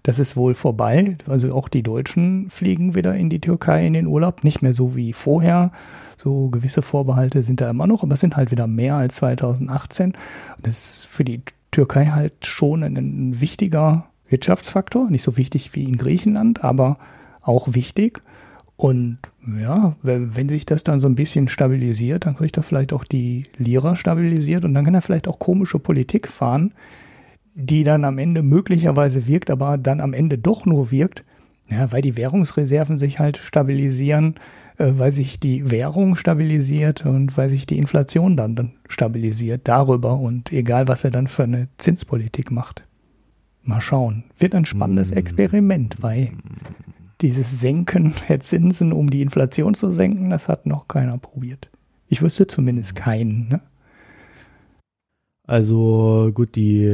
das 0.02 0.18
ist 0.18 0.36
wohl 0.36 0.54
vorbei. 0.54 1.16
Also 1.28 1.54
auch 1.54 1.68
die 1.68 1.82
Deutschen 1.82 2.50
fliegen 2.50 2.94
wieder 2.94 3.14
in 3.14 3.30
die 3.30 3.40
Türkei 3.40 3.86
in 3.86 3.92
den 3.92 4.06
Urlaub. 4.06 4.42
Nicht 4.42 4.62
mehr 4.62 4.74
so 4.74 4.96
wie 4.96 5.12
vorher. 5.12 5.70
So 6.16 6.48
gewisse 6.48 6.82
Vorbehalte 6.82 7.42
sind 7.42 7.60
da 7.60 7.70
immer 7.70 7.86
noch, 7.86 8.02
aber 8.02 8.14
es 8.14 8.20
sind 8.20 8.36
halt 8.36 8.50
wieder 8.50 8.66
mehr 8.66 8.96
als 8.96 9.16
2018. 9.16 10.12
Und 10.12 10.16
das 10.66 10.78
ist 10.78 11.06
für 11.06 11.24
die 11.24 11.42
Türkei 11.72 12.06
halt 12.06 12.46
schon 12.46 12.84
ein, 12.84 13.40
wichtiger 13.40 14.06
Wirtschaftsfaktor. 14.28 15.10
Nicht 15.10 15.22
so 15.22 15.36
wichtig 15.36 15.74
wie 15.74 15.84
in 15.84 15.96
Griechenland, 15.96 16.62
aber 16.62 16.98
auch 17.40 17.74
wichtig. 17.74 18.22
Und 18.76 19.18
ja, 19.60 19.96
wenn 20.02 20.48
sich 20.48 20.66
das 20.66 20.84
dann 20.84 21.00
so 21.00 21.08
ein 21.08 21.14
bisschen 21.14 21.48
stabilisiert, 21.48 22.26
dann 22.26 22.36
kriegt 22.36 22.56
er 22.56 22.62
vielleicht 22.62 22.92
auch 22.92 23.04
die 23.04 23.44
Lira 23.56 23.96
stabilisiert 23.96 24.64
und 24.64 24.74
dann 24.74 24.84
kann 24.84 24.94
er 24.94 25.02
vielleicht 25.02 25.28
auch 25.28 25.38
komische 25.38 25.78
Politik 25.78 26.28
fahren, 26.28 26.72
die 27.54 27.84
dann 27.84 28.04
am 28.04 28.18
Ende 28.18 28.42
möglicherweise 28.42 29.26
wirkt, 29.26 29.50
aber 29.50 29.78
dann 29.78 30.00
am 30.00 30.14
Ende 30.14 30.38
doch 30.38 30.66
nur 30.66 30.90
wirkt, 30.90 31.24
Ja, 31.68 31.92
weil 31.92 32.02
die 32.02 32.16
Währungsreserven 32.16 32.98
sich 32.98 33.18
halt 33.18 33.36
stabilisieren, 33.36 34.34
weil 34.98 35.12
sich 35.12 35.40
die 35.40 35.70
Währung 35.70 36.16
stabilisiert 36.16 37.06
und 37.06 37.36
weil 37.36 37.48
sich 37.48 37.66
die 37.66 37.78
Inflation 37.78 38.36
dann, 38.36 38.56
dann 38.56 38.72
stabilisiert 38.88 39.62
darüber 39.64 40.18
und 40.18 40.52
egal, 40.52 40.88
was 40.88 41.04
er 41.04 41.10
dann 41.10 41.28
für 41.28 41.44
eine 41.44 41.68
Zinspolitik 41.78 42.50
macht. 42.50 42.84
Mal 43.62 43.80
schauen. 43.80 44.24
Wird 44.38 44.54
ein 44.54 44.64
spannendes 44.64 45.12
mm. 45.12 45.18
Experiment, 45.18 45.96
weil 46.00 46.32
dieses 47.20 47.60
Senken 47.60 48.12
der 48.28 48.40
Zinsen, 48.40 48.92
um 48.92 49.08
die 49.08 49.22
Inflation 49.22 49.74
zu 49.74 49.90
senken, 49.90 50.30
das 50.30 50.48
hat 50.48 50.66
noch 50.66 50.88
keiner 50.88 51.18
probiert. 51.18 51.70
Ich 52.08 52.20
wüsste 52.20 52.46
zumindest 52.46 52.96
keinen. 52.96 53.48
Ne? 53.48 53.60
Also 55.46 56.30
gut, 56.34 56.56
die 56.56 56.90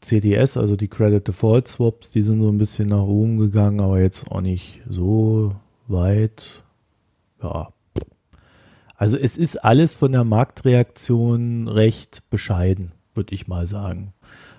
CDS, 0.00 0.56
also 0.56 0.76
die 0.76 0.88
Credit 0.88 1.26
Default 1.26 1.68
Swaps, 1.68 2.10
die 2.10 2.22
sind 2.22 2.42
so 2.42 2.48
ein 2.48 2.58
bisschen 2.58 2.88
nach 2.88 3.02
oben 3.02 3.38
gegangen, 3.38 3.80
aber 3.80 4.00
jetzt 4.00 4.30
auch 4.30 4.40
nicht 4.40 4.80
so 4.88 5.54
weit. 5.86 6.61
Ja. 7.42 7.72
Also 8.96 9.18
es 9.18 9.36
ist 9.36 9.56
alles 9.64 9.94
von 9.94 10.12
der 10.12 10.24
Marktreaktion 10.24 11.68
recht 11.68 12.22
bescheiden, 12.30 12.92
würde 13.14 13.34
ich 13.34 13.48
mal 13.48 13.66
sagen. 13.66 14.12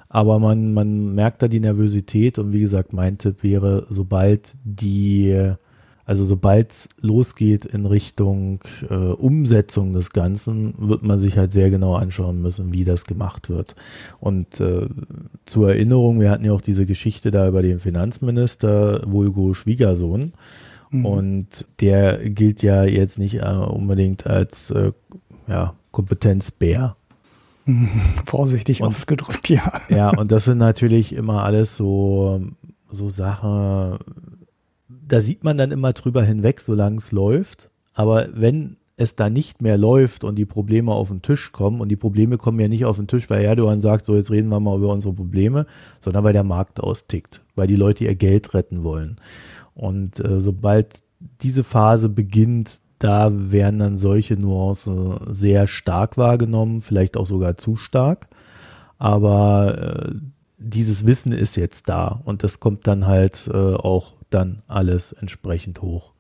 Aber 0.09 0.37
man, 0.37 0.73
man 0.73 1.15
merkt 1.15 1.41
da 1.41 1.47
die 1.47 1.59
Nervosität 1.59 2.37
und 2.37 2.51
wie 2.53 2.59
gesagt, 2.59 2.93
mein 2.93 3.17
Tipp 3.17 3.41
wäre, 3.41 3.87
sobald 3.89 4.55
die 4.63 5.55
also 6.05 6.25
sobald 6.25 6.71
es 6.71 6.89
losgeht 6.99 7.63
in 7.63 7.85
Richtung 7.85 8.59
äh, 8.89 8.93
Umsetzung 8.93 9.93
des 9.93 10.11
Ganzen, 10.11 10.73
wird 10.77 11.03
man 11.03 11.17
sich 11.17 11.37
halt 11.37 11.53
sehr 11.53 11.69
genau 11.69 11.95
anschauen 11.95 12.41
müssen, 12.41 12.73
wie 12.73 12.83
das 12.83 13.05
gemacht 13.05 13.49
wird. 13.49 13.75
Und 14.19 14.59
äh, 14.59 14.87
zur 15.45 15.69
Erinnerung, 15.69 16.19
wir 16.19 16.29
hatten 16.29 16.43
ja 16.43 16.51
auch 16.51 16.61
diese 16.61 16.85
Geschichte 16.85 17.31
da 17.31 17.47
über 17.47 17.61
den 17.61 17.79
Finanzminister 17.79 19.01
Vulgo 19.05 19.53
Schwiegersohn. 19.53 20.33
Mhm. 20.93 21.05
Und 21.05 21.67
der 21.81 22.29
gilt 22.29 22.61
ja 22.61 22.83
jetzt 22.83 23.19
nicht 23.19 23.41
äh, 23.41 23.47
unbedingt 23.47 24.27
als 24.27 24.69
äh, 24.69 24.91
ja, 25.47 25.73
Kompetenzbär. 25.91 26.95
Vorsichtig 28.25 28.81
und, 28.81 28.89
ausgedrückt, 28.89 29.49
ja. 29.49 29.81
Ja, 29.89 30.09
und 30.09 30.31
das 30.31 30.45
sind 30.45 30.59
natürlich 30.59 31.13
immer 31.13 31.43
alles 31.43 31.75
so, 31.75 32.41
so 32.89 33.09
Sachen, 33.09 33.97
da 35.07 35.19
sieht 35.19 35.43
man 35.43 35.57
dann 35.57 35.71
immer 35.71 35.93
drüber 35.93 36.23
hinweg, 36.23 36.61
solange 36.61 36.97
es 36.97 37.11
läuft. 37.11 37.69
Aber 37.93 38.27
wenn 38.33 38.77
es 38.95 39.15
da 39.15 39.29
nicht 39.29 39.61
mehr 39.61 39.77
läuft 39.77 40.23
und 40.23 40.35
die 40.35 40.45
Probleme 40.45 40.91
auf 40.91 41.07
den 41.07 41.21
Tisch 41.21 41.51
kommen, 41.51 41.81
und 41.81 41.89
die 41.89 41.95
Probleme 41.95 42.37
kommen 42.37 42.59
ja 42.59 42.67
nicht 42.67 42.85
auf 42.85 42.97
den 42.97 43.07
Tisch, 43.07 43.29
weil 43.29 43.43
Erdogan 43.43 43.79
sagt, 43.79 44.05
so 44.05 44.15
jetzt 44.15 44.29
reden 44.29 44.49
wir 44.49 44.59
mal 44.59 44.77
über 44.77 44.93
unsere 44.93 45.13
Probleme, 45.13 45.65
sondern 45.99 46.23
weil 46.23 46.33
der 46.33 46.43
Markt 46.43 46.79
austickt, 46.79 47.41
weil 47.55 47.67
die 47.67 47.75
Leute 47.75 48.03
ihr 48.03 48.15
Geld 48.15 48.53
retten 48.53 48.83
wollen. 48.83 49.17
Und 49.75 50.23
äh, 50.23 50.39
sobald 50.39 50.99
diese 51.41 51.63
Phase 51.63 52.09
beginnt, 52.09 52.79
da 52.99 53.31
werden 53.33 53.79
dann 53.79 53.97
solche 53.97 54.37
Nuancen 54.37 55.19
sehr 55.27 55.67
stark 55.67 56.17
wahrgenommen, 56.17 56.81
vielleicht 56.81 57.17
auch 57.17 57.25
sogar 57.25 57.57
zu 57.57 57.75
stark. 57.75 58.27
Aber 58.97 60.11
äh, 60.11 60.15
dieses 60.57 61.05
Wissen 61.05 61.33
ist 61.33 61.57
jetzt 61.57 61.89
da 61.89 62.21
und 62.23 62.43
das 62.43 62.61
kommt 62.61 62.87
dann 62.87 63.05
halt 63.05 63.49
äh, 63.53 63.57
auch 63.57 64.13
dann 64.29 64.63
alles 64.67 65.11
entsprechend 65.11 65.81
hoch. 65.81 66.13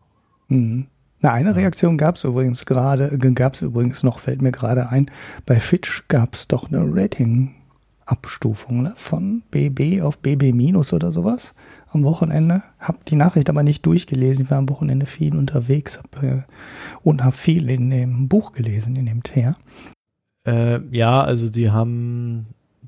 Mhm. 0.49 0.87
Na, 1.21 1.31
eine 1.31 1.49
ja. 1.49 1.55
Reaktion 1.55 1.97
gab 1.97 2.15
es 2.15 2.25
übrigens 2.25 2.65
gerade, 2.65 3.17
gab 3.17 3.53
es 3.53 3.61
übrigens 3.61 4.03
noch, 4.03 4.19
fällt 4.19 4.41
mir 4.41 4.51
gerade 4.51 4.89
ein, 4.89 5.09
bei 5.45 5.61
Fitch 5.61 6.03
gab 6.09 6.35
es 6.35 6.49
doch 6.49 6.69
eine 6.69 6.83
Rating-Abstufung 6.85 8.83
ne? 8.83 8.93
von 8.97 9.41
BB 9.49 10.01
auf 10.01 10.19
BB- 10.19 10.53
minus 10.53 10.91
oder 10.91 11.13
sowas 11.13 11.55
am 11.93 12.03
Wochenende. 12.03 12.63
Hab 12.79 13.05
die 13.05 13.15
Nachricht 13.15 13.49
aber 13.49 13.63
nicht 13.63 13.85
durchgelesen, 13.85 14.45
ich 14.45 14.51
war 14.51 14.57
am 14.57 14.69
Wochenende 14.69 15.05
viel 15.05 15.35
unterwegs 15.35 15.99
hab, 15.99 16.23
äh, 16.23 16.43
und 17.03 17.23
habe 17.23 17.35
viel 17.35 17.69
in 17.69 17.89
dem 17.89 18.27
Buch 18.27 18.53
gelesen, 18.53 18.95
in 18.95 19.05
dem 19.05 19.23
Teer. 19.23 19.55
Äh, 20.45 20.79
ja, 20.91 21.23
also 21.23 21.47
sie 21.47 21.71
haben 21.71 22.47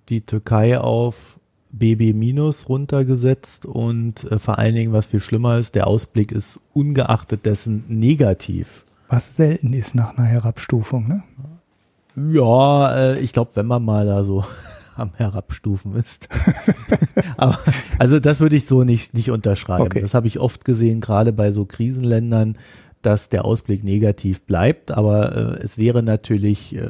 die 0.10 0.22
Türkei 0.22 0.80
auf 0.80 1.40
BB 1.72 2.14
minus 2.14 2.70
runtergesetzt 2.70 3.66
und 3.66 4.24
äh, 4.32 4.40
vor 4.40 4.60
allen 4.60 4.76
Dingen, 4.76 4.94
was 4.94 5.08
viel 5.08 5.20
schlimmer 5.20 5.58
ist, 5.58 5.76
der 5.76 5.88
Ausblick 5.88 6.32
ist 6.32 6.60
ungeachtet 6.74 7.46
dessen 7.46 7.84
negativ. 7.88 8.86
Was 9.10 9.36
selten 9.36 9.74
ist 9.74 9.94
nach 9.94 10.18
einer 10.18 10.28
Herabstufung, 10.28 11.08
ne? 11.08 11.24
Ja, 12.16 12.96
äh, 12.96 13.20
ich 13.20 13.34
glaube, 13.34 13.52
wenn 13.56 13.66
man 13.66 13.84
mal 13.84 14.06
da 14.06 14.24
so 14.24 14.46
am 14.96 15.14
Herabstufen 15.16 15.96
ist. 15.96 16.30
Aber, 17.38 17.60
also 18.00 18.20
das 18.20 18.40
würde 18.40 18.56
ich 18.56 18.66
so 18.66 18.84
nicht, 18.84 19.14
nicht 19.14 19.32
unterschreiben. 19.32 19.86
Okay. 19.86 20.02
Das 20.02 20.14
habe 20.14 20.28
ich 20.28 20.40
oft 20.40 20.66
gesehen, 20.66 21.02
gerade 21.02 21.34
bei 21.34 21.52
so 21.52 21.66
Krisenländern, 21.66 22.58
dass 23.02 23.30
der 23.30 23.46
Ausblick 23.46 23.84
negativ 23.84 24.42
bleibt. 24.44 24.92
Aber 24.92 25.58
äh, 25.60 25.64
es 25.64 25.78
wäre 25.78 26.02
natürlich 26.02 26.76
äh, 26.76 26.88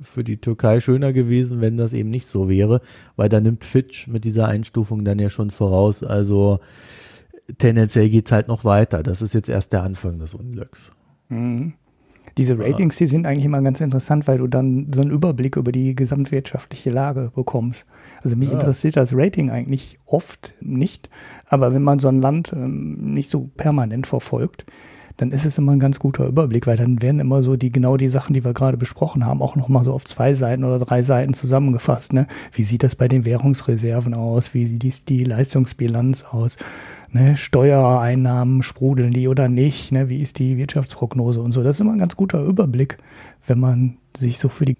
für 0.00 0.24
die 0.24 0.38
Türkei 0.38 0.80
schöner 0.80 1.12
gewesen, 1.12 1.60
wenn 1.60 1.76
das 1.76 1.92
eben 1.92 2.10
nicht 2.10 2.26
so 2.26 2.48
wäre, 2.48 2.80
weil 3.16 3.28
da 3.28 3.40
nimmt 3.40 3.64
Fitch 3.64 4.06
mit 4.06 4.24
dieser 4.24 4.48
Einstufung 4.48 5.04
dann 5.04 5.18
ja 5.18 5.30
schon 5.30 5.50
voraus. 5.50 6.02
Also 6.02 6.60
tendenziell 7.58 8.08
geht 8.08 8.26
es 8.26 8.32
halt 8.32 8.48
noch 8.48 8.64
weiter. 8.64 9.02
Das 9.02 9.22
ist 9.22 9.34
jetzt 9.34 9.48
erst 9.48 9.72
der 9.72 9.82
Anfang 9.82 10.18
des 10.18 10.34
Unglücks. 10.34 10.92
Mhm. 11.28 11.74
Diese 12.40 12.58
Ratings, 12.58 12.96
die 12.96 13.06
sind 13.06 13.26
eigentlich 13.26 13.44
immer 13.44 13.60
ganz 13.60 13.82
interessant, 13.82 14.26
weil 14.26 14.38
du 14.38 14.46
dann 14.46 14.90
so 14.94 15.02
einen 15.02 15.10
Überblick 15.10 15.56
über 15.56 15.72
die 15.72 15.94
gesamtwirtschaftliche 15.94 16.88
Lage 16.88 17.30
bekommst. 17.34 17.86
Also 18.22 18.34
mich 18.34 18.48
ja. 18.48 18.54
interessiert 18.54 18.96
das 18.96 19.14
Rating 19.14 19.50
eigentlich 19.50 19.98
oft 20.06 20.54
nicht, 20.60 21.10
aber 21.46 21.74
wenn 21.74 21.82
man 21.82 21.98
so 21.98 22.08
ein 22.08 22.22
Land 22.22 22.54
ähm, 22.54 23.12
nicht 23.14 23.30
so 23.30 23.50
permanent 23.58 24.06
verfolgt, 24.06 24.64
dann 25.18 25.32
ist 25.32 25.44
es 25.44 25.58
immer 25.58 25.72
ein 25.72 25.80
ganz 25.80 25.98
guter 25.98 26.26
Überblick, 26.26 26.66
weil 26.66 26.78
dann 26.78 27.02
werden 27.02 27.20
immer 27.20 27.42
so 27.42 27.56
die 27.56 27.70
genau 27.70 27.98
die 27.98 28.08
Sachen, 28.08 28.32
die 28.32 28.42
wir 28.42 28.54
gerade 28.54 28.78
besprochen 28.78 29.26
haben, 29.26 29.42
auch 29.42 29.54
nochmal 29.54 29.84
so 29.84 29.92
auf 29.92 30.06
zwei 30.06 30.32
Seiten 30.32 30.64
oder 30.64 30.78
drei 30.78 31.02
Seiten 31.02 31.34
zusammengefasst. 31.34 32.14
Ne? 32.14 32.26
Wie 32.52 32.64
sieht 32.64 32.82
das 32.82 32.94
bei 32.94 33.06
den 33.06 33.26
Währungsreserven 33.26 34.14
aus? 34.14 34.54
Wie 34.54 34.64
sieht 34.64 34.82
die, 34.82 34.94
die 35.06 35.24
Leistungsbilanz 35.24 36.24
aus? 36.24 36.56
Ne? 37.12 37.36
Steuereinnahmen 37.36 38.62
sprudeln 38.62 39.10
die 39.10 39.26
oder 39.26 39.48
nicht? 39.48 39.90
Ne? 39.90 40.08
Wie 40.08 40.20
ist 40.20 40.38
die 40.38 40.56
Wirtschaftsprognose 40.56 41.40
und 41.40 41.52
so? 41.52 41.62
Das 41.62 41.76
ist 41.76 41.80
immer 41.80 41.92
ein 41.92 41.98
ganz 41.98 42.16
guter 42.16 42.42
Überblick, 42.42 42.98
wenn 43.46 43.58
man 43.58 43.96
sich 44.16 44.38
so 44.38 44.48
für 44.48 44.64
die 44.64 44.76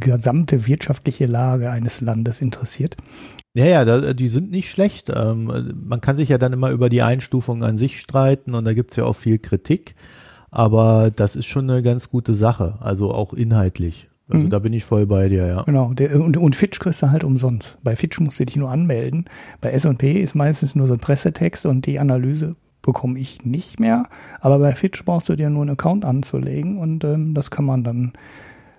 gesamte 0.00 0.66
wirtschaftliche 0.66 1.26
Lage 1.26 1.70
eines 1.70 2.00
Landes 2.00 2.40
interessiert. 2.40 2.96
Ja, 3.56 3.66
ja, 3.66 4.14
die 4.14 4.28
sind 4.28 4.50
nicht 4.50 4.70
schlecht. 4.70 5.10
Ähm, 5.14 5.74
man 5.86 6.00
kann 6.00 6.16
sich 6.16 6.28
ja 6.28 6.38
dann 6.38 6.52
immer 6.52 6.70
über 6.70 6.88
die 6.88 7.02
Einstufung 7.02 7.62
an 7.62 7.76
sich 7.76 8.00
streiten 8.00 8.54
und 8.54 8.64
da 8.64 8.74
gibt's 8.74 8.96
ja 8.96 9.04
auch 9.04 9.16
viel 9.16 9.38
Kritik. 9.38 9.94
Aber 10.50 11.10
das 11.14 11.36
ist 11.36 11.46
schon 11.46 11.68
eine 11.68 11.82
ganz 11.82 12.10
gute 12.10 12.34
Sache, 12.34 12.78
also 12.80 13.12
auch 13.12 13.32
inhaltlich. 13.32 14.08
Also 14.34 14.46
mhm. 14.46 14.50
da 14.50 14.58
bin 14.58 14.72
ich 14.72 14.84
voll 14.84 15.06
bei 15.06 15.28
dir, 15.28 15.46
ja. 15.46 15.62
Genau, 15.62 15.92
der, 15.94 16.20
und, 16.20 16.36
und 16.36 16.56
Fitch 16.56 16.78
kriegst 16.80 17.02
du 17.02 17.10
halt 17.10 17.24
umsonst. 17.24 17.78
Bei 17.82 17.96
Fitch 17.96 18.20
musst 18.20 18.40
du 18.40 18.44
dich 18.44 18.56
nur 18.56 18.70
anmelden. 18.70 19.26
Bei 19.60 19.70
S&P 19.70 20.20
ist 20.20 20.34
meistens 20.34 20.74
nur 20.74 20.86
so 20.86 20.94
ein 20.94 21.00
Pressetext 21.00 21.66
und 21.66 21.86
die 21.86 21.98
Analyse 21.98 22.56
bekomme 22.82 23.18
ich 23.18 23.44
nicht 23.44 23.80
mehr. 23.80 24.06
Aber 24.40 24.58
bei 24.58 24.72
Fitch 24.72 25.04
brauchst 25.04 25.28
du 25.28 25.36
dir 25.36 25.50
nur 25.50 25.62
einen 25.62 25.70
Account 25.70 26.04
anzulegen 26.04 26.78
und 26.78 27.04
ähm, 27.04 27.32
das 27.34 27.50
kann 27.50 27.64
man 27.64 27.84
dann 27.84 28.12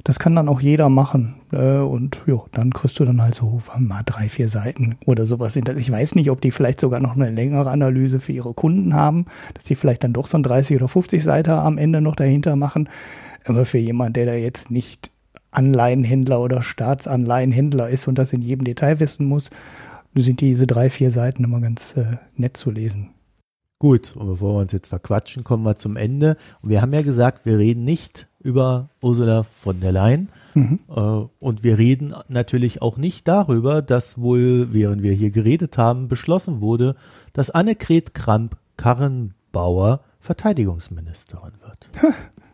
das 0.05 0.19
kann 0.19 0.35
dann 0.35 0.47
auch 0.47 0.61
jeder 0.61 0.87
machen. 0.87 1.33
Äh, 1.51 1.77
und 1.77 2.21
ja, 2.27 2.37
dann 2.51 2.71
kriegst 2.71 2.99
du 2.99 3.05
dann 3.05 3.23
halt 3.23 3.33
so 3.33 3.59
mal 3.79 4.03
drei, 4.05 4.29
vier 4.29 4.47
Seiten 4.49 4.97
oder 5.05 5.25
sowas. 5.25 5.55
Ich 5.55 5.91
weiß 5.91 6.13
nicht, 6.13 6.29
ob 6.29 6.41
die 6.41 6.51
vielleicht 6.51 6.79
sogar 6.79 6.99
noch 6.99 7.15
eine 7.15 7.31
längere 7.31 7.71
Analyse 7.71 8.19
für 8.19 8.31
ihre 8.31 8.53
Kunden 8.53 8.93
haben, 8.93 9.25
dass 9.55 9.63
die 9.63 9.75
vielleicht 9.75 10.03
dann 10.03 10.13
doch 10.13 10.27
so 10.27 10.37
ein 10.37 10.43
30 10.43 10.77
oder 10.77 10.87
50 10.87 11.23
Seiter 11.23 11.63
am 11.63 11.79
Ende 11.79 12.01
noch 12.01 12.15
dahinter 12.15 12.55
machen. 12.55 12.87
Aber 13.47 13.65
für 13.65 13.79
jemand, 13.79 14.15
der 14.15 14.27
da 14.27 14.33
jetzt 14.35 14.69
nicht 14.69 15.09
Anleihenhändler 15.55 16.39
oder 16.39 16.61
Staatsanleihenhändler 16.61 17.89
ist 17.89 18.07
und 18.07 18.17
das 18.17 18.33
in 18.33 18.41
jedem 18.41 18.65
Detail 18.65 18.99
wissen 18.99 19.25
muss, 19.25 19.49
sind 20.13 20.41
diese 20.41 20.67
drei, 20.67 20.89
vier 20.89 21.11
Seiten 21.11 21.43
immer 21.43 21.59
ganz 21.59 21.97
äh, 21.97 22.17
nett 22.35 22.57
zu 22.57 22.71
lesen. 22.71 23.09
Gut, 23.77 24.15
und 24.15 24.27
bevor 24.27 24.55
wir 24.55 24.61
uns 24.61 24.71
jetzt 24.71 24.87
verquatschen, 24.87 25.43
kommen 25.43 25.63
wir 25.63 25.75
zum 25.75 25.97
Ende. 25.97 26.37
Und 26.61 26.69
wir 26.69 26.81
haben 26.81 26.93
ja 26.93 27.01
gesagt, 27.01 27.45
wir 27.45 27.57
reden 27.57 27.83
nicht 27.83 28.27
über 28.39 28.89
Ursula 29.01 29.43
von 29.43 29.81
der 29.81 29.91
Leyen. 29.91 30.29
Mhm. 30.53 30.79
Äh, 30.87 31.01
und 31.39 31.63
wir 31.63 31.77
reden 31.77 32.13
natürlich 32.29 32.81
auch 32.81 32.95
nicht 32.95 33.27
darüber, 33.27 33.81
dass 33.81 34.21
wohl, 34.21 34.71
während 34.71 35.03
wir 35.03 35.11
hier 35.11 35.31
geredet 35.31 35.77
haben, 35.77 36.07
beschlossen 36.07 36.61
wurde, 36.61 36.95
dass 37.33 37.49
Annegret 37.49 38.13
Kramp-Karrenbauer 38.13 39.99
Verteidigungsministerin 40.21 41.53
wird. 41.61 41.89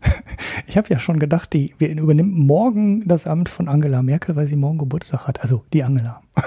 Ich 0.67 0.77
habe 0.77 0.89
ja 0.89 0.99
schon 0.99 1.19
gedacht, 1.19 1.53
die 1.53 1.73
wir 1.77 1.89
übernimmt 1.89 2.37
morgen 2.37 3.07
das 3.07 3.27
Amt 3.27 3.49
von 3.49 3.67
Angela 3.67 4.01
Merkel, 4.01 4.35
weil 4.35 4.47
sie 4.47 4.55
morgen 4.55 4.77
Geburtstag 4.77 5.27
hat. 5.27 5.41
Also 5.41 5.63
die 5.73 5.83
Angela. 5.83 6.21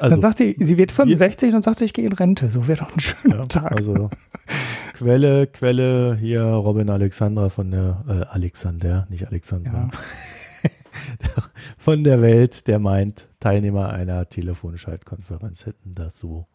Also, 0.00 0.16
dann 0.16 0.20
sagt 0.20 0.38
sie, 0.38 0.56
sie 0.58 0.78
wird 0.78 0.90
65 0.90 1.54
und 1.54 1.62
sagt 1.62 1.78
sie, 1.78 1.84
ich 1.84 1.92
gehe 1.92 2.04
in 2.04 2.12
Rente. 2.12 2.50
So 2.50 2.66
wäre 2.66 2.80
doch 2.80 2.92
ein 2.92 2.98
schöner 2.98 3.36
ja, 3.36 3.44
Tag. 3.44 3.70
Also 3.70 4.10
Quelle, 4.94 5.46
Quelle 5.46 6.16
hier 6.18 6.42
Robin 6.42 6.90
Alexandra 6.90 7.50
von 7.50 7.70
der 7.70 8.04
äh, 8.08 8.32
Alexander, 8.32 9.06
nicht 9.10 9.28
Alexandra. 9.28 9.90
Ja. 9.92 11.42
von 11.78 12.02
der 12.02 12.20
Welt, 12.20 12.66
der 12.66 12.80
meint, 12.80 13.28
Teilnehmer 13.38 13.90
einer 13.90 14.28
Telefonschaltkonferenz 14.28 15.66
hätten 15.66 15.94
das 15.94 16.18
so 16.18 16.46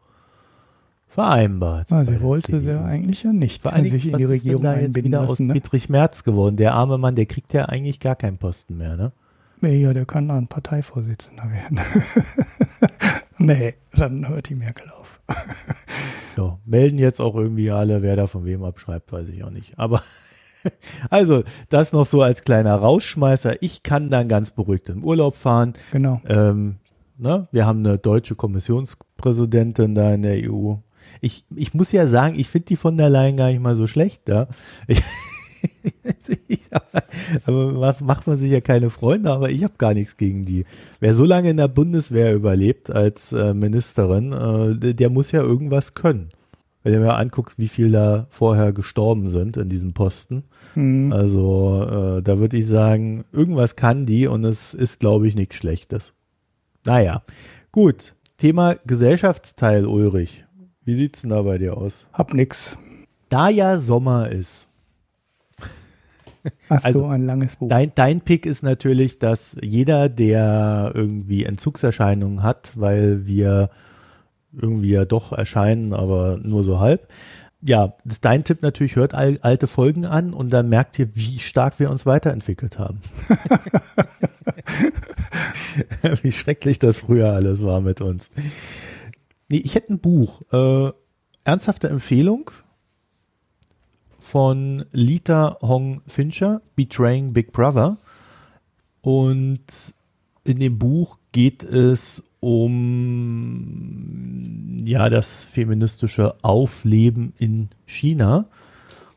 vereinbart. 1.07 1.91
Also 1.91 2.11
sie 2.11 2.21
wollte 2.21 2.59
sie 2.59 2.79
eigentlich 2.79 3.23
ja 3.23 3.33
nicht 3.33 3.63
Vor 3.63 3.73
sich 3.83 4.07
in 4.07 4.17
die 4.17 4.27
was 4.27 4.35
ist 4.35 4.45
denn 4.45 4.53
Regierung 4.53 4.63
da 4.63 4.79
jetzt 4.79 4.95
wieder 4.95 5.21
aus 5.21 5.29
lassen. 5.29 5.47
Ne? 5.47 5.53
Friedrich 5.53 5.89
Merz 5.89 6.23
geworden. 6.23 6.57
Der 6.57 6.73
arme 6.73 6.97
Mann, 6.97 7.15
der 7.15 7.25
kriegt 7.25 7.53
ja 7.53 7.65
eigentlich 7.65 7.99
gar 7.99 8.15
keinen 8.15 8.37
Posten 8.37 8.77
mehr, 8.77 8.95
ne? 8.95 9.11
Nee, 9.59 9.81
Ja, 9.81 9.93
der 9.93 10.05
kann 10.05 10.27
dann 10.27 10.47
Parteivorsitzender 10.47 11.45
werden. 11.51 11.79
nee, 13.39 13.73
dann 13.93 14.27
hört 14.27 14.49
die 14.49 14.55
Merkel 14.55 14.89
auf. 14.91 15.21
So, 16.35 16.59
melden 16.65 16.99
jetzt 16.99 17.19
auch 17.19 17.33
irgendwie 17.33 17.71
alle, 17.71 18.03
wer 18.03 18.15
da 18.15 18.27
von 18.27 18.45
wem 18.45 18.63
abschreibt, 18.63 19.11
weiß 19.11 19.27
ich 19.29 19.43
auch 19.43 19.49
nicht. 19.49 19.79
Aber 19.79 20.03
also, 21.09 21.43
das 21.69 21.93
noch 21.93 22.05
so 22.05 22.21
als 22.21 22.43
kleiner 22.43 22.75
Rausschmeißer. 22.75 23.63
Ich 23.63 23.81
kann 23.81 24.11
dann 24.11 24.27
ganz 24.27 24.51
beruhigt 24.51 24.89
in 24.89 25.03
Urlaub 25.03 25.35
fahren. 25.35 25.73
Genau. 25.91 26.21
Ähm, 26.27 26.75
ne? 27.17 27.47
Wir 27.51 27.65
haben 27.65 27.79
eine 27.79 27.97
deutsche 27.97 28.35
Kommissionspräsidentin 28.35 29.95
da 29.95 30.13
in 30.13 30.21
der 30.21 30.47
EU. 30.47 30.75
Ich, 31.21 31.45
ich 31.55 31.73
muss 31.73 31.91
ja 31.91 32.07
sagen, 32.07 32.37
ich 32.37 32.49
finde 32.49 32.67
die 32.67 32.75
von 32.75 32.97
der 32.97 33.09
Leyen 33.09 33.37
gar 33.37 33.47
nicht 33.47 33.61
mal 33.61 33.75
so 33.75 33.87
schlecht. 33.87 34.29
Ja? 34.29 34.47
Ich, 34.87 35.01
aber 37.45 37.73
macht, 37.73 38.01
macht 38.01 38.27
man 38.27 38.37
sich 38.37 38.51
ja 38.51 38.61
keine 38.61 38.89
Freunde, 38.89 39.31
aber 39.31 39.49
ich 39.49 39.63
habe 39.63 39.73
gar 39.77 39.93
nichts 39.93 40.17
gegen 40.17 40.45
die. 40.45 40.65
Wer 40.99 41.13
so 41.13 41.25
lange 41.25 41.49
in 41.49 41.57
der 41.57 41.67
Bundeswehr 41.67 42.33
überlebt 42.33 42.89
als 42.89 43.33
äh, 43.33 43.53
Ministerin, 43.53 44.33
äh, 44.33 44.75
der, 44.75 44.93
der 44.93 45.09
muss 45.09 45.31
ja 45.31 45.41
irgendwas 45.41 45.93
können. 45.93 46.29
Wenn 46.83 46.93
du 46.93 46.99
mir 46.99 47.15
anguckst, 47.15 47.59
wie 47.59 47.67
viel 47.67 47.91
da 47.91 48.27
vorher 48.29 48.71
gestorben 48.71 49.29
sind 49.29 49.57
in 49.57 49.67
diesem 49.67 49.93
Posten. 49.93 50.43
Hm. 50.73 51.11
Also 51.11 51.83
äh, 51.83 52.23
da 52.23 52.39
würde 52.39 52.57
ich 52.57 52.67
sagen, 52.67 53.25
irgendwas 53.33 53.75
kann 53.75 54.05
die 54.05 54.27
und 54.27 54.45
es 54.45 54.73
ist, 54.73 54.99
glaube 54.99 55.27
ich, 55.27 55.35
nichts 55.35 55.55
Schlechtes. 55.55 56.13
Naja, 56.85 57.23
gut. 57.71 58.13
Thema 58.37 58.75
Gesellschaftsteil, 58.85 59.85
Ulrich. 59.85 60.45
Wie 60.87 60.95
sieht's 60.95 61.19
denn 61.19 61.31
da 61.31 61.41
bei 61.41 61.57
dir 61.57 61.75
aus? 61.75 62.07
Hab 62.13 62.33
nix. 62.33 62.77
Da 63.27 63.49
ja 63.49 63.81
Sommer 63.81 64.29
ist, 64.29 64.69
Hast 66.69 66.85
Also, 66.85 67.01
du 67.01 67.07
ein 67.07 67.25
langes 67.25 67.57
Buch? 67.57 67.67
dein, 67.67 67.91
dein 67.93 68.21
Pick 68.21 68.45
ist 68.45 68.63
natürlich, 68.63 69.19
dass 69.19 69.57
jeder, 69.61 70.07
der 70.07 70.93
irgendwie 70.95 71.43
Entzugserscheinungen 71.43 72.41
hat, 72.41 72.71
weil 72.75 73.27
wir 73.27 73.69
irgendwie 74.53 74.91
ja 74.91 75.03
doch 75.03 75.33
erscheinen, 75.33 75.93
aber 75.93 76.39
nur 76.41 76.63
so 76.63 76.79
halb. 76.79 77.09
Ja, 77.61 77.95
das 78.05 78.13
ist 78.13 78.25
dein 78.25 78.45
Tipp 78.45 78.61
natürlich, 78.61 78.95
hört 78.95 79.13
al 79.13 79.39
alte 79.41 79.67
Folgen 79.67 80.05
an 80.05 80.33
und 80.33 80.51
dann 80.51 80.69
merkt 80.69 80.97
ihr, 80.99 81.09
wie 81.15 81.39
stark 81.39 81.79
wir 81.79 81.91
uns 81.91 82.05
weiterentwickelt 82.05 82.79
haben. 82.79 83.01
wie 86.21 86.31
schrecklich 86.31 86.79
das 86.79 87.01
früher 87.01 87.33
alles 87.33 87.61
war 87.61 87.81
mit 87.81 87.99
uns. 87.99 88.31
Nee, 89.49 89.57
ich 89.57 89.75
hätte 89.75 89.93
ein 89.93 89.99
Buch. 89.99 90.41
Äh, 90.51 90.91
ernsthafte 91.43 91.89
Empfehlung 91.89 92.51
von 94.19 94.85
Lita 94.91 95.57
Hong 95.61 96.01
Fincher, 96.05 96.61
Betraying 96.75 97.31
Big 97.33 97.53
Brother. 97.53 97.97
Und 99.01 99.93
in 100.43 100.59
dem 100.59 100.77
Buch 100.77 101.17
geht 101.31 101.63
es 101.63 102.23
um 102.41 102.97
ja 104.83 105.09
das 105.09 105.43
feministische 105.45 106.35
Aufleben 106.43 107.33
in 107.37 107.69
China. 107.85 108.47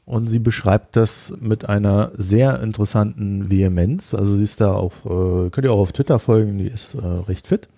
Und 0.06 0.28
sie 0.28 0.38
beschreibt 0.40 0.96
das 0.96 1.34
mit 1.40 1.68
einer 1.68 2.12
sehr 2.16 2.60
interessanten 2.60 3.50
Vehemenz. 3.50 4.14
Also 4.14 4.36
sie 4.36 4.42
ist 4.42 4.60
da 4.60 4.72
auch, 4.72 4.92
äh, 5.06 5.50
könnt 5.50 5.64
ihr 5.64 5.72
auch 5.72 5.78
auf 5.80 5.92
Twitter 5.92 6.18
folgen, 6.18 6.58
die 6.58 6.68
ist 6.68 6.94
äh, 6.94 6.98
recht 6.98 7.46
fit. 7.46 7.68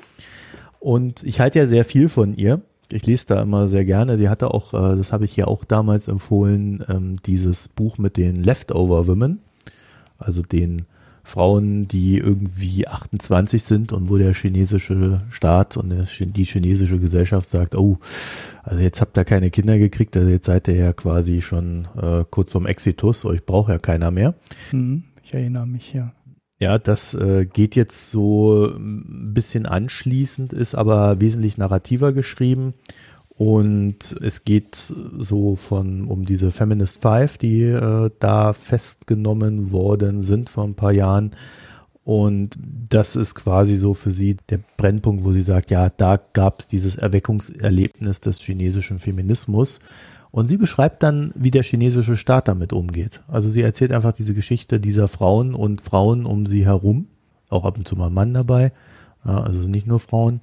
Und 0.82 1.22
ich 1.22 1.38
halte 1.38 1.60
ja 1.60 1.66
sehr 1.68 1.84
viel 1.84 2.09
von 2.09 2.34
ihr. 2.36 2.60
Ich 2.90 3.06
lese 3.06 3.28
da 3.28 3.42
immer 3.42 3.68
sehr 3.68 3.84
gerne. 3.84 4.16
Die 4.16 4.28
hatte 4.28 4.52
auch, 4.52 4.74
äh, 4.74 4.96
das 4.96 5.12
habe 5.12 5.24
ich 5.24 5.36
ja 5.36 5.46
auch 5.46 5.64
damals 5.64 6.09
empfohlen, 6.09 6.84
ähm, 6.88 7.16
dieses 7.24 7.68
Buch 7.68 7.98
mit 7.98 8.16
den 8.16 8.42
Leftover 8.42 9.06
Women. 9.06 9.38
Also 10.18 10.42
den 10.42 10.86
Frauen, 11.22 11.86
die 11.86 12.18
irgendwie 12.18 12.88
28 12.88 13.62
sind 13.62 13.92
und 13.92 14.10
wo 14.10 14.18
der 14.18 14.34
chinesische 14.34 15.22
Staat 15.30 15.76
und 15.76 15.94
die 16.18 16.44
chinesische 16.44 16.98
Gesellschaft 16.98 17.46
sagt, 17.46 17.76
oh, 17.76 17.98
also 18.64 18.80
jetzt 18.80 19.00
habt 19.00 19.16
ihr 19.16 19.24
keine 19.24 19.50
Kinder 19.50 19.78
gekriegt, 19.78 20.16
also 20.16 20.28
jetzt 20.28 20.46
seid 20.46 20.66
ihr 20.66 20.74
ja 20.74 20.92
quasi 20.92 21.40
schon 21.40 21.86
äh, 21.96 22.24
kurz 22.28 22.50
vorm 22.50 22.66
Exitus, 22.66 23.24
euch 23.24 23.46
braucht 23.46 23.70
ja 23.70 23.78
keiner 23.78 24.10
mehr. 24.10 24.34
Hm, 24.70 25.04
ich 25.22 25.32
erinnere 25.32 25.66
mich, 25.68 25.92
ja. 25.92 26.12
Ja, 26.62 26.78
das 26.78 27.12
äh, 27.14 27.44
geht 27.44 27.74
jetzt 27.74 28.12
so 28.12 28.66
ein 28.66 29.34
bisschen 29.34 29.66
anschließend, 29.66 30.52
ist 30.52 30.76
aber 30.76 31.20
wesentlich 31.20 31.59
narrativer 31.59 32.12
geschrieben. 32.12 32.74
Und 33.36 34.14
es 34.22 34.44
geht 34.44 34.76
so 34.76 35.56
von 35.56 36.06
um 36.06 36.24
diese 36.24 36.52
Feminist 36.52 37.02
Five, 37.02 37.36
die 37.36 37.62
äh, 37.62 38.10
da 38.20 38.52
festgenommen 38.52 39.72
worden 39.72 40.22
sind 40.22 40.51
vor 40.51 40.62
ein 40.62 40.76
paar 40.76 40.93
Jahren. 40.93 41.32
Und 42.05 42.56
das 42.89 43.16
ist 43.16 43.34
quasi 43.34 43.74
so 43.74 43.94
für 43.94 44.12
sie 44.12 44.36
der 44.48 44.60
Brennpunkt, 44.76 45.24
wo 45.24 45.32
sie 45.32 45.43
sagt, 45.43 45.72
ja, 45.72 45.90
da 45.90 46.16
gab 46.32 46.60
es 46.60 46.68
dieses 46.68 46.94
Erweckungserlebnis 46.94 48.20
des 48.20 48.39
chinesischen 48.39 49.01
Feminismus. 49.01 49.80
Und 50.32 50.46
sie 50.46 50.56
beschreibt 50.56 51.02
dann, 51.02 51.32
wie 51.36 51.50
der 51.50 51.62
chinesische 51.62 52.16
Staat 52.16 52.48
damit 52.48 52.72
umgeht. 52.72 53.20
Also 53.28 53.50
sie 53.50 53.62
erzählt 53.62 53.92
einfach 53.92 54.12
diese 54.12 54.34
Geschichte 54.34 54.80
dieser 54.80 55.06
Frauen 55.06 55.54
und 55.54 55.82
Frauen 55.82 56.26
um 56.26 56.46
sie 56.46 56.64
herum. 56.64 57.06
Auch 57.50 57.66
ab 57.66 57.76
und 57.76 57.86
zu 57.86 57.94
mal 57.96 58.10
Mann 58.10 58.32
dabei. 58.32 58.72
Also 59.22 59.68
nicht 59.68 59.86
nur 59.86 60.00
Frauen. 60.00 60.40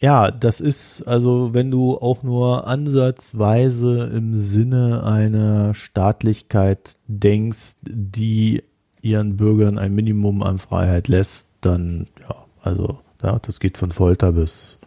Ja, 0.00 0.30
das 0.30 0.60
ist, 0.60 1.02
also 1.08 1.54
wenn 1.54 1.72
du 1.72 1.98
auch 1.98 2.22
nur 2.22 2.68
ansatzweise 2.68 4.04
im 4.14 4.36
Sinne 4.38 5.02
einer 5.02 5.74
Staatlichkeit 5.74 6.96
denkst, 7.08 7.78
die 7.82 8.62
ihren 9.02 9.36
Bürgern 9.36 9.76
ein 9.76 9.92
Minimum 9.92 10.44
an 10.44 10.58
Freiheit 10.58 11.08
lässt, 11.08 11.50
dann, 11.62 12.06
ja, 12.20 12.36
also 12.62 13.00
ja, 13.24 13.40
das 13.40 13.58
geht 13.58 13.76
von 13.76 13.90
Folter 13.90 14.30
bis 14.32 14.78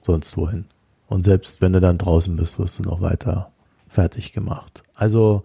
sonst 0.00 0.34
wohin. 0.38 0.64
Und 1.06 1.24
selbst 1.24 1.60
wenn 1.60 1.72
du 1.72 1.80
dann 1.80 1.98
draußen 1.98 2.36
bist, 2.36 2.58
wirst 2.58 2.78
du 2.78 2.82
noch 2.82 3.00
weiter 3.00 3.50
fertig 3.88 4.32
gemacht. 4.32 4.82
Also 4.94 5.44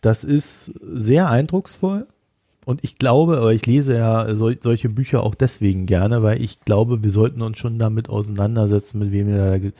das 0.00 0.24
ist 0.24 0.66
sehr 0.94 1.30
eindrucksvoll. 1.30 2.06
Und 2.66 2.82
ich 2.82 2.96
glaube, 2.96 3.38
aber 3.38 3.52
ich 3.52 3.66
lese 3.66 3.96
ja 3.96 4.34
sol 4.34 4.56
solche 4.60 4.88
Bücher 4.88 5.22
auch 5.22 5.34
deswegen 5.34 5.84
gerne, 5.86 6.22
weil 6.22 6.42
ich 6.42 6.60
glaube, 6.60 7.02
wir 7.02 7.10
sollten 7.10 7.42
uns 7.42 7.58
schon 7.58 7.78
damit 7.78 8.08
auseinandersetzen, 8.08 8.98
mit 8.98 9.12
wem 9.12 9.26
wir 9.28 9.36
da 9.36 9.58
Ge 9.58 9.72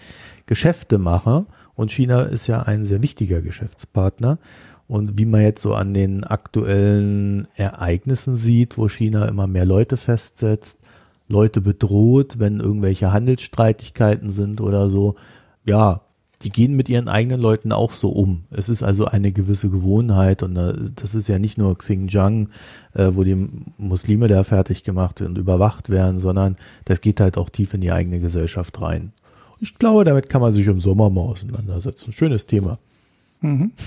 Geschäfte 0.47 0.99
machen. 0.99 1.47
Und 1.75 1.91
China 1.91 2.23
ist 2.23 2.47
ja 2.47 2.63
ein 2.63 2.85
sehr 2.85 3.03
wichtiger 3.03 3.41
Geschäftspartner. 3.41 4.39
Und 4.87 5.19
wie 5.19 5.25
man 5.25 5.41
jetzt 5.41 5.63
so 5.63 5.75
an 5.75 5.95
den 5.95 6.25
aktuellen 6.25 7.49
Ereignissen 7.57 8.37
sieht, 8.37 8.77
wo 8.77 8.89
China 8.89 9.27
immer 9.27 9.47
mehr 9.47 9.65
Leute 9.65 9.97
festsetzt, 9.97 10.81
Leute 11.29 11.61
bedroht, 11.61 12.39
wenn 12.39 12.61
irgendwelche 12.61 13.13
Handelsstreitigkeiten 13.13 14.31
sind 14.31 14.61
oder 14.61 14.91
so, 14.91 15.17
ja, 15.65 16.03
die 16.43 16.51
gehen 16.51 16.75
mit 16.77 16.89
ihren 16.89 17.09
eigenen 17.09 17.41
Leuten 17.41 17.73
auch 17.73 17.93
so 17.93 18.11
um. 18.11 18.45
Es 18.51 18.69
ist 18.69 18.83
also 18.83 19.07
eine 19.07 19.33
gewisse 19.33 19.71
Gewohnheit 19.71 20.43
und 20.43 20.57
äh, 20.57 20.75
das 20.95 21.15
ist 21.15 21.29
ja 21.29 21.39
nicht 21.39 21.57
nur 21.57 21.79
Xinjiang, 21.79 22.51
äh, 22.93 23.09
wo 23.13 23.25
die 23.25 23.49
Muslime 23.79 24.29
da 24.29 24.43
fertig 24.43 24.85
gemacht 24.85 25.23
und 25.23 25.39
überwacht 25.39 25.89
werden, 25.89 26.21
sondern 26.21 26.57
das 26.85 27.01
geht 27.01 27.21
halt 27.21 27.39
auch 27.39 27.49
tief 27.49 27.73
in 27.73 27.81
die 27.81 27.93
eigene 27.93 28.19
Gesellschaft 28.19 28.81
rein. 28.81 29.13
Ich 29.61 29.79
glaube, 29.79 30.05
damit 30.05 30.29
kann 30.29 30.43
man 30.43 30.53
sich 30.53 30.67
im 30.67 30.81
Sommer 30.81 31.09
mal 31.09 31.23
auseinandersetzen. 31.23 32.13
Schönes 32.13 32.47
Thema. 32.47 32.79
Mhm. 33.41 33.73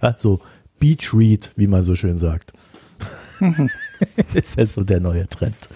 Also 0.00 0.40
Beach 0.80 1.14
Read, 1.14 1.52
wie 1.54 1.68
man 1.68 1.84
so 1.84 1.94
schön 1.94 2.18
sagt. 2.18 2.52
ist 4.34 4.56
jetzt 4.56 4.74
so 4.74 4.82
der 4.82 4.98
neue 4.98 5.28
Trend. 5.28 5.68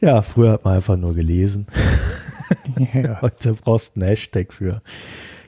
Ja, 0.00 0.22
früher 0.22 0.52
hat 0.52 0.64
man 0.64 0.76
einfach 0.76 0.96
nur 0.96 1.14
gelesen. 1.14 1.66
Ja. 2.92 3.20
Heute 3.22 3.54
brauchst 3.54 3.96
du 3.96 4.00
einen 4.00 4.08
Hashtag 4.08 4.52
für. 4.52 4.82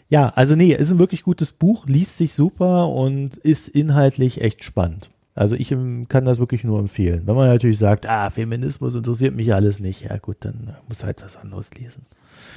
Ja, 0.08 0.30
also 0.30 0.54
nee, 0.54 0.72
ist 0.72 0.92
ein 0.92 0.98
wirklich 0.98 1.22
gutes 1.22 1.52
Buch, 1.52 1.86
liest 1.86 2.16
sich 2.18 2.34
super 2.34 2.88
und 2.88 3.36
ist 3.36 3.68
inhaltlich 3.68 4.40
echt 4.40 4.62
spannend. 4.62 5.10
Also 5.34 5.56
ich 5.56 5.68
kann 5.68 6.24
das 6.24 6.38
wirklich 6.38 6.64
nur 6.64 6.78
empfehlen. 6.78 7.22
Wenn 7.26 7.34
man 7.34 7.48
natürlich 7.48 7.78
sagt, 7.78 8.06
ah, 8.06 8.30
Feminismus 8.30 8.94
interessiert 8.94 9.34
mich 9.34 9.52
alles 9.52 9.80
nicht, 9.80 10.02
ja 10.02 10.16
gut, 10.16 10.38
dann 10.40 10.76
muss 10.88 11.04
halt 11.04 11.22
was 11.22 11.36
anderes 11.36 11.74
lesen. 11.74 12.06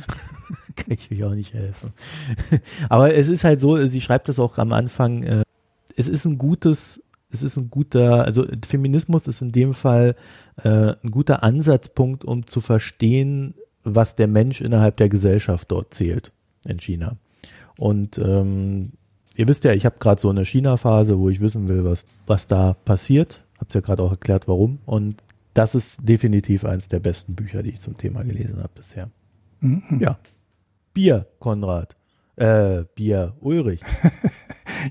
kann 0.75 0.91
ich 0.91 1.11
euch 1.11 1.23
auch 1.23 1.33
nicht 1.33 1.53
helfen. 1.53 1.91
Aber 2.87 3.13
es 3.13 3.27
ist 3.27 3.43
halt 3.43 3.59
so, 3.59 3.85
sie 3.85 3.99
schreibt 3.99 4.29
das 4.29 4.39
auch 4.39 4.57
am 4.57 4.71
Anfang, 4.71 5.23
äh, 5.23 5.43
es 5.97 6.07
ist 6.07 6.25
ein 6.25 6.37
gutes, 6.37 7.03
es 7.31 7.43
ist 7.43 7.57
ein 7.57 7.69
guter, 7.69 8.23
also 8.23 8.45
Feminismus 8.65 9.27
ist 9.27 9.41
in 9.41 9.51
dem 9.51 9.73
Fall 9.73 10.15
äh, 10.63 10.95
ein 11.03 11.11
guter 11.11 11.43
Ansatzpunkt, 11.43 12.23
um 12.23 12.45
zu 12.45 12.61
verstehen, 12.61 13.53
was 13.83 14.15
der 14.15 14.27
Mensch 14.27 14.61
innerhalb 14.61 14.97
der 14.97 15.09
Gesellschaft 15.09 15.71
dort 15.71 15.93
zählt 15.93 16.31
in 16.65 16.79
China. 16.79 17.17
Und 17.77 18.17
ähm, 18.17 18.91
ihr 19.35 19.47
wisst 19.47 19.63
ja, 19.63 19.73
ich 19.73 19.85
habe 19.85 19.97
gerade 19.99 20.19
so 20.19 20.29
eine 20.29 20.45
China-Phase, 20.45 21.17
wo 21.17 21.29
ich 21.29 21.39
wissen 21.39 21.69
will, 21.69 21.85
was, 21.85 22.07
was 22.27 22.47
da 22.47 22.73
passiert. 22.85 23.43
Habt 23.57 23.73
ja 23.73 23.81
gerade 23.81 24.03
auch 24.03 24.11
erklärt, 24.11 24.47
warum. 24.47 24.79
Und 24.85 25.23
das 25.53 25.75
ist 25.75 26.07
definitiv 26.07 26.65
eines 26.65 26.89
der 26.89 26.99
besten 26.99 27.35
Bücher, 27.35 27.63
die 27.63 27.71
ich 27.71 27.79
zum 27.79 27.97
Thema 27.97 28.23
gelesen 28.23 28.57
habe 28.59 28.71
bisher. 28.75 29.09
Mhm. 29.61 29.99
Ja. 29.99 30.19
Bier, 30.93 31.27
Konrad. 31.39 31.95
Äh, 32.35 32.83
Bier, 32.95 33.35
Ulrich. 33.41 33.81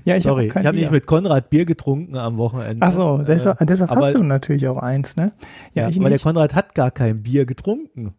ja, 0.05 0.15
ich 0.15 0.23
Sorry, 0.23 0.49
hab 0.49 0.61
ich 0.61 0.65
habe 0.67 0.77
nicht 0.77 0.91
mit 0.91 1.05
Konrad 1.07 1.49
Bier 1.49 1.65
getrunken 1.65 2.15
am 2.17 2.37
Wochenende. 2.37 2.85
Ach 2.85 2.91
so, 2.91 3.17
deshalb, 3.19 3.59
Äh, 3.61 3.65
deshalb 3.65 3.91
aber- 3.91 4.07
hast 4.07 4.15
du 4.15 4.23
natürlich 4.23 4.67
auch 4.67 4.77
eins, 4.77 5.15
ne? 5.17 5.31
ja, 5.73 5.89
ich 5.89 5.95
aber 5.97 6.09
der 6.09 6.15
nicht. 6.15 6.23
Konrad 6.23 6.55
hat 6.55 6.75
gar 6.75 6.91
kein 6.91 7.23
Bier 7.23 7.45
getrunken. 7.45 8.13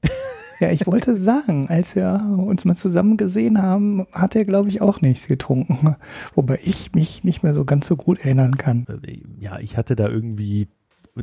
Ja, 0.61 0.71
ich 0.71 0.87
wollte 0.87 1.15
sagen, 1.15 1.69
als 1.71 1.97
wir 1.97 2.21
uns 2.39 2.67
mal 2.67 2.77
zusammen 2.77 3.17
gesehen 3.17 3.63
haben, 3.63 4.07
hat 4.13 4.37
er, 4.37 4.45
glaube 4.45 4.69
ich, 4.69 4.83
auch 4.83 5.01
nichts 5.01 5.27
getrunken. 5.27 5.97
Wobei 6.35 6.59
ich 6.63 6.93
mich 6.95 7.25
nicht 7.25 7.43
mehr 7.43 7.55
so 7.55 7.65
ganz 7.65 7.87
so 7.87 7.97
gut 7.97 8.19
erinnern 8.21 8.59
kann. 8.59 8.87
Äh, 9.03 9.21
Ja, 9.41 9.59
ich 9.59 9.79
hatte 9.79 9.97
da 9.97 10.07
irgendwie 10.09 10.69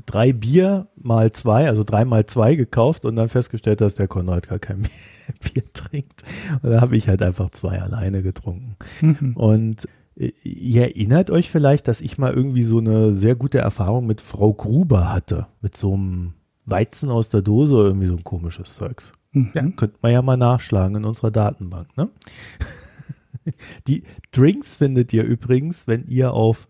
drei 0.08 0.34
Bier 0.34 0.88
mal 0.96 1.32
zwei, 1.34 1.68
also 1.68 1.84
drei 1.84 2.04
mal 2.04 2.26
zwei 2.26 2.56
gekauft 2.56 3.06
und 3.06 3.16
dann 3.16 3.30
festgestellt, 3.30 3.80
dass 3.80 3.96
der 3.96 4.08
Konrad 4.08 4.50
gar 4.50 4.58
kein 4.60 4.82
Bier 5.54 5.64
trinkt. 5.72 6.24
Und 6.64 6.72
da 6.72 6.82
habe 6.82 6.98
ich 6.98 7.08
halt 7.08 7.22
einfach 7.22 7.52
zwei 7.52 7.80
alleine 7.80 8.24
getrunken. 8.24 8.76
Mhm. 9.02 9.34
Und 9.36 9.88
ihr 10.18 10.82
erinnert 10.82 11.30
euch 11.30 11.50
vielleicht, 11.50 11.88
dass 11.88 12.02
ich 12.02 12.18
mal 12.18 12.34
irgendwie 12.34 12.64
so 12.64 12.80
eine 12.80 13.14
sehr 13.14 13.36
gute 13.36 13.60
Erfahrung 13.60 14.08
mit 14.08 14.22
Frau 14.22 14.54
Gruber 14.54 15.12
hatte. 15.12 15.48
Mit 15.62 15.78
so 15.78 15.94
einem 15.94 16.34
Weizen 16.66 17.10
aus 17.10 17.30
der 17.30 17.42
Dose 17.42 17.76
oder 17.76 17.86
irgendwie 17.86 18.08
so 18.08 18.16
ein 18.16 18.24
komisches 18.24 18.74
Zeugs. 18.74 19.14
Mhm. 19.32 19.52
Ja, 19.54 19.62
könnte 19.72 19.98
man 20.02 20.12
ja 20.12 20.22
mal 20.22 20.38
nachschlagen 20.38 20.98
in 20.98 21.06
unserer 21.06 21.32
Datenbank. 21.32 21.96
Ne? 21.98 22.10
Die 23.88 24.04
Drinks 24.32 24.76
findet 24.76 25.14
ihr 25.14 25.24
übrigens, 25.24 25.88
wenn 25.88 26.06
ihr 26.08 26.34
auf 26.34 26.68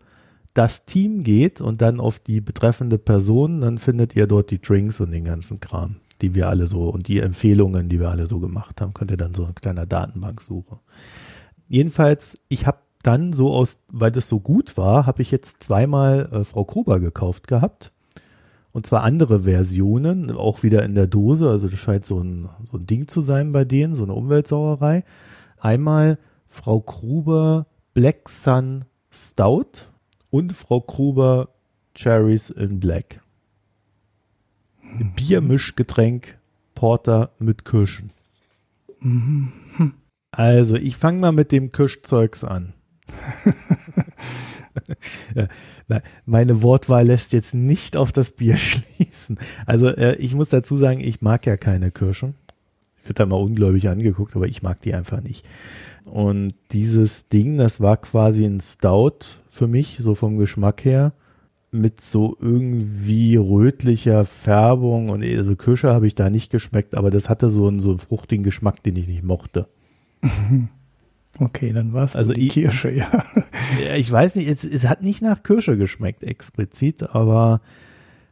das 0.54 0.86
Team 0.86 1.22
geht 1.22 1.60
und 1.60 1.80
dann 1.82 2.00
auf 2.00 2.18
die 2.18 2.40
betreffende 2.40 2.98
Person, 2.98 3.60
dann 3.60 3.78
findet 3.78 4.16
ihr 4.16 4.26
dort 4.26 4.50
die 4.50 4.60
Drinks 4.60 5.00
und 5.00 5.12
den 5.12 5.24
ganzen 5.24 5.60
Kram, 5.60 5.96
die 6.20 6.34
wir 6.34 6.48
alle 6.48 6.66
so 6.66 6.88
und 6.88 7.06
die 7.06 7.20
Empfehlungen, 7.20 7.88
die 7.88 8.00
wir 8.00 8.10
alle 8.10 8.26
so 8.26 8.40
gemacht 8.40 8.80
haben, 8.80 8.92
könnt 8.92 9.10
ihr 9.10 9.16
dann 9.16 9.34
so 9.34 9.44
eine 9.44 9.54
kleine 9.54 9.86
Datenbank 9.86 10.40
suchen. 10.40 10.78
Jedenfalls, 11.68 12.40
ich 12.48 12.66
habe 12.66 12.78
dann 13.02 13.32
so 13.32 13.52
aus, 13.52 13.80
weil 13.88 14.10
das 14.10 14.28
so 14.28 14.40
gut 14.40 14.76
war, 14.76 15.06
habe 15.06 15.22
ich 15.22 15.30
jetzt 15.30 15.62
zweimal 15.62 16.28
äh, 16.32 16.44
Frau 16.44 16.64
Gruber 16.64 17.00
gekauft 17.00 17.46
gehabt. 17.46 17.92
Und 18.72 18.86
zwar 18.86 19.02
andere 19.02 19.40
Versionen, 19.40 20.30
auch 20.30 20.62
wieder 20.62 20.84
in 20.84 20.94
der 20.94 21.06
Dose. 21.06 21.48
Also 21.48 21.68
das 21.68 21.78
scheint 21.78 22.04
so 22.04 22.20
ein, 22.20 22.48
so 22.70 22.76
ein 22.76 22.86
Ding 22.86 23.08
zu 23.08 23.20
sein 23.20 23.52
bei 23.52 23.64
denen, 23.64 23.94
so 23.94 24.04
eine 24.04 24.14
Umweltsauerei. 24.14 25.04
Einmal 25.58 26.18
Frau 26.46 26.80
Gruber 26.80 27.66
Black 27.94 28.28
Sun 28.28 28.84
Stout 29.10 29.86
und 30.30 30.52
Frau 30.52 30.80
Gruber 30.80 31.48
Cherries 31.94 32.50
in 32.50 32.78
Black. 32.78 33.22
Biermischgetränk 35.16 36.38
Porter 36.74 37.30
mit 37.38 37.64
Kirschen. 37.64 38.10
Mhm. 39.00 39.52
Also, 40.30 40.76
ich 40.76 40.96
fange 40.96 41.18
mal 41.20 41.32
mit 41.32 41.50
dem 41.52 41.72
Kirschzeugs 41.72 42.44
an. 42.44 42.74
Meine 46.26 46.62
Wortwahl 46.62 47.06
lässt 47.06 47.32
jetzt 47.32 47.54
nicht 47.54 47.96
auf 47.96 48.12
das 48.12 48.32
Bier 48.32 48.56
schließen. 48.58 49.38
Also, 49.66 49.88
äh, 49.88 50.16
ich 50.16 50.34
muss 50.34 50.50
dazu 50.50 50.76
sagen, 50.76 51.00
ich 51.00 51.22
mag 51.22 51.46
ja 51.46 51.56
keine 51.56 51.90
Kirschen. 51.90 52.34
Ich 52.98 53.04
werde 53.04 53.14
da 53.14 53.26
mal 53.26 53.36
ungläubig 53.36 53.88
angeguckt, 53.88 54.36
aber 54.36 54.46
ich 54.46 54.62
mag 54.62 54.80
die 54.82 54.94
einfach 54.94 55.22
nicht. 55.22 55.46
Und 56.04 56.54
dieses 56.72 57.28
Ding, 57.28 57.58
das 57.58 57.80
war 57.80 57.96
quasi 57.96 58.44
ein 58.44 58.60
Stout 58.60 59.18
für 59.48 59.66
mich, 59.66 59.98
so 60.00 60.14
vom 60.14 60.38
Geschmack 60.38 60.84
her, 60.84 61.12
mit 61.70 62.00
so 62.00 62.36
irgendwie 62.40 63.36
rötlicher 63.36 64.24
Färbung 64.24 65.10
und 65.10 65.22
also 65.22 65.54
Kirsche 65.54 65.88
habe 65.88 66.06
ich 66.06 66.14
da 66.14 66.30
nicht 66.30 66.50
geschmeckt, 66.50 66.94
aber 66.94 67.10
das 67.10 67.28
hatte 67.28 67.50
so 67.50 67.66
einen 67.68 67.80
so 67.80 67.90
einen 67.90 67.98
fruchtigen 67.98 68.42
Geschmack, 68.42 68.82
den 68.82 68.96
ich 68.96 69.06
nicht 69.06 69.22
mochte. 69.22 69.68
Okay, 71.40 71.72
dann 71.72 71.92
war 71.92 72.04
es 72.04 72.16
Also 72.16 72.32
die 72.32 72.46
ich- 72.48 72.52
Kirsche, 72.52 72.90
ja. 72.94 73.10
Ich 73.96 74.10
weiß 74.10 74.34
nicht, 74.36 74.48
es, 74.48 74.64
es 74.64 74.88
hat 74.88 75.02
nicht 75.02 75.22
nach 75.22 75.42
Kirsche 75.42 75.76
geschmeckt 75.76 76.22
explizit, 76.22 77.02
aber 77.14 77.60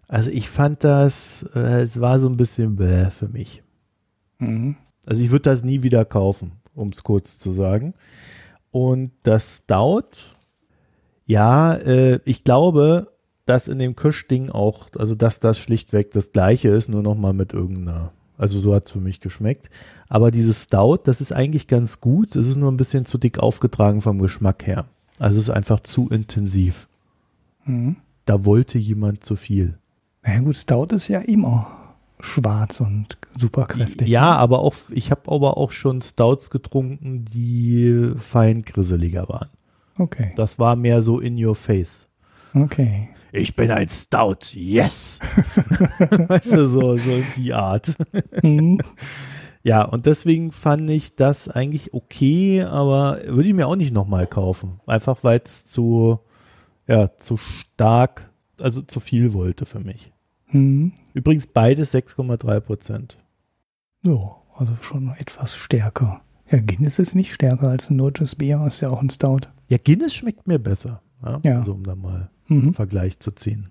also 0.08 0.30
ich 0.30 0.48
fand 0.48 0.84
das, 0.84 1.48
äh, 1.54 1.82
es 1.82 2.00
war 2.00 2.18
so 2.18 2.28
ein 2.28 2.36
bisschen 2.36 2.76
bäh 2.76 3.10
für 3.10 3.28
mich. 3.28 3.62
Mhm. 4.38 4.76
Also 5.06 5.22
ich 5.22 5.30
würde 5.30 5.42
das 5.50 5.62
nie 5.64 5.82
wieder 5.82 6.04
kaufen, 6.04 6.52
um 6.74 6.88
es 6.88 7.02
kurz 7.04 7.38
zu 7.38 7.52
sagen. 7.52 7.94
Und 8.70 9.10
das 9.22 9.58
Stout, 9.64 10.26
ja, 11.26 11.74
äh, 11.74 12.20
ich 12.24 12.44
glaube, 12.44 13.12
dass 13.46 13.68
in 13.68 13.78
dem 13.78 13.94
Kirschding 13.96 14.50
auch, 14.50 14.88
also 14.98 15.14
dass 15.14 15.38
das 15.40 15.58
schlichtweg 15.58 16.10
das 16.10 16.32
gleiche 16.32 16.68
ist, 16.70 16.88
nur 16.88 17.02
nochmal 17.02 17.32
mit 17.32 17.52
irgendeiner, 17.52 18.12
also 18.36 18.58
so 18.58 18.74
hat 18.74 18.86
es 18.86 18.90
für 18.90 19.00
mich 19.00 19.20
geschmeckt. 19.20 19.70
Aber 20.08 20.30
dieses 20.30 20.64
Stout, 20.64 20.98
das 21.04 21.20
ist 21.20 21.32
eigentlich 21.32 21.66
ganz 21.66 22.00
gut, 22.00 22.36
es 22.36 22.46
ist 22.46 22.56
nur 22.56 22.70
ein 22.70 22.76
bisschen 22.76 23.06
zu 23.06 23.18
dick 23.18 23.38
aufgetragen 23.40 24.00
vom 24.00 24.18
Geschmack 24.18 24.66
her. 24.66 24.86
Also 25.18 25.40
es 25.40 25.48
ist 25.48 25.54
einfach 25.54 25.80
zu 25.80 26.08
intensiv. 26.08 26.86
Mhm. 27.64 27.96
Da 28.24 28.44
wollte 28.44 28.78
jemand 28.78 29.24
zu 29.24 29.36
viel. 29.36 29.78
Na 30.22 30.34
ja, 30.34 30.40
gut, 30.40 30.56
Stout 30.56 30.86
ist 30.94 31.08
ja 31.08 31.20
immer 31.20 31.70
schwarz 32.20 32.80
und 32.80 33.18
super 33.34 33.66
kräftig. 33.66 34.08
Ja, 34.08 34.36
aber 34.36 34.60
auch, 34.60 34.74
ich 34.90 35.10
habe 35.10 35.30
aber 35.30 35.56
auch 35.56 35.70
schon 35.70 36.00
Stouts 36.02 36.50
getrunken, 36.50 37.24
die 37.24 38.12
fein 38.16 38.62
grisseliger 38.62 39.28
waren. 39.28 39.48
Okay, 39.98 40.32
Das 40.36 40.58
war 40.58 40.76
mehr 40.76 41.02
so 41.02 41.20
in 41.20 41.42
your 41.42 41.54
face. 41.54 42.08
okay. 42.54 43.08
Ich 43.32 43.54
bin 43.54 43.70
ein 43.70 43.88
Stout, 43.88 44.52
yes! 44.54 45.18
weißt 46.28 46.52
du, 46.52 46.66
so, 46.66 46.96
so 46.96 47.22
die 47.36 47.52
Art. 47.52 47.94
Mhm. 48.42 48.78
Ja, 49.66 49.82
und 49.82 50.06
deswegen 50.06 50.52
fand 50.52 50.88
ich 50.90 51.16
das 51.16 51.48
eigentlich 51.48 51.92
okay, 51.92 52.62
aber 52.62 53.18
würde 53.26 53.48
ich 53.48 53.54
mir 53.54 53.66
auch 53.66 53.74
nicht 53.74 53.92
nochmal 53.92 54.28
kaufen. 54.28 54.80
Einfach 54.86 55.24
weil 55.24 55.40
es 55.44 55.64
zu, 55.64 56.20
ja, 56.86 57.10
zu 57.18 57.36
stark, 57.36 58.30
also 58.60 58.80
zu 58.82 59.00
viel 59.00 59.32
wollte 59.32 59.66
für 59.66 59.80
mich. 59.80 60.12
Mhm. 60.52 60.92
Übrigens 61.14 61.48
beides 61.48 61.92
6,3 61.92 62.60
Prozent. 62.60 63.18
So, 64.04 64.36
also 64.54 64.72
schon 64.82 65.12
etwas 65.18 65.56
stärker. 65.56 66.20
Ja, 66.48 66.60
Guinness 66.60 67.00
ist 67.00 67.16
nicht 67.16 67.34
stärker 67.34 67.68
als 67.68 67.90
ein 67.90 67.98
deutsches 67.98 68.36
Bier, 68.36 68.62
ist 68.68 68.80
ja 68.82 68.88
auch 68.90 69.02
ein 69.02 69.10
Stout. 69.10 69.48
Ja, 69.68 69.78
Guinness 69.84 70.14
schmeckt 70.14 70.46
mir 70.46 70.60
besser. 70.60 71.02
Ja, 71.24 71.40
Ja. 71.42 71.58
Also 71.58 71.72
um 71.72 71.82
da 71.82 71.96
mal 71.96 72.30
Mhm. 72.46 72.60
einen 72.62 72.74
Vergleich 72.74 73.18
zu 73.18 73.32
ziehen. 73.32 73.70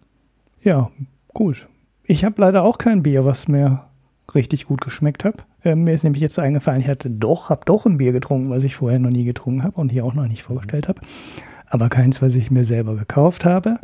Ja, 0.61 0.91
gut. 1.33 1.69
Ich 2.03 2.25
habe 2.25 2.41
leider 2.41 2.63
auch 2.63 2.77
kein 2.77 3.01
Bier, 3.01 3.23
was 3.23 3.47
mir 3.47 3.85
richtig 4.33 4.65
gut 4.65 4.81
geschmeckt 4.81 5.23
hat. 5.23 5.45
Ähm, 5.63 5.83
mir 5.83 5.93
ist 5.93 6.03
nämlich 6.03 6.21
jetzt 6.21 6.39
eingefallen, 6.39 6.81
ich 6.81 6.87
hatte 6.87 7.09
doch, 7.09 7.49
habe 7.49 7.61
doch 7.65 7.85
ein 7.85 7.97
Bier 7.97 8.11
getrunken, 8.11 8.49
was 8.49 8.63
ich 8.63 8.75
vorher 8.75 8.99
noch 8.99 9.09
nie 9.09 9.25
getrunken 9.25 9.63
habe 9.63 9.79
und 9.79 9.91
hier 9.91 10.05
auch 10.05 10.13
noch 10.13 10.27
nicht 10.27 10.43
vorgestellt 10.43 10.87
habe. 10.87 11.01
Aber 11.67 11.89
keins, 11.89 12.21
was 12.21 12.35
ich 12.35 12.51
mir 12.51 12.63
selber 12.63 12.95
gekauft 12.95 13.45
habe, 13.45 13.79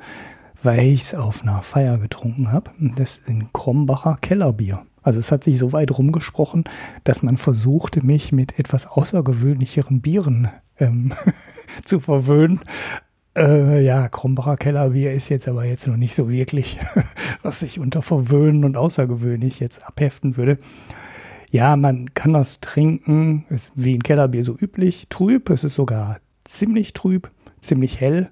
weil 0.63 0.88
ich 0.88 1.01
es 1.03 1.15
auf 1.15 1.41
einer 1.41 1.61
Feier 1.61 1.97
getrunken 1.97 2.51
habe. 2.51 2.72
Das 2.80 3.18
ist 3.18 3.30
ein 3.30 3.51
Krombacher 3.53 4.18
Kellerbier. 4.22 4.84
Also 5.01 5.19
es 5.19 5.31
hat 5.31 5.43
sich 5.43 5.57
so 5.57 5.73
weit 5.73 5.97
rumgesprochen, 5.97 6.63
dass 7.03 7.23
man 7.23 7.38
versuchte, 7.38 8.05
mich 8.05 8.31
mit 8.31 8.59
etwas 8.59 8.88
außergewöhnlicheren 8.88 10.01
Bieren 10.01 10.49
ähm, 10.77 11.13
zu 11.85 11.99
verwöhnen. 11.99 12.61
Äh, 13.35 13.83
ja, 13.83 14.09
Krombacher 14.09 14.57
Kellerbier 14.57 15.13
ist 15.13 15.29
jetzt 15.29 15.47
aber 15.47 15.63
jetzt 15.65 15.87
noch 15.87 15.95
nicht 15.97 16.15
so 16.15 16.29
wirklich, 16.29 16.79
was 17.43 17.61
ich 17.61 17.79
unter 17.79 18.01
verwöhnen 18.01 18.65
und 18.65 18.75
außergewöhnlich 18.75 19.59
jetzt 19.59 19.85
abheften 19.85 20.35
würde. 20.35 20.57
Ja, 21.49 21.75
man 21.75 22.13
kann 22.13 22.33
das 22.33 22.59
trinken, 22.59 23.45
ist 23.49 23.73
wie 23.75 23.95
ein 23.95 24.03
Kellerbier 24.03 24.43
so 24.43 24.57
üblich, 24.57 25.07
trüb, 25.09 25.49
es 25.49 25.63
ist 25.63 25.75
sogar 25.75 26.19
ziemlich 26.43 26.93
trüb, 26.93 27.29
ziemlich 27.59 27.99
hell, 27.99 28.29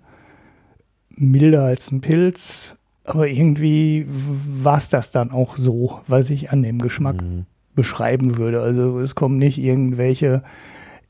milder 1.15 1.63
als 1.63 1.91
ein 1.91 2.01
Pilz, 2.01 2.75
aber 3.03 3.27
irgendwie 3.27 4.05
war 4.07 4.77
es 4.77 4.89
das 4.89 5.11
dann 5.11 5.31
auch 5.31 5.57
so, 5.57 5.99
was 6.07 6.29
ich 6.29 6.51
an 6.51 6.61
dem 6.63 6.79
Geschmack 6.79 7.21
Mhm. 7.21 7.45
beschreiben 7.75 8.37
würde. 8.37 8.61
Also 8.61 8.99
es 8.99 9.15
kommen 9.15 9.37
nicht 9.37 9.57
irgendwelche 9.57 10.43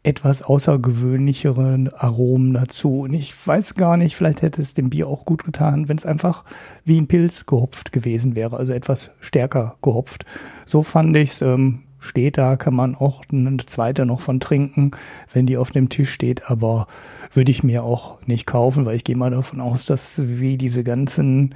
etwas 0.03 0.41
außergewöhnlicheren 0.41 1.93
Aromen 1.93 2.53
dazu. 2.53 3.01
Und 3.01 3.13
ich 3.13 3.35
weiß 3.45 3.76
gar 3.76 3.97
nicht, 3.97 4.15
vielleicht 4.15 4.41
hätte 4.41 4.61
es 4.61 4.73
dem 4.73 4.89
Bier 4.89 5.07
auch 5.07 5.26
gut 5.26 5.43
getan, 5.43 5.89
wenn 5.89 5.97
es 5.97 6.05
einfach 6.05 6.45
wie 6.85 6.99
ein 6.99 7.07
Pilz 7.07 7.45
gehopft 7.45 7.91
gewesen 7.91 8.35
wäre, 8.35 8.57
also 8.57 8.73
etwas 8.73 9.11
stärker 9.19 9.76
gehopft. 9.81 10.26
So 10.65 10.84
fand 10.84 11.15
ich 11.17 11.31
es. 11.31 11.41
Ähm, 11.41 11.84
steht 11.99 12.38
da, 12.38 12.55
kann 12.55 12.73
man 12.73 12.95
auch 12.95 13.23
eine 13.31 13.57
zweite 13.57 14.05
noch 14.05 14.21
von 14.21 14.39
trinken, 14.39 14.91
wenn 15.34 15.45
die 15.45 15.57
auf 15.57 15.71
dem 15.71 15.89
Tisch 15.89 16.11
steht, 16.11 16.49
aber 16.49 16.88
würde 17.34 17.51
ich 17.51 17.63
mir 17.63 17.84
auch 17.84 18.26
nicht 18.26 18.45
kaufen, 18.45 18.85
weil 18.85 18.95
ich 18.95 19.03
gehe 19.03 19.17
mal 19.17 19.31
davon 19.31 19.59
aus, 19.59 19.85
dass 19.85 20.21
wie 20.26 20.57
diese 20.57 20.84
ganzen 20.84 21.55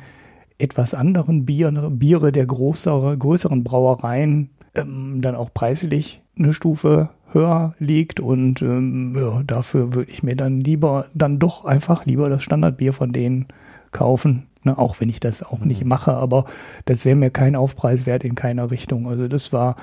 etwas 0.57 0.93
anderen 0.93 1.45
Bier, 1.45 1.71
Biere 1.71 2.31
der 2.31 2.45
größere, 2.45 3.17
größeren 3.17 3.63
Brauereien 3.63 4.49
ähm, 4.75 5.21
dann 5.21 5.35
auch 5.35 5.53
preislich 5.53 6.21
eine 6.37 6.53
Stufe 6.53 7.09
höher 7.33 7.73
liegt 7.79 8.19
und 8.19 8.61
ähm, 8.61 9.15
ja, 9.17 9.41
dafür 9.43 9.93
würde 9.93 10.11
ich 10.11 10.23
mir 10.23 10.35
dann 10.35 10.59
lieber, 10.61 11.05
dann 11.13 11.39
doch 11.39 11.65
einfach 11.65 12.05
lieber 12.05 12.29
das 12.29 12.43
Standardbier 12.43 12.93
von 12.93 13.11
denen 13.11 13.47
kaufen. 13.91 14.47
Ne, 14.65 14.77
auch 14.77 15.01
wenn 15.01 15.09
ich 15.09 15.19
das 15.19 15.43
auch 15.43 15.59
nicht 15.59 15.83
mache, 15.83 16.13
aber 16.13 16.45
das 16.85 17.03
wäre 17.03 17.17
mir 17.17 17.31
kein 17.31 17.57
Aufpreis 17.57 18.05
wert 18.05 18.23
in 18.23 18.33
keiner 18.33 18.71
Richtung. 18.71 19.07
Also 19.07 19.27
das 19.27 19.51
war 19.51 19.75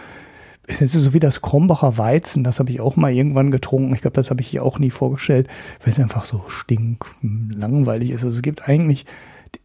es 0.67 0.81
ist 0.81 0.93
so 0.93 1.15
wie 1.15 1.21
das 1.21 1.43
Krombacher 1.43 1.99
Weizen, 1.99 2.45
das 2.45 2.61
habe 2.61 2.71
ich 2.71 2.81
auch 2.81 2.97
mal 2.97 3.13
irgendwann 3.13 3.51
getrunken. 3.51 3.95
Ich 3.95 4.03
glaube, 4.03 4.15
das 4.15 4.31
habe 4.31 4.41
ich 4.41 4.49
hier 4.49 4.65
auch 4.65 4.79
nie 4.79 4.91
vorgestellt, 4.91 5.49
weil 5.83 5.91
es 5.91 6.01
einfach 6.01 6.25
so 6.25 6.45
stink 6.47 7.05
langweilig 7.23 8.11
ist. 8.11 8.25
Also 8.25 8.37
es 8.37 8.43
gibt 8.43 8.69
eigentlich, 8.69 9.07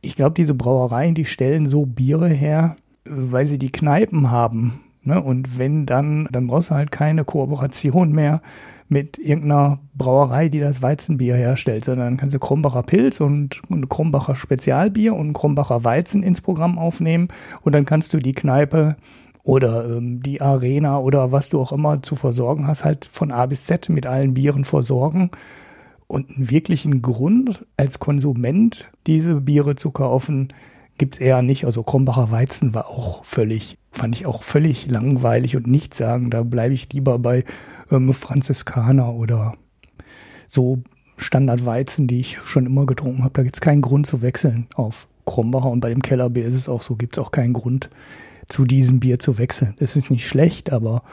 ich 0.01 0.15
glaube, 0.15 0.33
diese 0.35 0.53
Brauereien, 0.53 1.15
die 1.15 1.25
stellen 1.25 1.67
so 1.67 1.85
Biere 1.85 2.29
her, 2.29 2.75
weil 3.05 3.45
sie 3.45 3.59
die 3.59 3.71
Kneipen 3.71 4.31
haben. 4.31 4.81
Ne? 5.06 5.22
Und 5.22 5.57
wenn 5.57 5.86
dann, 5.86 6.27
dann 6.32 6.48
brauchst 6.48 6.72
du 6.72 6.76
halt 6.76 6.91
keine 6.91 7.23
Kooperation 7.23 8.11
mehr 8.11 8.41
mit 8.88 9.18
irgendeiner 9.18 9.80
Brauerei, 9.95 10.48
die 10.49 10.60
das 10.60 10.82
Weizenbier 10.82 11.36
herstellt, 11.36 11.86
sondern 11.86 12.07
dann 12.07 12.18
kannst 12.18 12.36
du 12.36 12.40
Krombacher 12.40 12.84
Pilz 12.84 13.19
und, 13.19 13.61
und 13.69 13.90
Krombacher 13.90 14.36
Spezialbier 14.36 15.15
und 15.15 15.34
Krombacher 15.34 15.84
Weizen 15.84 16.22
ins 16.22 16.41
Programm 16.41 16.77
aufnehmen 16.77 17.30
und 17.61 17.73
dann 17.73 17.86
kannst 17.86 18.14
du 18.14 18.19
die 18.19 18.34
Kneipe 18.34 18.95
oder 19.44 19.86
ähm, 19.86 20.22
die 20.22 20.41
Arena 20.41 20.99
oder 20.99 21.32
was 21.32 21.49
du 21.49 21.61
auch 21.61 21.72
immer 21.72 22.02
zu 22.02 22.15
versorgen 22.15 22.68
hast, 22.68 22.84
halt 22.84 23.07
von 23.11 23.32
A 23.32 23.45
bis 23.45 23.65
Z 23.65 23.90
mit 23.90 24.07
allen 24.07 24.34
Bieren 24.34 24.65
versorgen. 24.65 25.30
Und 26.07 26.30
einen 26.30 26.52
wirklichen 26.52 27.02
Grund 27.02 27.65
als 27.77 27.98
Konsument 27.98 28.91
diese 29.07 29.41
Biere 29.41 29.76
zu 29.76 29.90
kaufen, 29.90 30.53
gibt's 30.97 31.17
eher 31.17 31.41
nicht. 31.41 31.65
Also 31.65 31.84
Krombacher 31.84 32.31
Weizen 32.31 32.73
war 32.73 32.88
auch 32.88 33.23
völlig, 33.23 33.77
fand 33.91 34.15
ich 34.15 34.26
auch 34.26 34.43
völlig 34.43 34.88
langweilig 34.88 35.55
und 35.55 35.67
nicht 35.67 35.93
sagen, 35.93 36.30
da 36.30 36.43
bleibe 36.43 36.73
ich 36.73 36.91
lieber 36.93 37.19
bei 37.19 37.43
ähm, 37.91 38.13
Franziskaner 38.13 39.13
oder 39.13 39.53
so 40.47 40.84
Standardweizen, 41.17 42.07
die 42.07 42.19
ich 42.19 42.39
schon 42.43 42.65
immer 42.65 42.85
getrunken 42.85 43.23
habe. 43.23 43.34
Da 43.34 43.43
gibt's 43.43 43.61
keinen 43.61 43.81
Grund 43.81 44.07
zu 44.07 44.22
wechseln 44.22 44.67
auf 44.76 45.07
Krombacher 45.26 45.69
und 45.69 45.80
bei 45.80 45.89
dem 45.89 46.01
Kellerbier 46.01 46.45
ist 46.45 46.55
es 46.55 46.69
auch 46.69 46.81
so, 46.81 46.95
gibt's 46.95 47.19
auch 47.19 47.31
keinen 47.31 47.53
Grund 47.53 47.89
zu 48.47 48.65
diesem 48.65 48.99
Bier 48.99 49.19
zu 49.19 49.38
wechseln. 49.38 49.76
Es 49.80 49.95
ist 49.95 50.11
nicht 50.11 50.27
schlecht, 50.27 50.72
aber 50.72 51.03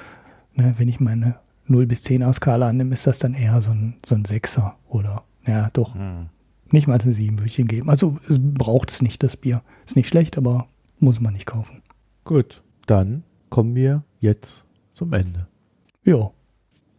ne, 0.54 0.74
wenn 0.76 0.88
ich 0.88 1.00
meine 1.00 1.36
0 1.66 1.86
bis 1.86 2.04
10er 2.04 2.32
Skala 2.32 2.68
annehme, 2.68 2.92
ist 2.92 3.06
das 3.06 3.18
dann 3.20 3.34
eher 3.34 3.60
so 3.60 3.70
ein, 3.70 3.94
so 4.04 4.14
ein 4.14 4.24
Sechser 4.24 4.76
oder 4.88 5.22
ja, 5.46 5.68
doch. 5.72 5.94
Hm. 5.94 6.28
Nicht 6.72 6.88
mal 6.88 6.98
ein 6.98 7.12
7 7.12 7.38
würde 7.38 7.48
ich 7.48 7.58
ihm 7.58 7.68
geben. 7.68 7.90
Also 7.90 8.18
es 8.28 8.40
braucht 8.40 8.90
es 8.90 9.02
nicht, 9.02 9.22
das 9.22 9.36
Bier. 9.36 9.62
Ist 9.84 9.94
nicht 9.94 10.08
schlecht, 10.08 10.38
aber 10.38 10.66
muss 10.98 11.20
man 11.20 11.34
nicht 11.34 11.46
kaufen. 11.46 11.82
Gut, 12.24 12.62
dann 12.86 13.24
kommen 13.50 13.74
wir 13.74 14.04
jetzt 14.20 14.64
zum 14.92 15.12
Ende. 15.12 15.46
Ja. 16.04 16.30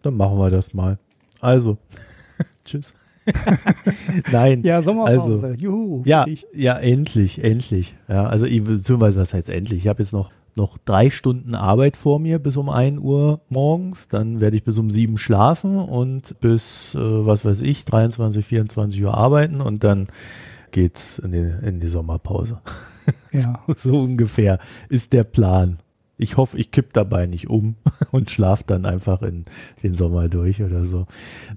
Dann 0.03 0.15
machen 0.15 0.37
wir 0.37 0.49
das 0.49 0.73
mal. 0.73 0.99
Also, 1.41 1.77
tschüss. 2.65 2.93
Nein. 4.31 4.63
Ja, 4.63 4.81
Sommerpause. 4.81 5.47
Also, 5.47 5.59
Juhu. 5.59 6.03
Ja, 6.05 6.25
ja, 6.53 6.77
endlich, 6.77 7.43
endlich. 7.43 7.95
Ja, 8.07 8.25
also, 8.25 8.45
beziehungsweise 8.45 9.19
das 9.19 9.33
heißt 9.33 9.49
endlich. 9.49 9.79
Ich 9.79 9.87
habe 9.87 10.03
jetzt 10.03 10.13
noch, 10.13 10.31
noch 10.55 10.77
drei 10.77 11.09
Stunden 11.09 11.55
Arbeit 11.55 11.97
vor 11.97 12.19
mir 12.19 12.39
bis 12.39 12.57
um 12.57 12.69
1 12.69 12.99
Uhr 12.99 13.41
morgens. 13.49 14.07
Dann 14.07 14.39
werde 14.39 14.55
ich 14.55 14.63
bis 14.63 14.77
um 14.77 14.89
7 14.89 15.17
schlafen 15.17 15.77
und 15.77 16.39
bis, 16.41 16.95
äh, 16.95 16.99
was 16.99 17.45
weiß 17.45 17.61
ich, 17.61 17.85
23, 17.85 18.45
24 18.45 19.03
Uhr 19.03 19.13
arbeiten 19.13 19.61
und 19.61 19.84
dann 19.84 20.07
geht's 20.71 21.19
in 21.19 21.31
die, 21.31 21.53
in 21.67 21.80
die 21.80 21.88
Sommerpause. 21.88 22.59
Ja. 23.31 23.63
so, 23.67 23.73
so 23.89 24.01
ungefähr 24.01 24.59
ist 24.89 25.13
der 25.13 25.23
Plan. 25.23 25.77
Ich 26.18 26.38
hoffe, 26.38 26.60
ich 26.60 26.69
kipp 26.69 26.94
dabei 26.94 27.26
nicht 27.26 27.49
um 27.49 27.76
und 28.11 28.30
schlaf 28.30 28.61
dann 28.61 28.85
einfach 28.85 29.23
in 29.23 29.45
den 29.81 29.95
Sommer 29.95 30.30
durch 30.30 30.61
oder 30.61 30.85
so. 30.85 31.07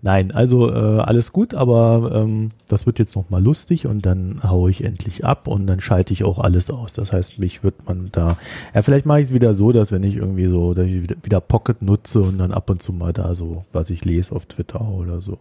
Nein, 0.01 0.33
also 0.33 0.73
äh, 0.73 1.01
alles 1.01 1.33
gut, 1.33 1.55
aber 1.55 2.11
ähm, 2.15 2.49
das 2.67 2.87
wird 2.87 2.99
jetzt 2.99 3.17
noch 3.17 3.29
mal 3.29 3.43
lustig 3.43 3.87
und 3.87 4.07
dann 4.07 4.41
haue 4.43 4.71
ich 4.71 4.83
endlich 4.83 5.27
ab 5.27 5.47
und 5.47 5.67
dann 5.67 5.81
schalte 5.81 6.15
ich 6.15 6.25
auch 6.25 6.39
alles 6.39 6.71
aus. 6.71 6.95
Das 6.95 7.13
heißt, 7.13 7.39
mich 7.39 7.63
wird 7.63 7.87
man 7.87 8.09
da. 8.13 8.29
Ja, 8.75 8.81
vielleicht 8.81 9.05
mache 9.05 9.21
ich 9.21 9.27
es 9.27 9.35
wieder 9.35 9.53
so, 9.53 9.73
dass 9.73 9.93
wenn 9.93 10.03
ich 10.03 10.17
irgendwie 10.17 10.47
so, 10.47 10.73
dass 10.73 10.87
ich 10.87 11.03
wieder, 11.03 11.41
Pocket 11.41 11.83
nutze 11.83 12.23
und 12.23 12.39
dann 12.39 12.53
ab 12.53 12.71
und 12.71 12.81
zu 12.81 12.95
mal 12.95 13.13
da 13.13 13.35
so, 13.35 13.65
was 13.73 13.91
ich 13.91 14.05
lese 14.07 14.35
auf 14.35 14.47
Twitter 14.47 14.81
oder 14.81 15.21
so. 15.21 15.39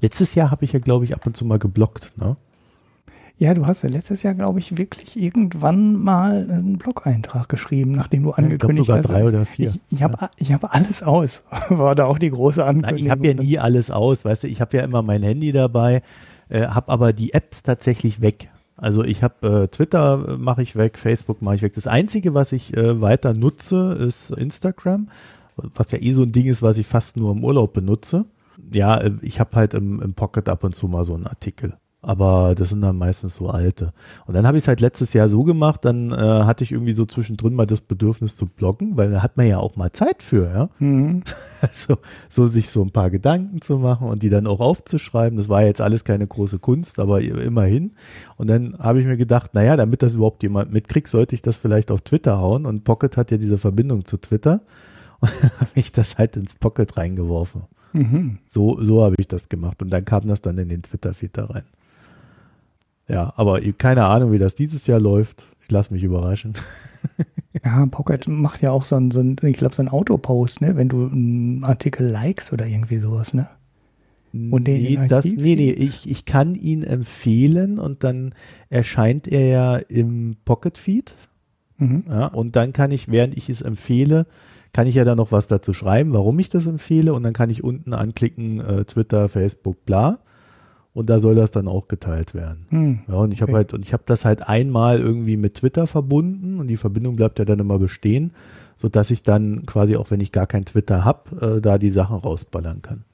Letztes 0.00 0.36
Jahr 0.36 0.50
habe 0.50 0.64
ich 0.64 0.72
ja, 0.72 0.78
glaube 0.78 1.04
ich, 1.04 1.14
ab 1.14 1.26
und 1.26 1.36
zu 1.36 1.44
mal 1.44 1.58
geblockt, 1.58 2.12
ne? 2.16 2.36
Ja, 3.42 3.54
du 3.54 3.66
hast 3.66 3.82
ja 3.82 3.88
letztes 3.88 4.22
Jahr, 4.22 4.34
glaube 4.34 4.60
ich, 4.60 4.78
wirklich 4.78 5.20
irgendwann 5.20 5.96
mal 5.96 6.48
einen 6.48 6.78
Blog-Eintrag 6.78 7.48
geschrieben, 7.48 7.90
nachdem 7.90 8.22
du 8.22 8.30
angekündigt 8.30 8.88
hast. 8.88 8.98
Ich 8.98 9.02
sogar 9.08 9.20
drei 9.20 9.26
oder 9.26 9.44
vier. 9.44 9.70
Ich, 9.88 9.96
ich 9.96 10.02
habe 10.04 10.16
ja. 10.38 10.54
hab 10.54 10.72
alles 10.72 11.02
aus. 11.02 11.42
War 11.68 11.96
da 11.96 12.04
auch 12.04 12.20
die 12.20 12.30
große 12.30 12.64
Ankündigung. 12.64 12.94
Nein, 12.94 13.04
ich 13.04 13.10
habe 13.10 13.26
ja 13.26 13.34
nie 13.34 13.58
alles 13.58 13.90
aus, 13.90 14.24
weißt 14.24 14.44
du, 14.44 14.46
ich 14.46 14.60
habe 14.60 14.76
ja 14.76 14.84
immer 14.84 15.02
mein 15.02 15.24
Handy 15.24 15.50
dabei, 15.50 16.02
äh, 16.50 16.68
habe 16.68 16.92
aber 16.92 17.12
die 17.12 17.34
Apps 17.34 17.64
tatsächlich 17.64 18.20
weg. 18.20 18.48
Also 18.76 19.02
ich 19.02 19.24
habe 19.24 19.64
äh, 19.64 19.66
Twitter 19.66 20.24
äh, 20.28 20.36
mache 20.36 20.62
ich 20.62 20.76
weg, 20.76 20.96
Facebook 20.96 21.42
mache 21.42 21.56
ich 21.56 21.62
weg. 21.62 21.72
Das 21.72 21.88
Einzige, 21.88 22.34
was 22.34 22.52
ich 22.52 22.76
äh, 22.76 23.00
weiter 23.00 23.34
nutze, 23.34 23.94
ist 23.94 24.30
Instagram, 24.30 25.08
was 25.56 25.90
ja 25.90 26.00
eh 26.00 26.12
so 26.12 26.22
ein 26.22 26.30
Ding 26.30 26.46
ist, 26.46 26.62
was 26.62 26.78
ich 26.78 26.86
fast 26.86 27.16
nur 27.16 27.32
im 27.32 27.42
Urlaub 27.42 27.72
benutze. 27.72 28.24
Ja, 28.72 28.98
äh, 28.98 29.10
ich 29.20 29.40
habe 29.40 29.56
halt 29.56 29.74
im, 29.74 30.00
im 30.00 30.14
Pocket 30.14 30.48
ab 30.48 30.62
und 30.62 30.76
zu 30.76 30.86
mal 30.86 31.04
so 31.04 31.16
einen 31.16 31.26
Artikel 31.26 31.74
aber 32.02 32.56
das 32.56 32.70
sind 32.70 32.80
dann 32.80 32.98
meistens 32.98 33.36
so 33.36 33.48
alte. 33.48 33.92
Und 34.26 34.34
dann 34.34 34.44
habe 34.44 34.58
ich 34.58 34.64
es 34.64 34.68
halt 34.68 34.80
letztes 34.80 35.12
Jahr 35.12 35.28
so 35.28 35.44
gemacht, 35.44 35.84
dann 35.84 36.10
äh, 36.10 36.16
hatte 36.16 36.64
ich 36.64 36.72
irgendwie 36.72 36.94
so 36.94 37.06
zwischendrin 37.06 37.54
mal 37.54 37.66
das 37.66 37.80
Bedürfnis 37.80 38.34
zu 38.36 38.46
bloggen, 38.46 38.96
weil 38.96 39.12
da 39.12 39.22
hat 39.22 39.36
man 39.36 39.46
ja 39.46 39.58
auch 39.58 39.76
mal 39.76 39.92
Zeit 39.92 40.22
für, 40.22 40.44
ja. 40.52 40.68
Mhm. 40.78 41.22
Also 41.62 41.98
so 42.28 42.48
sich 42.48 42.70
so 42.70 42.82
ein 42.82 42.90
paar 42.90 43.08
Gedanken 43.08 43.62
zu 43.62 43.78
machen 43.78 44.08
und 44.08 44.24
die 44.24 44.30
dann 44.30 44.48
auch 44.48 44.58
aufzuschreiben. 44.58 45.36
Das 45.36 45.48
war 45.48 45.62
jetzt 45.62 45.80
alles 45.80 46.02
keine 46.02 46.26
große 46.26 46.58
Kunst, 46.58 46.98
aber 46.98 47.20
immerhin. 47.20 47.92
Und 48.36 48.48
dann 48.48 48.76
habe 48.80 49.00
ich 49.00 49.06
mir 49.06 49.16
gedacht, 49.16 49.54
naja, 49.54 49.76
damit 49.76 50.02
das 50.02 50.16
überhaupt 50.16 50.42
jemand 50.42 50.72
mitkriegt, 50.72 51.06
sollte 51.06 51.36
ich 51.36 51.42
das 51.42 51.56
vielleicht 51.56 51.92
auf 51.92 52.00
Twitter 52.00 52.38
hauen. 52.38 52.66
Und 52.66 52.82
Pocket 52.82 53.16
hat 53.16 53.30
ja 53.30 53.36
diese 53.36 53.58
Verbindung 53.58 54.04
zu 54.06 54.16
Twitter. 54.16 54.62
Und 55.20 55.30
dann 55.40 55.50
habe 55.60 55.70
ich 55.74 55.92
das 55.92 56.18
halt 56.18 56.36
ins 56.36 56.56
Pocket 56.56 56.96
reingeworfen. 56.96 57.62
Mhm. 57.92 58.38
So, 58.44 58.82
so 58.82 59.04
habe 59.04 59.14
ich 59.18 59.28
das 59.28 59.48
gemacht. 59.48 59.80
Und 59.82 59.90
dann 59.90 60.04
kam 60.04 60.26
das 60.26 60.42
dann 60.42 60.58
in 60.58 60.68
den 60.68 60.82
Twitter-Feed 60.82 61.36
da 61.36 61.44
rein. 61.44 61.62
Ja, 63.08 63.32
aber 63.36 63.60
keine 63.72 64.04
Ahnung, 64.04 64.32
wie 64.32 64.38
das 64.38 64.54
dieses 64.54 64.86
Jahr 64.86 65.00
läuft. 65.00 65.44
Ich 65.60 65.70
lasse 65.70 65.92
mich 65.92 66.02
überraschen. 66.02 66.54
Ja, 67.64 67.84
Pocket 67.86 68.26
macht 68.28 68.62
ja 68.62 68.70
auch 68.70 68.82
so 68.82 68.96
ein, 68.96 69.10
so 69.10 69.20
ein 69.20 69.36
ich 69.42 69.58
glaube, 69.58 69.74
so 69.74 69.82
ein 69.82 69.88
Autopost, 69.88 70.62
ne? 70.62 70.74
Wenn 70.74 70.88
du 70.88 71.06
einen 71.06 71.64
Artikel 71.64 72.08
likes 72.08 72.52
oder 72.52 72.66
irgendwie 72.66 72.98
sowas, 72.98 73.34
ne? 73.34 73.46
Und 74.32 74.66
den 74.66 74.82
nee, 74.82 74.98
das, 75.08 75.26
nee, 75.26 75.54
nee, 75.54 75.70
ich, 75.70 76.08
ich 76.10 76.24
kann 76.24 76.54
ihn 76.54 76.82
empfehlen 76.82 77.78
und 77.78 78.02
dann 78.02 78.34
erscheint 78.70 79.28
er 79.28 79.46
ja 79.46 79.76
im 79.76 80.36
Pocket 80.46 80.78
Feed. 80.78 81.14
Mhm. 81.76 82.04
Ja, 82.08 82.28
und 82.28 82.56
dann 82.56 82.72
kann 82.72 82.90
ich, 82.90 83.08
während 83.08 83.36
ich 83.36 83.50
es 83.50 83.60
empfehle, 83.60 84.26
kann 84.72 84.86
ich 84.86 84.94
ja 84.94 85.04
dann 85.04 85.18
noch 85.18 85.32
was 85.32 85.48
dazu 85.48 85.74
schreiben, 85.74 86.14
warum 86.14 86.38
ich 86.38 86.48
das 86.48 86.64
empfehle 86.64 87.12
und 87.12 87.22
dann 87.22 87.34
kann 87.34 87.50
ich 87.50 87.62
unten 87.62 87.92
anklicken, 87.92 88.60
äh, 88.60 88.84
Twitter, 88.86 89.28
Facebook, 89.28 89.84
bla 89.84 90.20
und 90.94 91.08
da 91.08 91.20
soll 91.20 91.34
das 91.34 91.50
dann 91.50 91.68
auch 91.68 91.88
geteilt 91.88 92.34
werden. 92.34 92.66
Hm. 92.68 92.98
Ja, 93.08 93.14
und 93.14 93.32
ich 93.32 93.42
habe 93.42 93.52
okay. 93.52 93.56
halt, 93.56 93.74
und 93.74 93.82
ich 93.82 93.92
habe 93.92 94.02
das 94.06 94.24
halt 94.24 94.46
einmal 94.48 95.00
irgendwie 95.00 95.36
mit 95.36 95.54
Twitter 95.54 95.86
verbunden 95.86 96.60
und 96.60 96.68
die 96.68 96.76
Verbindung 96.76 97.16
bleibt 97.16 97.38
ja 97.38 97.44
dann 97.44 97.58
immer 97.58 97.78
bestehen, 97.78 98.32
so 98.76 98.88
dass 98.88 99.10
ich 99.10 99.22
dann 99.22 99.64
quasi 99.66 99.96
auch 99.96 100.10
wenn 100.10 100.20
ich 100.20 100.32
gar 100.32 100.46
kein 100.46 100.64
Twitter 100.64 101.04
habe, 101.04 101.56
äh, 101.56 101.60
da 101.60 101.78
die 101.78 101.92
Sachen 101.92 102.16
rausballern 102.16 102.82
kann. 102.82 103.04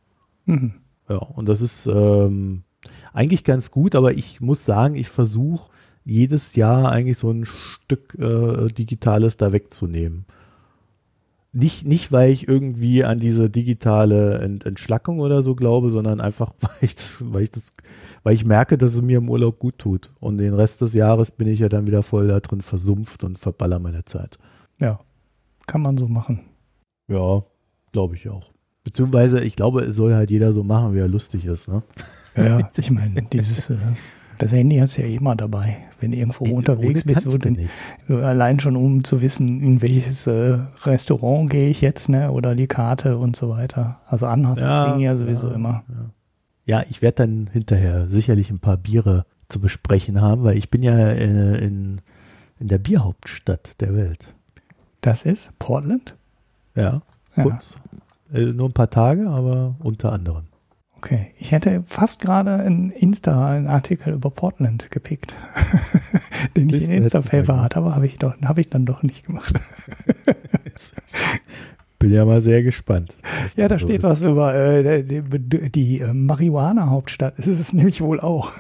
Mhm. 0.47 0.73
Ja, 1.09 1.17
und 1.17 1.49
das 1.49 1.63
ist 1.63 1.87
ähm, 1.87 2.63
eigentlich 3.13 3.45
ganz 3.45 3.71
gut, 3.71 3.95
aber 3.95 4.13
ich 4.13 4.41
muss 4.41 4.65
sagen, 4.65 4.95
ich 4.97 5.09
versuche 5.09 5.71
jedes 6.05 6.57
Jahr 6.57 6.91
eigentlich 6.91 7.19
so 7.19 7.31
ein 7.31 7.45
Stück 7.45 8.17
äh, 8.19 8.69
Digitales 8.69 9.37
da 9.37 9.53
wegzunehmen. 9.53 10.25
Nicht, 11.53 11.87
nicht, 11.87 12.13
weil 12.13 12.31
ich 12.31 12.47
irgendwie 12.47 13.05
an 13.05 13.19
diese 13.19 13.49
digitale 13.49 14.39
Ent 14.39 14.67
Entschlackung 14.67 15.19
oder 15.21 15.43
so 15.43 15.55
glaube, 15.55 15.91
sondern 15.91 16.21
einfach, 16.21 16.53
weil 16.61 16.71
ich 16.83 16.95
das, 16.95 17.25
weil 17.33 17.43
ich 17.43 17.51
das, 17.51 17.73
weil 18.23 18.35
ich 18.35 18.45
merke, 18.45 18.77
dass 18.77 18.95
es 18.95 19.03
mir 19.03 19.19
im 19.19 19.31
Urlaub 19.31 19.59
gut 19.59 19.79
tut. 19.79 20.11
Und 20.21 20.39
den 20.39 20.55
Rest 20.55 20.83
des 20.83 20.95
Jahres 20.95 21.31
bin 21.31 21.49
ich 21.49 21.61
ja 21.61 21.69
dann 21.69 21.87
wieder 21.87 22.03
voll 22.03 22.29
da 22.29 22.41
drin 22.41 22.61
versumpft 22.61 23.25
und 23.25 23.39
verballer 23.39 23.79
meine 23.79 24.05
Zeit. 24.05 24.39
Ja, 24.79 25.01
kann 25.67 25.83
man 25.83 25.97
so 25.97 26.07
machen. 26.07 26.41
Ja, 27.09 27.43
glaube 27.93 28.15
ich 28.17 28.29
auch. 28.29 28.53
Beziehungsweise, 28.85 29.41
ich 29.41 29.57
glaube, 29.57 29.83
es 29.83 29.97
soll 29.97 30.15
halt 30.15 30.31
jeder 30.31 30.53
so 30.53 30.65
machen, 30.65 30.95
wie 30.95 30.99
er 30.99 31.09
lustig 31.09 31.45
ist, 31.45 31.69
ne? 31.69 31.83
Ja, 32.37 32.71
ich 32.77 32.91
meine, 32.91 33.23
dieses, 33.23 33.71
äh, 33.71 33.77
das 34.39 34.53
Handy 34.53 34.79
hast 34.79 34.97
du 34.97 35.03
ja 35.03 35.09
immer 35.09 35.37
dabei, 35.37 35.79
wenn 36.01 36.13
du 36.13 36.19
irgendwo 36.19 36.45
nee, 36.45 36.53
unterwegs 36.53 37.05
bist. 37.05 37.27
Wo 37.27 37.37
du, 37.37 38.25
allein 38.25 38.61
schon, 38.61 38.77
um 38.77 39.05
zu 39.05 39.21
wissen, 39.21 39.61
in 39.63 39.83
welches 39.83 40.27
äh, 40.27 40.59
Restaurant 40.85 41.51
gehe 41.51 41.69
ich 41.69 41.81
jetzt, 41.81 42.09
ne? 42.09 42.31
Oder 42.31 42.55
die 42.55 42.67
Karte 42.67 43.19
und 43.19 43.37
so 43.37 43.51
weiter. 43.51 44.01
Also 44.07 44.27
an 44.27 44.47
hast 44.47 44.63
ja, 44.63 44.87
das 44.87 44.95
Ding 44.95 45.03
ja 45.03 45.17
sowieso 45.17 45.49
ja, 45.49 45.55
immer. 45.55 45.85
Ja, 46.67 46.79
ja 46.81 46.87
ich 46.89 47.03
werde 47.03 47.27
dann 47.27 47.51
hinterher 47.53 48.07
sicherlich 48.07 48.51
ein 48.51 48.61
paar 48.61 48.77
Biere 48.77 49.27
zu 49.49 49.61
besprechen 49.61 50.21
haben, 50.21 50.45
weil 50.45 50.57
ich 50.57 50.71
bin 50.71 50.83
ja 50.83 50.97
äh, 50.97 51.59
in, 51.65 52.01
in 52.59 52.69
der 52.69 52.79
Bierhauptstadt 52.79 53.81
der 53.81 53.95
Welt. 53.95 54.33
Das 55.01 55.25
ist 55.25 55.53
Portland? 55.59 56.15
Ja, 56.75 57.03
kurz. 57.35 57.77
Äh, 58.33 58.47
nur 58.47 58.69
ein 58.69 58.73
paar 58.73 58.91
Tage, 58.91 59.29
aber 59.29 59.75
unter 59.79 60.13
anderem. 60.13 60.45
Okay, 60.99 61.29
ich 61.39 61.53
hätte 61.53 61.85
fast 61.87 62.21
gerade 62.21 62.65
in 62.65 62.91
Insta 62.91 63.51
einen 63.51 63.69
Artikel 63.69 64.13
über 64.13 64.31
Portland 64.31 64.91
gepickt, 64.91 65.37
den 66.57 66.69
ich 66.71 66.85
in 66.85 67.05
Insta-Paper 67.05 67.63
hatte, 67.63 67.77
aber 67.77 67.95
habe 67.95 68.05
ich, 68.05 68.19
doch, 68.19 68.35
hab 68.43 68.59
ich 68.59 68.69
dann 68.69 68.85
doch 68.85 69.05
nicht 69.05 69.25
gemacht. 69.25 69.55
Bin 72.01 72.11
ja 72.11 72.25
mal 72.25 72.41
sehr 72.41 72.65
gespannt. 72.65 73.17
Ja, 73.57 73.69
da 73.69 73.79
steht 73.79 74.03
was 74.03 74.23
über 74.23 74.55
äh, 74.55 75.05
die, 75.05 75.23
die 75.71 76.01
äh, 76.01 76.13
Marihuana-Hauptstadt. 76.13 77.39
Es 77.39 77.47
ist 77.47 77.61
es 77.61 77.73
nämlich 77.73 78.01
wohl 78.01 78.19
auch. 78.19 78.53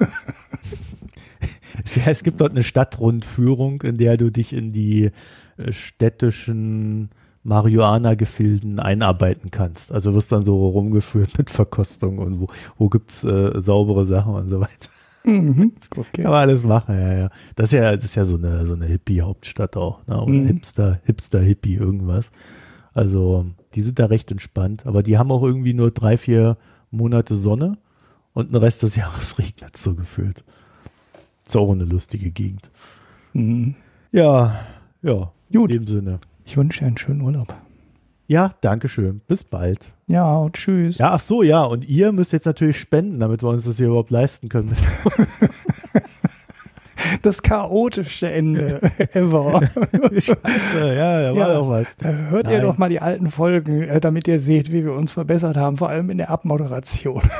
es 2.07 2.23
gibt 2.23 2.41
dort 2.41 2.53
eine 2.53 2.63
Stadtrundführung, 2.63 3.83
in 3.83 3.97
der 3.97 4.17
du 4.17 4.31
dich 4.31 4.53
in 4.53 4.73
die 4.73 5.11
äh, 5.57 5.73
städtischen 5.73 7.11
Marihuana-Gefilden 7.49 8.79
einarbeiten 8.79 9.51
kannst. 9.51 9.91
Also 9.91 10.15
wirst 10.15 10.31
dann 10.31 10.43
so 10.43 10.69
rumgeführt 10.69 11.39
mit 11.39 11.51
Verkostung 11.51 12.19
und 12.19 12.41
wo, 12.41 12.49
wo 12.77 12.89
gibt's 12.89 13.25
äh, 13.25 13.61
saubere 13.61 14.07
Sachen 14.07 14.35
und 14.35 14.49
so 14.49 14.61
weiter. 14.61 14.91
Mhm, 15.25 15.73
okay. 15.97 16.23
Kann 16.23 16.31
man 16.31 16.41
alles 16.49 16.65
machen, 16.65 16.95
ja, 16.97 17.13
ja. 17.15 17.31
Das 17.57 17.67
ist 17.67 17.73
ja, 17.73 17.97
das 17.97 18.05
ist 18.05 18.15
ja 18.15 18.25
so 18.25 18.37
eine, 18.37 18.67
so 18.67 18.75
eine 18.75 18.87
Hippie-Hauptstadt 18.87 19.77
auch, 19.77 20.07
ne? 20.07 20.21
Oder 20.21 20.33
mhm. 20.33 20.47
Hipster, 20.47 21.01
Hipster-Hippie, 21.05 21.75
irgendwas. 21.75 22.31
Also, 22.95 23.47
die 23.75 23.81
sind 23.81 23.99
da 23.99 24.07
recht 24.07 24.31
entspannt, 24.31 24.87
aber 24.87 25.03
die 25.03 25.19
haben 25.19 25.31
auch 25.33 25.43
irgendwie 25.43 25.75
nur 25.75 25.91
drei, 25.91 26.17
vier 26.17 26.57
Monate 26.91 27.35
Sonne 27.35 27.79
und 28.35 28.51
den 28.51 28.57
Rest 28.57 28.83
des 28.83 28.97
Jahres 28.97 29.39
regnet 29.39 29.75
es 29.75 29.83
so 29.83 29.95
gefühlt. 29.95 30.45
Ist 31.47 31.57
auch 31.57 31.73
eine 31.73 31.85
lustige 31.85 32.31
Gegend. 32.31 32.71
Mhm. 33.33 33.75
Ja, 34.13 34.61
ja. 35.03 35.33
Gut. 35.53 35.75
In 35.75 35.81
dem 35.81 35.87
Sinne. 35.87 36.21
Ich 36.49 36.57
wünsche 36.57 36.81
dir 36.81 36.87
einen 36.87 36.97
schönen 36.97 37.21
Urlaub. 37.21 37.55
Ja, 38.27 38.55
danke 38.63 38.89
schön. 38.89 39.21
Bis 39.29 39.45
bald. 39.45 39.93
Ja, 40.07 40.49
tschüss. 40.51 40.97
Ja, 40.97 41.13
ach 41.13 41.21
so, 41.21 41.43
ja. 41.43 41.63
Und 41.65 41.87
ihr 41.87 42.11
müsst 42.11 42.33
jetzt 42.33 42.47
natürlich 42.47 42.81
spenden, 42.81 43.21
damit 43.21 43.43
wir 43.43 43.51
uns 43.51 43.67
das 43.67 43.77
hier 43.77 43.89
überhaupt 43.89 44.11
leisten 44.11 44.49
können. 44.49 44.75
das 47.23 47.43
chaotischste 47.43 48.33
Ende 48.33 48.81
ever. 49.13 49.61
Scheiße, 50.15 50.95
ja, 50.97 51.21
da 51.21 51.37
war 51.37 51.49
ja, 51.49 51.55
doch 51.55 51.69
was. 51.69 51.87
Hört 52.31 52.47
Nein. 52.47 52.55
ihr 52.55 52.63
doch 52.63 52.79
mal 52.79 52.89
die 52.89 53.01
alten 53.01 53.31
Folgen, 53.31 53.83
äh, 53.83 54.01
damit 54.01 54.27
ihr 54.27 54.41
seht, 54.41 54.73
wie 54.73 54.87
wir 54.87 54.95
uns 54.95 55.13
verbessert 55.13 55.59
haben, 55.59 55.77
vor 55.77 55.91
allem 55.91 56.09
in 56.09 56.17
der 56.17 56.31
Abmoderation. 56.31 57.21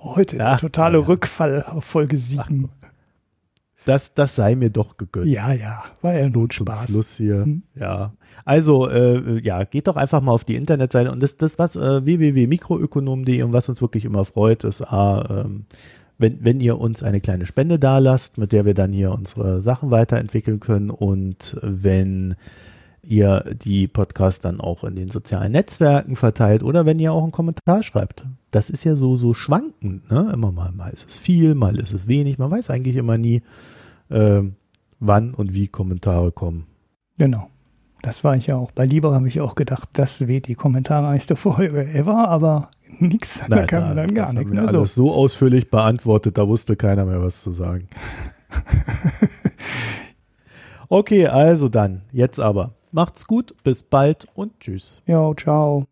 Heute 0.00 0.36
ja, 0.36 0.50
der 0.50 0.58
totale 0.58 0.98
ja. 0.98 1.06
Rückfall 1.06 1.64
auf 1.66 1.84
Folge 1.84 2.18
7 2.18 2.68
das, 3.86 4.14
das 4.14 4.34
sei 4.34 4.56
mir 4.56 4.70
doch 4.70 4.96
gegönnt. 4.96 5.28
Ja, 5.28 5.52
ja, 5.52 5.84
war 6.02 6.14
ja 6.14 6.30
so 6.30 6.46
Spaß. 6.50 6.90
Schluss 6.90 7.16
hier, 7.16 7.44
hm. 7.44 7.62
ja. 7.74 8.12
Also, 8.44 8.88
äh, 8.88 9.40
ja, 9.40 9.64
geht 9.64 9.86
doch 9.86 9.96
einfach 9.96 10.20
mal 10.20 10.32
auf 10.32 10.44
die 10.44 10.56
Internetseite 10.56 11.10
und 11.12 11.22
das, 11.22 11.36
das 11.36 11.58
was 11.58 11.76
äh, 11.76 12.04
www.mikroökonom.de 12.04 13.42
und 13.42 13.52
was 13.52 13.68
uns 13.68 13.80
wirklich 13.80 14.04
immer 14.04 14.24
freut, 14.24 14.64
ist, 14.64 14.82
ah, 14.82 15.44
ähm, 15.44 15.66
wenn, 16.18 16.44
wenn 16.44 16.60
ihr 16.60 16.78
uns 16.78 17.02
eine 17.02 17.20
kleine 17.20 17.46
Spende 17.46 17.78
dalasst, 17.78 18.38
mit 18.38 18.52
der 18.52 18.64
wir 18.64 18.74
dann 18.74 18.92
hier 18.92 19.12
unsere 19.12 19.62
Sachen 19.62 19.90
weiterentwickeln 19.90 20.60
können 20.60 20.90
und 20.90 21.56
wenn 21.62 22.34
ihr 23.02 23.44
die 23.64 23.86
Podcasts 23.86 24.40
dann 24.40 24.60
auch 24.60 24.82
in 24.82 24.96
den 24.96 25.10
sozialen 25.10 25.52
Netzwerken 25.52 26.16
verteilt 26.16 26.64
oder 26.64 26.86
wenn 26.86 26.98
ihr 26.98 27.12
auch 27.12 27.22
einen 27.22 27.32
Kommentar 27.32 27.84
schreibt. 27.84 28.24
Das 28.50 28.68
ist 28.68 28.82
ja 28.82 28.96
so, 28.96 29.16
so 29.16 29.32
schwankend, 29.32 30.10
ne? 30.10 30.30
Immer 30.32 30.50
mal, 30.50 30.72
mal 30.72 30.88
ist 30.88 31.08
es 31.08 31.16
viel, 31.16 31.54
mal 31.54 31.78
ist 31.78 31.92
es 31.92 32.08
wenig, 32.08 32.38
man 32.38 32.50
weiß 32.50 32.70
eigentlich 32.70 32.96
immer 32.96 33.16
nie 33.16 33.42
äh, 34.08 34.42
wann 35.00 35.34
und 35.34 35.54
wie 35.54 35.68
Kommentare 35.68 36.32
kommen. 36.32 36.66
Genau. 37.18 37.48
Das 38.02 38.22
war 38.22 38.36
ich 38.36 38.46
ja 38.46 38.56
auch. 38.56 38.70
Bei 38.70 38.84
Lieber 38.84 39.14
habe 39.14 39.26
ich 39.26 39.40
auch 39.40 39.54
gedacht, 39.54 39.88
das 39.94 40.28
wird 40.28 40.46
die 40.46 40.54
kommentarreichste 40.54 41.34
Folge 41.36 41.92
ever, 41.92 42.28
aber 42.28 42.70
nichts, 42.98 43.42
da 43.48 43.64
kann 43.64 43.82
man 43.82 43.96
dann 43.96 44.14
gar 44.14 44.32
nichts 44.32 44.52
mehr. 44.52 44.68
Alles 44.68 44.94
so. 44.94 45.06
so 45.06 45.14
ausführlich 45.14 45.70
beantwortet, 45.70 46.38
da 46.38 46.46
wusste 46.46 46.76
keiner 46.76 47.04
mehr 47.04 47.22
was 47.22 47.42
zu 47.42 47.52
sagen. 47.52 47.88
okay, 50.88 51.26
also 51.26 51.68
dann, 51.68 52.02
jetzt 52.12 52.38
aber. 52.38 52.74
Macht's 52.92 53.26
gut, 53.26 53.54
bis 53.64 53.82
bald 53.82 54.28
und 54.34 54.60
tschüss. 54.60 55.02
Jo, 55.06 55.34
ciao. 55.34 55.84